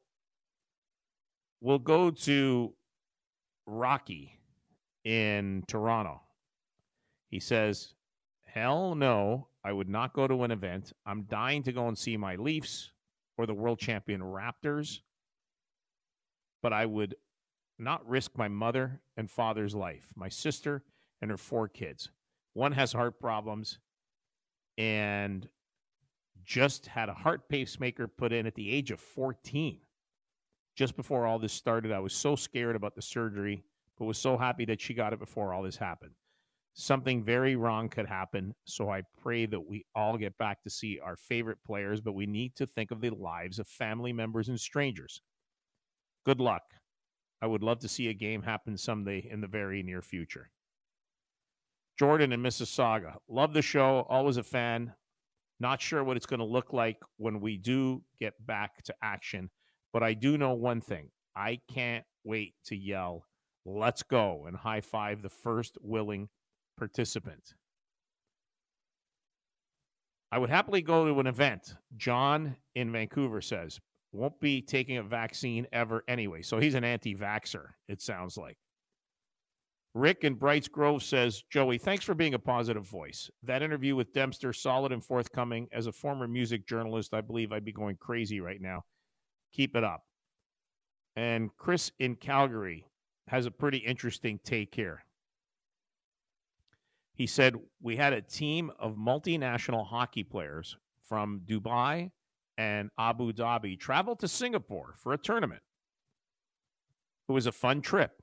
we'll 1.59 1.79
go 1.79 2.11
to 2.11 2.73
Rocky 3.65 4.36
in 5.07 5.63
Toronto. 5.67 6.19
He 7.29 7.39
says, 7.39 7.93
Hell 8.43 8.93
no, 8.93 9.47
I 9.63 9.71
would 9.71 9.87
not 9.87 10.13
go 10.13 10.27
to 10.27 10.43
an 10.43 10.51
event. 10.51 10.91
I'm 11.05 11.23
dying 11.23 11.63
to 11.63 11.71
go 11.71 11.87
and 11.87 11.97
see 11.97 12.17
my 12.17 12.35
Leafs 12.35 12.91
or 13.37 13.45
the 13.45 13.53
world 13.53 13.79
champion 13.79 14.19
Raptors, 14.19 14.99
but 16.61 16.73
I 16.73 16.85
would 16.85 17.15
not 17.79 18.07
risk 18.07 18.31
my 18.37 18.49
mother 18.49 18.99
and 19.15 19.31
father's 19.31 19.73
life, 19.73 20.07
my 20.15 20.27
sister 20.27 20.83
and 21.21 21.31
her 21.31 21.37
four 21.37 21.69
kids. 21.69 22.09
One 22.53 22.73
has 22.73 22.91
heart 22.91 23.17
problems 23.17 23.79
and 24.77 25.47
just 26.43 26.87
had 26.87 27.07
a 27.07 27.13
heart 27.13 27.47
pacemaker 27.47 28.09
put 28.09 28.33
in 28.33 28.45
at 28.45 28.55
the 28.55 28.71
age 28.71 28.91
of 28.91 28.99
14. 28.99 29.79
Just 30.75 30.97
before 30.97 31.25
all 31.25 31.39
this 31.39 31.53
started, 31.53 31.93
I 31.93 31.99
was 31.99 32.13
so 32.13 32.35
scared 32.35 32.75
about 32.75 32.95
the 32.95 33.01
surgery, 33.01 33.63
but 33.97 34.05
was 34.05 34.17
so 34.17 34.37
happy 34.37 34.65
that 34.65 34.81
she 34.81 34.93
got 34.93 35.13
it 35.13 35.19
before 35.19 35.53
all 35.53 35.63
this 35.63 35.77
happened. 35.77 36.13
Something 36.73 37.23
very 37.23 37.55
wrong 37.55 37.89
could 37.89 38.05
happen, 38.05 38.53
so 38.65 38.89
I 38.89 39.01
pray 39.21 39.47
that 39.47 39.67
we 39.67 39.85
all 39.95 40.17
get 40.17 40.37
back 40.37 40.61
to 40.63 40.69
see 40.69 40.99
our 40.99 41.15
favorite 41.15 41.57
players, 41.65 42.01
but 42.01 42.13
we 42.13 42.27
need 42.27 42.55
to 42.57 42.67
think 42.67 42.91
of 42.91 43.01
the 43.01 43.09
lives 43.09 43.57
of 43.57 43.67
family 43.67 44.13
members 44.13 44.47
and 44.47 44.59
strangers. 44.59 45.21
Good 46.23 46.39
luck. 46.39 46.61
I 47.41 47.47
would 47.47 47.63
love 47.63 47.79
to 47.79 47.87
see 47.87 48.09
a 48.09 48.13
game 48.13 48.43
happen 48.43 48.77
someday 48.77 49.27
in 49.27 49.41
the 49.41 49.47
very 49.47 49.81
near 49.81 50.01
future. 50.01 50.51
Jordan 51.97 52.31
and 52.31 52.45
Mississauga. 52.45 53.15
Love 53.27 53.53
the 53.53 53.61
show. 53.63 54.05
Always 54.07 54.37
a 54.37 54.43
fan. 54.43 54.93
Not 55.59 55.81
sure 55.81 56.03
what 56.03 56.17
it's 56.17 56.27
going 56.27 56.39
to 56.39 56.45
look 56.45 56.73
like 56.73 56.97
when 57.17 57.39
we 57.41 57.57
do 57.57 58.03
get 58.19 58.33
back 58.45 58.83
to 58.83 58.95
action, 59.01 59.49
but 59.91 60.03
I 60.03 60.13
do 60.13 60.37
know 60.37 60.53
one 60.53 60.81
thing. 60.81 61.09
I 61.35 61.59
can't 61.73 62.05
wait 62.23 62.53
to 62.65 62.75
yell, 62.75 63.25
let's 63.67 64.01
go, 64.01 64.45
and 64.47 64.55
high 64.55 64.81
five 64.81 65.21
the 65.21 65.29
first 65.29 65.77
willing 65.81 66.29
participant. 66.77 67.53
I 70.31 70.39
would 70.39 70.49
happily 70.49 70.81
go 70.81 71.05
to 71.05 71.19
an 71.19 71.27
event. 71.27 71.75
John 71.95 72.55
in 72.75 72.91
Vancouver 72.91 73.41
says, 73.41 73.79
won't 74.11 74.39
be 74.39 74.61
taking 74.61 74.97
a 74.97 75.03
vaccine 75.03 75.67
ever 75.71 76.03
anyway. 76.07 76.41
So 76.41 76.59
he's 76.59 76.75
an 76.75 76.83
anti 76.83 77.15
vaxxer, 77.15 77.65
it 77.87 78.01
sounds 78.01 78.37
like. 78.37 78.57
Rick 79.93 80.23
in 80.23 80.35
Brights 80.35 80.67
Grove 80.67 81.01
says, 81.01 81.43
Joey, 81.49 81.77
thanks 81.77 82.05
for 82.05 82.13
being 82.13 82.35
a 82.35 82.39
positive 82.39 82.87
voice. 82.87 83.29
That 83.43 83.63
interview 83.63 83.95
with 83.95 84.13
Dempster, 84.13 84.53
solid 84.53 84.91
and 84.91 85.03
forthcoming. 85.03 85.67
As 85.71 85.87
a 85.87 85.91
former 85.91 86.27
music 86.27 86.67
journalist, 86.67 87.13
I 87.13 87.21
believe 87.21 87.51
I'd 87.51 87.65
be 87.65 87.71
going 87.71 87.97
crazy 87.99 88.39
right 88.39 88.61
now. 88.61 88.83
Keep 89.53 89.75
it 89.75 89.83
up. 89.83 90.03
And 91.15 91.49
Chris 91.57 91.91
in 91.97 92.15
Calgary 92.15 92.85
has 93.27 93.45
a 93.45 93.51
pretty 93.51 93.79
interesting 93.79 94.39
take 94.43 94.75
here. 94.75 95.03
He 97.13 97.27
said, 97.27 97.55
We 97.81 97.97
had 97.97 98.13
a 98.13 98.21
team 98.21 98.71
of 98.79 98.95
multinational 98.95 99.85
hockey 99.87 100.23
players 100.23 100.77
from 101.01 101.41
Dubai 101.45 102.11
and 102.57 102.89
Abu 102.97 103.33
Dhabi 103.33 103.79
travel 103.79 104.15
to 104.17 104.27
Singapore 104.27 104.93
for 104.95 105.13
a 105.13 105.17
tournament. 105.17 105.61
It 107.27 107.31
was 107.31 107.45
a 107.45 107.51
fun 107.51 107.81
trip 107.81 108.21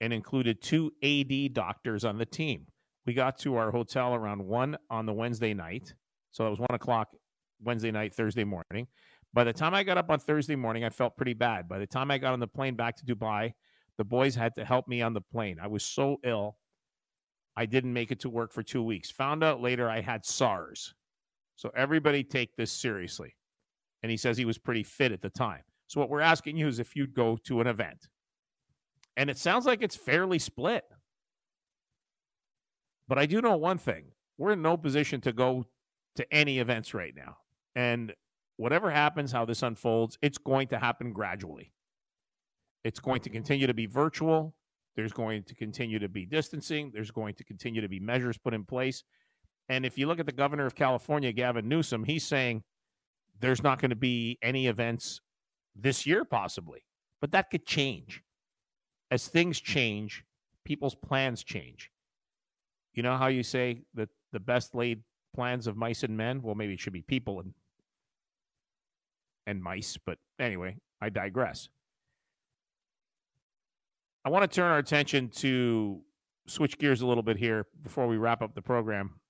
and 0.00 0.12
included 0.12 0.62
two 0.62 0.92
AD 1.02 1.54
doctors 1.54 2.04
on 2.04 2.18
the 2.18 2.26
team. 2.26 2.66
We 3.06 3.14
got 3.14 3.38
to 3.38 3.56
our 3.56 3.70
hotel 3.70 4.14
around 4.14 4.44
one 4.44 4.76
on 4.90 5.06
the 5.06 5.12
Wednesday 5.12 5.54
night. 5.54 5.94
So 6.30 6.46
it 6.46 6.50
was 6.50 6.58
one 6.58 6.74
o'clock 6.74 7.08
Wednesday 7.62 7.90
night, 7.90 8.14
Thursday 8.14 8.44
morning. 8.44 8.88
By 9.32 9.44
the 9.44 9.52
time 9.52 9.74
I 9.74 9.82
got 9.82 9.98
up 9.98 10.10
on 10.10 10.18
Thursday 10.18 10.56
morning, 10.56 10.84
I 10.84 10.90
felt 10.90 11.16
pretty 11.16 11.34
bad. 11.34 11.68
By 11.68 11.78
the 11.78 11.86
time 11.86 12.10
I 12.10 12.18
got 12.18 12.32
on 12.32 12.40
the 12.40 12.46
plane 12.46 12.74
back 12.74 12.96
to 12.96 13.04
Dubai, 13.04 13.52
the 13.98 14.04
boys 14.04 14.34
had 14.34 14.54
to 14.56 14.64
help 14.64 14.88
me 14.88 15.02
on 15.02 15.14
the 15.14 15.20
plane. 15.20 15.58
I 15.62 15.66
was 15.66 15.84
so 15.84 16.18
ill, 16.24 16.56
I 17.56 17.66
didn't 17.66 17.92
make 17.92 18.10
it 18.10 18.20
to 18.20 18.28
work 18.28 18.52
for 18.52 18.62
two 18.62 18.82
weeks. 18.82 19.10
Found 19.12 19.42
out 19.42 19.62
later 19.62 19.88
I 19.88 20.00
had 20.00 20.24
SARS. 20.24 20.94
So 21.56 21.70
everybody 21.74 22.22
take 22.22 22.54
this 22.56 22.70
seriously. 22.70 23.34
And 24.02 24.10
he 24.10 24.16
says 24.16 24.36
he 24.36 24.44
was 24.44 24.58
pretty 24.58 24.82
fit 24.82 25.12
at 25.12 25.22
the 25.22 25.30
time. 25.30 25.62
So 25.86 26.00
what 26.00 26.10
we're 26.10 26.20
asking 26.20 26.56
you 26.56 26.68
is 26.68 26.78
if 26.78 26.94
you'd 26.94 27.14
go 27.14 27.38
to 27.44 27.60
an 27.60 27.66
event. 27.66 28.08
And 29.16 29.30
it 29.30 29.38
sounds 29.38 29.64
like 29.64 29.82
it's 29.82 29.96
fairly 29.96 30.38
split. 30.38 30.84
But 33.08 33.18
I 33.18 33.26
do 33.26 33.40
know 33.40 33.56
one 33.56 33.78
thing 33.78 34.06
we're 34.36 34.52
in 34.52 34.60
no 34.60 34.76
position 34.76 35.22
to 35.22 35.32
go 35.32 35.64
to 36.16 36.34
any 36.34 36.58
events 36.58 36.92
right 36.92 37.14
now. 37.16 37.38
And 37.74 38.12
whatever 38.56 38.90
happens, 38.90 39.32
how 39.32 39.46
this 39.46 39.62
unfolds, 39.62 40.18
it's 40.20 40.38
going 40.38 40.68
to 40.68 40.78
happen 40.78 41.12
gradually. 41.12 41.72
It's 42.84 43.00
going 43.00 43.20
to 43.22 43.30
continue 43.30 43.66
to 43.66 43.74
be 43.74 43.86
virtual. 43.86 44.54
There's 44.94 45.12
going 45.12 45.42
to 45.44 45.54
continue 45.54 45.98
to 45.98 46.08
be 46.08 46.24
distancing. 46.24 46.90
There's 46.92 47.10
going 47.10 47.34
to 47.34 47.44
continue 47.44 47.80
to 47.80 47.88
be 47.88 48.00
measures 48.00 48.38
put 48.38 48.54
in 48.54 48.64
place. 48.64 49.04
And 49.68 49.84
if 49.84 49.98
you 49.98 50.06
look 50.06 50.20
at 50.20 50.26
the 50.26 50.32
governor 50.32 50.66
of 50.66 50.74
California, 50.74 51.32
Gavin 51.32 51.68
Newsom, 51.68 52.04
he's 52.04 52.24
saying 52.24 52.62
there's 53.40 53.62
not 53.62 53.80
going 53.80 53.90
to 53.90 53.96
be 53.96 54.38
any 54.42 54.68
events 54.68 55.20
this 55.74 56.06
year, 56.06 56.24
possibly, 56.24 56.84
but 57.20 57.32
that 57.32 57.50
could 57.50 57.66
change. 57.66 58.22
As 59.10 59.28
things 59.28 59.60
change, 59.60 60.24
people's 60.64 60.94
plans 60.94 61.44
change. 61.44 61.90
You 62.94 63.02
know 63.02 63.16
how 63.16 63.26
you 63.26 63.42
say 63.42 63.82
that 63.94 64.08
the 64.32 64.40
best 64.40 64.74
laid 64.74 65.02
plans 65.34 65.66
of 65.66 65.76
mice 65.76 66.02
and 66.02 66.16
men? 66.16 66.40
Well, 66.42 66.54
maybe 66.54 66.74
it 66.74 66.80
should 66.80 66.92
be 66.92 67.02
people 67.02 67.40
and 67.40 67.52
and 69.46 69.62
mice, 69.62 69.96
but 69.96 70.18
anyway, 70.40 70.76
I 71.00 71.08
digress. 71.08 71.68
I 74.26 74.28
want 74.28 74.42
to 74.42 74.52
turn 74.52 74.72
our 74.72 74.78
attention 74.78 75.28
to 75.36 76.00
switch 76.48 76.78
gears 76.78 77.00
a 77.00 77.06
little 77.06 77.22
bit 77.22 77.36
here 77.36 77.64
before 77.84 78.08
we 78.08 78.16
wrap 78.16 78.42
up 78.42 78.56
the 78.56 78.60
program. 78.60 79.20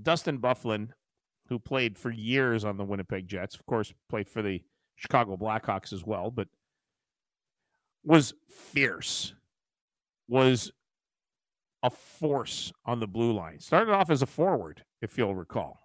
Dustin 0.00 0.38
Byfuglien, 0.38 0.90
who 1.48 1.58
played 1.58 1.98
for 1.98 2.12
years 2.12 2.64
on 2.64 2.76
the 2.76 2.84
Winnipeg 2.84 3.26
Jets, 3.26 3.56
of 3.56 3.66
course, 3.66 3.92
played 4.08 4.28
for 4.28 4.40
the 4.40 4.62
Chicago 4.94 5.36
Blackhawks 5.36 5.92
as 5.92 6.04
well, 6.04 6.30
but 6.30 6.46
was 8.04 8.32
fierce, 8.48 9.34
was 10.28 10.70
a 11.82 11.90
force 11.90 12.72
on 12.84 13.00
the 13.00 13.08
blue 13.08 13.32
line. 13.32 13.58
Started 13.58 13.92
off 13.92 14.08
as 14.08 14.22
a 14.22 14.26
forward, 14.26 14.84
if 15.02 15.18
you'll 15.18 15.34
recall, 15.34 15.80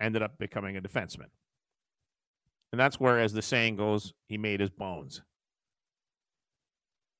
ended 0.00 0.22
up 0.22 0.38
becoming 0.38 0.78
a 0.78 0.80
defenseman. 0.80 1.28
And 2.72 2.80
that's 2.80 2.98
where, 2.98 3.20
as 3.20 3.34
the 3.34 3.42
saying 3.42 3.76
goes, 3.76 4.14
he 4.28 4.38
made 4.38 4.60
his 4.60 4.70
bones. 4.70 5.20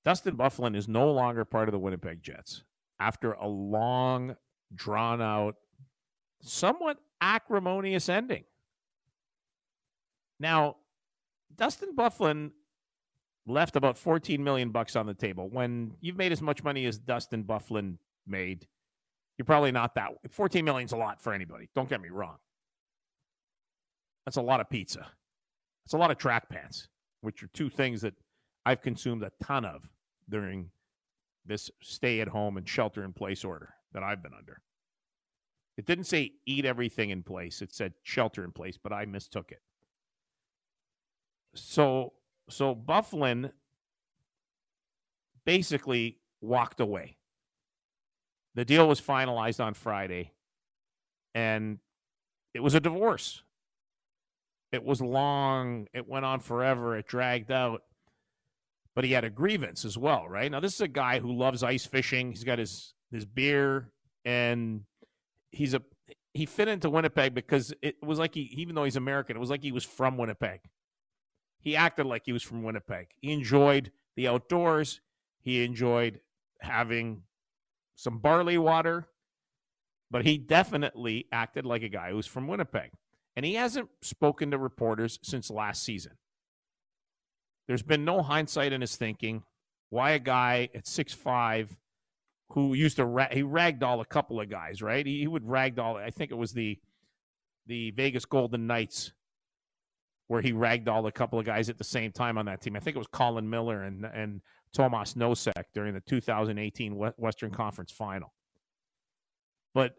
Dustin 0.09 0.39
Byfuglien 0.39 0.75
is 0.75 0.89
no 0.89 1.13
longer 1.13 1.45
part 1.45 1.69
of 1.69 1.73
the 1.73 1.79
Winnipeg 1.79 2.23
Jets 2.23 2.63
after 2.99 3.33
a 3.33 3.47
long, 3.47 4.37
drawn 4.75 5.21
out, 5.21 5.57
somewhat 6.41 6.97
acrimonious 7.21 8.09
ending. 8.09 8.45
Now, 10.41 10.77
Dustin 11.55 11.95
Byfuglien 11.95 12.53
left 13.47 13.77
about 13.77 13.99
14 13.99 14.43
million 14.43 14.71
bucks 14.71 14.97
on 14.97 15.05
the 15.05 15.13
table. 15.13 15.51
When 15.51 15.93
you've 16.01 16.17
made 16.17 16.33
as 16.33 16.41
much 16.41 16.65
money 16.65 16.87
as 16.87 16.97
Dustin 16.97 17.45
Byfuglien 17.45 17.99
made, 18.27 18.67
you're 19.37 19.45
probably 19.45 19.73
not 19.73 19.95
that 19.97 20.13
14 20.31 20.65
million 20.65 20.87
is 20.87 20.93
a 20.93 20.97
lot 20.97 21.21
for 21.21 21.35
anybody. 21.35 21.69
Don't 21.75 21.91
get 21.91 22.01
me 22.01 22.09
wrong. 22.09 22.39
That's 24.25 24.39
a 24.39 24.43
lot 24.43 24.61
of 24.61 24.71
pizza. 24.71 25.07
It's 25.85 25.93
a 25.93 25.99
lot 25.99 26.11
of 26.11 26.17
track 26.17 26.49
pants, 26.49 26.89
which 27.21 27.43
are 27.43 27.49
two 27.49 27.69
things 27.69 28.01
that 28.01 28.15
I've 28.65 28.81
consumed 28.81 29.23
a 29.23 29.33
ton 29.45 29.67
of 29.67 29.91
during 30.29 30.71
this 31.45 31.71
stay 31.81 32.21
at 32.21 32.29
home 32.29 32.57
and 32.57 32.69
shelter 32.69 33.05
in 33.05 33.13
place 33.13 33.45
order 33.45 33.75
that 33.93 34.03
I've 34.03 34.23
been 34.23 34.35
under. 34.35 34.61
It 35.77 35.87
didn't 35.87 36.05
say 36.05 36.33
eat 36.45 36.65
everything 36.65 37.11
in 37.11 37.23
place, 37.23 37.63
it 37.63 37.73
said 37.73 37.95
shelter 38.03 38.45
in 38.45 38.53
place, 38.53 38.79
but 38.83 38.93
I 38.93 39.05
mistook 39.07 39.53
it. 39.53 39.63
So 41.55 42.13
so 42.51 42.75
Byfuglien 42.75 43.53
basically 45.45 46.19
walked 46.41 46.81
away. 46.81 47.17
The 48.55 48.65
deal 48.65 48.89
was 48.89 49.01
finalized 49.01 49.65
on 49.65 49.75
Friday 49.75 50.33
and 51.35 51.79
it 52.55 52.61
was 52.61 52.75
a 52.75 52.81
divorce. 52.81 53.43
It 54.73 54.85
was 54.85 55.01
long. 55.01 55.87
It 55.95 56.09
went 56.09 56.25
on 56.25 56.41
forever. 56.41 56.97
It 56.97 57.07
dragged 57.07 57.51
out. 57.51 57.83
But 58.99 59.05
he 59.05 59.13
had 59.13 59.23
a 59.23 59.31
grievance 59.31 59.85
as 59.85 59.97
well, 59.97 60.29
right? 60.29 60.51
Now, 60.51 60.59
this 60.59 60.75
is 60.75 60.81
a 60.81 60.89
guy 60.89 61.21
who 61.21 61.33
loves 61.33 61.63
ice 61.63 61.87
fishing. 61.87 62.33
He's 62.33 62.43
got 62.43 62.59
his 62.59 62.95
his 63.13 63.25
beer, 63.25 63.93
and 64.25 64.81
he's 65.53 65.73
a 65.73 65.83
he 66.35 66.47
fit 66.47 66.67
into 66.67 66.91
Winnipeg 66.91 67.33
because 67.33 67.73
it 67.81 67.95
was 68.03 68.19
like 68.19 68.35
he, 68.35 68.53
even 68.57 68.75
though 68.75 68.83
he's 68.83 68.97
American, 68.97 69.37
it 69.37 69.39
was 69.39 69.51
like 69.51 69.63
he 69.63 69.71
was 69.71 69.85
from 69.85 70.17
Winnipeg. 70.17 70.63
He 71.61 71.77
acted 71.77 72.07
like 72.07 72.23
he 72.25 72.33
was 72.33 72.43
from 72.43 72.65
Winnipeg. 72.65 73.11
He 73.21 73.31
enjoyed 73.31 73.93
the 74.17 74.27
outdoors. 74.27 75.01
He 75.43 75.63
enjoyed 75.63 76.19
having 76.61 77.23
some 77.95 78.19
barley 78.19 78.59
water, 78.59 79.07
but 80.11 80.27
he 80.27 80.39
definitely 80.39 81.27
acted 81.31 81.65
like 81.65 81.85
a 81.85 81.89
guy 81.89 82.11
who's 82.11 82.27
from 82.27 82.49
Winnipeg 82.49 82.91
and 83.37 83.47
he 83.47 83.55
hasn't 83.55 83.91
spoken 84.03 84.51
to 84.51 84.59
reporters 84.59 85.21
since 85.23 85.49
last 85.53 85.85
season. 85.85 86.15
There's 87.69 87.83
been 87.83 88.05
no 88.05 88.23
hindsight 88.23 88.73
in 88.73 88.81
his 88.81 88.97
thinking. 88.97 89.45
Why 89.91 90.13
a 90.13 90.19
guy 90.19 90.71
at 90.75 90.87
six 90.87 91.13
five 91.13 91.77
who 92.51 92.75
used 92.75 92.97
to 92.97 93.05
ra- 93.05 93.29
he 93.31 93.43
ragdoll 93.43 94.01
a 94.01 94.07
couple 94.07 94.41
of 94.41 94.49
guys, 94.49 94.83
right? 94.83 95.07
He, 95.07 95.21
he 95.21 95.27
would 95.27 95.45
ragdoll. 95.45 95.97
I 95.97 96.11
think 96.11 96.31
it 96.31 96.37
was 96.37 96.53
the 96.53 96.79
the 97.67 97.91
Vegas 97.93 98.25
Golden 98.25 98.67
Knights 98.67 99.13
where 100.29 100.41
he 100.41 100.53
ragdolled 100.53 101.07
a 101.07 101.13
couple 101.13 101.39
of 101.39 101.45
guys 101.45 101.69
at 101.69 101.79
the 101.79 101.85
same 101.85 102.13
time 102.13 102.39
on 102.39 102.47
that 102.47 102.61
team. 102.63 102.77
I 102.77 102.81
think 102.81 102.97
it 102.97 102.99
was 102.99 103.09
Colin 103.09 103.49
Miller 103.49 103.83
and 103.83 104.05
and 104.05 104.41
Tomas 104.73 105.15
Nosek 105.15 105.65
during 105.75 105.95
the 105.95 106.01
2018 106.01 106.93
Western 107.17 107.51
Conference 107.51 107.93
Final. 107.93 108.33
But 109.75 109.95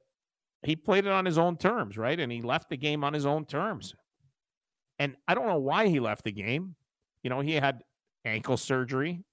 he 0.63 0.75
played 0.75 1.05
it 1.05 1.11
on 1.11 1.25
his 1.25 1.37
own 1.37 1.57
terms, 1.57 1.97
right? 1.97 2.19
And 2.19 2.31
he 2.31 2.41
left 2.41 2.69
the 2.69 2.77
game 2.77 3.03
on 3.03 3.13
his 3.13 3.25
own 3.25 3.45
terms. 3.45 3.95
And 4.97 5.15
I 5.27 5.33
don't 5.33 5.47
know 5.47 5.59
why 5.59 5.87
he 5.87 5.99
left 5.99 6.25
the 6.25 6.31
game. 6.31 6.75
You 7.23 7.29
know, 7.29 7.41
he 7.41 7.55
had 7.55 7.83
ankle 8.25 8.57
surgery 8.57 9.23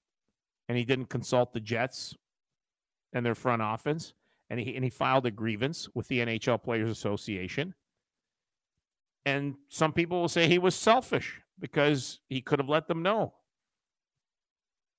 and 0.67 0.77
he 0.77 0.85
didn't 0.85 1.09
consult 1.09 1.53
the 1.53 1.59
Jets 1.59 2.15
and 3.13 3.25
their 3.25 3.35
front 3.35 3.61
office. 3.61 4.13
And 4.49 4.59
he, 4.59 4.75
and 4.75 4.83
he 4.83 4.89
filed 4.89 5.25
a 5.25 5.31
grievance 5.31 5.89
with 5.93 6.07
the 6.07 6.19
NHL 6.19 6.63
Players 6.63 6.89
Association. 6.89 7.73
And 9.25 9.55
some 9.67 9.91
people 9.91 10.21
will 10.21 10.29
say 10.29 10.47
he 10.47 10.57
was 10.57 10.73
selfish 10.73 11.41
because 11.59 12.19
he 12.29 12.41
could 12.41 12.59
have 12.59 12.69
let 12.69 12.87
them 12.87 13.03
know. 13.03 13.33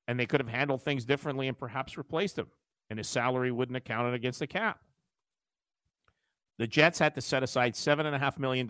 And 0.07 0.21
they 0.21 0.27
could 0.27 0.41
have 0.41 0.51
handled 0.51 0.83
things 0.83 1.05
differently 1.07 1.49
and 1.49 1.59
perhaps 1.59 1.97
replaced 1.97 2.39
him. 2.39 2.49
And 2.91 2.99
his 2.99 3.09
salary 3.09 3.51
wouldn't 3.51 3.77
have 3.77 3.85
counted 3.85 4.15
against 4.15 4.39
the 4.39 4.47
cap. 4.47 4.81
The 6.59 6.67
Jets 6.67 6.99
had 6.99 7.15
to 7.15 7.21
set 7.21 7.43
aside 7.43 7.75
$7.5 7.75 8.39
million 8.39 8.67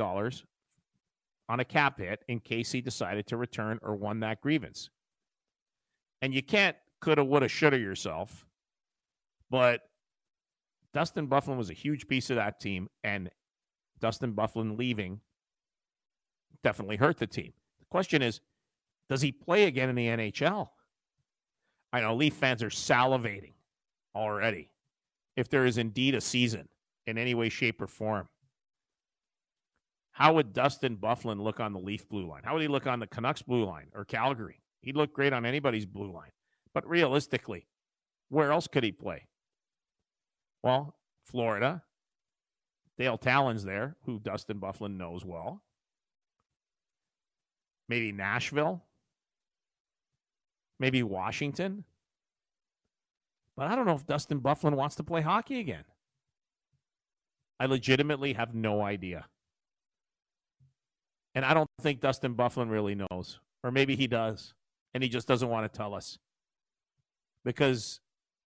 on 1.49 1.61
a 1.61 1.65
cap 1.65 1.99
hit 1.99 2.25
in 2.29 2.41
case 2.41 2.73
he 2.73 2.81
decided 2.81 3.27
to 3.27 3.37
return 3.37 3.79
or 3.83 3.97
won 3.97 4.21
that 4.21 4.41
grievance. 4.41 4.91
And 6.21 6.35
you 6.35 6.43
can't 6.43 6.77
coulda, 7.01 7.25
woulda, 7.25 7.49
shoulda 7.49 7.79
yourself, 7.79 8.47
but 9.51 9.83
Dustin 10.93 11.29
Byfuglien 11.29 11.57
was 11.57 11.71
a 11.71 11.75
huge 11.75 12.09
piece 12.09 12.31
of 12.31 12.37
that 12.37 12.61
team, 12.61 12.89
and 13.05 13.31
Dustin 14.01 14.33
Byfuglien 14.33 14.79
leaving 14.79 15.21
definitely 16.63 16.97
hurt 16.97 17.19
the 17.19 17.27
team. 17.27 17.53
The 17.79 17.87
question 17.91 18.23
is, 18.23 18.41
does 19.09 19.21
he 19.21 19.33
play 19.33 19.65
again 19.65 19.89
in 19.89 19.95
the 19.95 20.07
NHL? 20.07 20.69
I 21.93 22.01
know 22.01 22.15
Leaf 22.15 22.35
fans 22.35 22.63
are 22.63 22.69
salivating 22.69 23.55
already. 24.15 24.71
If 25.37 25.49
there 25.49 25.65
is 25.65 25.79
indeed 25.79 26.15
a 26.15 26.21
season 26.21 26.69
in 27.07 27.17
any 27.17 27.35
way, 27.35 27.49
shape, 27.49 27.81
or 27.81 27.87
form, 27.87 28.29
how 30.19 30.33
would 30.33 30.53
Dustin 30.53 30.97
Byfuglien 30.97 31.41
look 31.41 31.61
on 31.61 31.73
the 31.73 31.79
Leaf 31.79 32.09
blue 32.09 32.27
line? 32.27 32.43
How 32.45 32.55
would 32.55 32.63
he 32.63 32.67
look 32.67 32.89
on 32.89 32.99
the 32.99 33.07
Canucks 33.07 33.41
blue 33.41 33.65
line 33.65 33.87
or 33.95 34.05
Calgary? 34.05 34.61
He'd 34.81 34.97
look 34.97 35.13
great 35.13 35.33
on 35.33 35.47
anybody's 35.47 35.87
blue 35.87 36.11
line. 36.13 36.33
But 36.75 36.89
realistically, 36.89 37.69
where 38.29 38.51
else 38.51 38.67
could 38.67 38.83
he 38.83 38.91
play? 38.91 39.29
Well, 40.61 40.97
Florida. 41.25 41.85
Dale 42.99 43.17
Tallon's 43.17 43.63
there, 43.63 43.95
who 44.07 44.19
Dustin 44.19 44.59
Byfuglien 44.59 44.97
knows 44.97 45.25
well. 45.25 45.63
Maybe 47.89 48.11
Nashville. 48.11 48.83
Maybe 50.81 51.05
Washington. 51.05 51.85
But 53.57 53.69
I 53.69 53.77
don't 53.77 53.87
know 53.87 53.95
if 53.95 54.05
Dustin 54.05 54.41
Byfuglien 54.41 54.75
wants 54.75 54.97
to 54.97 55.05
play 55.05 55.21
hockey 55.21 55.61
again. 55.61 55.85
I 57.61 57.67
legitimately 57.67 58.33
have 58.33 58.53
no 58.53 58.83
idea. 58.83 59.27
And 61.35 61.45
I 61.45 61.55
don't 61.55 61.69
think 61.81 62.01
Dustin 62.01 62.35
Byfuglien 62.35 62.71
really 62.71 62.95
knows. 62.95 63.41
Or 63.63 63.71
maybe 63.71 63.97
he 63.97 64.07
does. 64.07 64.55
And 64.95 65.03
he 65.03 65.09
just 65.09 65.29
doesn't 65.29 65.49
want 65.49 65.71
to 65.71 65.77
tell 65.77 65.95
us. 65.95 66.19
Because 67.45 68.01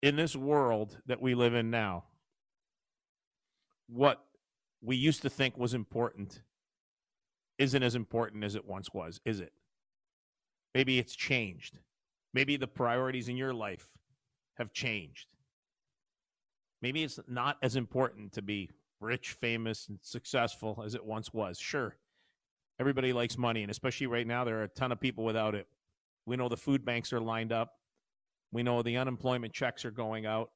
in 0.01 0.15
this 0.15 0.35
world 0.35 0.97
that 1.05 1.21
we 1.21 1.35
live 1.35 1.53
in 1.53 1.69
now, 1.69 2.05
what 3.87 4.23
we 4.81 4.95
used 4.95 5.21
to 5.21 5.29
think 5.29 5.57
was 5.57 5.73
important 5.73 6.41
isn't 7.57 7.83
as 7.83 7.95
important 7.95 8.43
as 8.43 8.55
it 8.55 8.65
once 8.65 8.93
was, 8.93 9.21
is 9.25 9.39
it? 9.39 9.53
Maybe 10.73 10.99
it's 10.99 11.15
changed. 11.15 11.79
Maybe 12.33 12.57
the 12.57 12.67
priorities 12.67 13.29
in 13.29 13.37
your 13.37 13.53
life 13.53 13.87
have 14.57 14.73
changed. 14.73 15.27
Maybe 16.81 17.03
it's 17.03 17.19
not 17.27 17.57
as 17.61 17.75
important 17.75 18.33
to 18.33 18.41
be 18.41 18.71
rich, 18.99 19.31
famous, 19.39 19.87
and 19.87 19.99
successful 20.01 20.81
as 20.85 20.95
it 20.95 21.05
once 21.05 21.33
was. 21.33 21.59
Sure, 21.59 21.95
everybody 22.79 23.13
likes 23.13 23.37
money, 23.37 23.61
and 23.61 23.71
especially 23.71 24.07
right 24.07 24.27
now, 24.27 24.43
there 24.43 24.59
are 24.59 24.63
a 24.63 24.69
ton 24.69 24.91
of 24.91 24.99
people 24.99 25.23
without 25.23 25.55
it. 25.55 25.67
We 26.25 26.35
know 26.35 26.49
the 26.49 26.57
food 26.57 26.85
banks 26.85 27.11
are 27.13 27.19
lined 27.19 27.51
up. 27.51 27.73
We 28.51 28.63
know 28.63 28.81
the 28.81 28.97
unemployment 28.97 29.53
checks 29.53 29.83
are 29.85 29.91
going 29.91 30.25
out. 30.25 30.51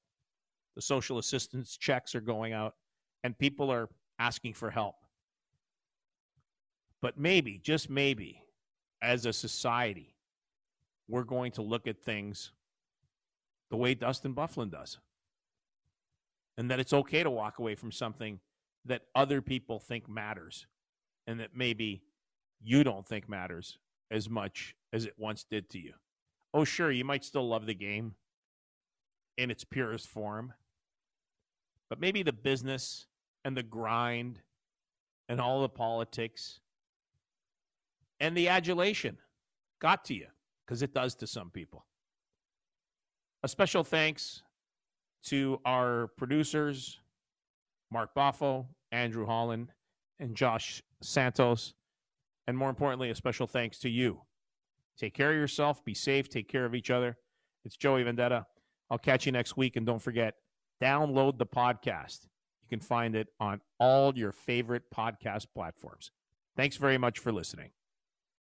The 0.76 0.82
social 0.82 1.18
assistance 1.18 1.78
checks 1.78 2.16
are 2.16 2.22
going 2.22 2.54
out, 2.54 2.76
and 3.24 3.38
people 3.38 3.72
are 3.72 3.90
asking 4.20 4.54
for 4.54 4.70
help. 4.70 4.96
But 7.02 7.18
maybe, 7.18 7.60
just 7.64 7.90
maybe, 7.90 8.44
as 9.02 9.26
a 9.26 9.34
society, 9.34 10.16
we're 11.08 11.24
going 11.24 11.52
to 11.54 11.62
look 11.62 11.88
at 11.88 12.00
things 12.00 12.52
the 13.70 13.78
way 13.78 13.94
Dustin 13.94 14.34
Byfuglien 14.34 14.72
does. 14.72 15.00
And 16.58 16.72
that 16.72 16.80
it's 16.80 16.94
okay 16.94 17.24
to 17.24 17.30
walk 17.30 17.60
away 17.60 17.76
from 17.76 17.92
something 17.92 18.40
that 18.86 19.04
other 19.14 19.42
people 19.42 19.80
think 19.80 20.10
matters 20.10 20.66
and 21.28 21.40
that 21.40 21.56
maybe 21.56 22.02
you 22.62 22.84
don't 22.84 23.08
think 23.08 23.30
matters 23.30 23.78
as 24.12 24.30
much 24.30 24.76
as 24.94 25.06
it 25.06 25.14
once 25.18 25.44
did 25.44 25.70
to 25.72 25.80
you. 25.80 25.94
Oh, 26.54 26.64
sure, 26.64 26.92
you 26.92 27.06
might 27.06 27.24
still 27.24 27.48
love 27.48 27.66
the 27.66 27.74
game 27.74 28.16
in 29.38 29.52
its 29.52 29.64
purest 29.64 30.08
form, 30.08 30.54
but 31.90 32.00
maybe 32.00 32.24
the 32.24 32.34
business 32.34 33.06
and 33.46 33.56
the 33.56 33.64
grind 33.64 34.40
and 35.30 35.40
all 35.40 35.62
the 35.62 35.70
politics 35.70 36.60
and 38.20 38.36
the 38.36 38.50
adulation 38.50 39.18
got 39.80 40.06
to 40.06 40.14
you 40.14 40.28
because 40.66 40.82
it 40.82 40.94
does 40.94 41.16
to 41.16 41.28
some 41.28 41.50
people. 41.50 41.86
A 43.44 43.48
special 43.48 43.84
thanks 43.84 44.42
to 45.26 45.60
our 45.66 46.08
producers, 46.18 47.00
Mark 47.92 48.16
Boffo, 48.16 48.66
Andrew 48.92 49.26
Holland, 49.26 49.72
and 50.20 50.36
Josh 50.36 50.82
Santos. 51.02 51.74
And 52.48 52.58
more 52.58 52.70
importantly, 52.70 53.10
a 53.10 53.16
special 53.16 53.46
thanks 53.46 53.78
to 53.80 53.90
you. 53.90 54.22
Take 54.98 55.14
care 55.14 55.32
of 55.32 55.38
yourself, 55.38 55.84
be 55.84 55.94
safe, 55.94 56.30
take 56.30 56.48
care 56.48 56.66
of 56.66 56.74
each 56.74 56.90
other. 56.90 57.18
It's 57.66 57.76
Joey 57.76 58.04
Vendetta. 58.04 58.46
I'll 58.90 58.98
catch 58.98 59.26
you 59.26 59.32
next 59.32 59.58
week. 59.58 59.76
And 59.76 59.86
don't 59.86 60.02
forget, 60.02 60.36
download 60.82 61.38
the 61.38 61.46
podcast. 61.46 62.24
You 62.62 62.70
can 62.70 62.80
find 62.80 63.16
it 63.16 63.28
on 63.40 63.62
all 63.80 64.18
your 64.18 64.32
favorite 64.32 64.84
podcast 64.96 65.48
platforms. 65.54 66.12
Thanks 66.56 66.78
very 66.78 66.98
much 66.98 67.20
for 67.20 67.32
listening. 67.32 67.72